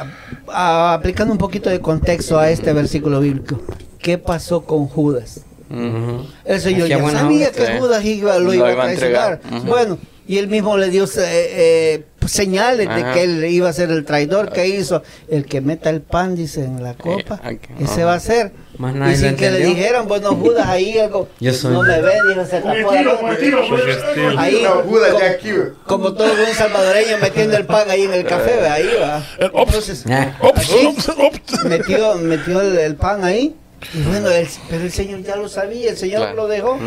aplicando 0.51 1.31
un 1.31 1.37
poquito 1.37 1.69
de 1.69 1.79
contexto 1.79 2.37
a 2.39 2.49
este 2.49 2.73
versículo 2.73 3.19
bíblico. 3.19 3.61
¿Qué 3.99 4.17
pasó 4.17 4.65
con 4.65 4.87
Judas? 4.87 5.41
El 5.69 6.61
Señor 6.61 6.87
Qué 6.87 6.89
ya 6.89 7.11
sabía 7.11 7.51
que. 7.51 7.79
Judas 7.79 8.05
iba, 8.05 8.37
lo, 8.37 8.45
Lo 8.45 8.53
iba, 8.53 8.69
a 8.69 8.75
traicionar. 8.75 9.41
Bueno, 9.65 9.97
y 10.27 10.37
él 10.37 10.47
mismo 10.47 10.77
le 10.77 10.89
dio 10.89 11.05
eh, 11.05 11.09
eh, 11.17 12.05
señales 12.27 12.87
de 12.87 13.13
que 13.13 13.23
él 13.23 13.45
iba 13.45 13.69
a 13.69 13.73
ser 13.73 13.91
el 13.91 14.05
traidor 14.05 14.51
que 14.51 14.67
hizo. 14.67 15.03
El 15.27 15.45
que 15.45 15.61
meta 15.61 15.89
el 15.89 16.01
pan, 16.01 16.35
dice, 16.35 16.63
en 16.63 16.83
la 16.83 16.93
copa, 16.95 17.39
aquí, 17.43 17.69
ese 17.79 18.01
ajá. 18.01 18.05
va 18.05 18.13
a 18.15 18.19
ser. 18.19 18.51
Más 18.77 18.93
Y 18.95 18.99
nadie 18.99 19.15
sin 19.17 19.31
lo 19.31 19.37
que 19.37 19.41
le 19.41 19.47
entendió. 19.57 19.75
dijeran, 19.75 20.07
bueno, 20.07 20.35
Judas 20.35 20.67
ahí 20.67 20.97
algo, 20.99 21.29
Yo 21.39 21.53
soy- 21.53 21.73
no 21.73 21.81
me 21.83 22.01
ve, 22.01 22.13
dijo, 22.29 22.45
se 22.45 22.59
tapó 22.61 22.91
la 22.93 23.03
boca. 23.03 23.21
momentito. 23.21 23.57
Sugestión. 23.67 24.39
Ahí, 24.39 24.61
No, 24.63 24.69
Judas 24.83 25.09
como, 25.11 25.19
ya 25.23 25.29
aquí, 25.31 25.49
como 25.85 26.13
todo 26.13 26.35
buen 26.35 26.53
salvadoreño 26.53 27.17
metiendo 27.21 27.57
el 27.57 27.65
pan 27.65 27.89
ahí 27.89 28.03
en 28.03 28.13
el 28.13 28.25
café, 28.25 28.55
ve, 28.59 28.67
ahí 28.67 28.89
va. 29.01 29.23
Entonces, 29.39 30.03
Ah. 30.09 30.35
Ops, 30.41 30.69
ops, 30.85 31.09
ops. 31.09 31.65
metió, 31.65 32.15
metió 32.15 32.61
el, 32.61 32.77
el 32.77 32.95
pan 32.95 33.23
ahí. 33.23 33.55
Y 33.93 34.01
bueno, 34.01 34.29
el- 34.29 34.47
pero 34.69 34.83
el 34.83 34.91
Señor 34.91 35.21
ya 35.23 35.35
lo 35.35 35.47
sabía, 35.47 35.91
el 35.91 35.97
Señor 35.97 36.21
Claro. 36.21 36.35
lo 36.35 36.47
dejó. 36.47 36.71
Ujú. 36.73 36.83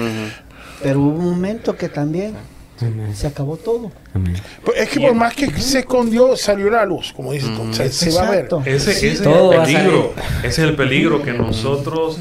Pero 0.83 1.01
hubo 1.01 1.19
un 1.19 1.31
momento 1.31 1.77
que 1.77 1.89
también 1.89 2.35
Amén. 2.81 3.15
se 3.15 3.27
acabó 3.27 3.57
todo. 3.57 3.91
Amén. 4.15 4.35
Pues 4.65 4.79
es 4.81 4.89
que 4.89 5.01
por 5.01 5.15
más 5.15 5.35
que 5.35 5.51
se 5.61 5.81
escondió, 5.81 6.37
salió 6.37 6.71
la 6.71 6.85
luz, 6.85 7.13
como 7.15 7.33
dices 7.33 7.51
tú. 7.57 7.73
Se, 7.73 7.91
se 7.91 8.11
va 8.13 8.29
a 8.29 8.31
ver. 8.31 8.49
Ese, 8.65 8.93
ese 8.93 9.13
es 9.13 9.23
todo 9.23 9.53
el 9.53 9.63
peligro. 9.63 10.15
Ese 10.41 10.49
es 10.49 10.59
el 10.59 10.77
peligro 10.77 11.23
que 11.23 11.33
nosotros 11.33 12.19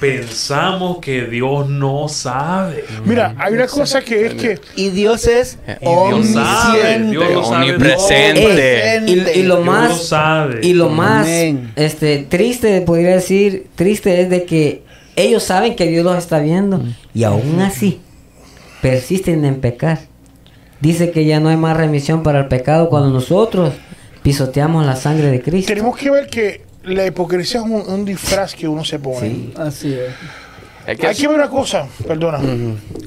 pensamos 0.00 0.98
que 0.98 1.26
Dios 1.26 1.68
no 1.68 2.08
sabe. 2.08 2.84
Mira, 3.04 3.34
hay 3.38 3.54
una 3.54 3.66
cosa 3.66 4.00
que 4.00 4.26
es 4.26 4.34
que 4.34 4.60
Y 4.76 4.90
Dios 4.90 5.26
es 5.26 5.58
Dios 5.66 5.78
omnisciente. 5.82 7.10
Dios 7.10 7.48
Omnipresente. 7.48 9.02
Y, 9.06 9.40
y 9.40 9.42
lo 9.42 9.60
más 9.60 10.06
sabe. 10.06 10.60
y 10.62 10.72
lo 10.74 10.88
más 10.88 11.26
Amén. 11.26 11.72
este 11.76 12.18
triste 12.28 12.80
podría 12.82 13.10
decir 13.16 13.66
triste 13.74 14.20
es 14.20 14.30
de 14.30 14.44
que 14.44 14.82
ellos 15.16 15.42
saben 15.42 15.74
que 15.74 15.86
Dios 15.88 16.04
los 16.04 16.16
está 16.16 16.38
viendo 16.38 16.80
y 17.12 17.24
aún 17.24 17.60
así 17.60 18.00
persisten 18.80 19.44
en 19.44 19.60
pecar 19.60 20.00
dice 20.80 21.10
que 21.10 21.24
ya 21.24 21.40
no 21.40 21.48
hay 21.48 21.56
más 21.56 21.76
remisión 21.76 22.22
para 22.22 22.40
el 22.40 22.48
pecado 22.48 22.88
cuando 22.88 23.10
nosotros 23.10 23.74
pisoteamos 24.22 24.86
la 24.86 24.96
sangre 24.96 25.30
de 25.30 25.42
Cristo 25.42 25.72
tenemos 25.72 25.96
que 25.96 26.10
ver 26.10 26.28
que 26.28 26.68
la 26.84 27.06
hipocresía 27.06 27.60
es 27.60 27.66
un, 27.66 27.72
un 27.72 28.04
disfraz 28.04 28.54
que 28.54 28.66
uno 28.66 28.84
se 28.84 28.98
pone. 28.98 29.20
Sí. 29.20 29.54
Así 29.56 29.92
es. 29.92 30.96
Que 30.96 31.06
Hay 31.06 31.14
que 31.14 31.28
ver 31.28 31.36
una 31.36 31.50
cosa, 31.50 31.86
perdona. 32.06 32.40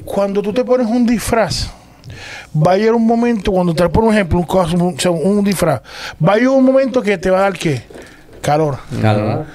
Cuando 0.06 0.42
tú 0.42 0.54
te 0.54 0.64
pones 0.64 0.86
un 0.86 1.04
disfraz, 1.06 1.72
va 2.56 2.74
a 2.74 2.78
llegar 2.78 2.94
un 2.94 3.08
momento, 3.08 3.52
cuando 3.52 3.74
te 3.74 3.88
por 3.90 4.14
ejemplo 4.14 4.46
un 5.12 5.44
disfraz, 5.44 5.82
va 6.24 6.34
a 6.34 6.36
llegar 6.36 6.52
un 6.52 6.64
momento 6.64 7.02
que 7.02 7.18
te 7.18 7.32
va 7.32 7.40
a 7.40 7.42
dar 7.42 7.58
qué? 7.58 7.82
Calor. 8.40 8.78
Calor. 9.02 9.46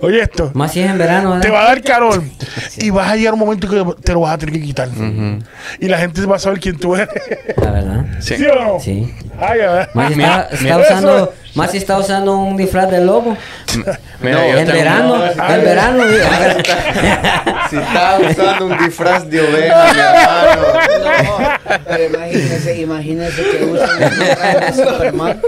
Oye 0.00 0.20
esto. 0.22 0.50
más 0.54 0.72
si 0.72 0.80
es 0.80 0.90
en 0.90 0.98
verano 0.98 1.30
¿verdad? 1.30 1.42
Te 1.42 1.50
va 1.50 1.62
a 1.62 1.64
dar 1.68 1.82
calor 1.82 2.22
y 2.78 2.90
vas 2.90 3.10
a 3.10 3.16
llegar 3.16 3.34
un 3.34 3.40
momento 3.40 3.68
que 3.68 3.84
te 4.02 4.12
lo 4.12 4.20
vas 4.20 4.34
a 4.34 4.38
tener 4.38 4.54
que 4.54 4.62
quitar. 4.62 4.88
Y 5.80 5.86
la 5.88 5.98
gente 5.98 6.24
va 6.26 6.36
a 6.36 6.38
saber 6.38 6.60
quién 6.60 6.78
tú 6.78 6.94
eres. 6.94 7.08
la 7.56 7.70
verdad 7.70 8.04
Sí. 8.20 8.36
¿Sí 8.36 8.46
o 8.46 8.54
no? 8.54 8.80
sí 8.80 9.14
Ay, 9.40 9.60
a 9.60 9.70
ver. 9.72 9.88
más 9.94 10.12
si 10.12 10.20
está, 10.66 10.78
usando 10.78 11.16
Eso- 11.16 11.32
más 11.54 11.70
si 11.70 11.76
está 11.78 11.98
usando 11.98 12.36
un 12.38 12.56
disfraz 12.56 12.90
de 12.90 13.04
lobo 13.04 13.36
Mira, 14.20 14.48
yo 14.48 14.58
en 14.58 14.66
verano 14.66 15.24
en 15.24 15.64
verano 15.64 16.02
Si 17.70 17.76
está 17.76 18.18
usando 18.18 18.66
un 18.66 18.78
disfraz 18.78 19.28
de 19.28 19.40
oveja, 19.40 19.92
mi 19.92 20.00
hermano. 20.00 20.62
No, 21.04 21.78
pero 21.86 22.04
imagínese, 22.04 22.80
imagínese 22.80 23.42
que 23.42 23.64
usa 23.64 23.88
un 23.92 24.60
de 24.60 24.72
Superman. 24.72 25.40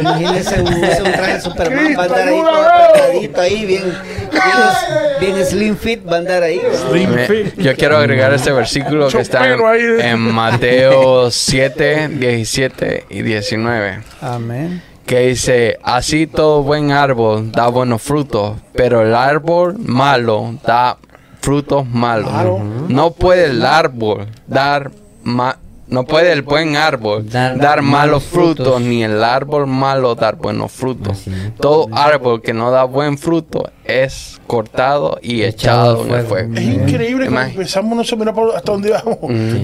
Imagínese 0.00 0.62
usa 0.62 1.02
un 1.04 1.12
traje 1.12 1.34
de 1.34 1.40
Superman, 1.40 1.94
va 1.98 2.02
a 2.02 2.04
andar 2.06 2.28
ahí 2.28 2.40
todo 2.40 2.62
apretadito 2.68 3.40
ahí, 3.40 3.66
bien, 3.66 3.82
bien, 4.30 5.34
bien 5.34 5.46
slim 5.46 5.76
fit, 5.76 6.06
va 6.06 6.16
a 6.16 6.18
andar 6.18 6.42
ahí. 6.42 6.60
Slim 6.90 7.10
Me- 7.14 7.26
fit. 7.26 7.54
yo 7.56 7.74
quiero 7.76 7.96
agregar 7.96 8.32
este 8.32 8.52
versículo 8.52 9.08
que 9.08 9.20
está 9.20 9.48
en, 9.52 9.60
en 10.00 10.18
Mateo 10.20 11.30
7, 11.30 12.08
17 12.08 13.04
y 13.10 13.22
19. 13.22 14.00
Amén. 14.20 14.82
Que 15.06 15.20
dice, 15.28 15.78
así 15.82 16.26
todo 16.26 16.62
buen 16.62 16.92
árbol 16.92 17.50
da 17.50 17.68
buenos 17.68 18.02
frutos, 18.02 18.56
pero 18.74 19.00
el 19.02 19.14
árbol 19.14 19.76
malo 19.78 20.54
da 20.66 20.98
frutos 21.40 21.86
malos. 21.86 22.28
Claro. 22.30 22.60
No 22.88 23.12
puede 23.12 23.46
el 23.46 23.64
árbol 23.64 24.26
dar 24.46 24.90
ma- 25.22 25.58
no 25.88 26.04
puede 26.04 26.32
el 26.32 26.42
buen 26.42 26.76
árbol 26.76 27.28
Dar- 27.28 27.58
dar, 27.58 27.82
malos 27.82 28.24
frutos, 28.24 28.66
frutos. 28.66 28.80
ni 28.82 29.02
el 29.04 29.22
árbol 29.24 29.66
malo 29.66 30.14
dar 30.14 30.36
buenos 30.36 30.70
frutos. 30.72 31.24
Todo 31.60 31.88
árbol 31.92 32.42
que 32.42 32.52
no 32.52 32.70
da 32.70 32.84
buen 32.84 33.16
fruto 33.18 33.70
es 33.84 34.38
cortado 34.46 35.18
y 35.22 35.42
echado 35.44 36.04
en 36.06 36.14
el 36.14 36.26
fuego. 36.26 36.54
Es 36.54 36.62
increíble 36.62 37.28
que 37.28 37.34
empezamos 37.34 37.96
no 37.96 38.04
sé 38.04 38.16
mira 38.16 38.32
por 38.34 38.54
hasta 38.54 38.72
dónde 38.72 38.90
vamos. 38.90 39.18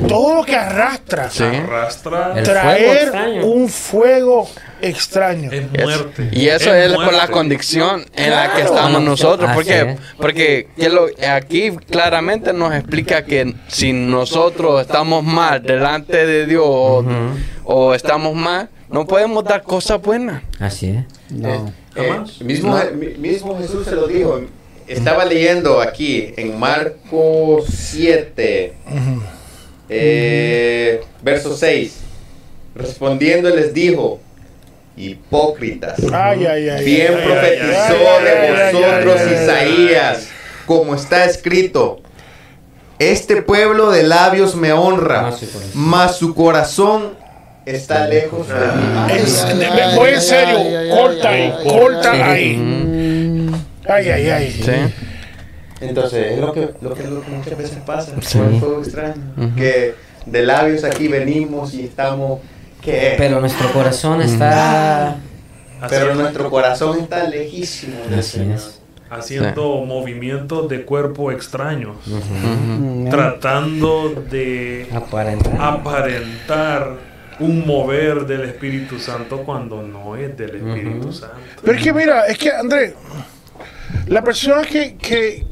Todo 0.09 0.37
lo 0.37 0.45
que 0.45 0.57
arrastra. 0.57 1.29
Sí. 1.31 1.45
Arrastra. 1.45 2.33
El 2.37 2.45
traer 2.45 3.13
un 3.45 3.69
fuego 3.69 4.49
extraño. 4.89 5.51
Es 5.53 5.65
Es- 5.73 5.83
muerte. 5.85 6.29
Y 6.33 6.47
eso 6.49 6.75
es, 6.75 6.93
por 6.93 7.05
la 7.07 7.11
muerte. 7.13 7.33
condición 7.33 8.05
en 8.15 8.31
la 8.31 8.55
que 8.55 8.63
estamos 8.63 9.03
nosotros. 9.03 9.51
Porque, 9.55 9.81
es. 9.81 9.97
porque 10.17 10.69
que 10.77 10.89
lo- 10.89 11.07
aquí 11.29 11.71
claramente 11.91 12.53
nos 12.53 12.75
explica 12.75 13.25
que 13.25 13.55
si 13.69 13.93
nosotros 13.93 14.81
estamos 14.81 15.23
mal 15.25 15.63
delante 15.63 16.27
de 16.27 16.47
Dios 16.47 16.65
o- 16.67 17.05
o 17.65 17.95
estamos 17.95 18.35
mal, 18.35 18.69
no 18.91 19.07
podemos 19.07 19.43
dar 19.45 19.63
cosas 19.63 20.01
buenas. 20.01 20.43
así 20.61 20.91
es 20.91 21.05
No. 21.31 21.73
Jamás. 21.95 22.41
Eh, 22.41 22.45
mismo, 22.45 22.77
mi- 22.97 23.15
mismo 23.19 23.57
Jesús 23.59 23.85
se 23.87 23.95
lo 23.95 24.07
dijo. 24.07 24.41
Estaba 24.87 25.25
leyendo 25.25 25.81
aquí 25.81 26.35
en 26.37 26.59
Marcos 26.59 27.65
7, 27.69 28.75
eh, 29.89 31.01
verso 31.23 31.57
6. 31.57 32.01
Respondiendo 32.75 33.49
les 33.51 33.73
dijo, 33.73 34.21
hipócritas. 34.97 35.99
Ay, 36.13 36.47
ay, 36.47 36.69
ay. 36.69 36.85
Bien 36.85 37.15
profetizó 37.15 37.95
ay, 37.99 38.07
ay, 38.19 38.25
de 38.25 38.31
ay, 38.31 38.57
ay, 38.57 38.73
vosotros 38.75 39.21
ay, 39.21 39.29
ay, 39.29 39.35
ay. 39.37 39.43
Isaías, 39.45 40.29
como 40.67 40.95
está 40.95 41.25
escrito. 41.25 42.01
Este 42.99 43.43
pueblo 43.43 43.91
de 43.91 44.05
labios 44.05 44.55
me 44.55 44.73
honra, 44.73 45.33
Mas 45.75 46.17
su 46.17 46.35
corazón. 46.35 47.15
está 47.67 48.07
lejos 48.07 48.47
de 48.49 48.55
mí. 48.55 49.21
Es- 49.21 49.43
Ay, 49.45 49.55
me- 49.57 49.67
ay, 49.67 49.97
voy 49.97 50.09
ay, 50.11 50.15
en 50.15 50.21
serio, 50.21 50.59
ay, 50.59 50.75
ay, 50.77 50.91
corta 50.91 51.29
ay, 51.31 51.41
ahí, 51.43 51.53
ay, 51.59 51.65
corta 51.69 52.13
ay. 52.13 52.21
ahí. 52.23 52.57
Mm, 52.57 53.55
Ay, 53.89 54.09
ay, 54.11 54.31
ay. 54.31 54.51
¿sí? 54.65 54.73
Entonces, 55.81 56.33
es 56.33 56.39
lo 56.39 56.53
que, 56.53 56.71
lo 56.81 56.95
que, 56.95 57.03
lo 57.05 57.21
que 57.23 57.31
muchas 57.31 57.59
veces 57.59 57.79
pasa, 57.85 58.13
Sí. 58.23 58.39
que 59.57 59.95
de 60.27 60.43
labios 60.43 60.85
aquí 60.85 61.09
venimos 61.09 61.75
y 61.75 61.85
estamos, 61.85 62.41
pero 62.85 63.41
nuestro 63.41 63.73
corazón 63.73 64.21
está 64.23 65.17
pero 65.89 66.15
nuestro 66.15 66.51
corazón 66.51 67.01
está 67.01 67.25
lejísimo 67.29 67.97
del 68.09 68.19
Así 68.21 68.39
Señor. 68.39 68.57
es. 68.57 68.81
haciendo 69.11 69.77
movimientos 69.85 70.69
de 70.69 70.85
cuerpo 70.85 71.31
extraños, 71.31 71.97
tratando 73.11 74.25
de 74.31 74.89
Aparentar. 74.95 75.57
aparentar 75.61 77.15
un 77.41 77.67
mover 77.67 78.27
del 78.27 78.43
Espíritu 78.45 78.99
Santo 78.99 79.43
cuando 79.43 79.83
no 79.83 80.17
es 80.17 80.37
del 80.37 80.57
Espíritu 80.57 81.13
Santo. 81.13 81.37
Pero 81.63 81.77
es 81.77 81.83
que 81.85 81.93
mira, 81.93 82.27
es 82.27 82.39
que 82.39 82.51
Andrés, 82.51 82.95
la 84.07 84.23
persona 84.23 84.63
que, 84.63 84.97
que, 84.97 85.45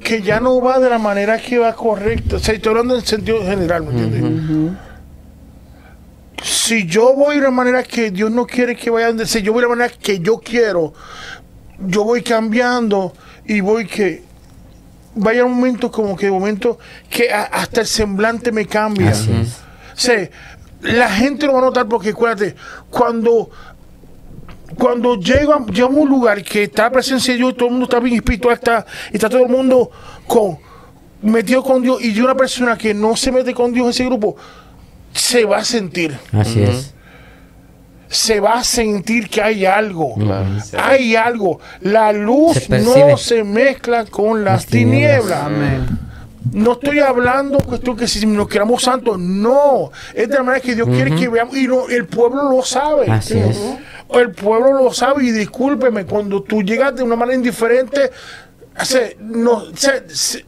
que 0.00 0.22
ya 0.22 0.40
no 0.40 0.60
va 0.60 0.78
de 0.78 0.90
la 0.90 0.98
manera 0.98 1.38
que 1.38 1.58
va 1.58 1.72
correcta, 1.74 2.36
o 2.36 2.38
sea, 2.38 2.54
estoy 2.54 2.70
hablando 2.70 2.96
en 2.96 3.02
sentido 3.06 3.42
general, 3.44 3.84
¿me 3.84 3.90
entiendes? 3.90 4.72
Si 6.64 6.86
yo 6.86 7.14
voy 7.14 7.36
de 7.36 7.42
la 7.42 7.50
manera 7.50 7.82
que 7.82 8.12
Dios 8.12 8.30
no 8.30 8.46
quiere 8.46 8.76
que 8.76 8.88
vaya, 8.88 9.26
si 9.26 9.42
yo 9.42 9.52
voy 9.52 9.62
de 9.62 9.68
la 9.68 9.74
manera 9.74 9.92
que 10.00 10.20
yo 10.20 10.38
quiero, 10.38 10.92
yo 11.88 12.04
voy 12.04 12.22
cambiando 12.22 13.12
y 13.44 13.60
voy 13.60 13.84
que 13.86 14.22
vaya 15.16 15.44
un 15.44 15.54
momento 15.56 15.90
como 15.90 16.16
que 16.16 16.26
de 16.26 16.32
momento 16.32 16.78
que 17.10 17.32
a- 17.32 17.42
hasta 17.44 17.80
el 17.80 17.86
semblante 17.88 18.52
me 18.52 18.64
cambia. 18.66 19.10
Así 19.10 19.32
es. 19.32 19.56
Sea, 19.94 20.30
la 20.82 21.10
gente 21.10 21.46
lo 21.46 21.54
va 21.54 21.58
a 21.58 21.62
notar 21.62 21.88
porque 21.88 22.10
acuérdate, 22.10 22.54
cuando 22.90 23.50
cuando 24.78 25.16
llega, 25.16 25.66
llega 25.66 25.86
a 25.86 25.90
un 25.90 26.08
lugar 26.08 26.42
que 26.44 26.62
está 26.62 26.84
la 26.84 26.92
presencia 26.92 27.32
de 27.34 27.38
Dios, 27.38 27.56
todo 27.56 27.66
el 27.66 27.72
mundo 27.72 27.84
está 27.84 27.98
bien 28.00 28.16
espiritual, 28.16 28.54
está, 28.54 28.86
está 29.12 29.28
todo 29.28 29.42
el 29.42 29.48
mundo 29.50 29.90
con, 30.26 30.58
metido 31.22 31.62
con 31.62 31.82
Dios, 31.82 32.02
y 32.02 32.12
de 32.12 32.22
una 32.22 32.34
persona 32.34 32.78
que 32.78 32.94
no 32.94 33.14
se 33.16 33.30
mete 33.32 33.52
con 33.52 33.70
Dios 33.72 33.84
en 33.84 33.90
ese 33.90 34.04
grupo, 34.06 34.34
se 35.12 35.44
va 35.44 35.58
a 35.58 35.64
sentir, 35.64 36.16
Así 36.32 36.62
es. 36.62 36.94
se 38.08 38.40
va 38.40 38.54
a 38.58 38.64
sentir 38.64 39.28
que 39.28 39.40
hay 39.42 39.64
algo. 39.66 40.14
Claro. 40.14 40.46
Hay 40.78 41.16
algo. 41.16 41.60
La 41.80 42.12
luz 42.12 42.58
Se 42.58 42.78
no 42.80 43.16
se 43.16 43.42
mezcla 43.44 44.04
con 44.06 44.44
las, 44.44 44.62
Las 44.62 44.66
tinieblas. 44.66 45.20
tinieblas. 45.22 45.42
Amén. 45.42 45.98
No 46.52 46.72
estoy 46.72 46.98
hablando 46.98 47.58
cuestión 47.60 47.96
que 47.96 48.06
si 48.08 48.26
nos 48.26 48.48
queramos 48.48 48.82
santos, 48.82 49.18
no. 49.18 49.90
Es 50.12 50.28
de 50.28 50.34
la 50.34 50.42
manera 50.42 50.62
que 50.62 50.74
Dios 50.74 50.88
quiere 50.88 51.14
que 51.14 51.28
veamos 51.28 51.56
y 51.56 51.66
no, 51.68 51.88
el 51.88 52.04
pueblo 52.06 52.50
lo 52.50 52.62
sabe. 52.62 53.10
Así 53.10 53.38
es. 53.38 53.58
El 54.12 54.32
pueblo 54.32 54.72
lo 54.74 54.92
sabe 54.92 55.24
y 55.24 55.30
discúlpeme, 55.30 56.04
cuando 56.04 56.42
tú 56.42 56.62
llegas 56.62 56.94
de 56.96 57.02
una 57.02 57.16
manera 57.16 57.36
indiferente, 57.36 58.10
o 58.78 58.84
sea, 58.84 59.08
no, 59.20 59.64
se, 59.74 60.02
se- 60.10 60.44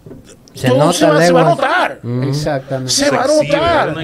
Se 0.54 0.68
todo 0.68 0.78
nota 0.78 0.92
se, 0.92 1.06
va, 1.06 1.20
se 1.22 1.32
va 1.32 1.40
a 1.40 1.44
notar. 1.44 1.98
Exactamente. 2.28 2.92
Se 2.92 3.10
va 3.10 3.24
a 3.24 3.26
notar. 3.26 3.94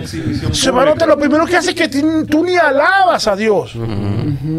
Se 0.53 0.71
va 0.71 0.83
a 0.83 0.85
notar. 0.87 1.09
Lo 1.09 1.19
primero 1.19 1.47
que 1.47 1.57
hace 1.57 1.71
es 1.71 1.77
que 1.77 1.89
tú 1.89 2.45
ni 2.45 2.57
alabas 2.57 3.27
a 3.29 3.37
Dios. 3.37 3.73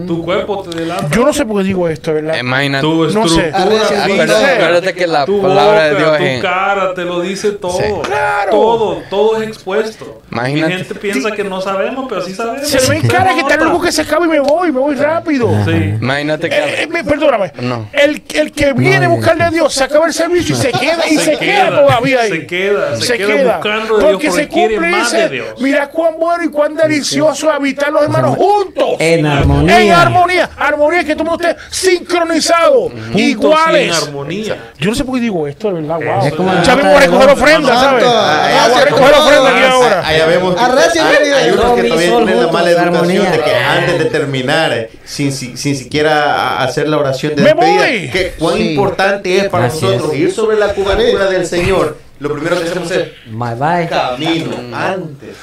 Tu 0.07 0.23
cuerpo 0.23 0.63
te 0.63 0.79
delata. 0.79 1.07
Yo 1.11 1.25
no 1.25 1.33
sé 1.33 1.45
por 1.45 1.57
qué 1.61 1.63
digo 1.67 1.87
esto, 1.89 2.13
¿verdad? 2.13 2.33
Tu 2.33 2.39
Imagínate. 2.39 2.87
No 2.87 3.27
sé. 3.27 3.47
estructura 3.49 4.03
Acuérdate- 4.05 4.93
que 4.93 5.07
la 5.07 5.25
tu 5.25 5.41
palabra 5.41 5.83
de 5.85 5.95
Dios 5.95 6.17
tu 6.17 6.41
cara 6.41 6.93
te 6.93 7.03
lo 7.05 7.19
dice 7.21 7.51
todo. 7.51 7.71
Sí. 7.77 7.83
Claro. 8.03 8.51
Todo, 8.51 9.03
todo 9.09 9.41
es 9.41 9.47
expuesto. 9.49 10.21
Imagínate. 10.31 10.73
Y 10.73 10.77
gente 10.77 10.95
piensa 10.95 11.31
que 11.31 11.43
no 11.43 11.61
sabemos, 11.61 12.05
pero 12.07 12.21
sí 12.21 12.33
sabemos. 12.33 12.67
Se 12.67 12.89
me 12.89 13.01
cara 13.07 13.33
que 13.33 13.41
está 13.41 13.57
loco 13.57 13.81
que 13.81 13.91
se 13.91 14.01
acaba 14.01 14.25
y 14.25 14.29
me 14.29 14.39
voy, 14.39 14.71
me 14.71 14.79
voy 14.79 14.95
rápido. 14.95 15.49
Sí. 15.65 15.71
Imagínate 15.99 16.49
que. 16.49 16.55
Eh, 16.57 16.83
eh, 16.83 16.87
me- 16.87 17.03
perdóname. 17.03 17.51
No. 17.61 17.87
El, 17.91 18.23
el 18.33 18.51
que 18.51 18.73
viene 18.73 19.05
a 19.05 19.09
buscarle 19.09 19.43
a 19.43 19.49
Dios 19.51 19.73
se 19.73 19.83
acaba 19.83 20.05
el 20.07 20.13
servicio 20.13 20.55
y 20.55 20.57
se 20.59 20.71
queda 20.71 21.07
y 21.09 21.17
se, 21.17 21.37
queda, 21.37 21.80
todavía 21.87 22.21
ahí. 22.21 22.29
Se 22.31 22.47
queda, 22.47 22.95
se, 22.97 23.17
queda, 23.17 23.55
buscando 23.57 23.97
de 23.97 23.99
Dios 24.01 24.11
porque, 24.13 24.31
se 24.31 24.47
quiere 24.47 24.75
cumple 24.75 24.91
más 24.91 25.07
ese- 25.13 25.17
de 25.23 25.29
Dios. 25.29 25.47
Mira 25.59 25.87
cuán 25.89 26.13
bueno 26.19 26.43
y 26.43 26.49
cuán 26.49 26.75
delicioso 26.75 27.49
es 27.49 27.55
habitar 27.55 27.91
los 27.91 28.03
hermanos 28.03 28.35
juntos. 28.37 28.95
En 28.99 29.19
En 29.19 29.25
armonía. 29.25 30.01
armonía. 30.01 30.49
Armonía 30.57 31.03
que 31.03 31.13
todo 31.15 31.23
el 31.23 31.29
mundo 31.29 31.47
esté 31.47 31.61
sincronizado. 31.69 32.89
Juntos 32.89 33.15
Iguales. 33.15 33.97
en 33.97 34.03
armonía. 34.07 34.71
Yo 34.79 34.89
no 34.89 34.95
sé 34.95 35.03
por 35.03 35.15
qué 35.15 35.21
digo 35.21 35.47
esto, 35.47 35.67
de 35.71 35.81
verdad. 35.81 35.99
Wow. 36.03 36.27
Es 36.27 36.33
como 36.33 36.63
ya 36.63 36.75
vengo 36.75 36.95
a 36.95 36.99
recoger 36.99 37.27
voz. 37.29 37.41
ofrenda, 37.41 37.73
¿sabes? 37.79 38.03
A 38.05 38.81
recoger 38.85 39.11
por 39.11 39.21
ofrenda 39.21 39.37
todo. 39.37 39.47
aquí 39.47 39.63
ahora. 39.65 40.07
Allá 40.07 40.25
vemos 40.25 40.55
hay, 40.57 41.51
unos 41.51 41.73
que 41.75 41.83
todavía 41.83 42.17
tienen 42.17 42.41
la 42.45 42.51
mala 42.51 42.69
educación 42.71 42.95
armonía. 42.95 43.31
de 43.31 43.39
que 43.41 43.55
antes 43.55 43.99
de 43.99 44.05
terminar, 44.05 44.73
eh, 44.73 44.89
sin, 45.03 45.31
si- 45.31 45.57
sin 45.57 45.75
siquiera 45.75 46.61
hacer 46.61 46.87
la 46.87 46.97
oración 46.97 47.35
de 47.35 47.41
¡Me 47.43 47.49
despedida, 47.49 47.77
voy! 47.87 48.09
que 48.11 48.31
cuán 48.37 48.55
Sí. 48.57 48.69
importante 48.71 49.37
es 49.37 49.49
para 49.49 49.65
Así 49.65 49.85
nosotros 49.85 50.13
es. 50.13 50.19
ir 50.19 50.31
sobre 50.31 50.57
la 50.57 50.73
cobertura 50.73 51.25
del 51.29 51.45
Señor. 51.45 51.70
Lo 52.19 52.33
primero 52.33 52.59
que 52.59 52.67
hacemos 52.69 52.91
es 52.91 53.09
Bye 53.27 53.55
bye. 53.55 53.87
camino 53.89 54.55
antes, 54.75 55.35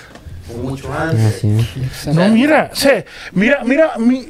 mucho 0.63 0.93
antes. 0.93 1.37
Así 1.37 1.67
es. 2.07 2.15
No, 2.15 2.29
mira, 2.29 2.71
sea, 2.73 3.05
mira, 3.33 3.61
mira, 3.65 3.93
mi, 3.99 4.29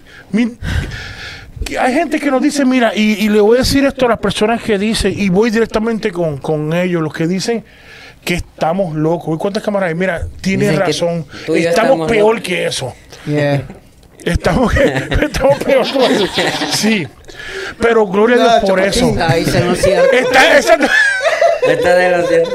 hay 1.78 1.92
gente 1.94 2.18
que 2.18 2.30
nos 2.30 2.40
dice, 2.42 2.64
mira, 2.64 2.92
y, 2.94 3.24
y 3.24 3.28
le 3.28 3.40
voy 3.40 3.56
a 3.56 3.60
decir 3.60 3.84
esto 3.84 4.06
a 4.06 4.10
las 4.10 4.18
personas 4.18 4.62
que 4.62 4.78
dicen, 4.78 5.12
y 5.16 5.28
voy 5.28 5.50
directamente 5.50 6.10
con, 6.10 6.38
con 6.38 6.72
ellos, 6.72 7.02
los 7.02 7.12
que 7.12 7.26
dicen 7.26 7.64
que 8.24 8.34
estamos 8.34 8.94
locos. 8.94 9.34
¿Y 9.34 9.38
cuántas 9.38 9.62
cámaras 9.62 9.88
hay? 9.88 9.94
Mira, 9.94 10.26
tienes 10.40 10.70
Dicen 10.70 10.86
razón. 10.86 11.26
Estamos, 11.40 11.58
estamos 11.58 12.08
peor 12.10 12.34
locos. 12.36 12.48
que 12.48 12.66
eso. 12.66 12.94
Yeah. 13.26 13.62
Estamos, 14.24 14.74
estamos 15.22 15.58
peor 15.64 15.86
que 15.92 16.08
eso. 16.08 16.26
Sí. 16.72 17.06
Pero 17.80 18.06
gloria 18.06 18.36
a 18.36 18.38
Dios 18.58 18.70
por 18.70 18.80
eso. 18.80 19.00
chapatín. 19.14 19.22
Ahí 19.22 19.44
se 19.44 19.60
nos 19.64 19.78
cierra. 19.78 20.06
Está, 20.12 20.58
Esta 21.68 21.94
de 21.96 22.10
las 22.10 22.28
de- 22.28 22.48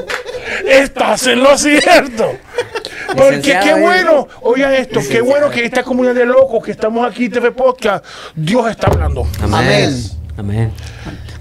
Estás 0.67 1.27
en 1.27 1.41
lo 1.43 1.57
cierto. 1.57 2.31
Porque 3.17 3.41
qué 3.41 3.55
ahí. 3.55 3.81
bueno, 3.81 4.27
oigan 4.41 4.73
esto, 4.73 4.99
qué 5.09 5.21
bueno 5.21 5.49
que 5.49 5.63
esta 5.65 5.83
comunidad 5.83 6.15
de 6.15 6.25
locos 6.25 6.63
que 6.63 6.71
estamos 6.71 7.07
aquí 7.07 7.25
en 7.25 7.31
TV 7.31 7.51
Podcast, 7.51 8.03
Dios 8.35 8.69
está 8.71 8.87
hablando. 8.87 9.27
Amén. 9.41 9.93
Amén. 10.37 10.71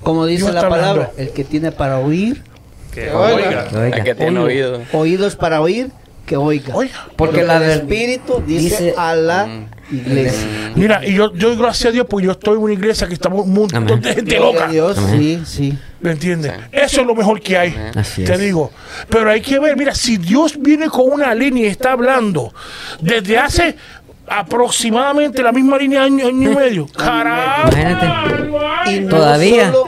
Como 0.02 0.26
dice 0.26 0.42
Dios 0.44 0.54
la 0.54 0.62
palabra, 0.68 0.90
hablando. 0.90 1.12
el 1.16 1.30
que 1.30 1.44
tiene 1.44 1.72
para 1.72 1.98
oír, 1.98 2.42
Que 2.92 3.10
oiga. 3.10 3.68
oiga. 3.72 3.86
El 3.96 4.04
que 4.04 4.14
tiene 4.14 4.38
oído. 4.40 4.82
oídos 4.92 5.36
para 5.36 5.60
oír, 5.62 5.90
que 6.26 6.36
oiga. 6.36 6.74
Oiga. 6.74 7.06
Porque 7.16 7.40
Lo 7.40 7.46
la 7.46 7.60
del 7.60 7.70
Espíritu 7.80 8.42
dice, 8.46 8.84
dice- 8.84 8.94
a 8.98 9.14
la 9.14 9.46
Mm. 9.46 9.66
Iglesia. 9.96 10.46
Mira, 10.74 11.06
y 11.06 11.14
yo, 11.14 11.32
yo 11.34 11.48
doy 11.48 11.56
gracias 11.58 11.86
a 11.90 11.92
Dios 11.92 12.06
porque 12.08 12.26
yo 12.26 12.32
estoy 12.32 12.56
en 12.56 12.62
una 12.62 12.72
iglesia 12.72 13.06
que 13.06 13.14
estamos 13.14 13.44
un 13.46 13.52
montón 13.54 13.82
Amén. 13.84 14.00
de 14.00 14.14
gente 14.14 14.38
loca. 14.38 14.64
a 14.64 14.68
Dios, 14.68 14.96
sí, 15.10 15.42
sí. 15.44 15.78
¿Me 16.00 16.12
entiendes? 16.12 16.52
Eso 16.72 17.00
es 17.02 17.06
lo 17.06 17.14
mejor 17.14 17.40
que 17.40 17.56
hay. 17.56 17.74
Así 17.94 18.24
Te 18.24 18.32
es. 18.34 18.38
digo. 18.40 18.70
Pero 19.08 19.30
hay 19.30 19.40
que 19.40 19.58
ver, 19.60 19.76
mira, 19.76 19.94
si 19.94 20.16
Dios 20.16 20.56
viene 20.58 20.88
con 20.88 21.10
una 21.12 21.34
línea 21.34 21.64
y 21.64 21.68
está 21.68 21.92
hablando 21.92 22.52
desde 23.00 23.38
hace 23.38 23.76
aproximadamente 24.26 25.42
la 25.42 25.52
misma 25.52 25.76
línea 25.78 26.02
año, 26.04 26.26
año 26.26 26.50
y 26.52 26.54
medio. 26.54 26.86
Carajo. 26.96 27.68
Imagínate. 27.70 28.92
Y 28.92 29.00
no 29.00 29.08
Todavía. 29.10 29.66
solo- 29.72 29.86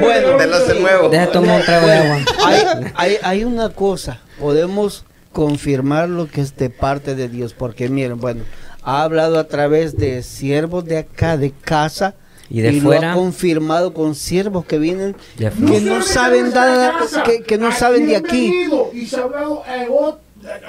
Bueno, 0.00 0.38
de 0.38 0.46
los 0.46 0.68
de 0.68 0.80
nuevo. 0.80 1.08
Deja 1.08 1.26
tomar 1.30 1.60
un 1.60 1.66
trago 1.66 1.86
de 1.86 1.92
agua. 1.96 2.18
hay, 2.46 2.62
hay, 2.94 3.16
hay 3.22 3.44
una 3.44 3.68
cosa, 3.70 4.18
podemos 4.40 5.04
confirmar 5.32 6.08
lo 6.08 6.26
que 6.28 6.40
es 6.40 6.56
de 6.56 6.70
parte 6.70 7.14
de 7.14 7.28
Dios, 7.28 7.54
porque 7.54 7.88
miren, 7.88 8.18
bueno, 8.18 8.42
ha 8.82 9.02
hablado 9.02 9.38
a 9.38 9.44
través 9.48 9.96
de 9.96 10.22
siervos 10.22 10.84
de 10.84 10.98
acá, 10.98 11.36
de 11.36 11.50
casa, 11.52 12.14
Y 12.50 12.60
de 12.62 12.80
fuera. 12.80 13.12
ha 13.12 13.14
confirmado 13.14 13.92
con 13.92 14.14
siervos 14.14 14.64
que 14.64 14.78
vienen, 14.78 15.14
De 15.36 15.50
que 15.50 15.80
no 15.80 16.02
saben 16.02 16.50
nada, 16.54 16.94
que, 17.24 17.42
que 17.42 17.58
no 17.58 17.70
saben 17.72 18.06
de 18.06 18.16
aquí. 18.16 18.52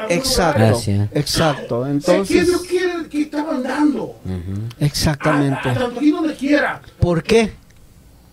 Exacto, 0.10 0.82
exacto. 1.14 1.88
Entonces, 1.88 2.48
Dios 2.48 2.62
quiere 2.64 3.08
que 3.10 3.22
está 3.24 3.44
mandando. 3.44 4.16
exactamente. 4.80 5.70
A, 5.70 5.72
a 5.72 5.76
tanto 5.76 6.00
aquí 6.00 6.12
donde 6.12 6.36
quiera. 6.36 6.82
¿Por 7.00 7.24
qué? 7.24 7.52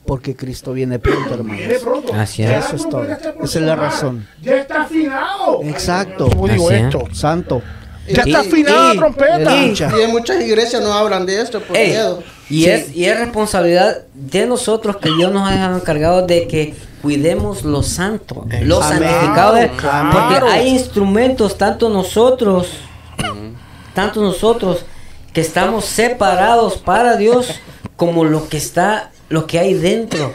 Porque 0.06 0.36
Cristo 0.36 0.72
viene 0.72 0.98
pronto, 0.98 1.36
Viene 1.42 1.62
hermanos. 1.64 1.82
pronto. 1.82 2.14
Así 2.14 2.42
es. 2.42 2.64
Eso 2.66 2.76
es 2.76 2.88
todo. 2.88 3.02
Esa 3.04 3.34
es 3.42 3.54
la 3.56 3.74
razón. 3.76 4.26
Ya 4.40 4.56
está 4.56 4.82
afinado. 4.82 5.62
Exacto. 5.64 6.28
¿Cómo 6.28 6.48
digo 6.48 6.66
Así 6.68 6.76
es. 6.76 6.84
esto? 6.84 7.02
Santo. 7.12 7.62
Ya 8.08 8.22
está 8.22 8.40
afinada 8.40 8.92
y- 8.92 8.96
la 8.96 9.00
trompeta. 9.02 9.56
y- 9.56 9.74
Y 9.98 10.02
en 10.04 10.10
muchas 10.12 10.40
iglesias 10.40 10.80
no 10.80 10.92
hablan 10.92 11.26
de 11.26 11.40
esto 11.40 11.60
por 11.60 11.76
Ey, 11.76 11.88
miedo. 11.90 12.22
y, 12.48 12.66
es, 12.66 12.94
y 12.94 13.04
es 13.06 13.18
responsabilidad 13.18 14.02
de 14.14 14.46
nosotros 14.46 14.98
que 14.98 15.10
Dios 15.10 15.32
nos 15.32 15.48
ha 15.48 15.52
dejado 15.52 15.76
encargado 15.76 16.24
de 16.26 16.46
que 16.46 16.74
cuidemos 17.02 17.64
lo 17.64 17.82
santo, 17.82 18.46
lo 18.62 18.80
Amén. 18.80 19.08
santificado. 19.08 19.54
de- 19.54 19.70
Claro. 19.70 20.10
Porque 20.12 20.48
hay 20.52 20.68
instrumentos, 20.68 21.58
tanto 21.58 21.88
nosotros, 21.88 22.68
tanto 23.92 24.22
nosotros 24.22 24.84
que 25.32 25.40
estamos 25.40 25.84
separados 25.84 26.76
para 26.78 27.16
Dios, 27.16 27.48
como 27.96 28.24
lo 28.24 28.48
que 28.48 28.56
está, 28.58 29.10
lo 29.28 29.46
que 29.46 29.58
hay 29.58 29.74
dentro. 29.74 30.34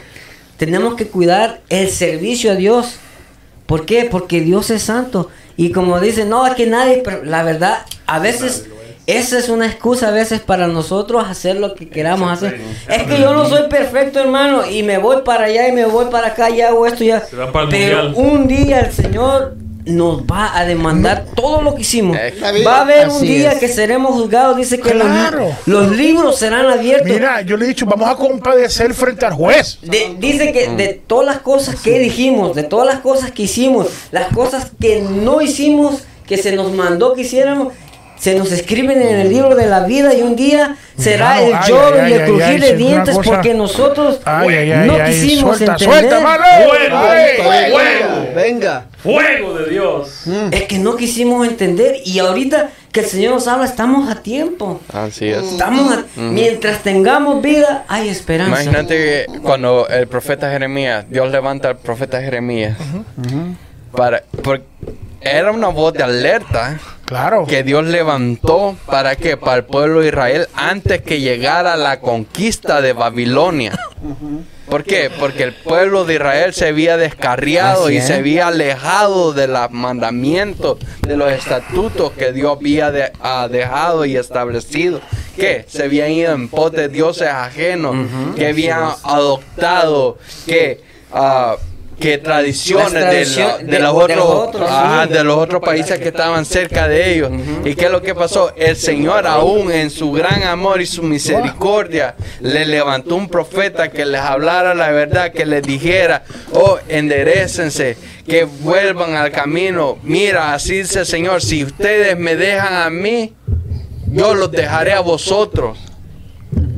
Tenemos 0.56 0.94
que 0.94 1.08
cuidar 1.08 1.60
el 1.68 1.90
servicio 1.90 2.52
a 2.52 2.54
Dios. 2.54 2.96
¿Por 3.66 3.86
qué? 3.86 4.06
Porque 4.10 4.40
Dios 4.40 4.70
es 4.70 4.82
santo. 4.82 5.30
Y 5.56 5.72
como 5.72 6.00
dicen, 6.00 6.28
no, 6.28 6.46
es 6.46 6.54
que 6.54 6.66
nadie, 6.66 7.02
pero 7.04 7.24
la 7.24 7.42
verdad, 7.42 7.84
a 8.06 8.18
veces 8.18 8.66
esa 9.06 9.38
es 9.38 9.48
una 9.48 9.66
excusa 9.66 10.08
a 10.08 10.10
veces 10.12 10.40
para 10.40 10.68
nosotros 10.68 11.26
hacer 11.28 11.56
lo 11.56 11.74
que 11.74 11.88
queramos 11.88 12.30
hacer. 12.30 12.60
Es 12.88 13.02
que 13.02 13.20
yo 13.20 13.34
no 13.34 13.48
soy 13.48 13.68
perfecto, 13.68 14.20
hermano, 14.20 14.64
y 14.68 14.82
me 14.82 14.98
voy 14.98 15.22
para 15.24 15.44
allá 15.44 15.68
y 15.68 15.72
me 15.72 15.84
voy 15.86 16.06
para 16.06 16.28
acá 16.28 16.50
y 16.50 16.60
hago 16.60 16.86
esto 16.86 17.02
ya. 17.02 17.22
Pero 17.68 18.12
un 18.14 18.46
día 18.46 18.80
el 18.80 18.92
Señor 18.92 19.56
nos 19.84 20.22
va 20.22 20.56
a 20.56 20.64
demandar 20.64 21.24
todo 21.34 21.60
lo 21.62 21.74
que 21.74 21.82
hicimos. 21.82 22.16
Eh, 22.16 22.34
Va 22.66 22.78
a 22.78 22.80
haber 22.82 23.08
un 23.08 23.20
día 23.22 23.52
es. 23.52 23.58
que 23.58 23.68
seremos 23.68 24.12
juzgados. 24.12 24.56
Dice 24.56 24.78
que 24.78 24.94
los- 24.94 25.90
libros 25.96 26.38
serán 26.38 26.66
abiertos. 26.66 27.08
Mira, 27.08 27.42
yo 27.42 27.56
le 27.56 27.64
he 27.64 27.68
dicho, 27.68 27.86
vamos 27.86 28.08
a 28.08 28.14
compadecer 28.16 28.94
frente 28.94 29.26
al 29.26 29.32
juez. 29.34 29.78
De- 29.82 30.14
dice 30.18 30.52
que 30.52 30.68
de 30.68 30.88
todas 31.06 31.26
las 31.26 31.38
cosas 31.42 31.76
que 31.76 31.98
dijimos, 31.98 32.54
de 32.54 32.62
todas 32.62 32.86
las 32.86 33.00
cosas 33.00 33.32
que 33.32 33.42
hicimos, 33.42 33.88
las 34.10 34.28
cosas 34.32 34.68
que 34.80 35.00
no 35.02 35.40
hicimos, 35.40 36.02
que 36.26 36.36
se 36.38 36.52
nos 36.54 36.72
mandó 36.72 37.12
que 37.14 37.22
hiciéramos, 37.22 37.72
se 38.22 38.36
nos 38.36 38.52
escriben 38.52 39.02
en 39.02 39.16
el 39.18 39.28
libro 39.30 39.56
de 39.56 39.66
la 39.66 39.80
vida 39.80 40.14
y 40.14 40.22
un 40.22 40.36
día 40.36 40.76
será 40.96 41.38
Claro, 41.38 41.46
el 41.46 41.68
lloro 41.68 42.00
ay, 42.02 42.10
y 42.12 42.14
el 42.14 42.24
crujir 42.24 42.60
de 42.60 42.76
dientes 42.76 43.16
cosa- 43.16 43.30
porque 43.32 43.52
nosotros 43.52 44.20
Ay, 44.24 44.72
no 44.86 44.94
ay, 44.94 45.12
quisimos 45.12 45.56
suelta, 45.58 45.72
entender. 45.72 45.98
suelta, 45.98 46.20
mano. 46.20 46.44
Fuego, 46.68 46.96
Ay, 46.98 47.72
fuego, 47.72 48.28
Venga, 48.32 48.86
fuego 49.02 49.54
de 49.58 49.70
Dios. 49.70 50.22
Es 50.52 50.62
que 50.62 50.78
no 50.78 50.94
quisimos 50.94 51.48
entender 51.48 51.96
y 52.04 52.20
ahorita 52.20 52.70
que 52.92 53.00
el 53.00 53.06
Señor 53.06 53.32
nos 53.34 53.48
habla 53.48 53.64
estamos 53.66 54.08
a 54.08 54.22
tiempo. 54.22 54.80
Así 54.92 55.26
es. 55.28 55.42
Estamos 55.42 55.92
a- 55.92 56.04
mientras 56.16 56.78
tengamos 56.84 57.42
vida 57.42 57.84
hay 57.88 58.08
esperanza. 58.08 58.62
Imagínate 58.62 58.96
que 58.96 59.40
cuando 59.40 59.88
el 59.88 60.06
profeta 60.06 60.48
Jeremías, 60.48 61.06
Dios 61.10 61.28
levanta 61.32 61.70
al 61.70 61.78
profeta 61.78 62.20
Jeremías 62.22 62.76
para 63.90 64.22
por- 64.44 64.62
era 65.20 65.50
una 65.50 65.68
voz 65.68 65.92
de 65.94 66.02
alerta 66.04 66.78
Claro. 67.12 67.44
que 67.46 67.62
Dios 67.62 67.84
levantó 67.84 68.76
para 68.86 69.16
que 69.16 69.36
para 69.36 69.56
el 69.58 69.64
pueblo 69.64 70.00
de 70.00 70.08
Israel 70.08 70.48
antes 70.54 71.02
que 71.02 71.20
llegara 71.20 71.76
la 71.76 72.00
conquista 72.00 72.80
de 72.80 72.92
Babilonia. 72.94 73.78
¿Por 74.68 74.84
qué? 74.84 75.10
Porque 75.20 75.42
el 75.42 75.52
pueblo 75.52 76.04
de 76.06 76.14
Israel 76.14 76.54
se 76.54 76.68
había 76.68 76.96
descarriado 76.96 77.90
y 77.90 78.00
se 78.00 78.14
había 78.14 78.46
alejado 78.46 79.34
de 79.34 79.46
los 79.46 79.70
mandamientos, 79.70 80.78
de 81.06 81.16
los 81.18 81.30
estatutos 81.30 82.12
que 82.12 82.32
Dios 82.32 82.56
había 82.58 82.90
de- 82.90 83.12
ah, 83.20 83.48
dejado 83.50 84.06
y 84.06 84.16
establecido. 84.16 85.00
Que 85.36 85.64
se 85.68 85.84
habían 85.84 86.10
ido 86.12 86.32
en 86.32 86.48
pos 86.48 86.72
de 86.72 86.88
dioses 86.88 87.28
ajenos, 87.28 87.94
que 88.36 88.46
habían 88.48 88.84
adoptado, 89.04 90.16
que... 90.46 90.80
ah, 91.12 91.56
que 92.02 92.18
tradiciones 92.18 92.92
Las 92.92 93.02
de, 93.04 93.08
tradicio- 93.10 93.46
la- 93.46 93.58
de 93.58 93.64
de- 93.64 93.78
los 93.78 93.92
de 93.94 94.02
otros, 94.02 94.16
los 94.18 94.26
otros, 94.48 94.70
ajá, 94.70 95.06
sí. 95.06 95.12
de 95.12 95.24
los 95.24 95.36
otros 95.38 95.62
países 95.62 95.98
que 96.00 96.08
estaban 96.08 96.44
cerca 96.44 96.88
de 96.88 97.14
ellos. 97.14 97.30
¿Y 97.64 97.74
qué 97.76 97.84
es 97.86 97.90
lo 97.92 98.02
que 98.02 98.14
pasó? 98.14 98.52
El 98.56 98.76
Señor 98.76 99.26
aún 99.26 99.70
en 99.70 99.88
su 99.90 100.10
gran 100.10 100.42
amor 100.42 100.80
y 100.80 100.86
su 100.86 101.02
misericordia 101.02 102.16
le 102.40 102.66
levantó 102.66 103.14
un 103.14 103.28
profeta 103.28 103.90
que 103.90 104.04
les 104.04 104.20
hablara 104.20 104.74
la 104.74 104.90
verdad, 104.90 105.32
que 105.32 105.46
les 105.46 105.62
dijera, 105.62 106.24
oh, 106.52 106.78
enderecense, 106.88 107.96
que 108.26 108.44
vuelvan 108.44 109.14
al 109.14 109.30
camino. 109.30 109.98
Mira, 110.02 110.54
así 110.54 110.78
dice 110.78 111.00
el 111.00 111.06
Señor, 111.06 111.40
si 111.40 111.62
ustedes 111.64 112.18
me 112.18 112.34
dejan 112.36 112.74
a 112.74 112.90
mí, 112.90 113.32
yo 114.08 114.34
los 114.34 114.50
dejaré 114.50 114.92
a 114.92 115.00
vosotros. 115.00 115.78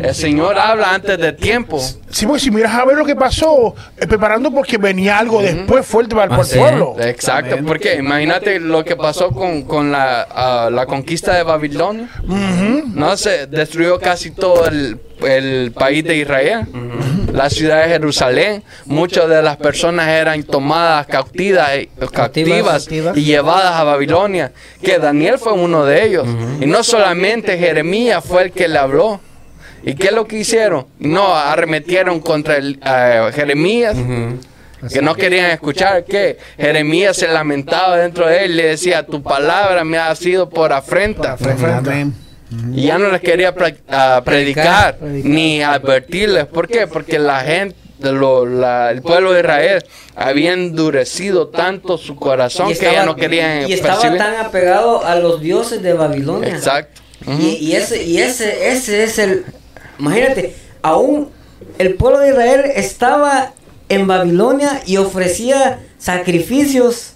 El 0.05 0.15
Señor 0.15 0.59
habla 0.59 0.95
antes 0.95 1.19
de 1.19 1.33
tiempo. 1.33 1.81
Sí, 2.11 2.27
porque 2.27 2.41
si 2.41 2.51
miras 2.51 2.75
a 2.75 2.85
ver 2.85 2.97
lo 2.97 3.05
que 3.05 3.17
pasó, 3.17 3.75
eh, 3.97 4.07
preparando 4.07 4.51
porque 4.51 4.79
venía 4.79 5.19
algo 5.19 5.41
después 5.43 5.87
fuerte 5.87 6.15
para 6.15 6.33
el 6.35 6.41
Así 6.41 6.59
pueblo. 6.59 6.95
Exacto, 7.01 7.57
porque 7.67 7.97
imagínate 7.97 8.61
lo 8.61 8.85
que 8.85 8.97
pasó 8.97 9.31
con, 9.31 9.63
con 9.63 9.91
la, 9.91 10.27
ah, 10.31 10.69
la 10.71 10.87
conquista 10.87 11.35
de 11.35 11.43
Babilonia. 11.43 12.09
No 12.95 13.17
se 13.17 13.47
destruyó 13.47 13.99
casi 13.99 14.31
todo 14.31 14.67
el, 14.67 15.01
el 15.27 15.73
país 15.73 16.05
de 16.05 16.17
Israel, 16.17 16.67
la 17.33 17.51
ciudad 17.51 17.83
de 17.83 17.89
Jerusalén. 17.89 18.63
Muchas 18.85 19.29
de 19.29 19.43
las 19.43 19.57
personas 19.57 20.09
eran 20.09 20.43
tomadas 20.45 21.07
cautivas, 21.07 21.71
cautivas 22.13 22.87
cautivas. 22.87 23.17
y 23.17 23.25
llevadas 23.25 23.73
a 23.73 23.85
Babilonia. 23.85 24.53
Que 24.83 24.99
Daniel 24.99 25.39
fue 25.39 25.53
uno 25.53 25.85
de 25.85 26.05
ellos. 26.05 26.29
Y 26.61 26.67
no 26.67 26.85
solamente 26.85 27.59
Jeremías 27.59 28.23
fue 28.25 28.45
el 28.45 28.53
que 28.53 28.69
le 28.69 28.79
habló. 28.79 29.21
¿Y 29.87 29.95
qué 29.95 30.07
es 30.09 30.13
lo 30.13 30.27
que 30.27 30.37
hicieron? 30.39 30.87
No, 30.99 31.35
arremetieron 31.35 32.21
contra 32.21 32.57
el, 32.57 32.79
eh, 32.85 33.31
Jeremías 33.35 33.97
que 34.93 35.01
no 35.01 35.15
querían 35.15 35.51
escuchar 35.51 36.05
que 36.05 36.37
Jeremías 36.59 37.17
se 37.17 37.27
lamentaba 37.29 37.97
dentro 37.97 38.27
de 38.27 38.45
él 38.45 38.51
y 38.53 38.55
le 38.57 38.67
decía 38.69 39.05
tu 39.07 39.23
palabra 39.23 39.83
me 39.83 39.97
ha 39.97 40.15
sido 40.15 40.51
por 40.51 40.73
afrenta 40.75 41.39
Amén. 41.79 42.13
y 42.75 42.83
ya 42.87 42.99
no 42.99 43.11
les 43.11 43.23
quería 43.23 43.55
ah, 43.89 44.21
predicar, 44.23 44.99
Predicar. 44.99 45.27
ni 45.31 45.63
advertirles 45.63 46.45
¿por 46.47 46.69
qué? 46.69 46.87
porque 46.87 47.19
la 47.19 47.41
gente 47.41 47.75
lo- 48.01 48.45
la- 48.45 48.91
el 48.91 49.01
pueblo 49.01 49.33
de 49.33 49.41
Israel 49.41 49.83
había 50.17 50.53
endurecido 50.53 51.49
tanto 51.49 51.97
su 51.97 52.15
corazón 52.17 52.69
que 52.75 52.93
ya 52.93 53.07
no 53.07 53.17
querían 53.17 53.67
y 53.67 53.73
estaba 53.73 53.95
percibir. 53.99 54.19
tan 54.19 54.37
apegado 54.37 55.03
a 55.07 55.15
los 55.17 55.41
dioses 55.41 55.83
de 55.83 55.95
Babilonia. 55.95 56.51
exacto. 56.51 57.01
Y, 57.41 57.55
y 57.55 57.75
ese, 57.77 58.03
y 58.05 58.19
ese, 58.19 58.69
ese 58.71 59.05
es 59.05 59.19
el. 59.19 59.47
Imagínate, 59.99 60.55
aún 60.83 61.29
el 61.79 61.95
pueblo 61.95 62.21
de 62.21 62.31
Israel 62.31 62.65
estaba 62.75 63.53
en 63.89 64.07
Babilonia 64.07 64.83
y 64.87 64.97
ofrecía 64.97 65.81
sacrificios 65.99 67.14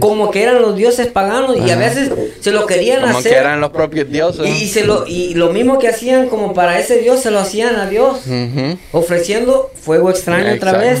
como 0.00 0.30
que 0.30 0.42
eran 0.42 0.60
los 0.62 0.76
dioses 0.76 1.06
paganos 1.08 1.56
y 1.56 1.70
a 1.70 1.76
veces 1.76 2.10
se 2.40 2.50
lo 2.50 2.66
querían 2.66 3.00
como 3.02 3.18
hacer. 3.18 3.32
que 3.32 3.38
eran 3.38 3.60
los 3.60 3.70
propios 3.70 4.08
dioses 4.10 4.46
y, 4.48 4.64
y 4.64 4.68
se 4.68 4.84
lo, 4.84 5.06
y 5.06 5.34
lo 5.34 5.50
mismo 5.50 5.78
que 5.78 5.88
hacían 5.88 6.28
como 6.28 6.54
para 6.54 6.78
ese 6.78 6.98
dios 6.98 7.20
se 7.20 7.30
lo 7.30 7.40
hacían 7.40 7.76
a 7.76 7.86
Dios, 7.88 8.18
Ujú. 8.26 8.78
ofreciendo 8.92 9.70
fuego 9.80 10.10
extraño 10.10 10.54
otra 10.54 10.72
vez. 10.72 11.00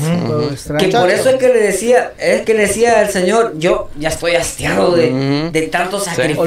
Exacto. 0.50 0.84
Que 0.84 0.88
por 0.88 1.10
eso 1.10 1.30
es 1.30 1.36
que 1.36 1.48
le 1.48 1.60
decía, 1.60 2.12
es 2.18 2.42
que 2.42 2.54
le 2.54 2.62
decía 2.66 3.00
al 3.00 3.10
Señor, 3.10 3.54
yo 3.58 3.88
ya 3.98 4.08
estoy 4.08 4.34
hastiado 4.36 4.92
de, 4.94 5.50
de 5.52 5.62
tanto 5.62 5.98
sacrificio, 6.00 6.44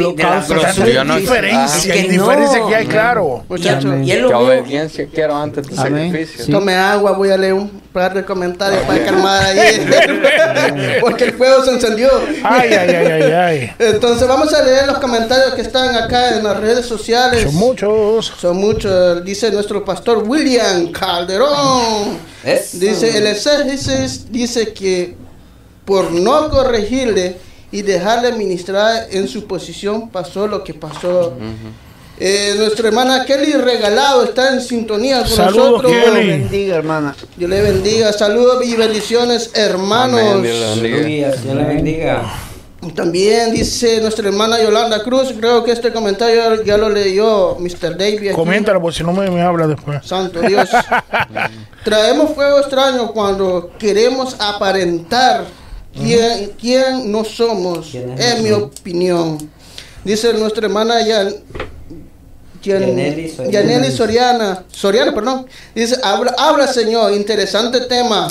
de 0.86 0.94
la 0.94 1.04
no- 1.04 1.18
diferencia, 1.18 1.60
Ah. 1.60 1.94
Que 1.94 2.04
no. 2.04 2.10
diferencia 2.10 2.60
que 2.68 2.76
hay, 2.76 2.86
claro. 2.88 3.44
Muchachos, 3.50 3.94
Y 4.04 4.12
es 4.12 4.22
lo 4.22 4.40
obediencia 4.40 5.08
quiero 5.14 5.36
antes 5.36 5.68
de 5.68 5.80
Amén. 5.82 6.12
sacrificio 6.12 6.46
Sí. 6.46 6.52
tome 6.52 6.74
agua, 6.76 7.12
voy 7.14 7.30
a 7.30 7.38
leer 7.38 7.54
un 7.54 7.70
par 7.92 8.14
de 8.14 8.24
comentarios 8.24 8.82
para 8.84 9.04
calmar 9.04 9.44
ahí. 9.44 9.88
Porque 11.02 11.26
el 11.26 11.34
fuego 11.34 11.64
se 11.64 11.72
encendió. 11.72 12.09
Ay, 12.44 12.74
ay, 12.74 12.96
ay, 12.96 13.08
ay, 13.08 13.32
ay. 13.32 13.72
Entonces 13.80 14.28
vamos 14.28 14.54
a 14.54 14.64
leer 14.64 14.88
los 14.88 15.00
comentarios 15.00 15.54
que 15.54 15.62
están 15.62 15.96
acá 15.96 16.38
en 16.38 16.44
las 16.44 16.60
redes 16.60 16.86
sociales. 16.86 17.44
Son 17.44 17.56
muchos. 17.56 18.34
Son 18.40 18.58
muchos, 18.58 19.24
dice 19.24 19.52
nuestro 19.52 19.84
pastor 19.84 20.24
William 20.28 20.92
Calderón. 20.92 22.20
Eso. 22.44 22.78
Dice, 22.78 23.18
el 23.18 23.28
exégesis 23.28 24.32
dice 24.32 24.74
que 24.74 25.16
por 25.86 26.12
no 26.12 26.50
corregirle 26.50 27.38
y 27.72 27.82
dejarle 27.82 28.32
ministrar 28.34 29.08
en 29.12 29.28
su 29.28 29.46
posición 29.46 30.10
pasó 30.10 30.48
lo 30.48 30.64
que 30.64 30.74
pasó. 30.74 31.34
Eh, 32.20 32.56
nuestra 32.58 32.90
hermana 32.90 33.24
Kelly 33.26 33.54
Regalado 33.54 34.24
está 34.26 34.54
en 34.54 34.62
sintonía 34.62 35.20
con 35.20 35.30
Saludos, 35.30 35.84
nosotros. 35.84 35.92
Kelly. 35.92 36.28
bendiga, 36.28 36.76
hermana. 36.76 37.16
Dios 37.38 37.50
le 37.50 37.62
bendiga. 37.62 38.12
Saludos 38.12 38.66
y 38.66 38.76
bendiciones, 38.76 39.52
hermanos. 39.54 40.20
Amén, 40.20 40.44
Dios 40.44 40.78
le 40.78 40.92
bendiga. 40.92 41.32
Dios 41.32 41.56
le. 41.56 42.40
También 42.96 43.52
dice 43.52 44.00
nuestra 44.02 44.28
hermana 44.28 44.62
Yolanda 44.62 45.02
Cruz. 45.04 45.34
Creo 45.38 45.64
que 45.64 45.72
este 45.72 45.92
comentario 45.92 46.64
ya 46.64 46.78
lo 46.78 46.90
leyó 46.90 47.58
Mr. 47.60 47.98
David. 47.98 48.32
Coméntalo, 48.34 48.82
por 48.82 48.94
si 48.94 49.04
no 49.04 49.12
me, 49.14 49.30
me 49.30 49.42
habla 49.42 49.68
después. 49.68 50.00
Santo 50.06 50.42
Dios. 50.42 50.70
Traemos 51.84 52.34
fuego 52.34 52.60
extraño 52.60 53.12
cuando 53.12 53.72
queremos 53.78 54.36
aparentar 54.40 55.46
quién, 55.94 56.52
quién 56.60 57.12
no 57.12 57.24
somos, 57.26 57.88
¿Quiénes 57.92 58.20
en 58.20 58.44
mi 58.44 58.52
opinión. 58.52 59.50
Dice 60.04 60.34
nuestra 60.34 60.66
hermana 60.68 61.02
Yan- 61.06 61.36
Yaneli 62.62 63.30
Soriana. 63.30 63.92
Soriana, 63.92 64.64
Soriana, 64.72 65.14
perdón. 65.14 65.46
Dice, 65.76 65.98
habla, 66.04 66.34
habla 66.38 66.68
Señor, 66.68 67.14
interesante 67.14 67.82
tema. 67.82 68.28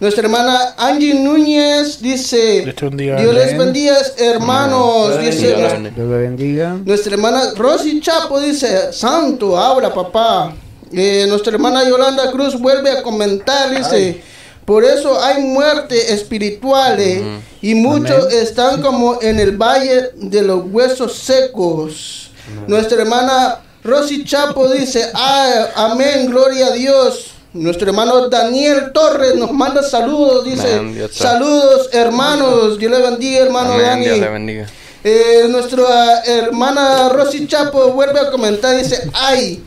Nuestra 0.00 0.24
hermana 0.24 0.74
Angie 0.78 1.12
Núñez 1.12 2.00
dice, 2.00 2.62
Dios 2.62 3.34
les 3.34 3.58
bendiga, 3.58 3.98
hermanos. 4.16 5.12
Amén. 5.12 5.30
Dice, 5.30 5.54
Dios 5.54 6.08
bendiga. 6.08 6.78
Nuestra 6.84 7.12
hermana 7.12 7.52
Rosy 7.54 8.00
Chapo 8.00 8.40
dice, 8.40 8.94
Santo, 8.94 9.58
habla 9.58 9.92
papá. 9.92 10.54
Eh, 10.90 11.26
nuestra 11.28 11.52
hermana 11.52 11.86
Yolanda 11.86 12.30
Cruz 12.32 12.58
vuelve 12.58 12.90
a 12.90 13.02
comentar, 13.02 13.70
dice, 13.76 14.22
por 14.64 14.84
eso 14.84 15.22
hay 15.22 15.42
muerte 15.42 16.14
espirituales 16.14 17.22
y 17.60 17.74
muchos 17.74 18.32
están 18.32 18.80
como 18.80 19.20
en 19.20 19.38
el 19.38 19.56
valle 19.56 20.12
de 20.16 20.42
los 20.42 20.64
huesos 20.64 21.14
secos. 21.14 22.30
Nuestra 22.66 23.02
hermana 23.02 23.60
Rosy 23.82 24.24
Chapo 24.24 24.68
dice, 24.68 25.10
"Ah, 25.14 25.68
amén, 25.74 26.26
gloria 26.30 26.66
a 26.66 26.72
Dios. 26.72 27.32
Nuestro 27.52 27.88
hermano 27.88 28.28
Daniel 28.28 28.92
Torres 28.92 29.34
nos 29.34 29.50
manda 29.50 29.82
saludos, 29.82 30.44
dice, 30.44 31.08
saludos 31.12 31.88
hermanos, 31.92 32.78
Dios 32.78 32.92
le 32.92 32.98
bendiga 33.02 33.40
hermano 33.40 33.72
Amén, 33.72 33.86
Dani. 33.86 34.04
Dios 34.04 34.18
le 34.18 34.28
bendiga 34.28 34.66
Eh, 35.02 35.46
nuestra 35.48 36.22
hermana 36.26 37.08
Rosy 37.08 37.46
Chapo 37.48 37.90
vuelve 37.92 38.20
a 38.20 38.30
comentar, 38.30 38.76
dice, 38.76 39.10
ay. 39.14 39.64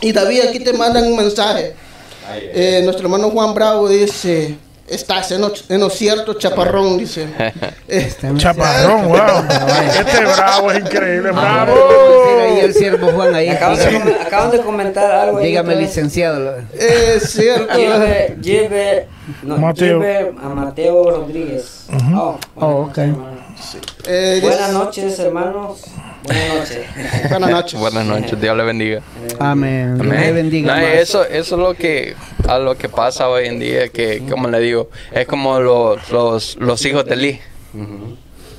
Y 0.00 0.10
David, 0.12 0.40
aquí 0.48 0.58
te 0.60 0.72
mandan 0.72 1.06
un 1.06 1.16
mensaje. 1.16 1.74
Eh, 2.34 2.80
nuestro 2.82 3.04
hermano 3.06 3.30
Juan 3.30 3.54
Bravo 3.54 3.88
dice, 3.88 4.56
Estás 4.90 5.30
en 5.32 5.42
lo, 5.42 5.52
en 5.68 5.80
lo 5.80 5.90
cierto, 5.90 6.34
chaparrón, 6.34 6.96
dice. 6.98 7.28
Eh, 7.90 8.12
Chaparrón, 8.36 9.08
wow. 9.08 9.18
Este 9.98 10.20
bravo 10.26 10.70
es 10.72 10.80
increíble, 10.80 11.30
Ah, 11.34 11.64
bravo. 11.64 11.74
decir 11.88 12.40
ahí 12.42 12.60
el 12.60 12.74
siervo 12.74 13.10
Juan 13.12 13.34
ahí. 13.34 13.48
Acaban 13.48 13.78
de, 13.78 13.84
com- 13.98 14.12
acaban 14.26 14.50
de 14.50 14.60
comentar 14.60 15.10
algo. 15.10 15.38
ahí 15.38 15.46
dígame, 15.46 15.70
vez. 15.74 15.80
licenciado. 15.88 16.56
Es 16.78 17.30
cierto. 17.30 17.74
Lleve, 17.74 18.36
lleve, 18.42 19.08
no, 19.42 19.56
Mateo. 19.56 20.00
lleve 20.00 20.34
a 20.42 20.48
Mateo 20.50 21.10
Rodríguez. 21.10 21.86
Oh, 22.14 22.38
Oh, 22.56 22.66
ok. 22.90 22.98
Eh, 24.06 24.38
Buenas 24.42 24.72
noches, 24.72 25.18
hermanos. 25.18 25.82
Buenas 26.24 26.54
noches. 26.54 26.86
Buenas 27.30 27.50
noches. 27.50 27.80
Buenas 27.80 28.06
noches, 28.06 28.40
Dios 28.40 28.56
le 28.56 28.64
bendiga. 28.64 29.02
Amén. 29.38 29.94
Dios 29.94 30.06
Amén. 30.06 30.20
le 30.20 30.32
bendiga. 30.32 30.76
No, 30.76 30.82
más. 30.82 30.94
eso, 30.94 31.24
eso 31.24 31.54
es 31.56 31.60
lo 31.60 31.74
que, 31.74 32.14
a 32.48 32.58
lo 32.58 32.76
que 32.76 32.88
pasa 32.88 33.28
hoy 33.28 33.46
en 33.46 33.58
día, 33.58 33.88
que 33.88 34.22
como 34.28 34.48
le 34.48 34.60
digo, 34.60 34.90
es 35.12 35.26
como 35.26 35.60
los, 35.60 36.10
los, 36.10 36.56
los 36.56 36.84
hijos 36.86 37.04
de 37.04 37.14
Eli, 37.14 37.40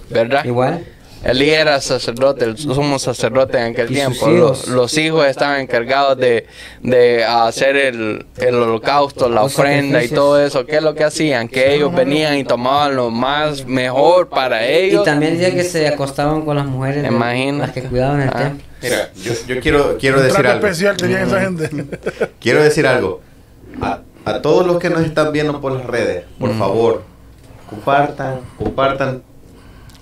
¿verdad? 0.09 0.45
Igual. 0.45 0.85
Eli 1.23 1.49
era 1.49 1.81
sacerdote, 1.81 2.45
el 2.45 2.57
sumo 2.57 2.97
sacerdote 2.97 3.57
en 3.57 3.73
aquel 3.73 3.91
Y 3.91 3.95
tiempo. 3.95 4.27
Los, 4.29 4.67
los 4.69 4.97
hijos 4.97 5.25
estaban 5.27 5.59
encargados 5.59 6.17
de, 6.17 6.47
de 6.81 7.25
hacer 7.25 7.75
el, 7.75 8.25
el 8.37 8.55
holocausto, 8.55 9.27
la 9.27 9.43
ofrenda 9.43 10.01
y 10.01 10.07
todo 10.07 10.39
eso. 10.41 10.65
¿Qué 10.65 10.77
es 10.77 10.81
lo 10.83 10.95
que 10.95 11.03
hacían? 11.03 11.49
Que 11.49 11.75
ellos 11.75 11.93
venían 11.93 12.37
y 12.37 12.45
tomaban 12.45 12.95
lo 12.95 13.09
más 13.11 13.65
mejor 13.65 14.29
para 14.29 14.65
Y 14.69 14.85
ellos. 14.91 15.03
también 15.03 15.37
decía 15.37 15.53
que 15.53 15.65
se 15.65 15.87
acostaban 15.89 16.43
con 16.43 16.55
las 16.55 16.65
mujeres. 16.65 17.01
de- 17.03 17.09
Imagínate. 17.09 17.59
Las 17.67 17.71
que 17.71 17.81
cuidaban 17.89 18.21
el 18.21 18.29
Ah. 18.29 18.37
templo. 18.37 18.65
Mira, 18.81 19.11
yo, 19.21 19.33
yo 19.45 19.59
quiero, 19.59 19.97
quiero 19.97 20.21
decir 20.21 20.47
algo. 20.47 20.65
especial 20.65 20.95
tenían 20.95 21.27
esa 21.27 21.41
gente. 21.41 21.69
Quiero 22.39 22.63
decir 22.63 22.87
algo. 22.87 23.19
A, 23.81 23.99
a 24.23 24.41
todos 24.41 24.65
los 24.65 24.79
que 24.79 24.89
nos 24.89 25.01
están 25.01 25.33
viendo 25.33 25.59
por 25.59 25.73
las 25.73 25.85
redes, 25.85 26.23
por 26.39 26.51
Mm. 26.51 26.59
favor, 26.59 27.03
compartan, 27.69 28.39
compartan 28.57 29.21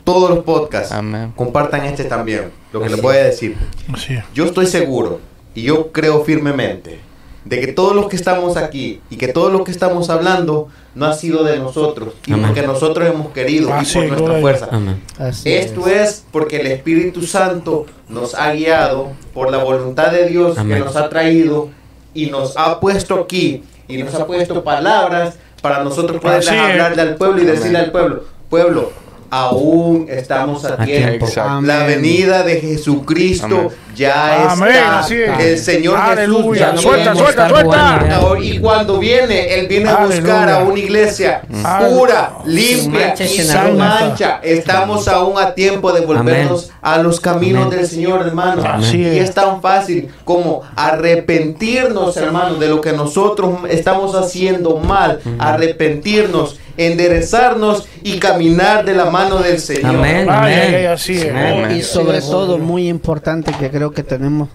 todos 0.08 0.30
los 0.30 0.40
podcasts. 0.46 0.94
Amén. 0.94 1.34
Compartan 1.36 1.84
este 1.86 2.06
también. 2.06 2.50
Lo 2.72 2.82
que 2.82 2.88
les 2.90 3.02
voy 3.02 3.18
a 3.18 3.24
decir. 3.26 3.58
Así 3.94 4.14
es. 4.14 4.24
Yo 4.34 4.46
estoy 4.46 4.66
seguro 4.66 5.20
y 5.54 5.64
yo 5.64 5.92
creo 5.92 6.24
firmemente 6.24 7.00
de 7.44 7.60
que 7.60 7.68
todos 7.68 7.94
los 7.94 8.08
que 8.08 8.16
estamos 8.16 8.56
aquí 8.56 9.02
y 9.10 9.18
que 9.18 9.28
todos 9.28 9.52
los 9.52 9.64
que 9.64 9.72
estamos 9.72 10.10
hablando 10.10 10.70
no 10.96 11.06
ha 11.08 11.14
sido 11.14 11.44
de 11.44 11.60
nosotros 11.60 12.14
y 12.26 12.32
Amén. 12.34 12.46
porque 12.48 12.66
nosotros 12.66 13.06
hemos 13.14 13.32
querido 13.34 13.74
Ah, 13.74 13.80
y 13.82 13.86
sí, 13.86 13.96
por 13.96 14.04
nuestra 14.08 14.26
gloria 14.26 14.42
fuerza. 14.42 14.68
Amén. 14.72 15.04
Así 15.20 15.52
Esto 15.54 15.88
es 15.88 16.24
porque 16.32 16.62
el 16.62 16.68
Espíritu 16.68 17.22
Santo 17.24 17.86
nos 18.08 18.34
ha 18.36 18.54
guiado 18.54 19.12
por 19.34 19.52
la 19.52 19.58
voluntad 19.64 20.12
de 20.12 20.26
Dios 20.28 20.58
Amén. 20.58 20.78
que 20.78 20.86
nos 20.86 20.96
ha 20.96 21.10
traído 21.10 21.70
y 22.14 22.28
nos 22.28 22.56
ha 22.58 22.80
puesto 22.80 23.16
aquí 23.16 23.64
y 23.90 23.98
nos 24.04 24.14
ha 24.16 24.26
puesto 24.26 24.64
palabras 24.64 25.36
para 25.62 25.84
nosotros 25.84 26.22
poder 26.22 26.40
es. 26.40 26.50
hablarle 26.50 27.02
al 27.02 27.16
pueblo 27.16 27.42
y 27.42 27.46
decirle 27.46 27.78
al 27.78 27.92
pueblo, 27.92 28.24
pueblo, 28.50 28.92
aún 29.30 30.08
estamos 30.10 30.66
a 30.66 30.78
tiempo. 30.84 31.28
La 31.64 31.86
venida 31.86 32.44
de 32.44 32.60
Jesucristo 32.60 33.46
Amén. 33.46 33.87
Ya 33.98 34.52
Amén, 34.52 34.70
está. 34.70 35.00
así 35.00 35.16
es. 35.22 35.40
El 35.40 35.58
Señor 35.58 35.98
Aleluya. 35.98 36.72
Jesús 36.72 36.84
ya 36.84 36.90
Suelta, 36.90 37.16
suelta, 37.16 37.50
suelta. 37.50 38.06
Y 38.42 38.60
cuando 38.60 39.00
viene, 39.00 39.56
Él 39.56 39.68
viene 39.68 39.90
a 39.90 40.06
buscar 40.06 40.50
Aleluya. 40.50 40.56
a 40.56 40.64
una 40.64 40.80
iglesia 40.80 41.42
Aleluya. 41.64 41.98
pura, 41.98 42.32
limpia 42.46 43.08
mancha 43.08 43.24
y 43.26 43.28
sin 43.28 43.78
mancha. 43.78 44.40
Estamos 44.44 45.08
aún 45.08 45.38
a 45.40 45.54
tiempo 45.54 45.92
de 45.92 46.02
volvernos 46.02 46.70
a 46.82 47.00
los 47.00 47.20
caminos 47.20 47.66
Amén. 47.66 47.78
del 47.80 47.88
Señor, 47.88 48.26
hermano. 48.28 48.64
Así 48.64 49.00
Y 49.02 49.20
es. 49.20 49.34
tan 49.34 49.62
fácil 49.62 50.10
como 50.24 50.62
arrepentirnos, 50.76 52.16
hermano, 52.18 52.56
de 52.56 52.68
lo 52.70 52.82
que 52.82 52.94
nosotros 52.94 53.56
estamos 53.70 54.16
haciendo 54.16 54.78
mal. 54.78 55.20
Arrepentirnos, 55.40 56.60
enderezarnos 56.78 57.88
y 58.04 58.20
caminar 58.20 58.86
de 58.86 58.94
la 58.94 59.06
mano 59.06 59.40
del 59.40 59.60
Señor. 59.60 59.96
Amén. 59.96 60.30
Amén. 60.30 60.60
ay, 60.60 60.76
ay, 60.76 60.86
así 60.86 61.14
es. 61.18 61.30
Amén. 61.30 61.72
Y 61.78 61.82
sobre 61.82 62.22
todo, 62.22 62.58
muy 62.58 62.88
importante 62.88 63.52
que 63.60 63.70
creo 63.70 63.87
que 63.92 64.04
tenemos, 64.04 64.50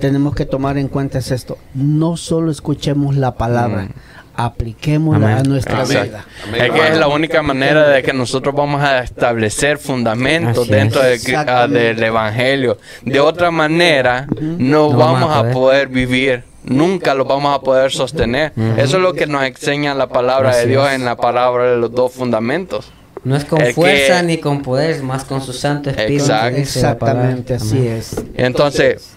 tenemos 0.00 0.34
que 0.34 0.46
tomar 0.46 0.78
en 0.78 0.88
cuenta 0.88 1.18
es 1.18 1.30
esto. 1.30 1.58
No 1.74 2.16
solo 2.16 2.50
escuchemos 2.50 3.16
la 3.16 3.34
palabra, 3.34 3.88
apliquémosla 4.36 5.26
Amén. 5.26 5.38
a 5.38 5.42
nuestra 5.42 5.84
vida. 5.84 6.24
Es 6.56 6.70
que 6.70 6.88
es 6.88 6.96
la 6.98 7.08
única 7.08 7.42
manera 7.42 7.88
de 7.88 8.02
que 8.02 8.12
nosotros 8.12 8.54
vamos 8.54 8.82
a 8.82 9.00
establecer 9.00 9.78
fundamentos 9.78 10.64
Así 10.64 10.70
dentro 10.70 11.00
ah, 11.46 11.66
del 11.66 12.02
Evangelio. 12.02 12.78
De 13.02 13.20
otra 13.20 13.50
manera, 13.50 14.26
no 14.40 14.88
No 14.90 14.96
vamos 14.96 15.20
vamos 15.20 15.30
a 15.30 15.50
a 15.50 15.50
poder 15.52 15.88
vivir. 15.88 16.44
Nunca 16.64 17.14
lo 17.14 17.26
vamos 17.26 17.54
a 17.54 17.60
poder 17.60 17.92
sostener. 17.92 18.52
Eso 18.78 18.96
es 18.96 19.02
lo 19.02 19.12
que 19.12 19.26
nos 19.26 19.42
enseña 19.44 19.94
la 19.94 20.08
palabra 20.08 20.56
de 20.56 20.66
Dios 20.66 20.88
es. 20.88 20.94
en 20.94 21.04
la 21.04 21.16
palabra 21.16 21.70
de 21.70 21.76
los 21.76 21.92
dos 21.92 22.12
fundamentos. 22.12 22.90
No 23.24 23.36
es 23.36 23.44
con 23.44 23.60
fuerza 23.72 24.20
que- 24.20 24.26
ni 24.26 24.38
con 24.38 24.62
poder, 24.62 25.02
más 25.02 25.24
con 25.24 25.40
su 25.40 25.52
Santo 25.52 25.90
Espíritu. 25.90 26.24
Exactamente, 26.56 27.54
así 27.54 27.78
Amén. 27.78 27.92
es. 27.92 28.16
Entonces, 28.36 29.10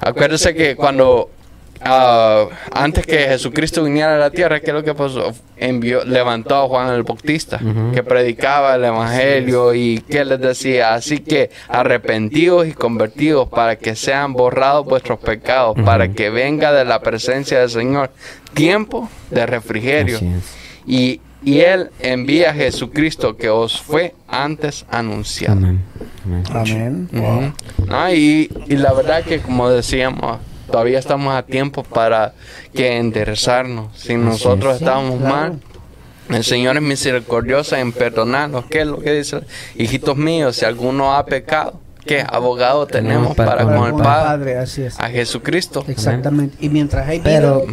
acuérdese 0.00 0.54
que 0.54 0.74
cuando 0.76 1.30
ah, 1.84 2.46
antes 2.72 3.04
que 3.06 3.18
Jesucristo 3.18 3.82
viniera 3.82 4.14
a 4.14 4.18
la 4.18 4.30
tierra, 4.30 4.60
¿qué 4.60 4.68
es 4.68 4.74
lo 4.74 4.84
que 4.84 4.94
pasó? 4.94 5.32
Envió, 5.56 6.04
levantó 6.04 6.56
a 6.56 6.68
Juan 6.68 6.90
el 6.94 7.02
Bautista, 7.02 7.60
que 7.92 8.02
predicaba 8.02 8.74
el 8.76 8.84
evangelio 8.84 9.74
y 9.74 9.98
que 10.00 10.24
les 10.24 10.40
decía, 10.40 10.94
así 10.94 11.18
que 11.18 11.50
arrepentidos 11.68 12.66
y 12.68 12.72
convertidos 12.72 13.48
para 13.48 13.76
que 13.76 13.96
sean 13.96 14.32
borrados 14.32 14.86
vuestros 14.86 15.18
pecados, 15.18 15.76
para 15.84 16.08
que 16.12 16.30
venga 16.30 16.72
de 16.72 16.84
la 16.84 17.00
presencia 17.00 17.60
del 17.60 17.70
Señor 17.70 18.10
tiempo 18.54 19.08
de 19.30 19.46
refrigerio. 19.46 20.18
Y, 20.86 21.20
y 21.44 21.60
Él 21.60 21.90
envía 22.00 22.50
a 22.50 22.54
Jesucristo 22.54 23.36
que 23.36 23.48
os 23.50 23.80
fue 23.80 24.14
antes 24.28 24.84
anunciado. 24.90 25.56
Amén. 25.56 25.80
Amén. 26.24 26.44
Amén. 26.50 27.08
Ujú. 27.12 27.86
No, 27.86 28.12
y, 28.12 28.50
y 28.68 28.76
la 28.76 28.92
verdad 28.92 29.24
que 29.24 29.40
como 29.40 29.68
decíamos, 29.68 30.38
todavía 30.70 30.98
estamos 30.98 31.34
a 31.34 31.42
tiempo 31.42 31.82
para 31.82 32.34
que 32.74 32.96
enderezarnos. 32.96 33.96
Si 33.98 34.14
nosotros 34.14 34.78
claro. 34.78 35.16
mal, 35.16 35.60
el 36.28 36.44
Señor 36.44 36.76
es 36.76 36.82
misericordioso 36.82 37.76
en 37.76 37.92
perdonarnos. 37.92 38.66
¿Qué 38.66 38.80
es 38.80 38.86
lo 38.86 38.98
que 39.00 39.12
dice? 39.12 39.40
Hijitos 39.76 40.16
míos, 40.16 40.56
si 40.56 40.64
alguno 40.64 41.14
ha 41.14 41.26
pecado, 41.26 41.80
¿qué 42.06 42.24
abogado 42.26 42.86
tenemos 42.86 43.34
para 43.36 43.52
para 43.52 43.64
con 43.64 43.76
con 43.76 43.86
el 43.88 44.02
Padre? 44.02 44.58
así 44.58 44.82
es. 44.82 44.98
A 44.98 45.08
Jesucristo. 45.10 45.84
Exactamente. 45.88 46.56
Y 46.60 46.68
mientras 46.68 47.08
hay 47.08 47.18
vida, 47.18 47.30
Pero 47.30 47.66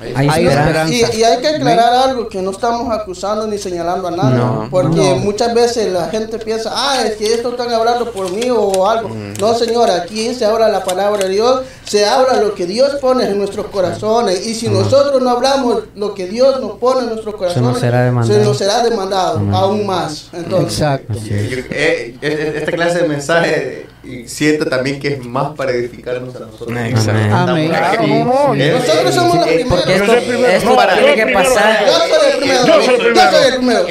Hay 0.00 0.46
esperanza. 0.46 0.92
Y, 0.92 1.18
y 1.20 1.22
hay 1.22 1.40
que 1.40 1.48
aclarar 1.48 2.08
algo, 2.08 2.28
que 2.28 2.42
no 2.42 2.50
estamos 2.50 2.92
acusando 2.92 3.46
ni 3.46 3.58
señalando 3.58 4.08
a 4.08 4.10
nadie, 4.10 4.38
No, 4.38 4.66
porque 4.70 4.96
no. 4.98 5.16
muchas 5.16 5.54
veces 5.54 5.92
la 5.92 6.08
gente 6.08 6.38
piensa, 6.40 6.70
ah, 6.74 7.02
es 7.06 7.12
que 7.16 7.32
esto 7.32 7.50
están 7.50 7.72
hablando 7.72 8.10
por 8.10 8.30
mí 8.32 8.50
o 8.50 8.86
algo. 8.88 9.10
No, 9.40 9.54
señora, 9.54 9.94
aquí 9.96 10.34
se 10.34 10.44
habla 10.44 10.68
la 10.68 10.82
palabra 10.84 11.24
de 11.24 11.30
Dios, 11.30 11.62
se 11.84 12.04
habla 12.04 12.40
lo 12.40 12.54
que 12.54 12.66
Dios 12.66 12.96
pone 13.00 13.24
en 13.24 13.38
nuestros 13.38 13.66
corazones, 13.66 14.44
y 14.46 14.54
si 14.54 14.68
nosotros 14.68 15.22
no 15.22 15.30
hablamos 15.30 15.84
lo 15.94 16.12
que 16.12 16.26
Dios 16.26 16.60
nos 16.60 16.72
pone 16.78 17.02
en 17.02 17.10
nuestros 17.10 17.36
corazones, 17.36 17.78
será 17.78 18.04
demandado. 18.04 18.38
se 18.40 18.44
nos 18.44 18.58
será 18.58 18.82
demandado 18.82 19.40
aún 19.52 19.86
más. 19.86 20.28
Entonces, 20.32 20.72
exacto. 20.80 21.14
Eh, 21.30 22.16
eh, 22.20 22.52
esta 22.56 22.72
clase 22.72 23.02
de 23.02 23.08
mensaje 23.08 23.86
y 24.06 24.28
siento 24.28 24.66
también 24.66 25.00
que 25.00 25.08
es 25.14 25.24
más 25.24 25.54
para 25.56 25.72
edificarnos 25.72 26.34
a 26.36 26.40
nosotros. 26.40 26.76
Exacto. 26.78 27.34
Amén. 27.34 27.68
Claro, 27.68 28.06
no, 28.06 28.24
no, 28.24 28.54
Nosotros 28.54 29.14
somos 29.14 29.36
los 29.36 29.46
primeros. 29.46 29.68
Porque 29.70 29.90
Yo 29.90 29.94
esto, 30.04 30.06
soy 30.06 30.16
el 30.16 30.24
primero. 30.24 30.52
esto 30.52 30.70
No, 30.70 30.76
tiene 30.76 31.00
yo 31.08 31.14
que 31.14 31.22
primero. 31.22 31.54
pasar. 31.54 31.84
yo 31.86 31.92
soy 31.92 32.30
el 32.30 32.36
primero. 32.38 32.66
Yo 32.66 32.72
soy 32.82 32.94
el 32.94 33.00
primero. 33.00 33.30
Yo 33.30 33.34
soy 33.34 33.46
el 33.46 33.54
primero. 33.58 33.84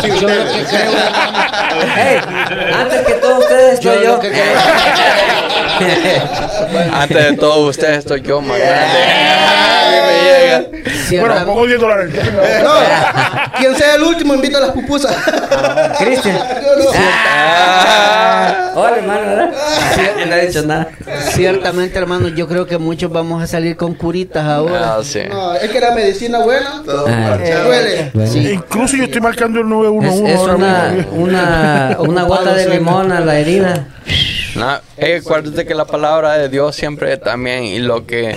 Sí, 0.00 0.10
ustedes. 0.10 0.68
Hey, 1.96 2.18
antes 2.74 3.00
que 3.06 3.12
todos 3.14 3.38
ustedes 3.44 3.74
estoy 3.74 4.04
yo. 4.04 4.20
Antes 6.92 7.24
de 7.24 7.36
todo, 7.36 7.68
ustedes 7.68 7.98
estoy 7.98 8.20
yo 8.22 8.40
más 8.40 8.58
grande. 8.58 8.98
Llega. 11.10 11.20
Bueno, 11.26 11.46
pongo 11.46 11.66
10 11.66 11.80
dólares. 11.80 12.10
No, 12.64 12.70
quien 13.58 13.76
sea 13.76 13.94
el 13.94 14.02
último 14.02 14.34
invita 14.34 14.58
a 14.58 14.60
las 14.62 14.70
pupusas. 14.70 15.14
Cristian. 15.98 16.38
Ah, 17.40 18.72
hola, 18.74 18.96
hermano, 18.98 19.20
¿verdad? 19.20 19.50
No 20.28 20.34
he 20.34 20.46
dicho 20.46 20.62
nada. 20.64 20.88
Ciertamente, 21.30 21.98
hermano, 21.98 22.28
yo 22.28 22.46
creo 22.48 22.66
que 22.66 22.78
muchos 22.78 23.10
vamos 23.10 23.42
a 23.42 23.46
salir 23.46 23.76
con 23.76 23.94
curitas 23.94 24.44
ahora. 24.44 24.96
Ah, 24.96 25.00
sí. 25.02 25.20
No, 25.28 25.54
es 25.54 25.70
que 25.70 25.80
la 25.80 25.92
medicina 25.94 26.38
buena 26.40 26.82
Todo 26.84 27.06
Ah. 27.06 27.10
marchado. 27.10 27.64
duele. 27.66 28.12
Sí. 28.26 28.50
Incluso 28.52 28.96
yo 28.96 29.04
estoy 29.04 29.20
marcando 29.20 29.60
el 29.60 29.68
911 29.68 30.24
Es, 30.24 30.30
es 30.30 30.36
ahora 30.38 30.54
una, 30.56 30.88
mismo. 30.90 31.12
una, 31.12 31.96
una 32.00 32.22
gota 32.24 32.54
de 32.54 32.68
limón 32.68 33.12
a 33.12 33.20
la 33.20 33.38
herida. 33.38 33.86
No, 34.54 34.78
eh, 34.96 35.20
acuérdate 35.24 35.64
que 35.66 35.74
la 35.74 35.84
palabra 35.84 36.34
de 36.34 36.48
Dios 36.48 36.74
siempre 36.76 37.16
también 37.16 37.64
y 37.64 37.78
lo 37.78 38.06
que 38.06 38.36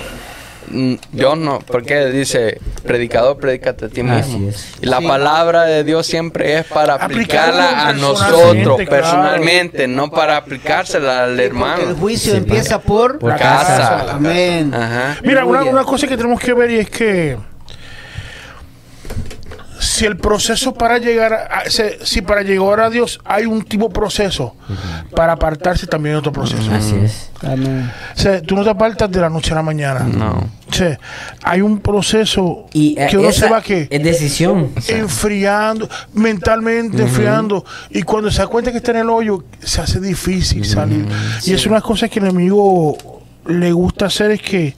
mm, 0.72 0.94
Dios 1.12 1.38
no, 1.38 1.58
porque 1.66 2.06
dice 2.06 2.58
predicador, 2.84 3.38
predícate 3.38 3.84
a 3.84 3.88
ti 3.88 4.02
mismo. 4.02 4.50
Y 4.80 4.86
la 4.86 4.98
Sí. 4.98 5.06
palabra 5.06 5.62
de 5.64 5.84
Dios 5.84 6.06
siempre 6.06 6.58
es 6.58 6.66
para 6.66 6.94
Aplicarla 6.94 7.88
a 7.88 7.92
personalmente, 7.92 8.00
nosotros 8.02 8.76
claro. 8.76 8.90
personalmente, 8.90 9.88
no 9.88 10.10
para 10.10 10.36
aplicársela 10.38 11.24
al 11.24 11.30
Porque 11.30 11.42
el 11.42 11.46
hermano. 11.48 11.94
juicio 11.96 12.34
empieza 12.34 12.80
por, 12.80 13.18
Por 13.18 13.36
casa. 13.36 14.12
Amén. 14.14 14.72
Ajá. 14.74 15.18
Mira, 15.22 15.44
una, 15.44 15.64
una 15.64 15.84
cosa 15.84 16.06
que 16.08 16.16
tenemos 16.16 16.40
que 16.40 16.52
ver 16.54 16.70
y 16.70 16.78
es 16.78 16.90
que 16.90 17.36
si 19.82 20.06
el 20.06 20.16
proceso 20.16 20.72
para 20.72 20.98
llegar 20.98 21.32
a, 21.32 21.62
si 21.68 22.22
para 22.22 22.42
llegar 22.42 22.80
a 22.80 22.88
Dios 22.88 23.18
hay 23.24 23.46
un 23.46 23.62
tipo 23.62 23.88
de 23.88 23.94
proceso, 23.94 24.54
para 25.14 25.32
apartarse 25.32 25.88
también 25.88 26.14
hay 26.14 26.18
otro 26.20 26.32
proceso. 26.32 26.70
Así 26.72 26.94
es. 26.94 27.30
Amén. 27.42 27.90
O 28.16 28.18
sea, 28.18 28.40
tú 28.40 28.54
no 28.54 28.62
te 28.62 28.70
apartas 28.70 29.10
de 29.10 29.20
la 29.20 29.28
noche 29.28 29.50
a 29.52 29.56
la 29.56 29.62
mañana. 29.62 30.00
No. 30.00 30.48
O 30.70 30.72
sea, 30.72 30.98
hay 31.42 31.60
un 31.60 31.80
proceso 31.80 32.66
Y 32.72 32.98
eh, 32.98 33.08
que 33.10 33.18
uno 33.18 33.32
se 33.32 33.48
va 33.48 33.60
que 33.60 33.88
es 33.90 34.02
decisión. 34.02 34.70
enfriando, 34.88 35.88
mentalmente 36.14 37.02
enfriando. 37.02 37.64
Y 37.90 38.02
cuando 38.02 38.30
se 38.30 38.38
da 38.38 38.46
cuenta 38.46 38.70
que 38.70 38.76
está 38.78 38.92
en 38.92 38.98
el 38.98 39.10
hoyo, 39.10 39.44
se 39.60 39.80
hace 39.80 40.00
difícil 40.00 40.64
salir. 40.64 41.06
Y 41.44 41.52
es 41.52 41.66
una 41.66 41.80
cosa 41.80 42.08
que 42.08 42.20
el 42.20 42.26
enemigo 42.26 42.96
le 43.46 43.72
gusta 43.72 44.06
hacer 44.06 44.30
es 44.30 44.42
que 44.42 44.76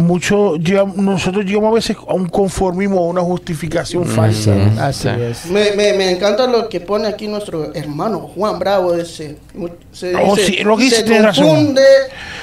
mucho 0.00 0.54
nosotros 0.96 1.44
llegamos 1.44 1.70
a 1.70 1.74
veces 1.74 1.96
a 2.08 2.14
un 2.14 2.28
conformismo, 2.28 2.98
a 2.98 3.02
una 3.06 3.20
justificación 3.20 4.04
falsa. 4.06 4.52
Así 4.80 5.08
Sí. 5.08 5.08
es. 5.20 5.46
Me, 5.46 5.72
me, 5.76 5.92
me 5.92 6.10
encanta 6.10 6.46
lo 6.46 6.68
que 6.68 6.80
pone 6.80 7.06
aquí 7.08 7.28
nuestro 7.28 7.74
hermano 7.74 8.20
Juan 8.34 8.58
Bravo. 8.58 8.94
Ese, 8.94 9.36
se 9.92 10.14
Oh, 10.16 10.34
dice, 10.34 10.46
sí, 10.46 10.64
lo 10.64 10.76
que 10.76 10.84
dice 10.84 10.96
se 10.96 11.02
tiene 11.04 11.22
razón. 11.22 11.46
confunde. 11.46 11.82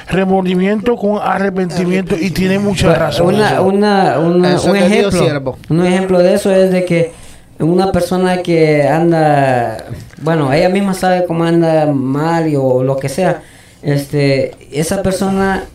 Remordimiento 0.09 0.95
con 0.95 1.19
arrepentimiento 1.21 2.15
y 2.19 2.29
tiene 2.31 2.59
mucha 2.59 2.93
razón. 2.95 3.35
Una, 3.35 3.61
una, 3.61 4.19
una- 4.19 4.61
un 4.61 4.75
ejemplo. 4.75 5.57
Un 5.69 5.85
ejemplo 5.85 6.19
de 6.19 6.33
eso 6.33 6.51
es 6.53 6.71
de 6.71 6.85
que 6.85 7.11
una 7.59 7.91
persona 7.91 8.37
que 8.43 8.87
anda, 8.87 9.77
bueno, 10.21 10.53
ella 10.53 10.69
misma 10.69 10.93
sabe 10.93 11.25
cómo 11.25 11.43
anda 11.43 11.87
mal 11.87 12.47
y- 12.47 12.55
o 12.55 12.83
lo 12.83 12.97
que 12.97 13.09
sea. 13.09 13.41
Este, 13.81 14.51
esa 14.71 15.01
persona 15.03 15.65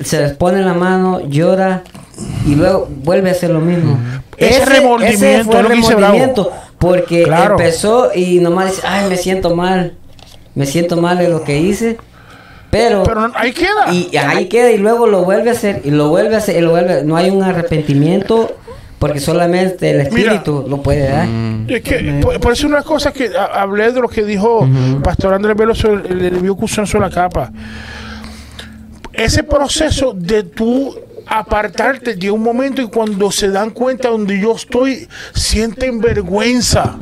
se 0.00 0.20
les 0.20 0.32
pone 0.32 0.62
la 0.62 0.74
mano, 0.74 1.20
llora 1.28 1.82
y 2.46 2.54
luego 2.54 2.88
vuelve 3.04 3.28
a 3.30 3.32
hacer 3.32 3.50
lo 3.50 3.60
mismo. 3.60 3.98
Ese 4.36 4.64
remordimiento, 4.64 5.50
fue 5.50 5.56
es 5.58 5.62
lo 5.62 5.68
que 5.68 5.74
dice 5.76 5.94
Bravo. 5.94 6.12
remordimiento, 6.14 6.52
porque 6.78 7.22
Claro. 7.24 7.58
empezó 7.58 8.10
y 8.14 8.40
nomás 8.40 8.70
dice, 8.70 8.82
ay, 8.86 9.08
me 9.08 9.16
siento 9.16 9.54
mal, 9.54 9.94
me 10.54 10.66
siento 10.66 10.96
mal 11.00 11.18
de 11.18 11.28
lo 11.28 11.44
que 11.44 11.58
hice, 11.60 11.98
pero, 12.70 13.02
Pero 13.02 13.30
ahí 13.34 13.52
queda. 13.52 13.92
y 13.92 14.16
ahí 14.16 14.46
queda 14.46 14.70
y 14.70 14.78
luego 14.78 15.06
lo 15.06 15.24
vuelve 15.24 15.50
a 15.50 15.52
hacer 15.52 15.82
y 15.84 15.90
lo 15.90 16.08
vuelve 16.08 16.36
a 16.36 16.38
hacer 16.38 16.56
y 16.56 16.60
lo 16.60 16.70
vuelve, 16.70 17.02
no 17.04 17.16
hay 17.16 17.28
un 17.30 17.42
arrepentimiento 17.42 18.54
porque 18.98 19.18
solamente 19.18 19.90
el 19.90 19.96
Mira. 19.96 20.08
espíritu 20.34 20.66
lo 20.68 20.82
puede 20.82 21.08
dar. 21.08 21.26
Es 21.68 21.80
que, 21.82 22.20
por, 22.22 22.38
por 22.38 22.52
eso 22.52 22.66
una 22.66 22.82
cosa 22.82 23.12
que 23.12 23.30
a- 23.36 23.60
hablé 23.62 23.92
de 23.92 24.00
lo 24.00 24.08
que 24.08 24.22
dijo 24.24 24.68
Pastor 25.02 25.34
Andrés 25.34 25.56
Velo 25.56 25.74
sobre 25.74 26.08
el 26.12 26.50
usó 26.50 26.84
sobre 26.86 27.08
la 27.08 27.10
capa. 27.14 27.50
Ese 29.24 29.42
proceso 29.42 30.12
de 30.14 30.42
tú 30.44 30.96
apartarte 31.26 32.14
llega 32.16 32.32
un 32.32 32.42
momento 32.42 32.80
y 32.82 32.88
cuando 32.88 33.30
se 33.30 33.48
dan 33.50 33.70
cuenta 33.70 34.08
donde 34.08 34.40
yo 34.40 34.54
estoy, 34.56 35.06
sienten 35.34 36.00
vergüenza. 36.00 36.96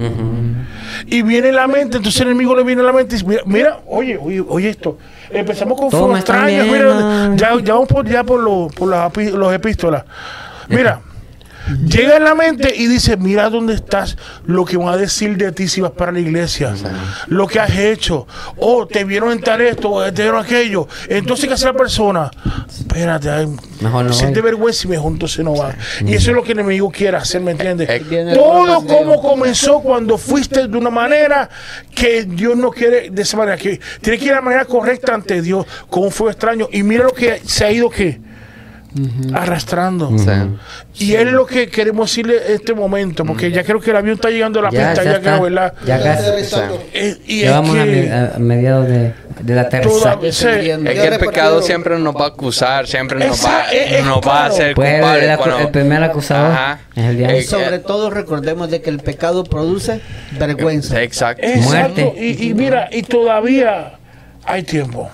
Y 1.07 1.23
viene 1.23 1.53
la 1.53 1.67
mente, 1.69 1.99
entonces 1.99 2.21
el 2.23 2.29
enemigo 2.29 2.55
le 2.57 2.65
viene 2.65 2.83
a 2.83 2.85
la 2.85 2.93
mente 2.93 3.15
y 3.15 3.19
dice, 3.19 3.27
mira, 3.29 3.43
mira, 3.47 3.81
oye, 3.87 4.19
oye, 4.21 4.45
oye 4.47 4.69
esto. 4.71 4.99
Empezamos 5.31 5.79
con 5.79 5.91
Todo 5.91 6.09
mira, 6.65 7.37
ya, 7.37 7.63
ya 7.63 7.75
vamos 7.75 7.89
por, 7.89 8.07
ya 8.09 8.25
por, 8.25 8.41
lo- 8.41 8.69
por 8.75 8.89
las 8.89 9.15
los 9.17 9.53
epístolas. 9.53 10.05
Mira, 10.69 11.01
llega 11.87 12.17
en 12.17 12.25
la 12.25 12.35
mente 12.35 12.75
y 12.75 12.87
dice, 12.87 13.17
mira 13.17 13.51
dónde 13.51 13.75
estás, 13.75 14.17
lo 14.47 14.65
que 14.65 14.77
van 14.77 14.89
a 14.89 14.97
decir 14.97 15.37
de 15.37 15.53
ti 15.53 15.69
si 15.69 15.81
vas 15.81 15.93
para 15.93 16.13
la 16.13 16.21
iglesia, 16.21 16.75
lo 17.27 17.47
que 17.47 17.61
has 17.61 17.77
hecho, 17.77 18.27
o 18.57 18.87
te 18.87 19.05
vieron 19.05 19.33
en 19.33 19.41
tal 19.41 19.61
esto, 19.61 19.91
o 19.91 20.03
te 20.13 20.23
vieron 20.23 20.43
aquello. 20.45 20.89
Entonces, 21.09 21.47
¿qué 21.47 21.55
hace 21.55 21.67
la 21.67 21.75
persona? 21.75 22.31
Espérate, 22.69 23.31
ay, 23.31 23.49
Mejor 23.81 24.05
no 24.05 24.13
siente 24.13 24.41
voy. 24.41 24.51
vergüenza 24.51 24.87
y 24.87 24.91
mejor 24.91 25.13
entonces 25.13 25.45
no 25.45 25.55
va. 25.55 25.75
Y 26.05 26.15
eso 26.15 26.31
es 26.31 26.37
lo 26.37 26.43
que 26.43 26.53
el 26.53 26.61
enemigo 26.61 26.91
quiere 26.91 27.17
hacer, 27.17 27.41
¿me 27.41 27.53
entiendes? 27.53 27.89
Todo 28.35 28.85
como 28.87 29.21
comenzó 29.21 29.81
cuando 29.81 30.19
fuiste 30.19 30.67
de 30.69 30.77
una 30.77 30.91
manera 30.91 31.49
que 31.95 32.25
Dios 32.25 32.57
no 32.57 32.71
quiere 32.71 33.11
de 33.11 33.23
esa 33.23 33.37
manera, 33.37 33.57
que 33.57 33.81
tiene 34.01 34.19
que 34.19 34.25
ir 34.25 34.31
de 34.31 34.37
la 34.37 34.43
manera 34.43 34.65
correcta 34.65 35.15
ante 35.15 35.43
Dios, 35.43 35.67
con 35.89 36.05
un 36.05 36.11
fuego 36.11 36.31
extraño. 36.31 36.69
Y 36.73 36.83
mira 36.83 37.05
lo 37.05 37.13
que 37.13 37.41
se 37.45 37.65
ha 37.65 37.71
ido 37.71 37.89
que 37.91 38.21
arrastrando. 39.35 40.11
Y 40.99 41.15
es 41.15 41.27
lo 41.27 41.47
que 41.47 41.69
queremos 41.69 42.11
decirle 42.11 42.37
en 42.49 42.55
este 42.55 42.75
momento, 42.75 43.25
porque 43.25 43.51
ya 43.51 43.63
creo 43.65 43.81
que 43.81 43.91
el 43.91 43.97
avión 43.97 44.15
está 44.17 44.31
llegando 44.31 44.61
a 44.61 44.65
la 44.65 44.71
Ya, 44.71 44.89
pista, 44.89 45.05
ya 45.05 45.11
está. 45.13 45.21
creo, 45.23 45.43
¿verdad? 45.43 45.75
Ya 45.87 46.03
casi. 46.03 46.25
y 47.27 47.41
Ya 47.43 47.47
es 47.49 47.53
vamos 47.53 47.77
a, 47.77 47.85
que 47.85 47.91
me- 47.91 48.13
a- 48.13 48.33
a 48.35 48.39
mediados 48.39 48.89
de, 48.89 49.13
toda- 49.83 50.15
se- 50.15 50.27
Descendiendo. 50.27 50.91
Es 50.91 50.97
que 50.97 51.05
el 51.05 51.11
repartido. 51.11 51.31
pecado 51.31 51.63
siempre 51.63 51.99
nos 51.99 52.15
va 52.17 52.25
a 52.25 52.29
acusar, 52.29 52.87
siempre 52.87 53.19
nos 53.25 53.45
va, 53.45 53.63
Esa- 53.67 53.73
es- 53.73 53.93
es 54.01 54.05
nos 54.05 54.21
va 54.27 54.43
a 54.45 54.47
hacer 54.47 54.75
Pues 54.75 54.89
el, 54.95 55.05
el 55.05 55.39
el 55.61 55.69
primer 55.71 56.03
acusador 56.03 56.51
Ajá. 56.53 56.81
es 56.97 57.05
el 57.05 57.17
diablo. 57.19 57.37
Eh, 57.37 57.43
Sobre 57.43 57.79
todo 57.79 58.11
recordemos 58.11 58.71
de 58.71 58.81
que 58.83 58.91
el 58.91 58.99
pecado 58.99 59.45
produce 59.45 60.01
vergüenza. 60.39 61.01
Exacto. 61.03 61.47
Exacto. 61.47 62.01
Muerte. 62.03 62.15
Y, 62.21 62.49
y 62.49 62.55
mira, 62.55 62.89
y 62.91 63.03
todavía 63.03 63.98
hay 64.45 64.63
tiempo. 64.63 65.11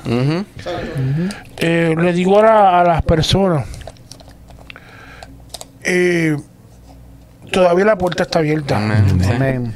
Eh, 1.58 1.94
le 1.98 2.12
digo 2.12 2.36
ahora 2.36 2.80
a 2.80 2.84
las 2.84 3.02
personas, 3.02 3.66
eh, 5.82 6.36
todavía 7.50 7.84
la 7.84 7.98
puerta 7.98 8.22
está 8.22 8.38
abierta. 8.38 8.76
Amén. 8.76 9.20
Sí. 9.20 9.30
Amén. 9.30 9.74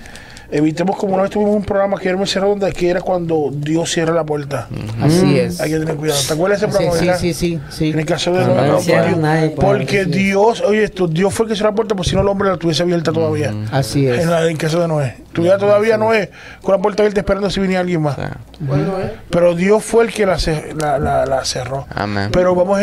Evitemos 0.50 0.96
como 0.96 1.12
una 1.12 1.24
vez 1.24 1.32
tuvimos 1.32 1.54
un 1.54 1.62
programa 1.62 1.98
que 1.98 2.08
era 2.08 2.26
cerrado 2.26 2.52
donde 2.52 2.72
que 2.72 2.88
era 2.88 3.02
cuando 3.02 3.50
Dios 3.52 3.90
cierra 3.90 4.14
la 4.14 4.24
puerta. 4.24 4.66
Así 5.02 5.38
es. 5.38 5.60
Hay 5.60 5.70
que 5.70 5.78
tener 5.78 5.96
cuidado. 5.96 6.18
¿Te 6.26 6.32
acuerdas 6.32 6.60
de 6.60 6.66
ese 6.66 6.74
programa? 6.74 6.98
sí, 6.98 7.06
verdad? 7.06 7.20
sí, 7.20 7.34
sí, 7.34 7.60
sí. 7.68 7.90
En 7.90 7.98
el 7.98 8.06
caso 8.06 8.32
de 8.32 8.46
no 8.46 8.54
no, 8.54 9.50
porque, 9.56 10.06
nadie. 10.06 10.06
Dios, 10.06 10.62
oye, 10.62 10.84
esto, 10.84 11.06
Dios 11.06 11.34
fue 11.34 11.44
el 11.44 11.50
que 11.50 11.56
cerró 11.56 11.68
la 11.70 11.76
puerta, 11.76 11.94
porque 11.94 12.08
si 12.08 12.16
no 12.16 12.22
el 12.22 12.28
hombre 12.28 12.48
la 12.48 12.56
tuviese 12.56 12.82
abierta 12.82 13.12
todavía. 13.12 13.52
Así 13.70 14.06
es. 14.06 14.22
En, 14.22 14.30
la, 14.30 14.42
en 14.44 14.52
el 14.52 14.58
caso 14.58 14.80
de 14.80 14.88
Noé. 14.88 15.16
Tuviera 15.32 15.58
todavía 15.58 15.96
Noé 15.98 16.30
con 16.62 16.72
la 16.74 16.80
puerta 16.82 17.02
abierta 17.02 17.20
esperando 17.20 17.50
si 17.50 17.60
venía 17.60 17.80
alguien 17.80 18.02
más. 18.02 18.16
Sí. 18.16 18.22
Bueno, 18.60 18.98
eh. 18.98 19.14
Pero 19.30 19.54
Dios 19.54 19.84
fue 19.84 20.04
el 20.04 20.12
que 20.12 20.26
la, 20.26 20.36
la, 20.80 20.98
la- 20.98 21.26
la 21.26 21.44
cerró. 21.44 21.86
Amén. 21.94 22.30
Pero 22.32 22.54
vamos 22.54 22.78
a 22.78 22.82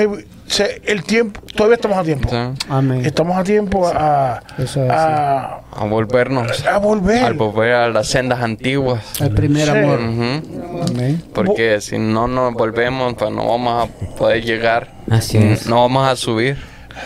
el 0.86 1.04
tiempo, 1.04 1.42
todavía 1.56 1.76
estamos 1.76 1.98
a 1.98 2.04
tiempo. 2.04 2.30
Sí. 2.30 2.66
Amén. 2.70 3.04
Estamos 3.04 3.36
a 3.36 3.44
tiempo 3.44 3.88
a, 3.88 4.42
Eso 4.60 4.84
es 4.86 4.92
a, 4.92 5.62
A 5.72 5.86
volvernos, 5.90 6.66
a 6.68 6.78
volver. 6.78 7.24
al 7.26 7.34
volver 7.34 7.74
a 7.74 7.90
las 7.90 8.08
sendas 8.08 8.42
antiguas. 8.42 9.02
El 9.20 9.32
primer 9.32 9.64
Sí. 9.66 9.72
amor. 9.72 10.00
Amén. 10.00 11.24
Porque 11.34 11.82
si 11.82 11.98
no 11.98 12.28
nos 12.28 12.54
volvemos, 12.54 13.16
pues 13.16 13.32
no 13.32 13.48
vamos 13.48 13.90
a 13.90 14.16
poder 14.18 14.44
llegar. 14.46 14.90
Así 15.10 15.38
es. 15.40 15.66
No 15.68 15.82
vamos 15.82 16.08
a 16.08 16.16
subir. 16.16 16.58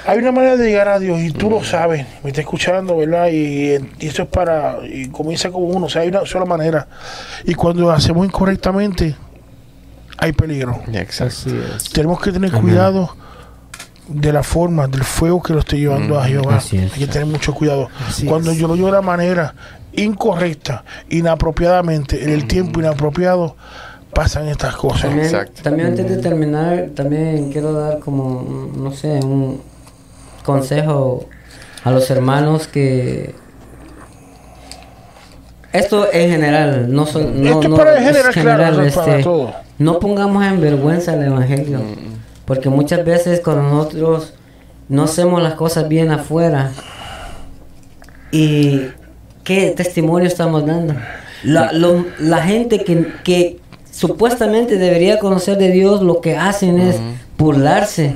Hay 0.06 0.20
una 0.20 0.32
manera 0.32 0.58
de 0.58 0.66
llegar 0.68 0.88
a 0.88 1.00
Dios 1.00 1.20
y 1.20 1.32
tú 1.32 1.50
lo 1.50 1.64
sabes, 1.64 2.06
me 2.24 2.30
está 2.30 2.42
escuchando, 2.42 2.98
¿verdad? 2.98 3.28
Y, 3.32 3.74
y 4.00 4.08
eso 4.08 4.24
es 4.24 4.30
para, 4.30 4.78
y 4.84 5.08
comienza 5.10 5.50
como 5.52 5.66
uno, 5.68 5.88
o 5.88 5.90
sea, 5.90 6.04
hay 6.04 6.10
una 6.10 6.26
sola 6.26 6.46
manera. 6.46 6.88
Y 7.46 7.54
cuando 7.56 7.84
lo 7.84 7.92
hacemos 7.92 8.26
incorrectamente, 8.26 9.16
hay 10.18 10.34
peligro. 10.34 10.82
Exacto. 10.94 11.52
Tenemos 11.94 12.20
que 12.22 12.32
tener 12.32 12.52
cuidado 12.52 13.16
de 14.08 14.34
la 14.34 14.44
forma, 14.44 14.88
del 14.88 15.04
fuego 15.04 15.42
que 15.42 15.54
lo 15.54 15.60
estoy 15.60 15.82
llevando 15.82 16.20
a 16.20 16.26
Jehová. 16.26 16.58
así 16.58 16.78
es. 16.78 16.94
Hay 16.94 17.00
que 17.00 17.08
tener 17.08 17.28
mucho 17.28 17.54
cuidado. 17.54 17.90
Así 18.08 18.26
Cuando 18.26 18.52
es. 18.52 18.58
yo 18.58 18.68
lo 18.68 18.76
llevo 18.76 18.88
de 18.88 18.94
la 18.94 19.02
manera 19.02 19.54
incorrecta, 19.94 20.84
inapropiadamente, 21.10 22.24
en 22.24 22.30
el 22.30 22.48
tiempo 22.48 22.80
inapropiado, 22.80 23.56
pasan 24.14 24.48
estas 24.48 24.76
cosas. 24.76 25.04
También, 25.04 25.26
Exacto. 25.26 25.62
también 25.64 25.88
antes 25.90 26.10
de 26.10 26.18
terminar, 26.18 26.90
también 26.96 27.52
quiero 27.52 27.74
dar 27.74 28.00
como, 28.00 28.42
mm, 28.42 28.84
no 28.84 28.92
sé, 28.92 29.20
un 29.24 29.62
consejo 30.44 31.28
a 31.84 31.92
los 31.92 32.10
hermanos 32.10 32.68
que... 32.68 33.36
Esto 35.72 36.08
en 36.12 36.32
general, 36.32 36.92
no 36.92 37.06
son... 37.06 37.44
No, 37.44 37.50
Esto 37.52 37.70
no, 37.70 37.76
para 37.76 37.94
es 38.00 38.34
general, 38.34 38.74
claro, 38.74 38.76
para 38.96 39.12
este, 39.18 39.24
todo. 39.24 39.54
No 39.78 40.00
pongamos 40.00 40.44
en 40.44 40.60
vergüenza 40.62 41.14
el 41.14 41.24
Evangelio, 41.24 41.80
porque 42.46 42.70
muchas 42.70 43.06
veces 43.06 43.40
cuando 43.44 43.64
nosotros 43.64 44.34
no 44.88 45.04
hacemos 45.04 45.42
las 45.44 45.54
cosas 45.54 45.88
bien 45.88 46.10
afuera, 46.12 46.72
¿y 48.32 48.88
qué 49.44 49.72
testimonio 49.78 50.28
estamos 50.28 50.66
dando? 50.66 50.96
La, 51.44 51.72
lo- 51.72 52.06
la 52.20 52.42
gente 52.42 52.84
que, 52.84 53.14
que 53.24 53.59
supuestamente 54.00 54.78
debería 54.78 55.20
conocer 55.20 55.58
de 55.58 55.72
Dios, 55.72 56.02
lo 56.02 56.22
que 56.22 56.38
hacen 56.38 56.80
es 56.80 56.96
burlarse. 57.38 58.16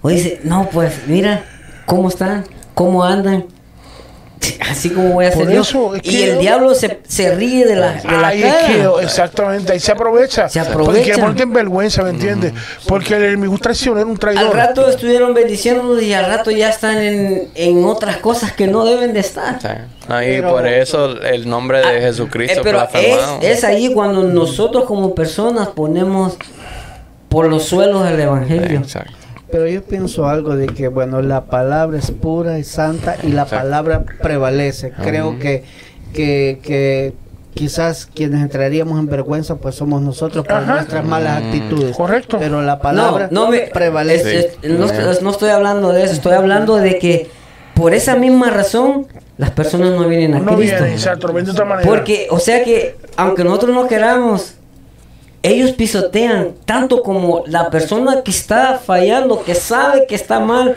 O 0.00 0.08
dice, 0.08 0.40
no, 0.44 0.70
pues 0.72 1.02
mira 1.08 1.44
cómo 1.84 2.08
están, 2.08 2.46
cómo 2.72 3.04
andan. 3.04 3.44
Así 4.70 4.90
como 4.90 5.10
voy 5.12 5.26
a 5.26 5.28
hacer 5.28 5.50
yo. 5.50 5.60
eso 5.62 5.94
es 5.96 6.00
Y 6.04 6.10
que- 6.10 6.30
el 6.32 6.38
diablo 6.38 6.74
se, 6.74 7.00
se 7.06 7.34
ríe 7.34 7.66
de 7.66 7.76
la, 7.76 7.92
de 7.94 8.04
la 8.10 8.28
Ahí 8.28 8.42
es 8.42 8.54
cara. 8.54 8.66
que, 8.68 9.04
exactamente, 9.04 9.72
ahí 9.72 9.80
se 9.80 9.92
aprovecha. 9.92 10.48
Se 10.48 10.60
Porque 10.60 10.72
aprovecha. 10.72 11.04
quiere 11.04 11.18
ponerte 11.20 11.42
en 11.42 11.52
vergüenza, 11.52 12.02
¿me 12.02 12.10
entiendes? 12.10 12.52
Porque 12.86 13.16
el 13.16 13.24
enemigo 13.24 13.58
traicionero, 13.58 14.06
un 14.06 14.12
Al 14.12 14.18
traidor. 14.18 14.54
rato 14.56 14.88
estuvieron 14.88 15.34
bendiciéndonos 15.34 16.02
y 16.02 16.12
al 16.14 16.26
rato 16.26 16.50
ya 16.50 16.70
están 16.70 16.98
en, 16.98 17.48
en 17.54 17.84
otras 17.84 18.16
cosas 18.18 18.52
que 18.52 18.66
no 18.66 18.84
deben 18.84 19.12
de 19.12 19.20
estar. 19.20 19.60
Sí. 19.60 19.68
No, 20.08 20.22
y 20.22 20.26
Pero- 20.26 20.50
por 20.52 20.66
eso 20.66 21.20
el 21.22 21.48
nombre 21.48 21.78
de 21.78 21.98
Ah, 21.98 22.00
Jesucristo 22.00 22.60
eh, 22.60 22.62
pero 22.64 22.88
es, 22.94 23.18
es 23.58 23.64
ahí 23.64 23.92
cuando 23.92 24.22
nosotros 24.24 24.84
como 24.84 25.14
personas 25.14 25.68
ponemos 25.68 26.36
por 27.28 27.46
los 27.48 27.64
suelos 27.64 28.08
el 28.10 28.18
evangelio. 28.20 28.78
Exacto. 28.80 29.12
Pero 29.50 29.66
yo 29.66 29.82
pienso 29.82 30.28
algo 30.28 30.54
de 30.56 30.66
que, 30.68 30.88
bueno, 30.88 31.22
la 31.22 31.46
palabra 31.46 31.98
es 31.98 32.10
pura 32.10 32.58
y 32.58 32.64
santa 32.64 33.16
y 33.22 33.28
la 33.32 33.46
palabra 33.46 34.04
prevalece. 34.22 34.92
Creo 35.02 35.38
que, 35.38 35.64
que, 36.12 36.60
que 36.62 37.14
quizás 37.54 38.06
quienes 38.06 38.42
entraríamos 38.42 38.98
en 39.00 39.06
vergüenza 39.08 39.56
pues 39.56 39.74
somos 39.74 40.02
nosotros 40.02 40.46
por 40.46 40.54
Ajá. 40.56 40.74
nuestras 40.76 41.04
malas 41.04 41.42
actitudes. 41.42 41.96
Correcto. 41.96 42.36
Pero 42.38 42.62
la 42.62 42.78
palabra 42.80 43.28
no, 43.32 43.46
no 43.46 43.50
me 43.50 43.60
prevalece. 43.72 44.38
es- 44.38 44.46
es- 44.62 44.70
no, 44.78 44.84
estoy- 44.86 45.24
no 45.24 45.30
estoy 45.30 45.50
hablando 45.50 45.92
de 45.92 46.04
eso, 46.04 46.12
estoy 46.14 46.34
hablando 46.34 46.76
de 46.76 46.98
que 46.98 47.28
por 47.74 47.92
esa 47.92 48.14
misma 48.14 48.50
razón 48.50 49.06
las 49.36 49.50
personas 49.50 49.90
no 49.92 50.06
vienen 50.06 50.34
a 50.34 50.38
No 50.40 50.56
Cristo. 50.56 50.76
viene, 50.82 50.92
exacto, 50.94 51.28
de 51.32 51.50
otra 51.50 51.64
manera. 51.64 51.88
Porque, 51.88 52.28
o 52.30 52.38
sea 52.38 52.62
que, 52.62 52.96
aunque 53.16 53.42
nosotros 53.42 53.74
no 53.74 53.88
queramos, 53.88 54.54
ellos 55.42 55.72
pisotean 55.72 56.54
tanto 56.64 57.02
como 57.02 57.44
la 57.46 57.70
persona 57.70 58.22
que 58.22 58.30
está 58.30 58.80
fallando, 58.84 59.42
que 59.42 59.54
sabe 59.54 60.06
que 60.06 60.14
está 60.14 60.40
mal 60.40 60.76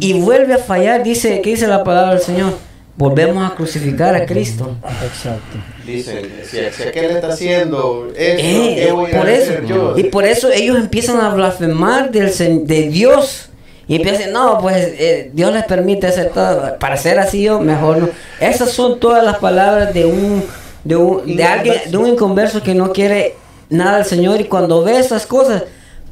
y 0.00 0.14
vuelve 0.14 0.54
a 0.54 0.58
fallar, 0.58 1.02
dice, 1.02 1.40
¿qué 1.40 1.50
dice 1.50 1.66
la 1.66 1.82
palabra 1.84 2.12
del 2.14 2.20
Señor? 2.20 2.52
Volvemos 2.96 3.50
a 3.50 3.54
crucificar 3.54 4.14
a 4.14 4.26
Cristo. 4.26 4.76
Exacto. 5.02 5.56
Dicen, 5.86 6.30
si, 6.44 6.58
si 6.70 6.82
aquel 6.82 7.10
está 7.12 7.28
haciendo 7.28 8.08
esto, 8.14 8.42
Eh, 8.44 8.82
¿qué 8.86 8.92
voy 8.92 9.10
a 9.10 9.18
por 9.18 9.28
eso, 9.28 9.50
hacer 9.52 9.66
yo? 9.66 9.94
y 9.96 10.04
por 10.04 10.24
eso 10.24 10.52
ellos 10.52 10.76
empiezan 10.76 11.20
a 11.20 11.30
blasfemar 11.30 12.10
del, 12.10 12.30
de 12.66 12.88
Dios. 12.88 13.48
Y 13.88 13.96
empiezan, 13.96 14.32
no, 14.32 14.58
pues 14.60 14.76
eh, 14.98 15.30
Dios 15.32 15.52
les 15.52 15.64
permite 15.64 16.06
hacer 16.06 16.30
todo. 16.30 16.78
Para 16.78 16.96
ser 16.96 17.18
así, 17.18 17.42
yo 17.42 17.60
mejor 17.60 17.98
no. 17.98 18.08
Esas 18.40 18.70
son 18.70 19.00
todas 19.00 19.24
las 19.24 19.38
palabras 19.38 19.92
de 19.92 20.04
un, 20.04 20.44
de 20.84 20.96
un, 20.96 21.36
de 21.36 21.44
alguien, 21.44 21.76
de 21.90 21.96
un 21.96 22.06
inconverso 22.06 22.62
que 22.62 22.74
no 22.74 22.92
quiere 22.92 23.34
nada 23.72 23.96
al 23.98 24.04
Señor. 24.04 24.40
Y 24.40 24.44
cuando 24.44 24.82
ve 24.84 24.98
esas 24.98 25.26
cosas, 25.26 25.64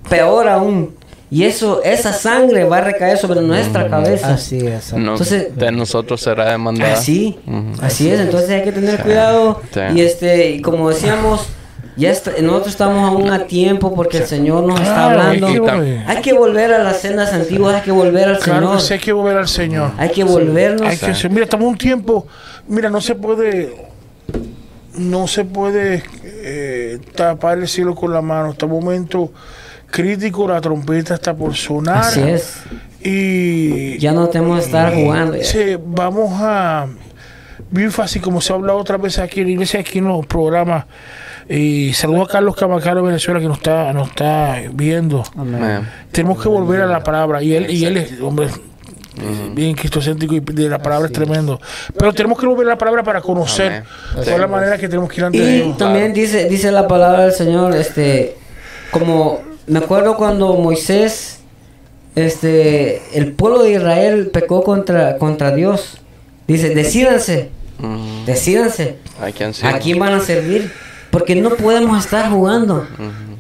peor 0.09 0.49
aún. 0.49 0.95
Y 1.33 1.45
eso, 1.45 1.81
esa 1.85 2.13
sangre 2.13 2.65
va 2.65 2.79
a 2.79 2.81
recaer 2.81 3.17
sobre 3.17 3.41
nuestra 3.41 3.89
cabeza. 3.89 4.35
Así 4.35 4.59
es. 4.67 4.93
No, 4.93 5.13
Entonces- 5.13 5.55
de 5.57 5.71
nosotros 5.71 6.21
será 6.21 6.51
demandada. 6.51 6.95
Así, 6.95 7.39
Ujú. 7.47 7.81
así 7.83 8.11
es, 8.11 8.19
entonces 8.19 8.51
hay 8.51 8.65
que 8.65 8.73
tener 8.73 9.01
cuidado 9.01 9.61
Sí. 9.73 9.81
y 9.95 10.01
este, 10.01 10.51
y 10.51 10.61
como 10.61 10.89
decíamos, 10.89 11.47
ya 11.97 12.11
está- 12.11 12.33
nosotros 12.43 12.69
estamos 12.73 13.09
aún 13.09 13.31
a 13.31 13.47
tiempo 13.47 13.95
porque 13.95 14.17
el 14.19 14.27
Señor 14.27 14.65
nos 14.65 14.81
está 14.81 14.93
Claro, 14.93 15.21
hablando. 15.21 15.47
hay 15.47 15.53
que 15.53 15.61
volver. 15.61 15.99
Hay 16.09 16.17
que 16.23 16.33
volver 16.33 16.75
a 16.75 16.83
las 16.83 16.97
sendas 17.01 17.33
antiguas, 17.33 17.77
hay 17.77 17.83
que 17.83 17.93
volver 17.93 18.29
al 18.31 18.39
Claro 18.41 18.61
Señor. 18.61 18.77
que 18.79 18.83
sí, 18.83 18.93
hay 18.95 18.99
que 19.01 19.13
volver 19.13 19.37
al 19.37 19.49
Señor. 19.49 19.91
Hay 19.99 20.09
que 20.11 20.25
volvernos. 20.25 20.89
Hay 20.89 20.97
que 20.97 21.15
ser- 21.15 21.31
mira, 21.31 21.45
estamos 21.45 21.69
un 21.69 21.79
tiempo, 21.79 22.27
mira, 22.67 22.91
no 22.91 23.01
se 23.01 23.15
puede, 23.15 23.73
no 24.97 25.29
se 25.29 25.45
puede 25.45 26.03
eh, 26.43 26.99
tapar 27.15 27.59
el 27.59 27.69
cielo 27.69 27.95
con 27.95 28.13
la 28.13 28.23
mano. 28.23 28.51
Está 28.51 28.67
un 28.67 28.73
momento 28.73 29.33
crítico, 29.91 30.49
la 30.49 30.61
trompeta 30.61 31.15
está 31.15 31.35
por 31.35 31.55
sonar. 31.55 31.99
Así 31.99 32.21
es. 32.21 32.63
Y 33.03 33.99
Ya 33.99 34.13
no 34.13 34.29
tenemos 34.29 34.59
que 34.61 34.67
estar 34.67 34.95
jugando. 34.95 35.37
ya. 35.37 35.45
Sí, 35.45 35.77
vamos 35.85 36.33
a 36.41 36.87
bien 37.71 37.93
fácil, 37.93 38.21
como 38.23 38.41
se 38.41 38.53
ha 38.53 38.57
hablado 38.57 38.79
otra 38.79 38.97
vez 38.97 39.19
aquí 39.19 39.41
en 39.41 39.47
la 39.47 39.53
iglesia, 39.53 39.81
aquí 39.81 39.99
en 39.99 40.07
los 40.09 40.27
programas. 40.27 40.87
Y 41.49 41.93
saludo 41.95 42.23
a 42.23 42.29
Carlos 42.29 42.55
Camacaro 42.55 43.01
de 43.01 43.09
Venezuela 43.09 43.41
que 43.41 43.47
nos 43.47 43.59
está, 43.59 43.93
nos 43.93 44.09
está 44.11 44.59
viendo. 44.73 45.25
Amén. 45.37 45.89
Tenemos 46.13 46.41
que 46.41 46.49
volver 46.49 46.83
a 46.83 46.87
la 46.87 47.03
palabra. 47.03 47.43
Y 47.43 47.55
él, 47.55 47.71
y 47.71 47.85
él 47.85 47.97
es, 47.97 48.21
hombre, 48.21 48.49
eh, 49.19 49.51
bien 49.53 49.75
cristocéntrico 49.75 50.35
y 50.35 50.41
de 50.41 50.69
la 50.69 50.79
palabra 50.81 51.07
es 51.07 51.13
tremendo. 51.13 51.61
Pero 51.97 52.13
tenemos 52.13 52.39
que 52.39 52.47
volver 52.47 52.67
a 52.67 52.71
la 52.71 52.79
palabra 52.79 53.03
para 53.03 53.21
conocer 53.21 53.83
es 54.19 54.27
la 54.39 54.47
manera 54.47 54.79
que 54.79 54.89
tenemos 54.89 55.09
que 55.11 55.17
ir 55.21 55.25
ante 55.25 55.39
Y 55.39 55.63
Dios. 55.63 55.77
también 55.79 56.13
dice, 56.13 56.49
dice 56.49 56.71
la 56.71 56.87
palabra 56.87 57.25
del 57.25 57.33
Señor, 57.33 57.75
este, 57.77 58.37
como 58.91 59.41
me 59.67 59.79
acuerdo 59.81 60.17
cuando 60.17 60.55
Moisés, 60.55 61.41
este, 62.15 63.03
el 63.19 63.33
pueblo 63.33 63.63
de 63.63 63.73
Israel 63.73 64.31
pecó 64.33 64.63
contra, 64.63 65.17
contra 65.19 65.55
Dios. 65.55 65.99
Dice, 66.47 66.71
decídanse, 66.75 67.51
Ujú. 67.79 68.25
decídanse. 68.27 68.97
¿A 69.21 69.31
quién 69.31 69.55
sí? 69.55 69.67
¿A 69.67 69.79
quién 69.79 69.99
van 69.99 70.15
a 70.15 70.21
servir? 70.21 70.73
Porque 71.11 71.35
no 71.37 71.51
podemos 71.51 72.05
estar 72.05 72.31
jugando. 72.31 72.87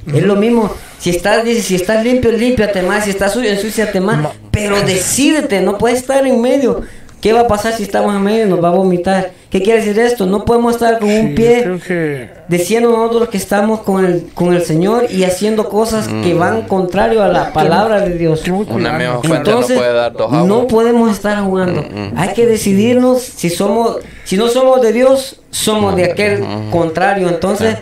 Es 0.06 0.22
lo 0.22 0.36
mismo. 0.36 0.70
Si 0.98 1.10
estás, 1.10 1.44
dice, 1.44 1.62
si 1.62 1.74
estás 1.74 2.05
limpio, 2.05 2.32
límpiate 2.32 2.82
más. 2.82 3.05
Si 3.05 3.10
estás 3.10 3.32
sucio, 3.32 3.51
ensúciate 3.51 4.01
más. 4.01 4.28
Pero 4.51 4.81
decídete, 4.82 5.60
no 5.60 5.78
puedes 5.78 5.98
estar 5.98 6.27
en 6.27 6.40
medio. 6.40 6.82
¿Qué 7.20 7.35
va 7.35 7.40
a 7.40 7.48
pasar 7.48 7.74
si 7.74 7.82
estamos 7.82 8.14
en 8.14 8.22
medio? 8.22 8.47
Nos 8.47 8.64
va 8.64 8.68
a 8.68 8.72
vomitar. 8.72 9.32
¿Qué 9.51 9.60
quiere 9.62 9.81
decir 9.85 9.98
esto? 9.98 10.24
No 10.24 10.44
podemos 10.44 10.74
estar 10.74 10.98
con 10.98 11.10
un 11.10 11.28
Sí, 11.28 11.35
pie 11.35 11.81
que 11.86 12.31
diciendo 12.48 12.90
nosotros 12.90 13.28
que 13.28 13.36
estamos 13.36 13.81
con 13.81 14.05
el, 14.05 14.28
con 14.32 14.55
el 14.55 14.62
Señor 14.62 15.06
y 15.10 15.24
haciendo 15.24 15.68
cosas 15.68 16.09
que 16.09 16.35
van 16.35 16.62
contrario 16.62 17.22
a 17.22 17.28
la 17.28 17.52
palabra 17.52 18.01
de 18.01 18.16
Dios. 18.16 18.43
Una 18.48 19.20
Entonces, 19.22 19.77
no 19.77 19.82
puede 19.82 19.93
dar 19.93 20.12
dos 20.12 20.32
no 20.47 20.66
podemos 20.66 21.10
estar 21.10 21.43
jugando. 21.43 21.82
Mm, 21.82 22.14
mm. 22.14 22.18
Hay 22.18 22.32
que 22.32 22.47
decidirnos 22.47 23.20
si 23.22 23.51
somos, 23.51 23.98
si 24.31 24.36
no 24.36 24.47
somos 24.47 24.81
de 24.81 24.93
Dios, 24.93 25.40
somos 25.51 25.97
de 25.97 26.05
aquel 26.05 26.44
contrario. 26.70 27.28
Entonces, 27.28 27.78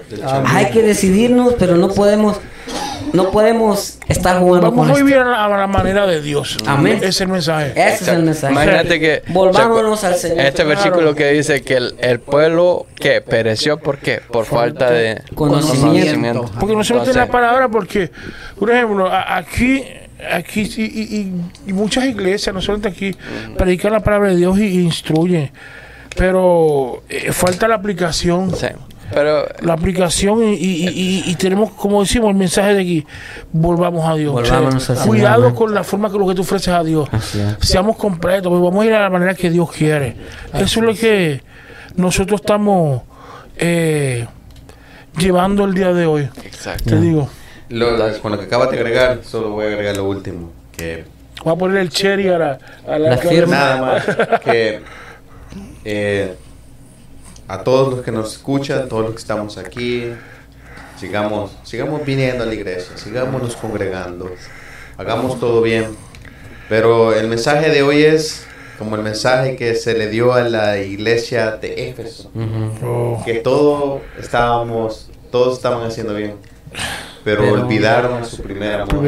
hay 0.47 0.70
que 0.70 0.81
decidirnos, 0.81 1.53
pero 1.59 1.77
no 1.77 1.89
podemos, 1.89 2.39
no 3.12 3.31
podemos 3.31 3.99
estar 4.09 4.39
jugando 4.39 4.70
Vamos 4.70 4.87
con 4.87 4.97
a 4.97 4.99
vivir 4.99 5.19
a 5.19 5.25
la, 5.27 5.45
a 5.45 5.49
la 5.59 5.66
manera 5.66 6.07
de 6.07 6.23
Dios. 6.23 6.57
Amén. 6.65 6.97
Ese 6.97 7.09
es 7.09 7.20
el 7.20 7.29
mensaje. 7.29 7.73
Ese 7.77 8.03
es 8.05 8.09
el 8.09 8.23
mensaje. 8.23 8.55
Imagínate 8.55 8.99
que 8.99 9.23
Volvámonos 9.29 10.03
al 10.05 10.15
Señor. 10.15 10.41
Este 10.41 10.62
Claro. 10.65 10.69
versículo 10.70 11.15
que 11.15 11.33
dice 11.33 11.61
que 11.61 11.75
el, 11.77 11.95
el 11.99 12.19
pueblo 12.19 12.87
que 12.95 13.20
pereció 13.20 13.77
por 13.77 13.99
qué? 13.99 14.23
Por 14.33 14.47
falta 14.47 14.91
de 14.91 15.20
Conocimiento. 15.35 16.51
Porque 16.59 16.75
no 16.75 16.83
se 16.83 16.95
mete 16.95 17.12
la 17.12 17.27
palabra 17.27 17.69
porque, 17.69 18.11
por 18.59 18.70
ejemplo, 18.70 19.11
aquí, 19.12 19.85
aquí 20.33 20.65
sí, 20.65 20.91
y, 20.95 21.16
y- 21.19 21.33
y 21.66 21.73
muchas 21.75 22.07
iglesias, 22.07 22.55
no 22.55 22.62
solamente 22.62 22.89
aquí, 22.89 23.15
predican 23.59 23.93
la 23.93 24.01
palabra 24.01 24.31
de 24.31 24.37
Dios 24.37 24.59
y, 24.59 24.65
y 24.65 24.81
instruyen. 24.81 25.51
Pero 26.16 27.02
eh, 27.09 27.32
falta 27.32 27.68
la 27.68 27.76
aplicación. 27.76 28.55
sí. 28.55 28.66
Pero 29.10 29.47
La 29.62 29.72
aplicación 29.72 30.43
y, 30.44 30.52
y- 30.52 30.86
y- 30.89 31.22
y 31.30 31.35
tenemos, 31.36 31.70
como 31.70 32.02
decimos, 32.02 32.28
el 32.28 32.36
mensaje 32.36 32.74
de 32.74 32.82
aquí, 32.82 33.06
volvamos 33.52 34.06
a 34.06 34.14
Dios. 34.16 34.47
Señor, 34.47 35.06
cuidado 35.06 35.55
con 35.55 35.74
la 35.74 35.82
forma 35.82 36.12
que 36.12 36.18
lo 36.18 36.28
que 36.28 36.35
tú 36.35 36.43
ofreces 36.43 36.68
a 36.74 36.85
Dios. 36.85 37.09
Seamos 37.62 37.97
completos, 37.97 38.51
pues 38.51 38.60
vamos 38.62 38.82
a 38.82 38.86
ir 38.86 38.93
a 38.93 39.01
la 39.01 39.09
manera 39.09 39.32
que 39.35 39.48
Dios 39.48 39.72
quiere. 39.72 40.14
Eso 40.52 40.80
es 40.80 40.86
lo 40.86 40.94
que 40.94 41.40
nosotros 41.97 42.43
estamos 42.43 43.01
eh, 43.56 44.26
llevando 45.16 45.64
el 45.64 45.72
día 45.72 45.94
de 45.94 46.05
hoy. 46.05 46.28
exacto. 46.44 46.90
Te 46.90 47.01
digo, 47.01 47.30
Lo- 47.70 48.20
con 48.20 48.32
lo 48.32 48.39
que 48.39 48.44
acabas 48.44 48.70
de 48.70 48.76
agregar, 48.76 49.20
solo 49.24 49.48
voy 49.52 49.64
a 49.64 49.68
agregar 49.68 49.97
lo 49.97 50.05
último. 50.05 50.52
Que 50.76 51.05
voy 51.44 51.55
a 51.55 51.56
poner 51.56 51.78
el 51.78 51.89
cherry 51.89 52.28
a 52.28 52.36
la, 52.39 52.59
a 52.86 52.98
La 52.98 53.16
firma. 53.16 53.56
nada 53.56 53.80
más 53.80 54.40
que 54.40 54.80
eh, 55.85 56.35
a 57.47 57.63
todos 57.65 57.95
los 57.95 58.05
que 58.05 58.13
nos 58.13 58.33
escuchan, 58.35 58.89
todos 58.89 59.03
los 59.05 59.13
que 59.13 59.19
estamos 59.19 59.57
aquí, 59.59 60.13
sigamos, 60.99 61.53
sigamos 61.63 62.05
viniendo 62.05 62.45
a 62.45 62.47
la 62.47 62.55
iglesia, 62.55 62.97
sigámonos 62.97 63.57
congregando, 63.57 64.31
hagamos 64.97 65.39
todo 65.41 65.63
bien. 65.63 65.87
Pero 66.69 67.15
el 67.15 67.29
mensaje 67.29 67.71
de 67.71 67.83
hoy 67.83 68.03
es 68.03 68.47
como 68.79 68.95
el 68.97 69.03
mensaje 69.03 69.57
que 69.57 69.75
se 69.75 69.95
le 69.97 70.09
dio 70.09 70.35
a 70.35 70.43
la 70.43 70.79
iglesia 70.79 71.53
de 71.53 71.89
Éfeso, 71.89 72.31
Oh, 72.85 73.23
que 73.25 73.35
todo 73.35 74.03
estábamos, 74.21 75.11
todos 75.33 75.57
estaban 75.57 75.85
haciendo 75.87 76.15
bien, 76.15 76.35
pero, 77.25 77.41
Pero- 77.43 77.53
olvidaron 77.63 78.23
a 78.23 78.25
su 78.25 78.43
primer 78.43 78.75
amor. 78.83 79.05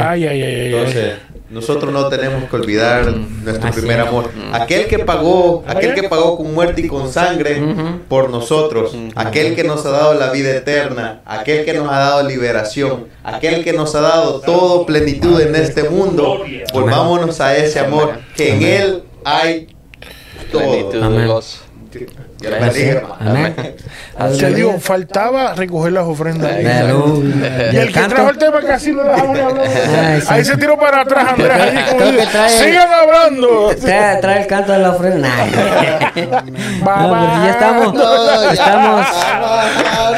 ay, 0.00 0.26
ay, 0.26 0.42
ay. 0.42 0.72
Entonces, 0.74 1.14
nosotros 1.50 1.92
no 1.92 2.08
tenemos 2.08 2.48
que 2.48 2.56
olvidar 2.56 3.06
nuestro 3.12 3.68
Así 3.68 3.80
primer 3.80 4.00
es. 4.00 4.06
amor. 4.06 4.30
Aquel 4.52 4.86
que 4.86 5.00
pagó, 5.00 5.64
aquel 5.66 5.94
que 5.94 6.04
pagó 6.04 6.36
con 6.36 6.54
muerte 6.54 6.80
y 6.80 6.86
con 6.88 7.12
sangre 7.12 7.60
por 8.08 8.30
nosotros, 8.30 8.96
aquel 9.16 9.54
que 9.56 9.64
nos 9.64 9.84
ha 9.84 9.90
dado 9.90 10.14
la 10.14 10.30
vida 10.30 10.50
eterna, 10.50 11.20
aquel 11.26 11.64
que 11.64 11.74
nos 11.74 11.88
ha 11.90 11.98
dado 11.98 12.28
liberación, 12.28 13.06
aquel 13.24 13.64
que 13.64 13.72
nos 13.72 13.94
ha 13.94 14.00
dado 14.00 14.40
todo 14.40 14.86
plenitud 14.86 15.40
en 15.40 15.54
este 15.56 15.88
mundo. 15.90 16.42
Volvámonos 16.72 17.40
a 17.40 17.56
ese 17.56 17.80
amor, 17.80 18.18
que 18.36 18.54
en 18.54 18.62
él 18.62 19.02
hay 19.24 19.66
Plenitud 20.50 20.90
todo. 20.90 21.10
de 21.10 22.06
Te 24.38 24.54
digo, 24.54 24.78
faltaba 24.80 25.54
recoger 25.54 25.92
las 25.92 26.04
ofrendas. 26.04 26.50
Aleluya. 26.52 27.72
Y 27.72 27.76
el 27.76 27.92
que 27.92 28.00
trajo 28.00 28.30
el 28.30 28.38
tema 28.38 28.60
casi 28.66 28.92
no 28.92 29.02
dejamos 29.04 29.38
hablar. 29.38 29.66
Ay, 29.68 30.20
sí. 30.20 30.26
Ahí 30.30 30.44
se 30.44 30.56
tiró 30.56 30.78
para 30.78 31.02
atrás, 31.02 31.28
Andrés. 31.32 31.50
Trae- 32.32 32.48
Sigan 32.48 32.88
hablando. 32.92 33.70
Trae, 33.80 34.20
trae 34.20 34.40
el 34.42 34.46
canto 34.46 34.72
de 34.72 34.78
la 34.78 34.90
ofrenda. 34.90 35.28
No, 36.84 37.44
ya 37.44 37.50
estamos, 37.50 37.94
estamos, 38.52 39.06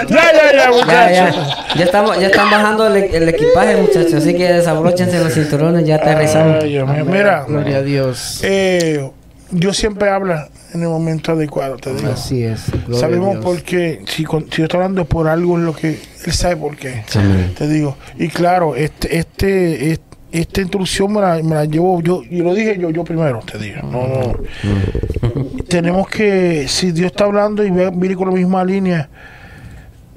Ya, 0.09 0.32
ya, 0.32 0.57
ya, 0.57 0.70
muchachos. 0.70 1.36
ya, 1.36 1.74
ya 1.77 1.85
estamos, 1.85 2.19
ya 2.19 2.27
están 2.28 2.51
bajando 2.51 2.86
el, 2.86 2.97
el 2.97 3.28
equipaje, 3.28 3.77
muchachos. 3.77 4.15
Así 4.15 4.35
que 4.36 4.53
desabróchense 4.53 5.19
los 5.19 5.32
cinturones, 5.35 5.85
ya 5.86 5.97
aterrizamos. 5.97 6.62
Ay. 6.62 6.82
Mira, 7.07 7.44
Gloria 7.47 7.78
a 7.78 7.82
Dios. 7.82 8.40
eh, 8.43 9.11
Dios 9.51 9.77
siempre 9.77 10.09
habla 10.09 10.49
en 10.74 10.82
el 10.82 10.89
momento 10.89 11.32
adecuado, 11.32 11.77
te 11.77 11.94
digo. 11.94 12.11
Así 12.12 12.43
es. 12.44 12.62
Sabemos 12.99 13.36
por 13.43 13.62
qué, 13.62 14.03
si, 14.07 14.24
con- 14.24 14.51
si 14.51 14.59
yo 14.59 14.65
estoy 14.65 14.78
hablando 14.78 15.05
por 15.05 15.28
algo, 15.28 15.59
es 15.59 15.65
lo 15.65 15.74
que 15.74 15.99
Él 16.24 16.32
sabe 16.32 16.57
por 16.57 16.77
qué. 16.77 17.05
Amén. 17.15 17.55
Te 17.57 17.69
digo. 17.69 17.97
Y 18.19 18.28
claro, 18.28 18.74
este, 18.77 19.19
este, 19.19 19.93
es- 19.93 20.01
esta 20.32 20.62
instrucción 20.62 21.12
me 21.12 21.20
la, 21.20 21.43
me 21.43 21.55
la 21.55 21.65
llevo 21.66 22.01
yo, 22.01 22.23
y 22.28 22.39
lo 22.39 22.55
dije 22.55 22.78
yo, 22.78 22.89
yo 22.90 23.05
primero, 23.05 23.40
te 23.40 23.59
digo. 23.59 23.82
No, 23.82 24.09
no. 24.09 25.62
Tenemos 25.69 26.09
que, 26.09 26.66
si 26.69 26.90
Dios 26.93 27.07
está 27.12 27.24
hablando 27.24 27.62
y 27.65 27.70
viene 27.70 28.15
con 28.16 28.28
la 28.28 28.35
misma 28.35 28.65
línea, 28.65 29.09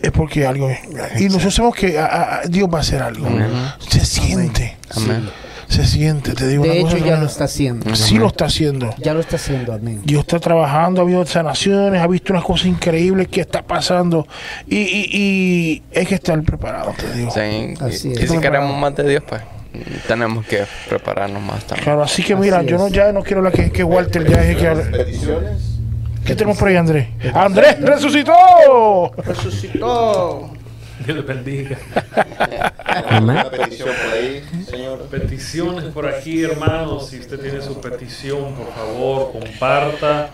es 0.02 0.12
porque 0.12 0.46
algo 0.46 0.70
es. 0.70 0.80
Y 1.20 1.26
nosotros 1.26 1.56
sabemos 1.56 1.76
que 1.78 1.98
a- 2.00 2.40
a- 2.44 2.48
Dios 2.48 2.70
va 2.74 2.78
a 2.78 2.82
hacer 2.82 3.02
algo. 3.02 3.28
Se 3.90 4.06
siente. 4.06 4.78
Amén. 4.96 5.30
Se 5.76 5.86
siente, 5.86 6.32
te 6.32 6.48
digo 6.48 6.64
De 6.64 6.70
una 6.70 6.80
hecho, 6.80 6.92
cosa, 6.92 7.06
ya 7.06 7.18
lo 7.18 7.26
está 7.26 7.44
haciendo. 7.44 7.96
Sí 7.98 8.18
lo 8.18 8.28
está 8.28 8.46
haciendo. 8.46 8.96
Ya 8.98 9.14
lo 9.14 9.20
está 9.20 9.36
haciendo, 9.36 9.74
amén. 9.74 10.02
Dios 10.06 10.22
está 10.22 10.40
trabajando, 10.40 11.02
ha 11.02 11.04
habido 11.04 11.26
sanaciones, 11.26 12.02
ha 12.02 12.08
visto 12.08 12.32
unas 12.32 12.46
cosas 12.46 12.68
increíbles 12.68 13.28
que 13.28 13.42
está 13.42 13.62
pasando. 13.62 14.26
Y, 14.68 14.78
y, 14.78 15.10
y 15.12 15.84
hay 15.94 16.06
que 16.06 16.16
estar 16.16 16.42
preparado, 16.44 16.94
te 16.98 17.12
digo. 17.18 17.30
Sí, 17.30 17.74
Así 17.82 18.08
y, 18.08 18.12
es. 18.14 18.24
y 18.24 18.28
si 18.28 18.38
queremos 18.38 18.80
más 18.80 18.96
de 18.96 19.10
Dios, 19.10 19.24
pues 19.28 19.42
tenemos 20.08 20.46
que 20.46 20.64
prepararnos 20.88 21.44
más 21.44 21.66
también. 21.66 21.84
Claro, 21.84 22.04
así 22.04 22.24
que 22.24 22.38
mira, 22.38 22.60
Así 22.60 22.68
yo 22.68 22.78
no, 22.78 22.88
ya 22.88 23.12
no 23.12 23.22
quiero 23.22 23.40
hablar 23.40 23.52
que, 23.52 23.70
que 23.70 23.84
Walter 23.84 24.26
ya 24.26 24.44
es 24.46 24.56
que. 24.56 25.76
¿Qué 26.24 26.36
tenemos 26.36 26.58
por 26.58 26.70
ahí, 26.70 26.78
Andrés? 26.78 27.10
¡Andrés 27.34 27.82
resucitó! 27.82 29.12
Resucitó. 29.18 30.52
Dios 31.06 31.26
bendiga. 31.28 31.78
¿Alguna 32.86 33.50
petición 33.50 33.90
por 33.90 34.14
ahí, 34.14 34.44
señor? 34.70 35.00
Peticiones 35.10 35.86
por 35.86 36.06
aquí, 36.08 36.44
hermanos. 36.44 37.10
Si 37.10 37.20
usted 37.20 37.40
tiene 37.40 37.62
su 37.62 37.82
petición, 37.82 38.54
por 38.54 38.72
favor, 38.74 39.32
comparta. 39.32 40.30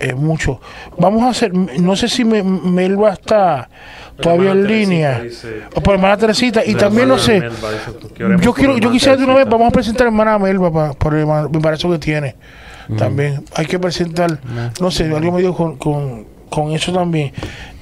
eh, 0.00 0.14
mucho. 0.14 0.60
Vamos 0.98 1.22
a 1.24 1.28
hacer, 1.30 1.52
no 1.54 1.96
sé 1.96 2.08
si 2.08 2.24
me, 2.24 2.42
Melba 2.42 3.12
está 3.12 3.68
todavía 4.22 4.52
en 4.52 4.66
línea. 4.66 5.20
dice- 5.20 5.62
O 5.74 5.80
por 5.80 5.94
hermana 5.94 6.16
Teresita. 6.16 6.64
Y 6.64 6.74
también 6.74 7.08
no 7.08 7.18
sé. 7.18 7.40
Yo 8.40 8.52
quiero, 8.54 8.78
yo 8.78 8.90
quisiera 8.90 9.16
de 9.16 9.24
una 9.24 9.34
vez, 9.34 9.48
vamos 9.48 9.68
a 9.68 9.70
presentar 9.70 10.06
a 10.06 10.10
hermana 10.10 10.38
Melba 10.38 10.72
pa- 10.72 10.92
por 10.94 11.14
el 11.14 11.22
embarazo 11.22 11.90
que 11.90 11.98
tiene. 11.98 12.36
También 12.96 13.44
hay 13.54 13.66
que 13.66 13.78
presentar, 13.78 14.38
no 14.80 14.90
sé, 14.90 15.04
algo 15.04 15.32
me 15.32 15.40
dijo 15.42 15.54
con, 15.54 15.76
con, 15.76 16.26
con 16.48 16.72
eso 16.72 16.92
también. 16.92 17.32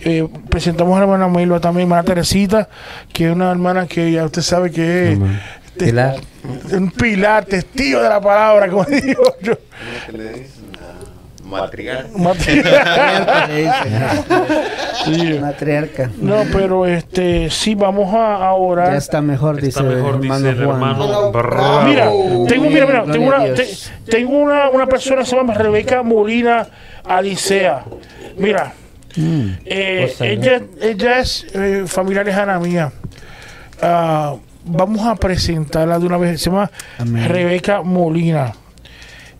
Eh, 0.00 0.26
presentamos 0.48 0.98
a 0.98 1.02
hermana 1.02 1.28
Melba 1.28 1.60
también, 1.60 1.86
hermana 1.86 2.02
Teresita, 2.02 2.68
que 3.12 3.26
es 3.28 3.32
una 3.32 3.50
hermana 3.52 3.86
que 3.86 4.10
ya 4.10 4.24
usted 4.24 4.42
sabe 4.42 4.70
que 4.72 5.12
es 5.12 5.18
Pilar. 5.78 6.16
un 6.72 6.90
pilar, 6.90 7.44
testigo 7.44 8.00
de 8.02 8.08
la 8.08 8.20
palabra, 8.20 8.68
como 8.68 8.84
digo 8.86 9.22
yo. 9.42 9.54
¿Cómo 9.54 10.06
que 10.06 10.12
le 10.18 10.28
dicen? 10.30 10.64
Ah, 10.80 11.04
Matriarca. 11.46 12.08
Matriarca, 12.18 13.48
Sí. 15.04 15.38
Matriarca. 15.40 16.10
No, 16.18 16.42
pero 16.52 16.86
este 16.86 17.48
sí 17.50 17.74
vamos 17.74 18.12
a, 18.14 18.36
a 18.36 18.40
Ya 18.40 18.52
orar. 18.54 18.94
está 18.96 19.20
mejor, 19.20 19.56
dice 19.56 19.68
Está 19.68 19.82
mejor, 19.82 20.16
el 20.16 20.20
dice 20.22 20.34
hermano 20.34 20.48
el 20.48 20.56
Juan. 20.64 20.74
hermano. 20.76 21.32
Bravo. 21.32 21.78
Ah, 21.78 21.84
Mira, 21.86 22.04
tengo, 22.48 22.70
mira, 22.70 22.86
mira, 22.86 23.04
tengo 23.04 23.26
una, 23.28 23.44
Dios. 23.44 23.90
te- 24.04 24.10
tengo 24.10 24.36
una, 24.38 24.68
una 24.70 24.86
persona 24.86 25.20
que 25.22 25.26
se 25.26 25.36
llama 25.36 25.54
Rebeca 25.54 26.02
Molina 26.02 26.66
Alicea. 27.04 27.84
Mira, 28.36 28.72
eh, 29.16 30.08
Cosa, 30.10 30.24
¿no? 30.24 30.30
ella, 30.30 30.60
ella 30.80 31.18
es 31.20 31.46
eh, 31.54 31.84
familiar 31.86 32.26
lejana 32.26 32.58
mía. 32.58 32.92
Ah, 33.80 34.34
vamos 34.64 35.06
a 35.06 35.14
presentarla 35.14 35.98
de 35.98 36.06
una 36.06 36.16
vez. 36.16 36.40
Se 36.40 36.50
llama 36.50 36.70
Amén. 36.98 37.28
Rebeca 37.28 37.82
Molina. 37.82 38.52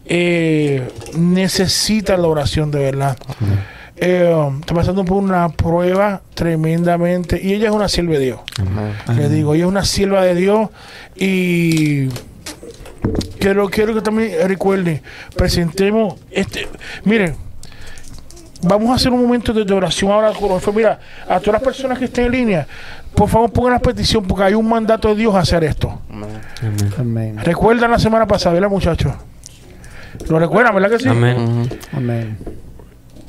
Eh, 0.09 0.89
necesita 1.17 2.17
la 2.17 2.29
oración 2.29 2.71
de 2.71 2.79
verdad. 2.79 3.17
Eh, 3.97 4.51
está 4.61 4.75
pasando 4.75 5.05
por 5.05 5.23
una 5.23 5.49
prueba 5.49 6.23
tremendamente. 6.35 7.41
Y 7.43 7.55
ella 7.55 7.69
es 7.69 7.75
una 7.75 7.89
sierva 7.89 8.15
de 8.15 8.21
Dios. 8.21 8.41
Le 9.17 9.29
digo, 9.29 9.55
ella 9.55 9.65
es 9.65 9.71
una 9.71 9.85
sierva 9.85 10.23
de 10.25 10.35
Dios 10.35 10.71
y 11.17 12.09
quiero, 13.39 13.69
quiero 13.69 13.95
que 13.95 14.01
también 14.01 14.33
recuerden, 14.47 15.01
presentemos 15.35 16.17
este, 16.31 16.69
miren, 17.05 17.37
vamos 18.63 18.91
a 18.91 18.95
hacer 18.95 19.13
un 19.13 19.23
momento 19.23 19.53
de, 19.53 19.73
oración 19.73 20.11
ahora 20.11 20.33
mira, 20.75 20.99
a 21.29 21.41
todas 21.41 21.55
las 21.55 21.63
personas 21.63 21.99
que 21.99 22.07
estén 22.07 22.27
en 22.27 22.33
línea, 22.33 22.67
por 23.15 23.29
favor 23.29 23.51
pongan 23.53 23.75
la 23.75 23.79
petición 23.79 24.25
porque 24.25 24.45
hay 24.45 24.55
un 24.55 24.69
mandato 24.69 25.09
de 25.09 25.17
Dios 25.17 25.35
a 25.35 25.41
hacer 25.41 25.65
esto. 25.65 26.01
Amén. 26.99 27.39
Recuerdan 27.39 27.91
la 27.91 27.99
semana 27.99 28.27
pasada, 28.27 28.55
¿verdad 28.55 28.69
muchachos? 28.69 29.13
Lo 30.29 30.39
recuerdan, 30.39 30.75
¿verdad 30.75 30.91
que 30.91 30.99
sí? 30.99 31.09
Amén. 31.09 31.69
Amén. 31.93 32.39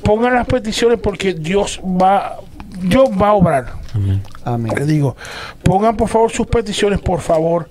Pongan 0.02 0.34
las 0.34 0.46
peticiones 0.46 0.98
porque 1.00 1.34
Dios 1.34 1.80
va, 1.84 2.36
Dios 2.82 3.08
va 3.10 3.28
a 3.28 3.32
obrar. 3.34 3.72
Amén. 3.94 4.22
Amén. 4.44 4.72
Le 4.76 4.86
digo, 4.86 5.16
pongan 5.62 5.96
por 5.96 6.08
favor 6.08 6.30
sus 6.30 6.46
peticiones, 6.46 7.00
por 7.00 7.20
favor. 7.20 7.68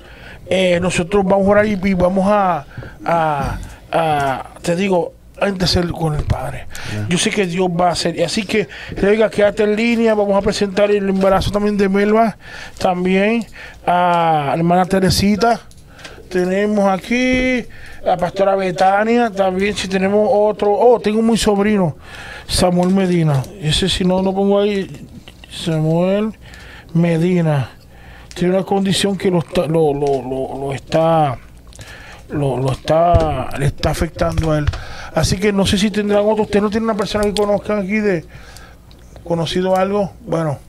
Eh, 0.50 0.80
nosotros 0.82 1.26
vamos 1.26 1.48
a 1.48 1.52
orar 1.52 1.66
y, 1.66 1.80
y 1.84 1.94
vamos 1.94 2.26
a, 2.28 2.66
a- 3.06 3.58
a- 3.92 4.46
te 4.62 4.76
digo, 4.76 5.14
a 5.40 5.50
interceder 5.50 5.92
con 5.92 6.16
el 6.16 6.24
Padre. 6.24 6.68
Yo 7.10 7.18
sé 7.18 7.30
que 7.30 7.46
Dios 7.46 7.68
va 7.70 7.90
a 7.90 7.92
hacer. 7.92 8.16
y 8.18 8.24
Así 8.24 8.44
que, 8.44 8.68
Rebeca, 8.96 9.30
quédate 9.30 9.64
en 9.64 9.76
línea. 9.76 10.16
Vamos 10.16 10.36
a 10.36 10.42
presentar 10.42 10.90
el 10.90 11.08
embarazo 11.10 11.52
también 11.52 11.78
de 11.78 11.88
Melba. 11.90 12.38
También 12.80 13.46
a 13.86 14.46
la 14.48 14.54
hermana 14.56 14.86
Teresita. 14.86 15.62
Tenemos 16.30 16.88
aquí 16.90 17.66
la 18.04 18.18
pastora 18.18 18.56
Betania. 18.56 19.30
También, 19.30 19.76
si 19.76 19.88
tenemos 19.88 20.30
otro. 20.32 20.74
Oh, 20.74 21.00
tengo 21.00 21.22
mi 21.22 21.38
sobrino, 21.38 21.98
Samuel 22.48 22.90
Medina. 22.90 23.44
Ese, 23.62 23.90
si 23.90 24.04
no, 24.04 24.22
no 24.22 24.34
pongo 24.34 24.60
ahí. 24.60 25.08
Samuel 25.50 26.34
Medina 26.94 27.70
tiene 28.38 28.56
una 28.56 28.64
condición 28.64 29.18
que 29.18 29.32
lo 29.32 29.40
está, 29.40 29.66
lo, 29.66 29.94
lo, 29.94 30.22
lo, 30.22 30.74
está 30.74 31.38
lo, 32.30 32.72
está 32.72 33.50
le 33.58 33.68
está 33.68 33.90
afectando 33.90 34.52
a 34.52 34.60
él 34.60 34.66
así 35.16 35.38
que 35.38 35.52
no 35.52 35.66
sé 35.66 35.78
si 35.78 35.90
tendrán 35.90 36.24
otro 36.26 36.44
usted 36.44 36.62
no 36.62 36.70
tiene 36.70 36.84
una 36.84 36.96
persona 36.96 37.24
que 37.24 37.34
conozcan 37.34 37.80
aquí 37.80 38.00
de 38.00 38.26
conocido 39.24 39.76
algo 39.76 40.12
bueno 40.22 40.60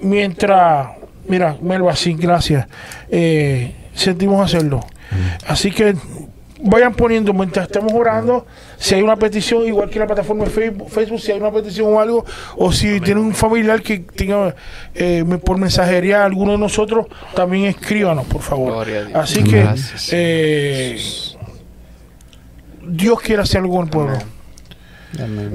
mientras 0.00 0.90
mira 1.26 1.56
Melba 1.60 1.96
sí 1.96 2.14
gracias 2.14 2.68
eh, 3.10 3.74
sentimos 3.96 4.44
hacerlo 4.44 4.80
así 5.46 5.70
que 5.70 5.96
vayan 6.62 6.94
poniendo 6.94 7.32
mientras 7.32 7.66
estamos 7.66 7.92
orando 7.92 8.46
si 8.78 8.94
hay 8.94 9.02
una 9.02 9.16
petición 9.16 9.66
igual 9.66 9.90
que 9.90 9.98
la 9.98 10.06
plataforma 10.06 10.44
de 10.44 10.50
Facebook, 10.50 10.88
Facebook 10.88 11.20
si 11.20 11.32
hay 11.32 11.38
una 11.38 11.52
petición 11.52 11.92
o 11.92 12.00
algo 12.00 12.24
o 12.56 12.72
si 12.72 13.00
tiene 13.00 13.20
un 13.20 13.34
familiar 13.34 13.82
que 13.82 13.98
tenga 13.98 14.54
eh, 14.94 15.24
por 15.44 15.58
mensajería 15.58 16.22
a 16.22 16.24
alguno 16.24 16.52
de 16.52 16.58
nosotros 16.58 17.06
también 17.34 17.64
escríbanos 17.66 18.26
por 18.26 18.42
favor 18.42 18.86
así 19.14 19.42
que 19.44 19.66
eh, 20.12 20.98
Dios 22.88 23.20
quiere 23.20 23.42
hacer 23.42 23.60
algo 23.60 23.76
en 23.78 23.84
el 23.84 23.90
pueblo. 23.90 24.18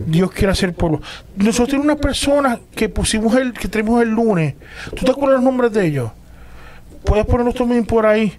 Dios 0.07 0.31
quiere 0.31 0.51
hacer 0.51 0.73
pueblo. 0.73 1.01
Nosotros 1.35 1.69
tenemos 1.69 1.85
una 1.85 1.95
persona 1.95 2.59
que 2.75 2.89
pusimos 2.89 3.35
el, 3.35 3.53
que 3.53 3.67
tenemos 3.67 4.01
el 4.01 4.09
lunes. 4.09 4.55
¿Tú 4.95 5.05
te 5.05 5.11
acuerdas 5.11 5.37
los 5.37 5.43
nombres 5.43 5.71
de 5.71 5.85
ellos? 5.85 6.11
Puedes 7.03 7.25
ponerlos 7.25 7.55
también 7.55 7.85
por 7.85 8.05
ahí 8.05 8.33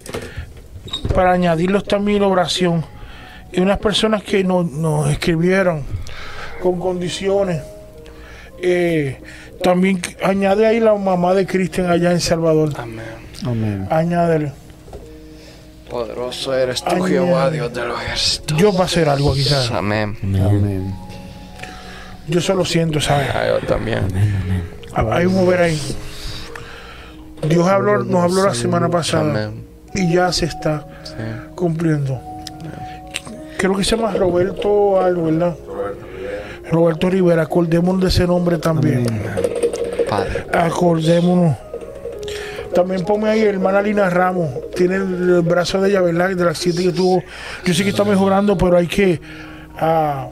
para 1.14 1.32
añadirlos 1.32 1.84
también 1.84 2.18
a 2.18 2.20
la 2.22 2.28
oración. 2.28 2.84
Y 3.52 3.60
unas 3.60 3.78
personas 3.78 4.22
que 4.22 4.44
nos, 4.44 4.70
nos 4.70 5.10
escribieron 5.10 5.84
con 6.62 6.78
condiciones. 6.78 7.62
Eh, 8.62 9.20
también 9.62 10.00
añade 10.22 10.66
ahí 10.66 10.80
la 10.80 10.94
mamá 10.94 11.34
de 11.34 11.46
Cristian 11.46 11.90
allá 11.90 12.12
en 12.12 12.20
Salvador. 12.20 12.72
Amén. 12.76 13.04
Amén. 13.44 13.88
Añádele. 13.90 14.52
Poderoso 15.90 16.54
eres 16.54 16.82
tú, 16.82 17.02
Jehová. 17.02 17.50
Dios 17.50 17.72
de 17.74 17.84
los 17.84 18.00
ejércitos. 18.02 18.56
Dios 18.56 18.74
va 18.74 18.82
a 18.82 18.84
hacer 18.84 19.08
algo 19.08 19.32
aquí, 19.32 19.42
¿sabes? 19.44 19.70
Amén. 19.72 20.16
Amén. 20.22 20.94
Yo 22.28 22.40
solo 22.40 22.64
siento, 22.64 23.00
¿sabes? 23.00 23.28
Ah, 23.34 23.46
yo 23.48 23.66
también. 23.66 24.06
Hay 24.94 25.26
un 25.26 25.34
mover 25.34 25.60
ahí. 25.60 25.78
Dios 27.48 27.66
habló, 27.68 28.04
nos 28.04 28.22
habló 28.24 28.46
la 28.46 28.54
semana 28.54 28.88
pasada. 28.88 29.30
Amén. 29.46 29.72
y 29.94 30.14
ya 30.14 30.32
se 30.32 30.46
está 30.46 30.86
Sí. 31.04 31.12
cumpliendo. 31.54 32.18
Creo 33.58 33.76
que 33.76 33.84
se 33.84 33.94
llama 33.94 34.12
Roberto 34.14 35.00
algo, 35.00 35.24
¿verdad? 35.24 35.54
Roberto 36.70 37.10
Rivera, 37.10 37.42
acordémonos 37.42 38.00
de 38.00 38.08
ese 38.08 38.26
nombre 38.26 38.56
también. 38.56 39.06
Padre. 40.08 40.46
Acordémonos. 40.52 41.56
También 42.74 43.04
ponme 43.04 43.28
ahí, 43.28 43.42
hermana 43.42 43.82
Lina 43.82 44.08
Ramos. 44.08 44.48
Tiene 44.74 44.96
el, 44.96 45.42
brazo 45.42 45.80
de 45.82 45.90
ella, 45.90 46.00
¿verdad? 46.00 46.30
De 46.30 46.42
la 46.44 46.50
accidente 46.52 46.84
que 46.84 46.92
tuvo. 46.92 47.22
Yo 47.64 47.74
sé 47.74 47.84
que 47.84 47.90
está 47.90 48.04
mejorando, 48.04 48.56
pero 48.56 48.78
hay 48.78 48.86
que 48.86 49.20
ah, 49.78 50.28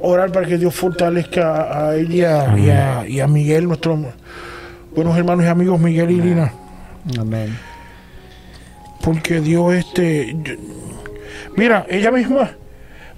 orar 0.00 0.30
para 0.30 0.46
que 0.46 0.56
Dios 0.58 0.74
fortalezca 0.74 1.88
a 1.88 1.96
ella 1.96 2.56
y 2.56 2.70
a, 2.70 3.04
y 3.08 3.20
a 3.20 3.26
Miguel, 3.26 3.66
nuestros 3.66 3.98
buenos 4.94 5.16
hermanos 5.16 5.44
y 5.44 5.48
amigos 5.48 5.80
Miguel 5.80 6.10
y 6.10 6.20
Lina. 6.20 6.52
Amén. 7.18 7.56
Porque 9.02 9.40
Dios, 9.40 9.74
este. 9.74 10.34
yo- 10.42 10.54
mira, 11.56 11.86
ella 11.88 12.10
misma. 12.10 12.50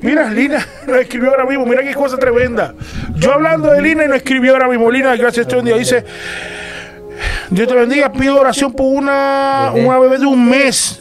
Mira, 0.01 0.31
Lina 0.31 0.65
lo 0.87 0.97
escribió 0.97 1.31
ahora 1.31 1.47
mismo. 1.47 1.67
Mira 1.67 1.83
qué 1.83 1.95
cosa 1.95 2.17
tremenda. 2.17 2.75
Yo 3.17 3.33
hablando 3.35 3.71
de 3.73 3.83
Lina 3.83 4.05
y 4.05 4.09
lo 4.09 4.15
escribió 4.15 4.53
ahora 4.53 4.69
mismo. 4.69 4.91
Lina, 4.91 5.15
gracias 5.17 5.53
a 5.53 5.61
día. 5.61 5.77
Dice: 5.77 6.05
Dios 7.51 7.69
te 7.69 7.75
bendiga. 7.75 8.13
Pido 8.13 8.41
oración 8.41 8.73
por 8.73 8.87
una, 8.87 9.73
una 9.75 9.99
bebé 9.99 10.19
de 10.19 10.27
un 10.27 10.49
mes 10.49 11.01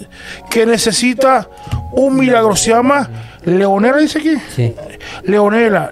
que 0.50 0.66
necesita 0.66 1.48
un 1.94 2.18
milagro. 2.18 2.56
Se 2.56 2.72
llama 2.72 3.10
Leonela, 3.46 3.98
dice 3.98 4.20
aquí. 4.20 4.36
Sí. 4.56 4.74
Leonela. 5.24 5.92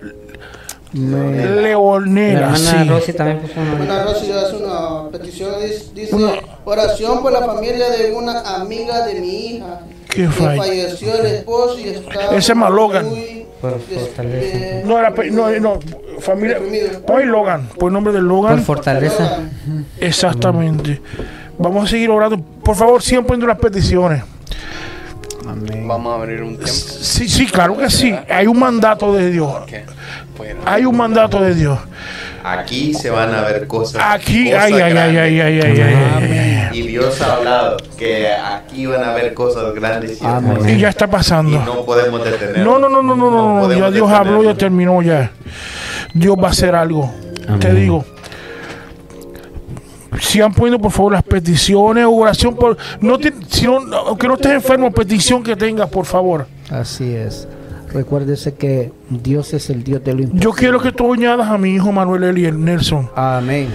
La 0.97 1.61
Leonela, 1.61 2.39
hermana 2.39 2.57
sí. 2.83 2.89
Rosy 2.89 3.13
también 3.13 3.39
puso 3.39 3.53
una. 3.59 4.03
Rosy 4.03 4.31
hace 4.31 4.55
una 4.55 5.09
petición, 5.11 5.53
dice, 5.93 6.15
Una- 6.15 6.31
oración 6.65 7.21
por 7.21 7.31
la 7.31 7.41
familia 7.45 7.89
de 7.91 8.11
una 8.13 8.39
amiga 8.55 9.05
de 9.05 9.19
mi 9.21 9.45
hija. 9.47 9.81
¿Qué 10.09 10.23
que 10.23 10.29
falleció 10.29 11.13
el 11.15 11.25
esposo 11.27 11.77
y 11.77 11.89
está 11.89 12.35
Ese 12.35 12.51
es 12.53 12.55
más 12.57 12.71
Logan. 12.71 13.05
muy 13.09 13.45
Por 13.61 13.79
fortaleza. 13.79 14.57
eh, 14.57 14.83
No, 14.85 14.97
era, 14.97 15.09
no, 15.31 15.49
no, 15.59 15.79
familia. 16.19 16.59
Hoy 17.07 17.25
Logan, 17.25 17.67
por 17.77 17.89
el 17.89 17.93
nombre 17.93 18.13
de 18.13 18.21
Logan. 18.21 18.55
Por 18.57 18.65
fortaleza. 18.77 19.23
Logan. 19.23 19.85
Exactamente. 19.99 21.01
Vamos 21.59 21.85
a 21.85 21.87
seguir 21.87 22.09
orando. 22.09 22.39
Por 22.39 22.75
favor, 22.75 23.01
sigan 23.01 23.25
poniendo 23.25 23.47
las 23.47 23.59
peticiones. 23.59 24.23
Amén. 25.49 25.87
Vamos 25.87 26.13
a 26.13 26.15
abrir 26.21 26.41
un 26.41 26.55
tiempo. 26.57 26.67
Sí, 26.67 27.27
sí, 27.27 27.45
claro 27.47 27.77
que 27.77 27.89
sí. 27.89 28.13
Hay 28.29 28.47
un 28.47 28.59
mandato 28.59 29.13
de 29.13 29.31
Dios. 29.31 29.51
Hay 30.65 30.85
un 30.85 30.95
mandato 30.95 31.41
de 31.41 31.55
Dios. 31.55 31.79
Aquí 32.43 32.93
se 32.93 33.09
van 33.09 33.33
a 33.33 33.41
ver 33.41 33.67
cosas. 33.67 34.01
Aquí, 34.05 34.45
cosas 34.51 34.63
ay, 34.65 34.73
ay, 34.73 34.97
ay, 34.97 35.17
ay, 35.17 35.39
ay, 35.41 35.61
ay, 35.61 35.81
ay, 35.81 36.69
Y 36.73 36.87
Dios 36.87 37.19
ha 37.21 37.33
hablado 37.33 37.77
que 37.97 38.29
aquí 38.31 38.85
van 38.85 39.03
a 39.03 39.13
ver 39.13 39.33
cosas 39.33 39.73
grandes 39.73 40.21
y 40.21 40.25
Amén. 40.25 40.77
ya 40.77 40.89
está 40.89 41.05
Y 41.05 41.09
pasando. 41.09 41.59
no 41.65 41.83
podemos 41.83 42.23
detenerlo. 42.23 42.63
No, 42.63 42.79
no, 42.79 42.89
no, 42.89 43.01
no, 43.03 43.15
no, 43.15 43.31
no, 43.31 43.53
no. 43.55 43.61
Ya 43.61 43.67
podemos 43.67 43.93
Dios 43.93 44.11
habló, 44.11 44.43
ya 44.43 44.53
terminó 44.55 45.01
ya. 45.01 45.31
Dios 46.13 46.37
va 46.41 46.47
a 46.47 46.51
hacer 46.51 46.75
algo. 46.75 47.11
Te 47.59 47.73
digo. 47.73 48.05
Sigan 50.21 50.53
poniendo 50.53 50.79
por 50.79 50.91
favor 50.91 51.13
las 51.13 51.23
peticiones, 51.23 52.05
oración 52.07 52.55
por. 52.55 52.77
No 53.01 53.17
te- 53.17 53.33
aunque 54.07 54.27
no 54.27 54.33
estés 54.35 54.51
enfermo, 54.53 54.91
petición 54.91 55.43
que 55.43 55.55
tengas, 55.55 55.89
por 55.89 56.05
favor. 56.05 56.47
Así 56.69 57.13
es. 57.13 57.47
Recuérdese 57.93 58.53
que 58.55 58.91
Dios 59.09 59.53
es 59.53 59.69
el 59.69 59.83
Dios 59.83 60.03
de 60.03 60.13
lo 60.13 60.19
imposible. 60.21 60.43
Yo 60.43 60.51
quiero 60.51 60.79
que 60.81 60.91
tú 60.91 61.13
añadas 61.13 61.47
a 61.49 61.57
mi 61.57 61.69
hijo 61.75 61.91
Manuel 61.91 62.23
Eliel 62.23 62.63
Nelson. 62.63 63.09
Amén. 63.15 63.69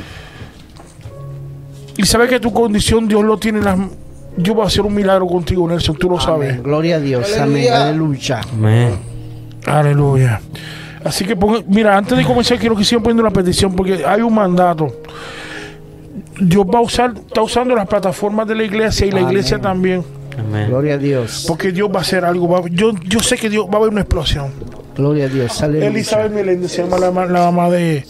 Y 1.97 2.05
sabes 2.07 2.29
que 2.29 2.41
tu 2.41 2.53
condición 2.53 3.07
Dios 3.09 3.23
lo 3.25 3.37
tiene 3.39 3.59
en 3.59 3.65
las... 3.65 3.79
Yo 4.37 4.55
voy 4.55 4.65
a 4.65 4.67
hacer 4.67 4.81
un 4.83 4.95
milagro 4.95 5.27
contigo, 5.27 5.69
Nelson, 5.69 5.97
tú 5.97 6.09
lo 6.09 6.19
sabes. 6.19 6.51
Amén. 6.53 6.63
Gloria 6.63 6.97
a 6.97 7.01
Dios. 7.01 7.37
Amén. 7.39 7.71
Aleluya. 7.73 8.39
Aleluya. 8.39 8.41
Amén. 8.53 8.99
Aleluya. 9.67 10.41
Así 11.05 11.25
que, 11.25 11.37
ponga- 11.37 11.63
mira, 11.67 11.97
antes 11.97 12.17
de 12.17 12.25
comenzar, 12.25 12.59
quiero 12.59 12.75
que 12.77 12.85
sigan 12.85 13.03
poniendo 13.03 13.23
la 13.23 13.31
petición 13.31 13.75
porque 13.75 14.05
hay 14.07 14.23
un 14.23 14.35
mandato. 14.35 14.89
Dios 16.41 16.65
va 16.67 16.79
a 16.79 16.83
usar, 16.83 17.13
está 17.17 17.43
usando 17.43 17.75
las 17.75 17.87
plataformas 17.89 18.47
de 18.49 18.55
la 18.55 18.63
iglesia 18.65 19.07
y 19.07 19.11
la 19.11 19.19
Amén. 19.21 19.31
iglesia 19.33 19.59
también. 19.61 20.05
Amén. 20.39 20.69
Gloria 20.69 20.95
a 20.95 20.99
Dios. 20.99 21.45
Porque 21.49 21.73
Dios 21.73 21.91
va 21.91 21.99
a 21.99 22.03
hacer 22.03 22.25
algo. 22.25 22.49
va- 22.49 22.63
yo, 22.71 22.93
yo 23.07 23.21
sé 23.21 23.37
que 23.37 23.51
Dios 23.51 23.67
va 23.67 23.75
a 23.75 23.77
haber 23.79 23.91
una 23.91 24.01
explosión. 24.03 24.51
Gloria 24.95 25.25
a 25.25 25.29
Dios. 25.29 25.63
Aleluya. 25.63 25.87
Elizabeth 25.89 26.33
Meléndez 26.33 26.71
se 26.73 26.83
llama 26.83 26.99
la, 26.99 27.11
la 27.11 27.41
mamá 27.51 27.71
de, 27.71 28.05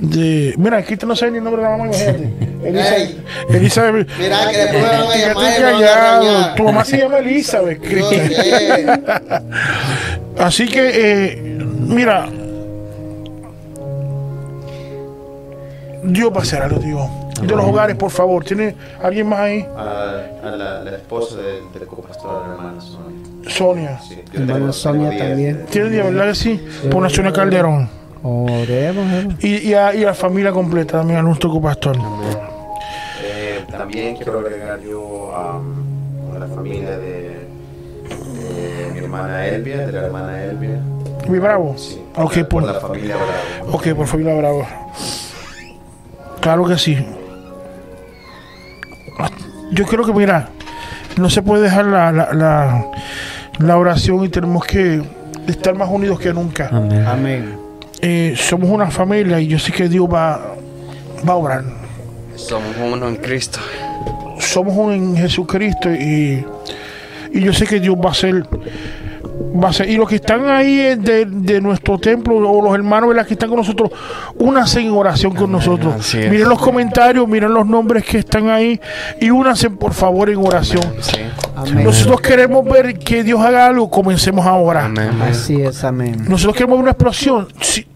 de. 0.00 0.54
Mira, 0.56 0.78
aquí 0.78 0.94
no 1.06 1.14
sabe 1.14 1.32
ni 1.32 1.38
el 1.38 1.44
nombre 1.44 1.62
de 1.62 1.68
la 1.68 1.76
mamá, 1.76 1.90
imagínate. 1.90 2.30
Elizabeth. 2.64 3.50
Elizabeth. 3.50 4.08
Mira 4.18 4.38
que 4.50 4.56
después 4.58 4.82
me 4.82 4.88
van 5.64 5.74
a 5.74 5.80
llamar. 6.22 6.54
Tu 6.54 6.62
mamá 6.64 6.84
se 6.86 6.96
llama 6.98 7.18
Elizabeth. 7.18 7.82
Así 10.38 10.66
que, 10.68 10.90
eh, 10.94 11.58
mira, 11.86 12.26
Dios 16.04 16.32
va 16.32 16.38
a 16.38 16.42
hacer 16.42 16.62
algo, 16.62 16.78
Dios. 16.80 17.02
De 17.40 17.56
los 17.56 17.64
hogares, 17.64 17.96
por 17.96 18.10
favor. 18.10 18.44
¿Tiene 18.44 18.74
alguien 19.02 19.28
más 19.28 19.40
ahí? 19.40 19.66
A, 19.76 20.22
a 20.44 20.50
la, 20.50 20.82
la 20.84 20.90
esposa 20.96 21.36
del, 21.36 21.72
del 21.72 21.86
copastor, 21.88 22.46
la 22.46 22.52
hermana 22.54 22.80
Sonia. 22.80 23.50
Sonia. 23.50 24.00
Sí, 24.00 24.22
yo 24.32 24.40
Hermana 24.40 24.58
tengo- 24.58 24.72
Sonia 24.72 25.18
también. 25.18 25.56
de- 25.58 25.64
¿Tiene 25.64 25.88
día, 25.90 26.04
verdad 26.04 26.26
que 26.28 26.34
sí? 26.34 26.64
Por 26.90 27.02
Nacional 27.02 27.32
Calderón. 27.32 27.88
Oremos. 28.22 29.34
Y, 29.42 29.68
y, 29.70 29.74
a, 29.74 29.94
y 29.94 30.04
a 30.04 30.08
la 30.08 30.14
familia 30.14 30.52
completa 30.52 30.98
también, 30.98 31.18
a 31.18 31.22
nuestro 31.22 31.50
copastor. 31.50 31.96
Eh, 33.24 33.64
también 33.70 34.14
quiero 34.16 34.38
agregar 34.38 34.80
yo 34.80 35.00
um, 35.00 36.36
a 36.36 36.38
la 36.38 36.46
familia 36.46 36.96
de, 36.98 37.30
de 38.08 38.90
mi 38.92 38.98
hermana 39.00 39.46
Elvia, 39.46 39.78
de 39.86 39.92
la 39.92 40.00
hermana 40.06 40.44
Elvia. 40.44 40.80
¿Mi 41.28 41.38
bravo? 41.40 41.74
Sí. 41.76 42.00
Ok, 42.16 42.34
por 42.34 42.48
por, 42.48 42.62
la 42.64 42.74
familia 42.74 43.16
Bravo. 43.16 43.76
ok, 43.76 43.88
por 43.94 44.06
familia 44.06 44.34
bravo. 44.34 44.66
Claro 46.40 46.64
que 46.66 46.78
sí. 46.78 47.04
Yo 49.72 49.84
creo 49.86 50.04
que, 50.04 50.12
mira, 50.12 50.48
no 51.16 51.30
se 51.30 51.42
puede 51.42 51.62
dejar 51.62 51.86
la, 51.86 52.12
la, 52.12 52.32
la, 52.32 52.86
la 53.58 53.76
oración 53.76 54.24
y 54.24 54.28
tenemos 54.28 54.64
que 54.64 55.02
estar 55.46 55.74
más 55.74 55.88
unidos 55.88 56.18
que 56.20 56.32
nunca. 56.32 56.68
Amén. 56.72 57.06
Amén. 57.06 57.56
Eh, 58.00 58.34
somos 58.36 58.68
una 58.68 58.90
familia 58.90 59.40
y 59.40 59.46
yo 59.46 59.58
sé 59.58 59.72
que 59.72 59.88
Dios 59.88 60.06
va, 60.12 60.54
va 61.28 61.32
a 61.32 61.36
obrar. 61.36 61.64
Somos 62.34 62.74
uno 62.76 63.08
en 63.08 63.16
Cristo. 63.16 63.60
Somos 64.38 64.74
uno 64.76 64.92
en 64.92 65.16
Jesucristo 65.16 65.90
y, 65.92 66.44
y 67.32 67.40
yo 67.40 67.52
sé 67.52 67.66
que 67.66 67.78
Dios 67.78 67.96
va 67.96 68.10
a 68.10 68.14
ser 68.14 68.44
va 69.62 69.68
a 69.68 69.72
ser 69.72 69.88
y 69.88 69.96
los 69.96 70.08
que 70.08 70.16
están 70.16 70.48
ahí 70.48 70.78
eh, 70.80 70.96
de, 70.96 71.24
de 71.26 71.60
nuestro 71.60 71.98
templo 71.98 72.36
o 72.36 72.62
los 72.62 72.74
hermanos 72.74 73.08
¿verdad? 73.10 73.26
que 73.26 73.34
están 73.34 73.48
con 73.48 73.58
nosotros 73.58 73.90
únanse 74.36 74.80
en 74.80 74.90
oración 74.92 75.34
con 75.34 75.52
nosotros 75.52 75.94
miren 76.14 76.48
los 76.48 76.58
comentarios 76.60 77.28
miren 77.28 77.52
los 77.52 77.66
nombres 77.66 78.04
que 78.04 78.18
están 78.18 78.48
ahí 78.48 78.80
y 79.20 79.30
únanse 79.30 79.70
por 79.70 79.92
favor 79.92 80.30
en 80.30 80.38
oración 80.38 80.82
Sí. 81.00 81.18
Amén. 81.54 81.84
nosotros 81.84 82.20
queremos 82.20 82.64
ver 82.64 82.98
que 82.98 83.22
Dios 83.22 83.40
haga 83.40 83.66
algo 83.66 83.90
comencemos 83.90 84.46
ahora 84.46 84.86
Amén. 84.86 85.10
Así 85.22 85.60
es, 85.60 85.84
amén. 85.84 86.24
nosotros 86.28 86.54
queremos 86.56 86.76
ver 86.78 86.82
una 86.82 86.90
explosión 86.92 87.48
sí, 87.60 87.86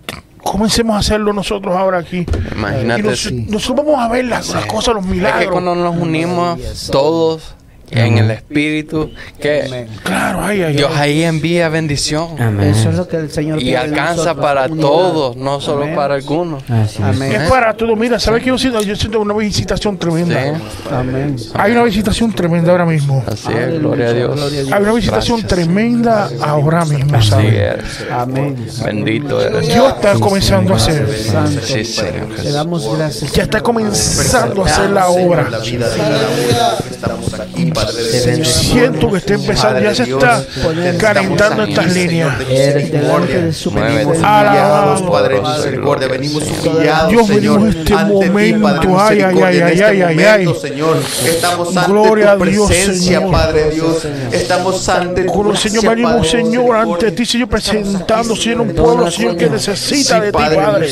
comencemos 0.42 0.94
a 0.94 0.98
hacerlo 0.98 1.32
nosotros 1.32 1.74
ahora 1.74 1.98
aquí 1.98 2.18
y 2.52 2.54
Imagínate. 2.54 3.02
nos- 3.02 3.20
sí. 3.22 3.46
nosotros 3.48 3.84
vamos 3.86 4.00
a 4.04 4.08
ver 4.08 4.26
las, 4.26 4.48
las 4.54 4.66
cosas 4.66 4.94
los 4.94 5.04
Es 5.04 5.10
que 5.10 5.16
milagros 5.16 5.50
cuando 5.52 5.74
nos 5.74 5.96
unimos 5.96 6.58
todos 6.90 7.54
en 7.90 8.18
el 8.18 8.30
Espíritu, 8.32 9.10
que 9.40 9.62
Amén. 9.66 9.88
claro 10.02 10.40
ay, 10.42 10.62
ay, 10.62 10.74
Dios 10.76 10.90
ahí 10.94 11.22
envía 11.22 11.68
bendición. 11.68 12.40
Amén. 12.40 12.68
Eso 12.70 12.90
es 12.90 12.96
lo 12.96 13.06
que 13.08 13.16
el 13.16 13.30
Señor 13.30 13.62
Y 13.62 13.74
alcanza 13.74 14.14
nosotros, 14.16 14.36
para 14.44 14.66
unidad. 14.66 14.80
todos, 14.82 15.36
no 15.36 15.60
solo 15.60 15.82
Amén. 15.84 15.94
para 15.96 16.14
algunos. 16.14 16.62
Amén. 17.02 17.32
Es 17.32 17.48
para 17.48 17.74
todo. 17.76 17.94
Mira, 17.96 18.18
¿sabes 18.18 18.42
qué 18.42 18.48
yo 18.48 18.58
siento? 18.58 18.80
Yo 18.82 18.96
siento 18.96 19.20
una 19.20 19.34
visitación 19.34 19.96
tremenda. 19.98 20.42
Sí. 20.56 20.62
Amén. 20.90 21.36
Hay 21.54 21.72
una 21.72 21.84
visitación 21.84 22.32
tremenda 22.32 22.72
ahora 22.72 22.86
mismo. 22.86 23.24
Así 23.26 23.52
es, 23.52 23.78
gloria 23.78 24.08
a 24.08 24.12
Dios. 24.12 24.34
Gloria 24.36 24.60
a 24.60 24.62
Dios. 24.62 24.72
Hay 24.72 24.82
una 24.82 24.92
visitación 24.92 25.40
Gracias. 25.40 25.58
tremenda 25.66 26.28
ahora 26.42 26.84
mismo, 26.84 27.16
Así 27.16 27.28
¿sabes? 27.30 27.54
es. 27.54 28.06
Amén. 28.10 28.66
Bendito 28.84 29.40
eres. 29.40 29.68
Dios 29.68 29.92
está 29.96 30.14
comenzando 30.14 30.74
a 30.74 30.76
hacer. 30.76 31.08
Santo. 31.16 31.60
Sí, 31.64 31.84
Señor 31.84 32.28
Le 32.30 32.36
Jesús. 32.36 32.52
damos 32.52 32.96
gracias. 32.96 33.32
Ya 33.32 33.42
está 33.44 33.60
comenzando 33.60 34.64
a 34.64 34.66
hacer 34.66 34.90
la 34.90 35.08
obra. 35.08 35.48
La 35.50 35.60
Siento 38.44 39.10
que 39.10 39.18
está 39.18 39.34
empezando, 39.34 39.80
ya 39.80 39.94
se 39.94 40.02
está 40.04 40.44
calentando 40.98 41.64
estas 41.64 41.92
líneas. 41.92 42.34
Eres 42.48 42.90
delante 42.92 43.42
de 43.42 43.52
su 43.52 43.70
Muévete. 43.70 44.04
presencia. 44.06 44.38
Alabado. 44.40 44.86
Humillados, 44.96 45.10
Padre 45.10 45.40
misericordia, 45.40 46.08
venimos 46.08 46.42
humillados, 46.42 47.10
Dios, 47.10 47.26
Señor, 47.26 47.60
venimos 47.60 47.76
este 47.76 47.94
momento, 47.94 48.92
Padre 48.94 49.16
de 49.16 49.24
ay, 49.24 49.34
ay, 49.36 49.42
ay, 49.42 49.56
en 49.58 49.68
este 49.68 49.84
ay, 49.84 50.02
ay, 50.02 50.14
momento, 50.16 50.50
ay. 50.62 50.70
Señor, 50.70 50.96
estamos 51.26 51.76
ante 51.76 51.90
Gloria 51.92 52.32
a 52.32 52.38
tu 52.38 52.44
Dios, 52.44 52.66
presencia, 52.68 53.18
Señor. 53.18 53.32
Padre 53.32 53.70
Dios, 53.70 54.06
estamos 54.32 54.88
ante 54.88 55.24
tu 55.24 55.56
Señor 55.56 55.88
venimos, 55.88 56.28
Señor, 56.30 56.76
ante 56.76 57.10
ti, 57.12 57.26
Señor, 57.26 57.48
presentando, 57.48 58.36
Señor, 58.36 58.60
un 58.62 58.74
pueblo, 58.74 59.10
Señor, 59.10 59.36
que 59.36 59.48
necesita 59.50 60.20
de 60.20 60.32
ti, 60.32 60.38
Padre. 60.38 60.88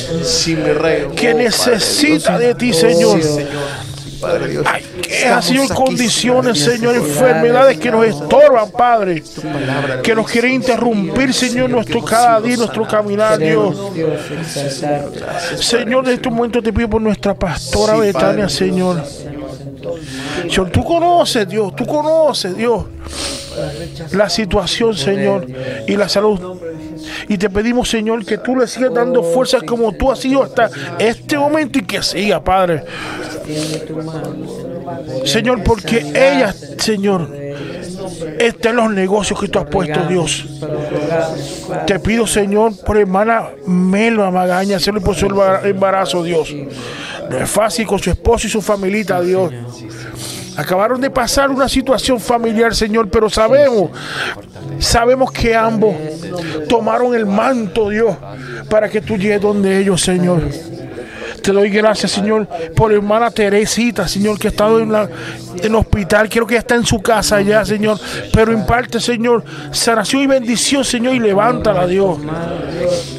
Que 1.17 1.35
Oh, 1.35 1.37
necesita 1.37 2.39
de 2.39 2.55
ti, 2.55 2.73
Señor. 2.73 3.21
Padre 4.25 4.49
Dios. 4.49 4.67
Ay, 4.69 4.83
quejas, 5.03 5.45
Señor, 5.45 5.75
condiciones, 5.75 6.59
Señor, 6.59 6.95
enfermedades 6.97 7.79
que 7.79 7.91
nos 7.91 8.07
estorban, 8.07 8.71
Padre. 8.71 9.23
Que 10.03 10.15
nos 10.15 10.31
quieren 10.31 10.53
interrumpir, 10.53 11.33
Señor, 11.33 11.71
nuestro 11.71 12.03
cada 12.05 12.41
día, 12.41 12.57
nuestro 12.57 12.87
caminar, 12.87 13.39
Dios. 13.39 13.77
Señor, 15.61 16.07
en 16.07 16.15
este 16.15 16.31
momento 16.31 16.63
te 16.63 16.73
pido 16.73 16.89
por 16.89 17.03
nuestra 17.03 17.35
pastora 17.35 17.97
Betania. 17.97 18.49
Señor. 18.49 19.03
Señor, 20.43 20.71
tú 20.71 20.85
conoces, 20.85 21.49
Dios, 21.49 21.75
tú 21.77 21.87
conoces, 21.87 22.57
Dios, 22.57 22.85
la 24.13 24.29
situación, 24.29 24.97
Señor, 24.97 25.47
y 25.87 25.97
la 25.97 26.09
salud. 26.09 26.41
Y 27.29 27.39
te 27.39 27.51
pedimos, 27.51 27.89
Señor, 27.89 28.25
que 28.25 28.39
tú 28.39 28.57
le 28.57 28.67
sigas 28.67 28.93
dando 28.95 29.23
fuerzas 29.23 29.63
como 29.63 29.93
tú 29.93 30.11
has 30.11 30.19
sido 30.19 30.43
hasta 30.43 30.71
este 30.99 31.39
momento 31.39 31.79
y 31.79 31.83
que 31.83 32.03
siga, 32.03 32.43
Padre. 32.43 32.85
Señor. 33.47 34.65
Señor, 35.25 35.63
porque 35.63 35.99
ella, 35.99 36.55
Señor, 36.79 37.29
está 38.39 38.71
en 38.71 38.77
los 38.77 38.91
negocios 38.91 39.41
que 39.41 39.49
tú 39.49 39.59
has 39.59 39.67
puesto, 39.67 40.01
Dios. 40.07 40.47
Te 41.87 41.99
pido, 41.99 42.27
Señor, 42.27 42.73
por 42.85 42.97
hermana 42.97 43.51
Melo 43.67 44.31
Magaña, 44.31 44.77
hacerlo 44.77 45.01
por 45.01 45.15
su 45.15 45.27
embarazo, 45.27 46.23
Dios. 46.23 46.55
No 47.31 47.39
es 47.39 47.51
fácil 47.51 47.87
con 47.87 47.99
su 47.99 48.11
esposo 48.11 48.47
y 48.47 48.51
su 48.51 48.61
familita, 48.61 49.21
Dios. 49.21 49.53
Acabaron 50.57 51.01
de 51.01 51.11
pasar 51.11 51.51
una 51.51 51.69
situación 51.69 52.21
familiar, 52.21 52.75
Señor, 52.75 53.09
pero 53.09 53.29
sabemos, 53.29 53.91
sabemos 54.79 55.33
que 55.33 55.55
ambos 55.55 55.95
tomaron 56.69 57.15
el 57.15 57.27
manto, 57.27 57.89
Dios, 57.89 58.17
para 58.69 58.89
que 58.89 59.01
tú 59.01 59.17
llegues 59.17 59.41
donde 59.41 59.79
ellos, 59.79 60.01
Señor. 60.01 60.43
Te 61.45 61.53
doy 61.53 61.69
gracias, 61.69 62.13
Señor, 62.13 62.49
por 62.75 62.91
hermana 62.91 63.31
Teresita, 63.31 64.09
Señor, 64.09 64.39
que 64.39 64.49
ha 64.49 64.51
estado 64.51 64.81
en, 64.81 64.91
el 65.63 65.75
hospital. 65.75 66.27
Quiero 66.27 66.47
que 66.47 66.55
ya 66.55 66.61
está 66.61 66.75
en 66.75 66.87
su 66.87 67.03
casa 67.03 67.43
ya, 67.43 67.63
Señor. 67.67 68.01
Pero 68.33 68.51
imparte, 68.51 68.99
Señor, 68.99 69.45
sanación 69.71 70.23
y 70.23 70.27
bendición, 70.27 70.83
Señor, 70.87 71.15
y 71.15 71.21
levántala, 71.21 71.87
Dios. 71.87 72.17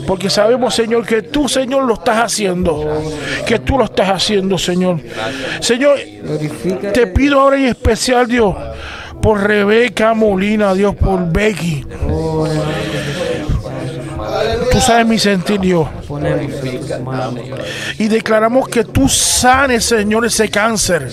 Porque 0.07 0.31
sabemos, 0.31 0.73
Señor, 0.73 1.05
que 1.05 1.21
tú, 1.21 1.47
Señor, 1.47 1.83
lo 1.83 1.93
estás 1.93 2.17
haciendo. 2.17 2.99
Que 3.45 3.59
tú 3.59 3.77
lo 3.77 3.85
estás 3.85 4.09
haciendo, 4.09 4.57
Señor. 4.57 5.01
Señor, 5.59 5.99
te 6.95 7.05
pido 7.05 7.39
ahora 7.39 7.57
en 7.57 7.65
especial, 7.65 8.27
Dios, 8.27 8.55
por 9.21 9.39
Rebeca 9.39 10.15
Molina, 10.15 10.73
Dios, 10.73 10.95
por 10.95 11.31
Becky. 11.31 11.85
Tú 14.75 14.81
sabes 14.81 15.05
mi 15.07 15.17
sentir, 15.17 15.57
Dios. 15.61 15.87
Y 17.97 18.09
declaramos 18.09 18.67
que 18.67 18.83
tú 18.83 19.07
sanes, 19.07 19.85
Señor, 19.85 20.25
ese 20.25 20.49
cáncer. 20.49 21.09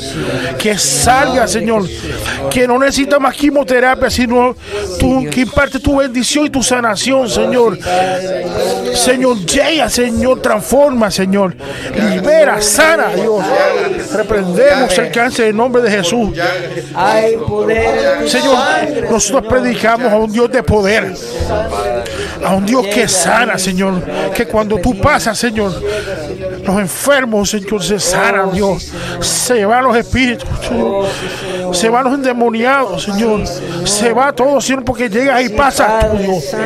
Que 0.58 0.76
salga, 0.76 1.46
Señor. 1.46 1.84
Que 2.50 2.66
no 2.66 2.76
necesita 2.76 3.20
más 3.20 3.36
quimioterapia, 3.36 4.10
sino 4.10 4.56
tú, 4.98 5.24
que 5.30 5.42
imparte 5.42 5.78
tu 5.78 5.98
bendición 5.98 6.46
y 6.46 6.50
tu 6.50 6.60
sanación, 6.60 7.28
Señor. 7.28 7.78
Señor, 8.94 9.38
llega, 9.46 9.88
Señor, 9.88 10.42
transforma, 10.42 11.08
Señor. 11.12 11.54
Libera, 12.10 12.60
sana, 12.60 13.14
Dios. 13.14 13.44
Reprendemos 14.12 14.98
el 14.98 15.12
cáncer 15.12 15.46
en 15.46 15.56
nombre 15.56 15.82
de 15.82 15.90
Jesús. 15.92 16.30
Señor, 18.26 18.58
nosotros 19.08 19.46
predicamos 19.48 20.12
a 20.12 20.16
un 20.16 20.32
Dios 20.32 20.50
de 20.50 20.64
poder, 20.64 21.14
a 22.44 22.54
un 22.54 22.66
Dios 22.66 22.86
que 22.86 23.08
sana, 23.08 23.58
Señor. 23.58 24.02
Que 24.34 24.46
cuando 24.46 24.78
tú 24.78 24.98
pasas, 25.00 25.38
Señor, 25.38 25.72
los 26.64 26.78
enfermos, 26.78 27.50
Señor, 27.50 27.82
se 27.82 27.98
sanan, 27.98 28.52
Dios. 28.52 28.92
Se 29.20 29.64
van 29.64 29.84
los 29.84 29.96
espíritus, 29.96 30.48
Señor. 30.60 31.06
Se 31.72 31.88
van 31.88 32.04
los 32.04 32.14
endemoniados, 32.14 33.02
Señor. 33.04 33.46
Se 33.84 34.12
va 34.12 34.32
todo, 34.32 34.60
Señor, 34.60 34.84
porque 34.84 35.08
llegas 35.08 35.42
y 35.42 35.48
pasas 35.50 36.10
tú, 36.10 36.18
Dios. 36.18 36.56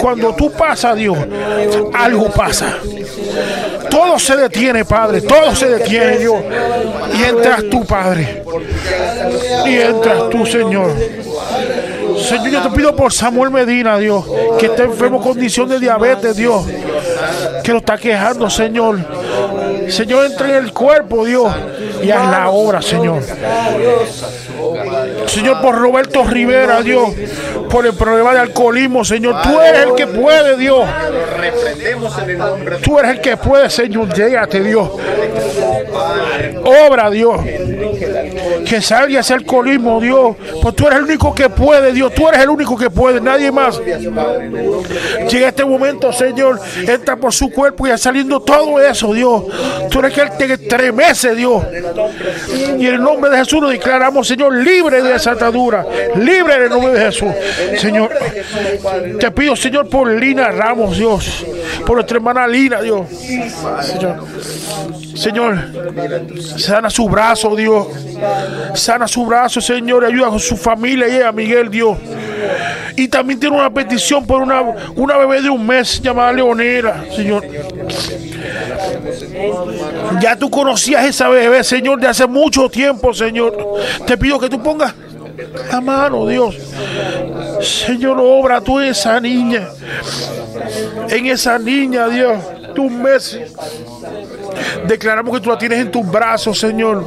Cuando 0.00 0.34
tú 0.34 0.50
pasas, 0.52 0.96
Dios, 0.96 1.16
algo 1.92 2.30
pasa. 2.30 2.74
Todo 3.90 4.18
se 4.18 4.36
detiene, 4.36 4.84
Padre. 4.84 5.20
Todo 5.20 5.54
se 5.54 5.68
detiene, 5.68 6.18
Dios. 6.18 6.36
Y 7.18 7.22
entras 7.24 7.64
tú, 7.70 7.84
Padre. 7.84 8.42
Y 9.66 9.74
entras 9.76 10.30
tú, 10.30 10.44
Señor. 10.46 10.94
Señor, 12.18 12.48
yo 12.48 12.62
te 12.62 12.70
pido 12.70 12.94
por 12.94 13.12
Samuel 13.12 13.50
Medina, 13.50 13.98
Dios, 13.98 14.24
que 14.58 14.66
está 14.66 14.84
enfermo 14.84 15.20
con 15.20 15.34
condición 15.34 15.68
de 15.68 15.80
diabetes, 15.80 16.36
Dios, 16.36 16.64
que 17.62 17.72
lo 17.72 17.78
está 17.78 17.98
quejando, 17.98 18.48
Señor. 18.48 18.98
Señor, 19.88 20.26
entra 20.26 20.48
en 20.48 20.64
el 20.64 20.72
cuerpo, 20.72 21.24
Dios, 21.24 21.52
y 22.02 22.10
haz 22.10 22.30
la 22.30 22.48
obra, 22.50 22.80
Señor. 22.80 23.22
Señor, 25.26 25.60
por 25.60 25.74
Roberto 25.74 26.24
Rivera, 26.24 26.82
Dios, 26.82 27.10
por 27.70 27.86
el 27.86 27.94
problema 27.94 28.32
de 28.32 28.40
alcoholismo, 28.40 29.04
Señor, 29.04 29.42
tú 29.42 29.60
eres 29.60 29.82
el 29.82 29.94
que 29.94 30.06
puede, 30.06 30.56
Dios. 30.56 30.88
Tú 32.82 32.98
eres 32.98 33.12
el 33.12 33.20
que 33.20 33.36
puede, 33.36 33.68
Señor. 33.68 34.12
Llégate, 34.14 34.62
Dios. 34.62 34.88
Obra, 36.86 37.10
Dios. 37.10 37.40
Que 38.66 38.80
salga 38.80 39.20
ese 39.20 39.34
alcoholismo, 39.34 40.00
Dios. 40.00 40.36
Pues 40.62 40.74
tú 40.74 40.86
eres 40.86 40.98
el 40.98 41.04
único 41.04 41.34
que 41.34 41.48
puede, 41.48 41.92
Dios. 41.92 42.12
Tú 42.14 42.28
eres 42.28 42.40
el 42.40 42.48
único 42.48 42.76
que 42.76 42.90
puede, 42.90 43.20
nadie 43.20 43.50
más. 43.50 43.80
Llega 45.30 45.48
este 45.48 45.64
momento, 45.64 46.12
Señor. 46.12 46.60
Entra 46.86 47.16
por 47.16 47.32
su 47.32 47.50
cuerpo 47.50 47.86
y 47.86 47.90
ya 47.90 47.98
saliendo 47.98 48.40
todo 48.40 48.80
eso, 48.80 49.12
Dios. 49.12 49.44
Tú 49.90 49.98
eres 50.00 50.16
el 50.18 50.30
que 50.30 50.52
estremece, 50.54 51.34
Dios. 51.34 51.62
Y 52.78 52.86
en 52.86 52.94
el 52.94 53.02
nombre 53.02 53.30
de 53.30 53.38
Jesús 53.38 53.60
nos 53.60 53.70
declaramos, 53.70 54.26
Señor, 54.26 54.54
libre 54.54 55.02
de 55.02 55.14
esa 55.14 55.32
atadura. 55.32 55.84
Libre 56.16 56.54
en 56.54 56.62
el 56.64 56.68
nombre 56.70 56.92
de 56.92 57.00
Jesús. 57.00 57.32
Señor, 57.78 58.10
te 59.18 59.30
pido, 59.30 59.56
Señor, 59.56 59.88
por 59.88 60.10
Lina 60.10 60.50
Ramos, 60.50 60.96
Dios. 60.96 61.44
Por 61.86 61.96
nuestra 61.96 62.16
hermana 62.16 62.46
Lina, 62.46 62.80
Dios. 62.80 63.06
Señor, 63.82 64.24
Señor, 65.14 65.58
sana 66.58 66.90
su 66.90 67.08
brazo, 67.08 67.54
Dios. 67.54 67.86
Sana 68.74 69.06
su 69.08 69.24
brazo, 69.24 69.60
Señor. 69.60 70.04
y 70.04 70.06
Ayuda 70.06 70.34
a 70.34 70.38
su 70.38 70.56
familia 70.56 71.08
y 71.08 71.22
a 71.22 71.32
Miguel, 71.32 71.70
Dios. 71.70 71.98
Y 72.96 73.08
también 73.08 73.40
tiene 73.40 73.56
una 73.56 73.72
petición 73.72 74.26
por 74.26 74.42
una, 74.42 74.60
una 74.94 75.16
bebé 75.16 75.42
de 75.42 75.50
un 75.50 75.66
mes 75.66 76.00
llamada 76.00 76.32
Leonera, 76.32 77.04
Señor. 77.14 77.44
Ya 80.20 80.36
tú 80.36 80.48
conocías 80.50 81.04
esa 81.04 81.28
bebé, 81.28 81.64
Señor, 81.64 82.00
de 82.00 82.06
hace 82.06 82.26
mucho 82.26 82.68
tiempo, 82.68 83.12
Señor. 83.12 83.56
Te 84.06 84.16
pido 84.16 84.38
que 84.38 84.48
tú 84.48 84.62
pongas 84.62 84.94
la 85.70 85.80
mano, 85.80 86.26
Dios. 86.26 86.56
Señor, 87.60 88.18
obra 88.20 88.60
tú 88.60 88.78
en 88.78 88.86
esa 88.86 89.20
niña. 89.20 89.68
En 91.08 91.26
esa 91.26 91.58
niña, 91.58 92.08
Dios. 92.08 92.38
Tu 92.74 92.90
mes. 92.90 93.38
Declaramos 94.86 95.34
que 95.34 95.40
tú 95.40 95.50
la 95.50 95.58
tienes 95.58 95.80
en 95.80 95.90
tus 95.90 96.06
brazos, 96.10 96.58
Señor. 96.58 97.04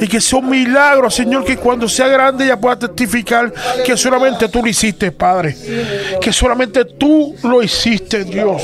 Y 0.00 0.08
que 0.08 0.20
sea 0.20 0.38
un 0.38 0.50
milagro, 0.50 1.10
Señor, 1.10 1.44
que 1.44 1.56
cuando 1.56 1.88
sea 1.88 2.08
grande 2.08 2.44
ella 2.44 2.58
pueda 2.58 2.78
testificar 2.78 3.52
que 3.84 3.96
solamente 3.96 4.48
tú 4.48 4.62
lo 4.62 4.68
hiciste, 4.68 5.12
Padre. 5.12 5.56
Que 6.20 6.32
solamente 6.32 6.84
tú 6.84 7.34
lo 7.42 7.62
hiciste, 7.62 8.24
Dios. 8.24 8.62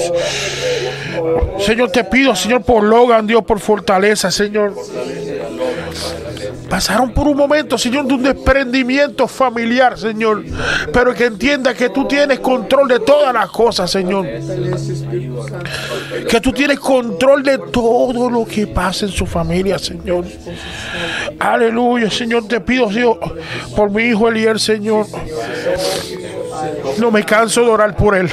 Señor, 1.60 1.90
te 1.90 2.04
pido, 2.04 2.34
Señor, 2.34 2.62
por 2.62 2.82
Logan, 2.82 3.26
Dios, 3.26 3.44
por 3.44 3.60
fortaleza, 3.60 4.30
Señor. 4.30 4.74
Pasaron 6.68 7.12
por 7.12 7.26
un 7.26 7.36
momento, 7.36 7.78
Señor, 7.78 8.06
de 8.06 8.14
un 8.14 8.22
desprendimiento 8.22 9.26
familiar, 9.26 9.98
Señor. 9.98 10.44
Pero 10.92 11.14
que 11.14 11.24
entienda 11.24 11.72
que 11.72 11.88
tú 11.88 12.06
tienes 12.06 12.40
control 12.40 12.88
de 12.88 13.00
todas 13.00 13.32
las 13.32 13.50
cosas, 13.50 13.90
Señor. 13.90 14.26
Que 16.28 16.40
tú 16.40 16.52
tienes 16.52 16.78
control 16.78 17.42
de 17.42 17.58
todo 17.58 18.28
lo 18.28 18.44
que 18.44 18.66
pasa 18.66 19.06
en 19.06 19.12
su 19.12 19.24
familia, 19.26 19.78
Señor. 19.78 20.24
Aleluya, 21.38 22.10
Señor. 22.10 22.46
Te 22.46 22.60
pido, 22.60 22.88
Dios, 22.88 23.16
por 23.74 23.90
mi 23.90 24.04
hijo 24.04 24.28
Eliel, 24.28 24.60
Señor. 24.60 25.06
No 26.98 27.10
me 27.10 27.24
canso 27.24 27.62
de 27.62 27.70
orar 27.70 27.96
por 27.96 28.14
él. 28.14 28.30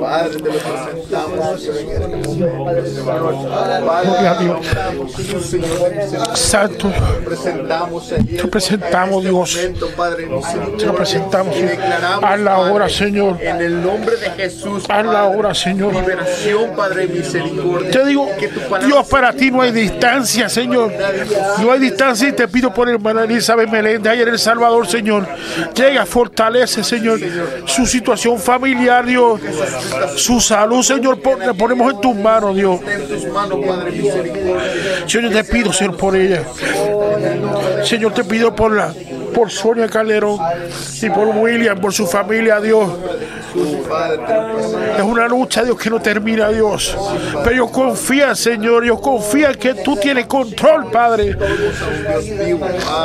Padre, 0.00 0.38
te 0.38 0.48
lo 0.50 0.58
presentamos. 0.58 1.38
A. 6.30 6.36
Santo. 6.36 6.92
presentamos. 7.24 8.08
Te 8.08 8.48
presentamos, 8.48 9.24
en 9.24 9.30
Dios. 9.30 9.58
Te 10.78 10.86
lo 10.86 10.94
presentamos, 10.94 11.54
Haz 12.22 12.40
la 12.40 12.58
obra, 12.58 12.88
Señor. 12.88 13.40
En 13.40 13.60
el 13.60 13.82
nombre 13.82 14.16
de 14.16 14.30
Jesús. 14.30 14.84
La 14.88 15.24
obra, 15.24 15.54
Señor. 15.54 15.94
Liberación, 15.94 16.70
Padre, 16.74 17.06
misericordia. 17.06 17.90
Te 17.90 18.04
digo, 18.06 18.28
Dios, 18.86 19.06
para 19.06 19.32
ti 19.32 19.50
no 19.50 19.60
hay 19.60 19.72
distancia, 19.72 20.48
Señor. 20.48 20.92
No 21.60 21.70
hay 21.70 21.80
distancia 21.80 22.28
y 22.28 22.32
te 22.32 22.48
pido 22.48 22.72
por 22.72 22.88
hermana 22.88 23.24
Elizabeth 23.24 23.68
Meléndez, 23.70 24.12
ayer 24.12 24.28
en 24.28 24.34
El 24.34 24.40
Salvador, 24.40 24.86
Señor. 24.86 25.26
Llega, 25.74 26.06
fortalece, 26.06 26.82
Señor, 26.82 27.20
su 27.66 27.86
situación 27.86 28.38
familiar, 28.38 29.04
Dios. 29.06 29.40
Su 30.16 30.40
salud, 30.40 30.82
Señor, 30.82 31.18
la 31.38 31.54
ponemos 31.54 31.92
en 31.92 32.00
tus 32.00 32.16
manos, 32.16 32.54
Dios. 32.56 32.80
Señor, 35.06 35.30
yo 35.30 35.30
te 35.30 35.44
pido, 35.44 35.72
Señor, 35.72 35.96
por 35.96 36.16
ella. 36.16 36.42
Señor, 37.84 38.12
te 38.14 38.24
pido 38.24 38.54
por 38.54 38.72
la 38.72 38.92
por 39.34 39.50
Sonia 39.50 39.88
Calderón 39.88 40.38
y 41.02 41.10
por 41.10 41.28
William, 41.28 41.78
por 41.80 41.92
su 41.92 42.06
familia, 42.06 42.60
Dios. 42.60 42.88
Es 44.96 45.02
una 45.02 45.28
lucha, 45.28 45.62
Dios, 45.62 45.78
que 45.78 45.90
no 45.90 46.00
termina, 46.00 46.48
Dios. 46.48 46.96
Pero 47.42 47.50
ellos 47.50 47.70
confían, 47.70 48.34
Señor, 48.34 48.84
ellos 48.84 49.00
confían 49.00 49.54
que 49.56 49.74
tú 49.74 49.96
tienes 49.96 50.26
control, 50.26 50.90
Padre, 50.90 51.36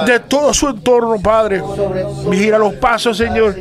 de 0.06 0.20
todo 0.28 0.54
su 0.54 0.70
entorno, 0.70 1.20
Padre. 1.20 1.62
Mira 2.28 2.58
los 2.58 2.76
pasos, 2.76 3.18
Señor. 3.18 3.56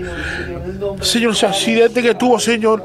Señor, 1.00 1.32
ese 1.32 1.46
accidente 1.46 2.02
que 2.02 2.14
tuvo, 2.14 2.38
Señor, 2.38 2.84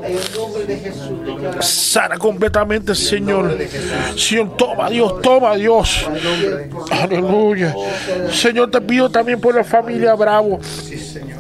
sana 1.60 2.18
completamente, 2.18 2.96
Señor. 2.96 3.58
Señor, 4.16 4.56
toma, 4.58 4.90
Dios, 4.90 5.22
toma, 5.22 5.56
Dios. 5.56 6.06
Aleluya. 6.92 7.76
Señor, 8.32 8.72
te 8.72 8.82
pido 8.82 9.10
también 9.10 9.40
por 9.40 9.56
la 9.56 9.64
familia 9.64 10.16
Bravo. 10.16 10.60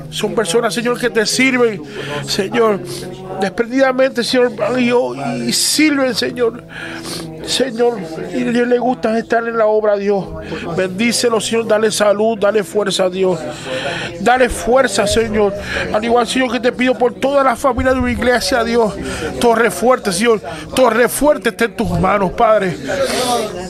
Son 0.10 0.36
personas, 0.36 0.74
Señor, 0.74 1.00
que 1.00 1.10
te 1.10 1.26
sirven, 1.26 1.82
Señor, 2.28 2.80
desprendidamente, 3.42 4.24
Señor, 4.24 4.52
y, 4.78 4.92
y 5.50 5.54
sirven, 5.54 6.14
Señor. 6.14 6.64
Señor, 7.45 7.98
y 8.34 8.44
Dios 8.44 8.68
le 8.68 8.80
gusta 8.80 9.18
estar 9.18 9.48
en 9.48 9.57
la 9.57 9.65
obra, 9.65 9.95
Dios. 9.98 10.26
Bendícelo, 10.76 11.41
Señor, 11.41 11.68
dale 11.68 11.91
salud, 11.91 12.38
dale 12.38 12.64
fuerza, 12.64 13.10
Dios. 13.10 13.40
Dale 14.22 14.49
fuerza, 14.49 15.06
Señor. 15.06 15.53
Al 15.94 16.03
igual, 16.03 16.28
Señor, 16.28 16.52
que 16.52 16.60
te 16.60 16.72
pido 16.72 16.98
por 16.98 17.14
toda 17.14 17.44
la 17.44 17.56
familia 17.56 17.94
de 17.94 18.02
mi 18.02 18.11
iglesia, 18.11 18.64
Dios. 18.64 18.94
Torre 19.40 19.72
fuerte, 19.72 20.11
Señor. 20.11 20.41
Torre 20.76 21.10
fuerte 21.10 21.49
está 21.49 21.65
en 21.65 21.76
tus 21.76 21.90
manos, 21.99 22.32
Padre. 22.32 22.78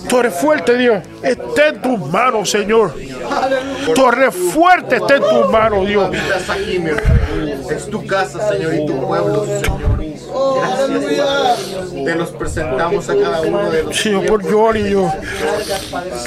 Torre 0.07 0.31
fuerte, 0.31 0.77
Dios. 0.77 1.03
Está 1.21 1.69
en 1.69 1.81
tus 1.81 1.99
manos, 2.11 2.49
Señor. 2.49 2.93
Torre 3.95 4.31
fuerte 4.31 4.97
está 4.97 5.15
en 5.15 5.23
tus 5.23 5.49
manos, 5.51 5.87
Dios. 5.87 6.09
Es 7.71 7.89
tu 7.89 8.05
casa, 8.05 8.49
Señor, 8.49 8.75
y 8.75 8.85
tu 8.85 9.07
pueblo, 9.07 9.45
Señor. 9.45 10.12
Gracias. 10.33 11.91
Te 11.91 12.15
los 12.15 12.29
presentamos 12.31 13.09
a 13.09 13.15
cada 13.15 13.41
uno 13.41 13.69
de 13.69 13.83
los 13.83 13.95
Señor, 13.95 14.25
por 14.25 14.49
Yoli, 14.49 14.83
Dios. 14.83 15.11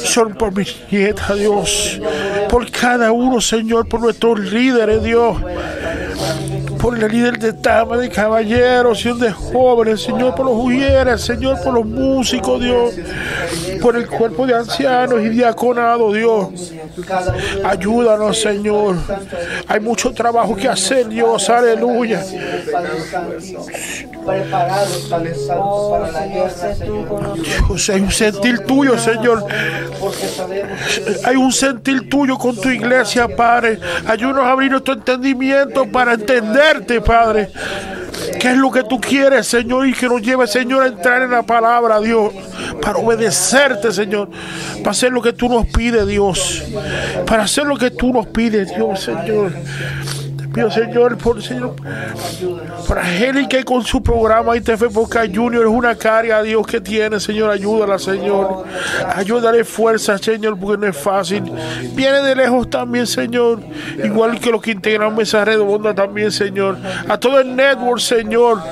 Señor, 0.02 0.36
por 0.36 0.56
mis 0.56 0.76
nietas, 0.90 1.38
Dios. 1.38 2.00
Por 2.48 2.70
cada 2.70 3.12
uno, 3.12 3.40
Señor, 3.40 3.88
por 3.88 4.00
nuestros 4.00 4.38
líderes, 4.40 5.02
Dios. 5.02 5.36
Por 6.86 6.96
el 6.96 7.10
líder 7.10 7.36
de 7.36 7.52
dama, 7.52 7.96
de 7.96 8.08
caballeros, 8.08 9.00
Señor, 9.00 9.18
de 9.18 9.32
jóvenes, 9.32 10.02
Señor, 10.02 10.36
por 10.36 10.46
los 10.46 10.54
mujeres, 10.54 11.20
Señor, 11.20 11.60
por 11.60 11.74
los 11.74 11.84
músicos, 11.84 12.60
Dios. 12.60 12.94
Por 13.82 13.96
el 13.96 14.06
cuerpo 14.06 14.46
de 14.46 14.54
ancianos 14.54 15.20
y 15.20 15.30
diaconados, 15.30 16.14
Dios. 16.14 16.72
Ayúdanos, 17.64 18.40
Señor. 18.40 18.94
Hay 19.66 19.80
mucho 19.80 20.12
trabajo 20.12 20.54
que 20.54 20.68
hacer, 20.68 21.08
Dios. 21.08 21.50
Aleluya. 21.50 22.22
Dios, 27.68 27.88
hay 27.90 28.00
un 28.00 28.12
sentir 28.12 28.60
tuyo, 28.60 28.96
Señor. 28.96 29.44
Hay 31.24 31.36
un 31.36 31.52
sentir 31.52 32.08
tuyo 32.08 32.38
con 32.38 32.54
tu 32.56 32.68
iglesia, 32.68 33.26
Padre. 33.28 33.80
Ayúdanos 34.06 34.44
a 34.44 34.52
abrir 34.52 34.70
nuestro 34.70 34.94
entendimiento 34.94 35.86
para 35.86 36.16
Padre. 37.00 37.50
¿Qué 38.40 38.50
es 38.50 38.56
lo 38.56 38.70
que 38.70 38.82
tú 38.84 39.00
quieres, 39.00 39.46
Señor? 39.46 39.86
Y 39.86 39.92
que 39.92 40.08
nos 40.08 40.20
lleve, 40.22 40.46
Señor, 40.46 40.82
a 40.82 40.86
entrar 40.86 41.22
en 41.22 41.30
la 41.30 41.42
palabra, 41.42 42.00
Dios. 42.00 42.32
Para 42.82 42.98
obedecerte, 42.98 43.92
Señor. 43.92 44.28
Para 44.78 44.90
hacer 44.90 45.12
lo 45.12 45.22
que 45.22 45.32
tú 45.32 45.48
nos 45.48 45.66
pides, 45.66 46.06
Dios. 46.06 46.64
Para 47.26 47.44
hacer 47.44 47.64
lo 47.66 47.76
que 47.76 47.90
tú 47.90 48.12
nos 48.12 48.26
pides, 48.26 48.74
Dios, 48.74 49.00
Señor. 49.00 49.52
Señor, 50.70 51.18
por, 51.18 51.42
Señor, 51.42 51.76
por 52.88 52.98
Angélica 52.98 53.58
y 53.58 53.62
con 53.62 53.84
su 53.84 54.02
programa 54.02 54.56
ITF 54.56 54.92
Boca 54.92 55.22
Junior. 55.32 55.64
Es 55.64 55.70
una 55.70 55.94
carga, 55.94 56.42
Dios, 56.42 56.66
que 56.66 56.80
tiene, 56.80 57.20
Señor. 57.20 57.50
Ayúdala, 57.50 57.98
Señor. 57.98 58.64
Ayúdale 59.14 59.64
fuerza, 59.64 60.18
Señor, 60.18 60.58
porque 60.58 60.78
no 60.78 60.86
es 60.86 60.96
fácil. 60.96 61.44
Viene 61.94 62.22
de 62.22 62.34
lejos 62.34 62.68
también, 62.70 63.06
Señor. 63.06 63.60
Igual 64.02 64.40
que 64.40 64.50
los 64.50 64.62
que 64.62 64.72
integran 64.72 65.14
Mesa 65.14 65.44
Redonda 65.44 65.94
también, 65.94 66.32
Señor. 66.32 66.78
A 67.08 67.18
todo 67.18 67.40
el 67.40 67.54
network, 67.54 68.00
Señor. 68.00 68.62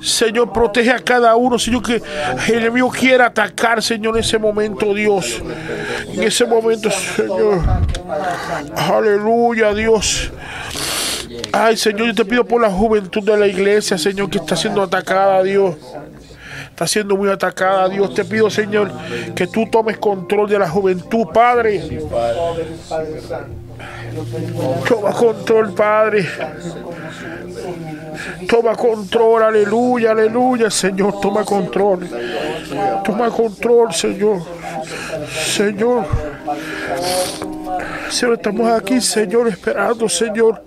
Señor, 0.00 0.52
protege 0.52 0.90
a 0.90 0.98
cada 0.98 1.34
uno, 1.36 1.58
Señor, 1.58 1.82
que 1.82 2.02
el 2.48 2.54
enemigo 2.54 2.90
quiera 2.90 3.26
atacar, 3.26 3.82
Señor, 3.82 4.16
en 4.16 4.20
ese 4.20 4.38
momento, 4.38 4.94
Dios. 4.94 5.42
En 6.12 6.22
ese 6.22 6.44
momento, 6.46 6.90
Señor. 6.90 7.60
Aleluya, 8.76 9.74
Dios. 9.74 10.30
Ay, 11.52 11.76
Señor, 11.76 12.08
yo 12.08 12.14
te 12.14 12.24
pido 12.24 12.44
por 12.44 12.60
la 12.60 12.70
juventud 12.70 13.22
de 13.22 13.36
la 13.36 13.46
iglesia, 13.46 13.98
Señor, 13.98 14.30
que 14.30 14.38
está 14.38 14.56
siendo 14.56 14.82
atacada, 14.82 15.42
Dios. 15.42 15.76
Está 16.70 16.86
siendo 16.86 17.16
muy 17.16 17.28
atacada, 17.28 17.88
Dios. 17.88 18.14
Te 18.14 18.24
pido, 18.24 18.48
Señor, 18.50 18.92
que 19.34 19.48
tú 19.48 19.66
tomes 19.68 19.98
control 19.98 20.48
de 20.48 20.60
la 20.60 20.68
juventud, 20.68 21.26
Padre. 21.34 22.00
Toma 24.88 25.12
control, 25.12 25.74
Padre. 25.74 26.28
Toma 28.48 28.74
control, 28.74 29.42
aleluya, 29.42 30.12
aleluya, 30.12 30.70
Señor, 30.70 31.20
toma 31.20 31.44
control. 31.44 32.08
Toma 33.04 33.30
control, 33.30 33.92
Señor. 33.92 34.42
Señor. 35.54 36.06
Señor, 38.10 38.34
estamos 38.34 38.70
aquí, 38.72 39.00
Señor, 39.00 39.48
esperando, 39.48 40.08
Señor. 40.08 40.62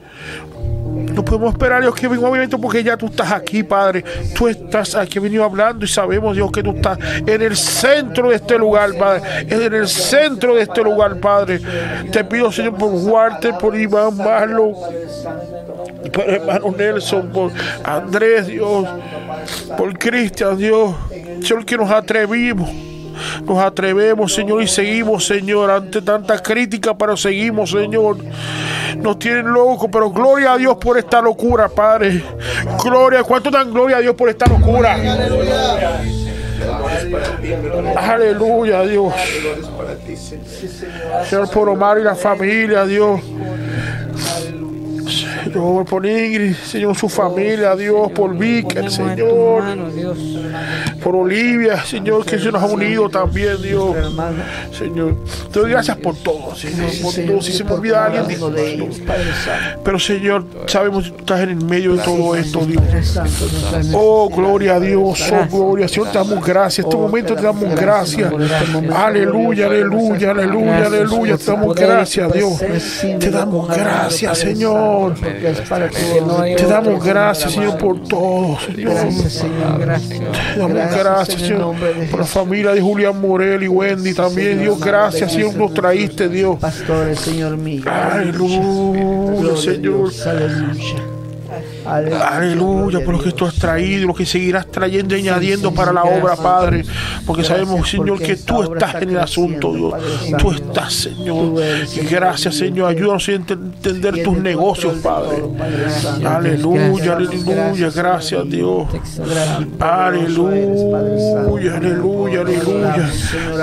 Podemos 1.32 1.54
esperar, 1.54 1.82
Dios, 1.82 1.96
que 1.96 2.10
venga 2.10 2.24
un 2.26 2.34
momento 2.34 2.60
porque 2.60 2.84
ya 2.84 2.98
tú 2.98 3.06
estás 3.06 3.32
aquí, 3.32 3.64
Padre. 3.64 4.04
Tú 4.36 4.50
estás 4.50 4.96
aquí, 4.96 5.18
venido 5.18 5.46
hablando 5.46 5.86
y 5.86 5.88
sabemos, 5.88 6.36
Dios, 6.36 6.52
que 6.52 6.62
tú 6.62 6.72
estás 6.72 7.00
en 7.26 7.42
el 7.42 7.56
centro 7.56 8.32
de 8.32 8.36
este 8.36 8.58
lugar, 8.58 8.90
Padre. 9.00 9.46
En 9.48 9.74
el 9.74 9.88
centro 9.88 10.56
de 10.56 10.64
este 10.64 10.84
lugar, 10.84 11.22
Padre. 11.22 11.62
Te 12.12 12.26
pido, 12.26 12.52
Señor, 12.52 12.76
por 12.76 12.90
Huarte, 12.90 13.54
por 13.54 13.80
Iván 13.80 14.18
Marlon, 14.18 14.74
por 16.12 16.30
hermano 16.30 16.76
Nelson, 16.78 17.30
por 17.30 17.50
Andrés, 17.86 18.48
Dios, 18.48 18.86
por 19.78 19.98
Cristian, 19.98 20.58
Dios. 20.58 20.94
Señor, 21.44 21.66
que 21.66 21.78
nos 21.78 21.90
atrevimos. 21.90 22.91
Nos 23.44 23.60
atrevemos, 23.60 24.34
Señor, 24.34 24.62
y 24.62 24.68
seguimos, 24.68 25.26
Señor, 25.26 25.72
ante 25.72 26.02
tanta 26.02 26.40
crítica, 26.40 26.98
pero 26.98 27.18
seguimos, 27.18 27.72
Señor. 27.72 28.18
Nos 28.98 29.20
tienen 29.20 29.52
locos, 29.52 29.90
pero 29.92 30.10
gloria 30.12 30.54
a 30.54 30.58
Dios 30.58 30.78
por 30.78 30.98
esta 30.98 31.22
locura, 31.22 31.70
Padre. 31.70 32.24
Gloria, 32.84 33.24
¿cuánto 33.24 33.50
dan 33.50 33.72
gloria 33.72 33.98
a 33.98 34.00
Dios 34.00 34.16
por 34.16 34.30
esta 34.30 34.46
locura? 34.46 34.98
Aleluya, 37.98 38.84
Dios. 38.84 39.14
Señor, 41.30 41.50
por 41.50 41.70
Omar 41.70 42.00
y 42.00 42.04
la 42.04 42.16
familia, 42.16 42.86
Dios. 42.86 43.22
Señor, 45.52 45.86
por 45.86 46.06
Ingrid, 46.06 46.56
Señor, 46.56 46.96
su 46.96 47.10
familia, 47.10 47.76
Dios, 47.76 48.12
por 48.12 48.38
Víker, 48.38 48.90
Señor, 48.90 49.64
por 51.04 51.16
Olivia, 51.16 51.84
Señor, 51.84 52.26
que 52.26 52.40
se 52.40 52.52
nos 52.52 52.62
ha 52.62 52.68
unido 52.68 53.10
también, 53.10 53.62
Dios. 53.62 53.96
Señor, 54.78 55.18
te 55.52 55.60
doy 55.60 55.72
gracias 55.72 55.98
por 55.98 56.16
todo, 56.18 56.56
Señor, 56.56 56.90
por 57.02 57.14
todo. 57.14 57.42
Si 57.42 57.52
se 57.52 57.64
me 57.64 57.72
olvida 57.72 58.06
alguien, 58.06 58.28
discúlpame. 58.28 58.90
pero 59.84 60.00
Señor, 60.00 60.46
sabemos 60.68 61.06
que 61.06 61.12
tú 61.12 61.18
estás 61.20 61.42
en 61.42 61.50
el 61.50 61.66
medio 61.66 61.96
de 61.96 62.04
todo 62.04 62.36
esto, 62.36 62.66
Dios. 62.66 62.84
Oh, 63.94 64.30
gloria 64.30 64.76
a 64.76 64.80
Dios, 64.80 65.32
oh, 65.32 65.48
gloria. 65.50 65.88
Señor, 65.88 66.12
te 66.12 66.18
damos 66.18 66.46
gracias. 66.46 66.86
Este 66.86 66.98
momento 66.98 67.36
te 67.36 67.42
damos 67.42 67.76
gracias. 67.76 68.32
Aleluya, 68.96 69.66
aleluya, 69.68 70.32
aleluya, 70.32 70.86
aleluya. 70.86 71.38
Te 71.38 71.46
damos 71.46 71.76
gracias, 71.76 72.34
Dios. 72.34 72.60
Te 73.20 73.30
damos 73.30 73.68
gracias, 73.68 74.38
Señor. 74.38 75.16
Te 75.42 76.66
damos 76.66 77.04
gracias, 77.04 77.54
Señor, 77.54 77.78
por 77.78 78.02
todo, 78.04 78.58
Señor. 78.60 78.94
Te 78.94 80.60
damos 80.60 80.96
gracias, 80.96 81.42
Señor, 81.42 81.76
por 82.10 82.20
la 82.20 82.26
familia 82.26 82.72
de 82.74 82.82
Julián 82.82 83.20
Morel 83.20 83.64
y 83.64 83.68
Wendy 83.68 84.14
también. 84.14 84.60
Dios, 84.60 84.80
gracias, 84.80 85.32
Señor, 85.34 85.56
nos 85.56 85.74
traíste, 85.74 86.30
Dios. 86.30 86.58
Pastores, 86.60 87.20
Señor 87.20 87.58
mío. 87.58 87.84
Aleluya, 87.86 89.58
Señor. 89.58 90.12
Aleluya. 90.26 91.21
Aleluya, 91.86 93.04
por 93.04 93.16
lo 93.16 93.22
que 93.24 93.32
tú 93.32 93.46
has 93.46 93.56
traído, 93.56 94.08
lo 94.08 94.14
que 94.14 94.26
seguirás 94.26 94.68
trayendo 94.68 95.16
y 95.16 95.22
añadiendo 95.22 95.74
para 95.74 95.92
la 95.92 96.04
obra, 96.04 96.36
Padre. 96.36 96.84
Porque 97.26 97.44
sabemos, 97.44 97.90
Señor, 97.90 98.20
que 98.20 98.36
tú 98.38 98.64
estás 98.64 99.02
en 99.02 99.10
el 99.10 99.20
asunto, 99.20 99.74
Dios. 99.74 99.94
Tú 100.38 100.52
estás, 100.52 100.94
Señor. 100.94 101.54
Y 101.96 102.00
gracias, 102.06 102.56
Señor. 102.56 102.90
Ayúdanos 102.90 103.28
a 103.28 103.32
ent- 103.34 103.52
entender 103.52 104.24
tus 104.24 104.38
negocios, 104.38 104.96
Padre. 105.04 105.44
Aleluya, 106.26 107.14
aleluya. 107.16 107.90
Gracias, 107.94 108.50
Dios. 108.50 108.88
Aleluya, 109.80 111.78
aleluya, 111.78 112.42
aleluya. 112.42 113.10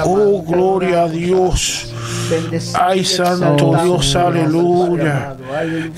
Oh, 0.04 0.42
gloria 0.42 1.02
a 1.04 1.08
Dios. 1.08 1.92
Ay, 2.74 3.04
Santo 3.04 3.74
Dios, 3.82 4.16
aleluya. 4.16 5.36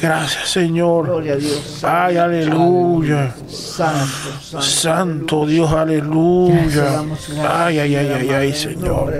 Gracias, 0.00 0.48
Señor. 0.48 1.06
Gloria 1.06 1.32
a 1.34 1.36
Dios. 1.36 1.84
Ay, 1.84 2.16
aleluya. 2.16 3.34
Santo, 3.48 4.08
santo. 4.40 4.62
Santo 4.62 5.46
Dios, 5.46 5.72
aleluya. 5.72 7.02
Ay, 7.48 7.78
ay, 7.80 7.96
ay, 7.96 8.12
ay, 8.20 8.30
ay, 8.30 8.52
Señor. 8.52 9.12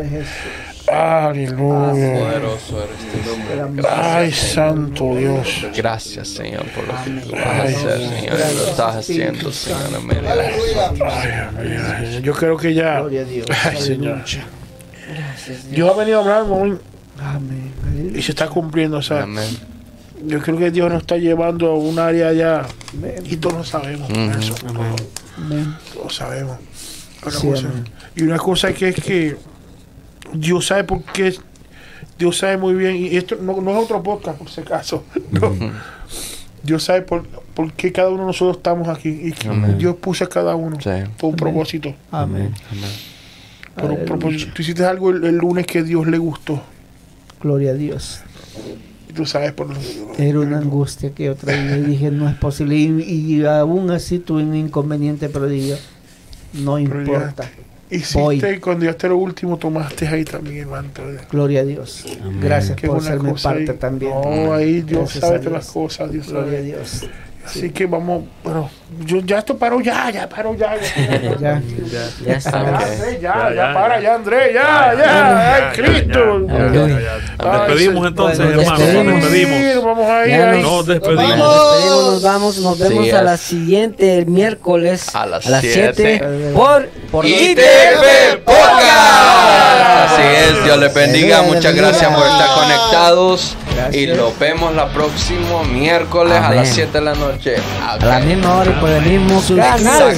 Aleluya. 0.89 2.41
Ay, 3.89 4.33
Santo 4.33 5.15
Dios. 5.15 5.67
Gracias, 5.75 6.29
Señor, 6.29 6.65
por 6.75 6.87
lo 6.87 6.95
que 7.05 7.11
tú 7.27 7.33
vas 7.33 7.47
a 7.47 7.63
hacer, 7.63 7.99
Señor. 7.99 8.35
y 8.35 8.57
Lo 8.57 8.67
estás 8.67 8.97
haciendo, 8.97 9.53
Señor, 9.53 9.81
Aleluya. 10.27 12.21
Yo 12.21 12.33
creo 12.35 12.57
que 12.57 12.75
ya. 12.75 13.01
Gloria 13.01 13.21
a 13.21 13.25
Dios. 13.25 13.47
Ay, 13.65 13.77
Señor. 13.77 14.23
Dios 15.71 15.91
ha 15.93 15.97
venido 15.99 16.19
a 16.19 16.21
hablar 16.23 16.45
hoy 16.49 16.79
Amén. 17.23 18.13
y 18.15 18.23
se 18.23 18.33
está 18.33 18.49
cumpliendo. 18.49 18.99
O 18.99 19.03
sea, 19.03 19.23
Amén. 19.25 19.49
yo 20.27 20.41
creo 20.41 20.57
que 20.59 20.71
Dios 20.71 20.91
nos 20.91 21.03
está 21.03 21.17
llevando 21.17 21.69
a 21.71 21.77
un 21.79 21.99
área 21.99 22.33
ya. 22.33 22.67
Y 23.25 23.37
todos 23.37 23.57
lo 23.59 23.65
sabemos. 23.65 24.09
Eso, 24.11 24.55
Amén. 25.37 25.75
Lo 26.03 26.11
sabemos. 26.11 26.59
Una 27.23 27.31
Sí, 27.33 27.47
cosa- 27.49 27.69
amén. 27.69 27.85
y 28.17 28.23
una 28.23 28.39
cosa 28.39 28.73
que 28.73 28.89
es 28.89 28.97
que 28.97 29.37
Dios 30.33 30.67
sabe 30.67 30.85
por 30.85 31.03
qué. 31.05 31.35
Dios 32.19 32.39
sabe 32.39 32.57
muy 32.57 32.75
bien. 32.75 32.97
Y 32.97 33.17
esto 33.17 33.37
no, 33.41 33.61
no 33.61 33.71
es 33.71 33.77
otro 33.85 34.03
podcast, 34.03 34.39
por 34.39 34.49
si 34.51 34.61
acaso. 34.61 35.05
no. 35.31 35.53
Dios 36.63 36.85
sabe 36.85 37.01
por, 37.03 37.27
por 37.55 37.73
qué 37.73 37.91
cada 37.91 38.11
uno 38.11 38.21
de 38.21 38.27
nosotros 38.27 38.59
estamos 38.59 38.89
aquí. 38.89 39.09
Y 39.09 39.33
que 39.33 39.49
Amén. 39.49 39.79
Dios 39.79 39.97
puso 39.97 40.25
a 40.25 40.29
cada 40.29 40.55
uno 40.57 40.79
Sí. 40.81 40.91
por 41.19 41.31
un 41.31 41.37
propósito. 41.37 41.95
Amén. 42.11 42.55
Por 43.75 43.91
un 43.93 44.05
propósito. 44.05 44.53
Tú 44.55 44.61
hiciste 44.63 44.85
algo 44.85 45.11
el, 45.11 45.25
el 45.25 45.37
lunes 45.37 45.67
que 45.67 45.83
Dios 45.83 46.07
le 46.07 46.19
gustó. 46.19 46.63
Gloria 47.41 47.71
a 47.71 47.75
Dios. 47.75 48.21
Y 49.09 49.13
tú 49.13 49.27
sabes 49.27 49.53
por 49.53 49.69
Era 50.19 50.41
una 50.41 50.59
angustia 50.59 51.11
que 51.13 51.25
yo 51.25 51.35
traía 51.35 51.79
y 51.79 51.83
dije, 51.83 52.11
no 52.11 52.29
es 52.29 52.37
posible. 52.37 52.77
Y, 52.77 53.01
y 53.37 53.45
aún 53.45 53.91
así 53.91 54.19
tuve 54.19 54.43
un 54.45 54.55
inconveniente, 54.55 55.29
pero 55.29 55.47
dije, 55.47 55.77
no 56.53 56.75
Pero 56.75 57.01
importa. 57.01 57.51
Hiciste 57.91 58.21
Voy. 58.21 58.37
y 58.39 58.61
cuando 58.61 58.85
ya 58.85 58.93
te 58.97 59.09
lo 59.09 59.17
último 59.17 59.57
tomaste 59.57 60.07
ahí 60.07 60.25
también, 60.25 60.59
hermano. 60.59 60.91
Gloria 61.29 61.63
a 61.63 61.65
Dios. 61.65 62.05
Gracias 62.41 62.77
Que 62.77 62.87
por 62.87 63.03
serme 63.03 63.35
parte 63.35 63.73
ahí. 63.73 63.79
también. 63.79 64.13
No, 64.13 64.55
ahí 64.55 64.83
Dios 64.83 65.01
Gracias 65.01 65.21
sabe 65.25 65.37
a 65.37 65.41
todas 65.41 65.53
las 65.55 65.73
cosas. 65.73 66.13
Dios 66.13 66.29
Gloria 66.29 66.47
a 66.53 66.53
sabe. 66.53 66.63
Dios. 66.63 67.07
Así 67.45 67.71
que 67.71 67.87
vamos, 67.87 68.25
bueno, 68.45 68.71
yo, 69.07 69.19
ya 69.25 69.39
esto 69.39 69.57
paró 69.57 69.81
ya, 69.81 70.11
ya 70.11 70.29
paró 70.29 70.55
ya. 70.55 70.77
Ya, 70.77 71.39
Ya. 71.41 71.61
Ya 72.25 72.33
está. 72.35 72.63
Ya, 72.63 72.81
ya, 72.81 73.11
Ya, 73.11 73.19
ya, 73.21 73.55
ya, 73.55 73.75
para 73.75 74.01
ya. 74.01 74.15
Andrés, 74.15 74.55
ya, 74.55 74.95
Ya, 74.97 75.55
ay, 75.55 75.63
Cristo. 75.75 76.39
Nos 76.39 77.67
despedimos 77.67 78.07
entonces, 78.09 78.41
hermano. 78.41 79.05
Nos 79.05 79.23
despedimos. 79.33 79.85
vamos 79.85 80.11
ahí. 80.11 80.33
Nos 80.37 80.63
nos- 80.63 80.87
despedimos. 80.87 81.39
Nos 81.39 81.47
despedimos, 81.79 82.13
nos 82.13 82.23
vamos, 82.23 82.59
nos 82.59 82.79
vemos 82.79 83.05
Sí, 83.05 83.11
a 83.11 83.23
la 83.23 83.37
siguiente 83.37 84.19
el 84.19 84.27
miércoles 84.27 85.15
A 85.15 85.27
las 85.27 85.45
7 85.45 85.61
siete. 85.73 86.53
por, 86.55 86.89
por 87.11 87.25
ITV 87.27 88.45
Podcast. 88.45 90.13
Así 90.13 90.23
es, 90.23 90.65
Dios 90.65 90.79
les 90.79 90.93
bendiga. 90.95 91.43
Muchas 91.43 91.75
gracias 91.75 92.13
por 92.15 92.27
estar 92.27 92.49
conectados. 92.55 93.57
Y 93.93 94.07
lo 94.07 94.33
vemos 94.39 94.75
la 94.75 94.89
próximo 94.89 95.65
miércoles 95.65 96.37
a 96.37 96.53
las 96.53 96.69
7 96.69 96.93
de 96.93 97.01
la 97.01 97.15
noche. 97.15 97.57
a 97.83 97.97
la 98.05 98.21
misma 98.21 98.59
hora 98.59 98.71
y 98.71 98.81
por 98.81 98.91
el 98.91 99.03
mismo 99.03 99.43
canal. 99.49 100.17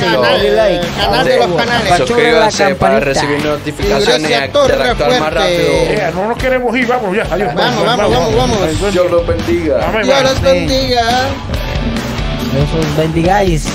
De 1.25 1.37
los 1.37 1.57
canales. 1.57 1.97
Suscríbanse 1.97 2.75
para 2.75 3.01
recibir 3.01 3.45
notificaciones 3.45 4.31
y 4.31 4.35
interactuar 4.35 5.21
más 5.21 5.33
rápido. 5.33 5.95
Ya, 5.97 6.11
no 6.11 6.29
nos 6.29 6.39
queremos 6.39 6.77
ir, 6.77 6.87
vamos 6.87 7.17
ya. 7.17 7.23
Adiós. 7.31 7.55
Vamos, 7.55 7.85
vamos, 7.85 8.11
vamos, 8.11 8.37
vamos. 8.37 8.93
Dios 8.93 9.11
los 9.11 9.27
bendiga. 9.27 9.89
Amén, 9.89 10.03
Dios 10.03 10.23
los 10.23 10.41
bendiga. 10.41 11.03
Dios 12.53 12.69
os 12.79 12.97
bendigáis. 12.97 13.67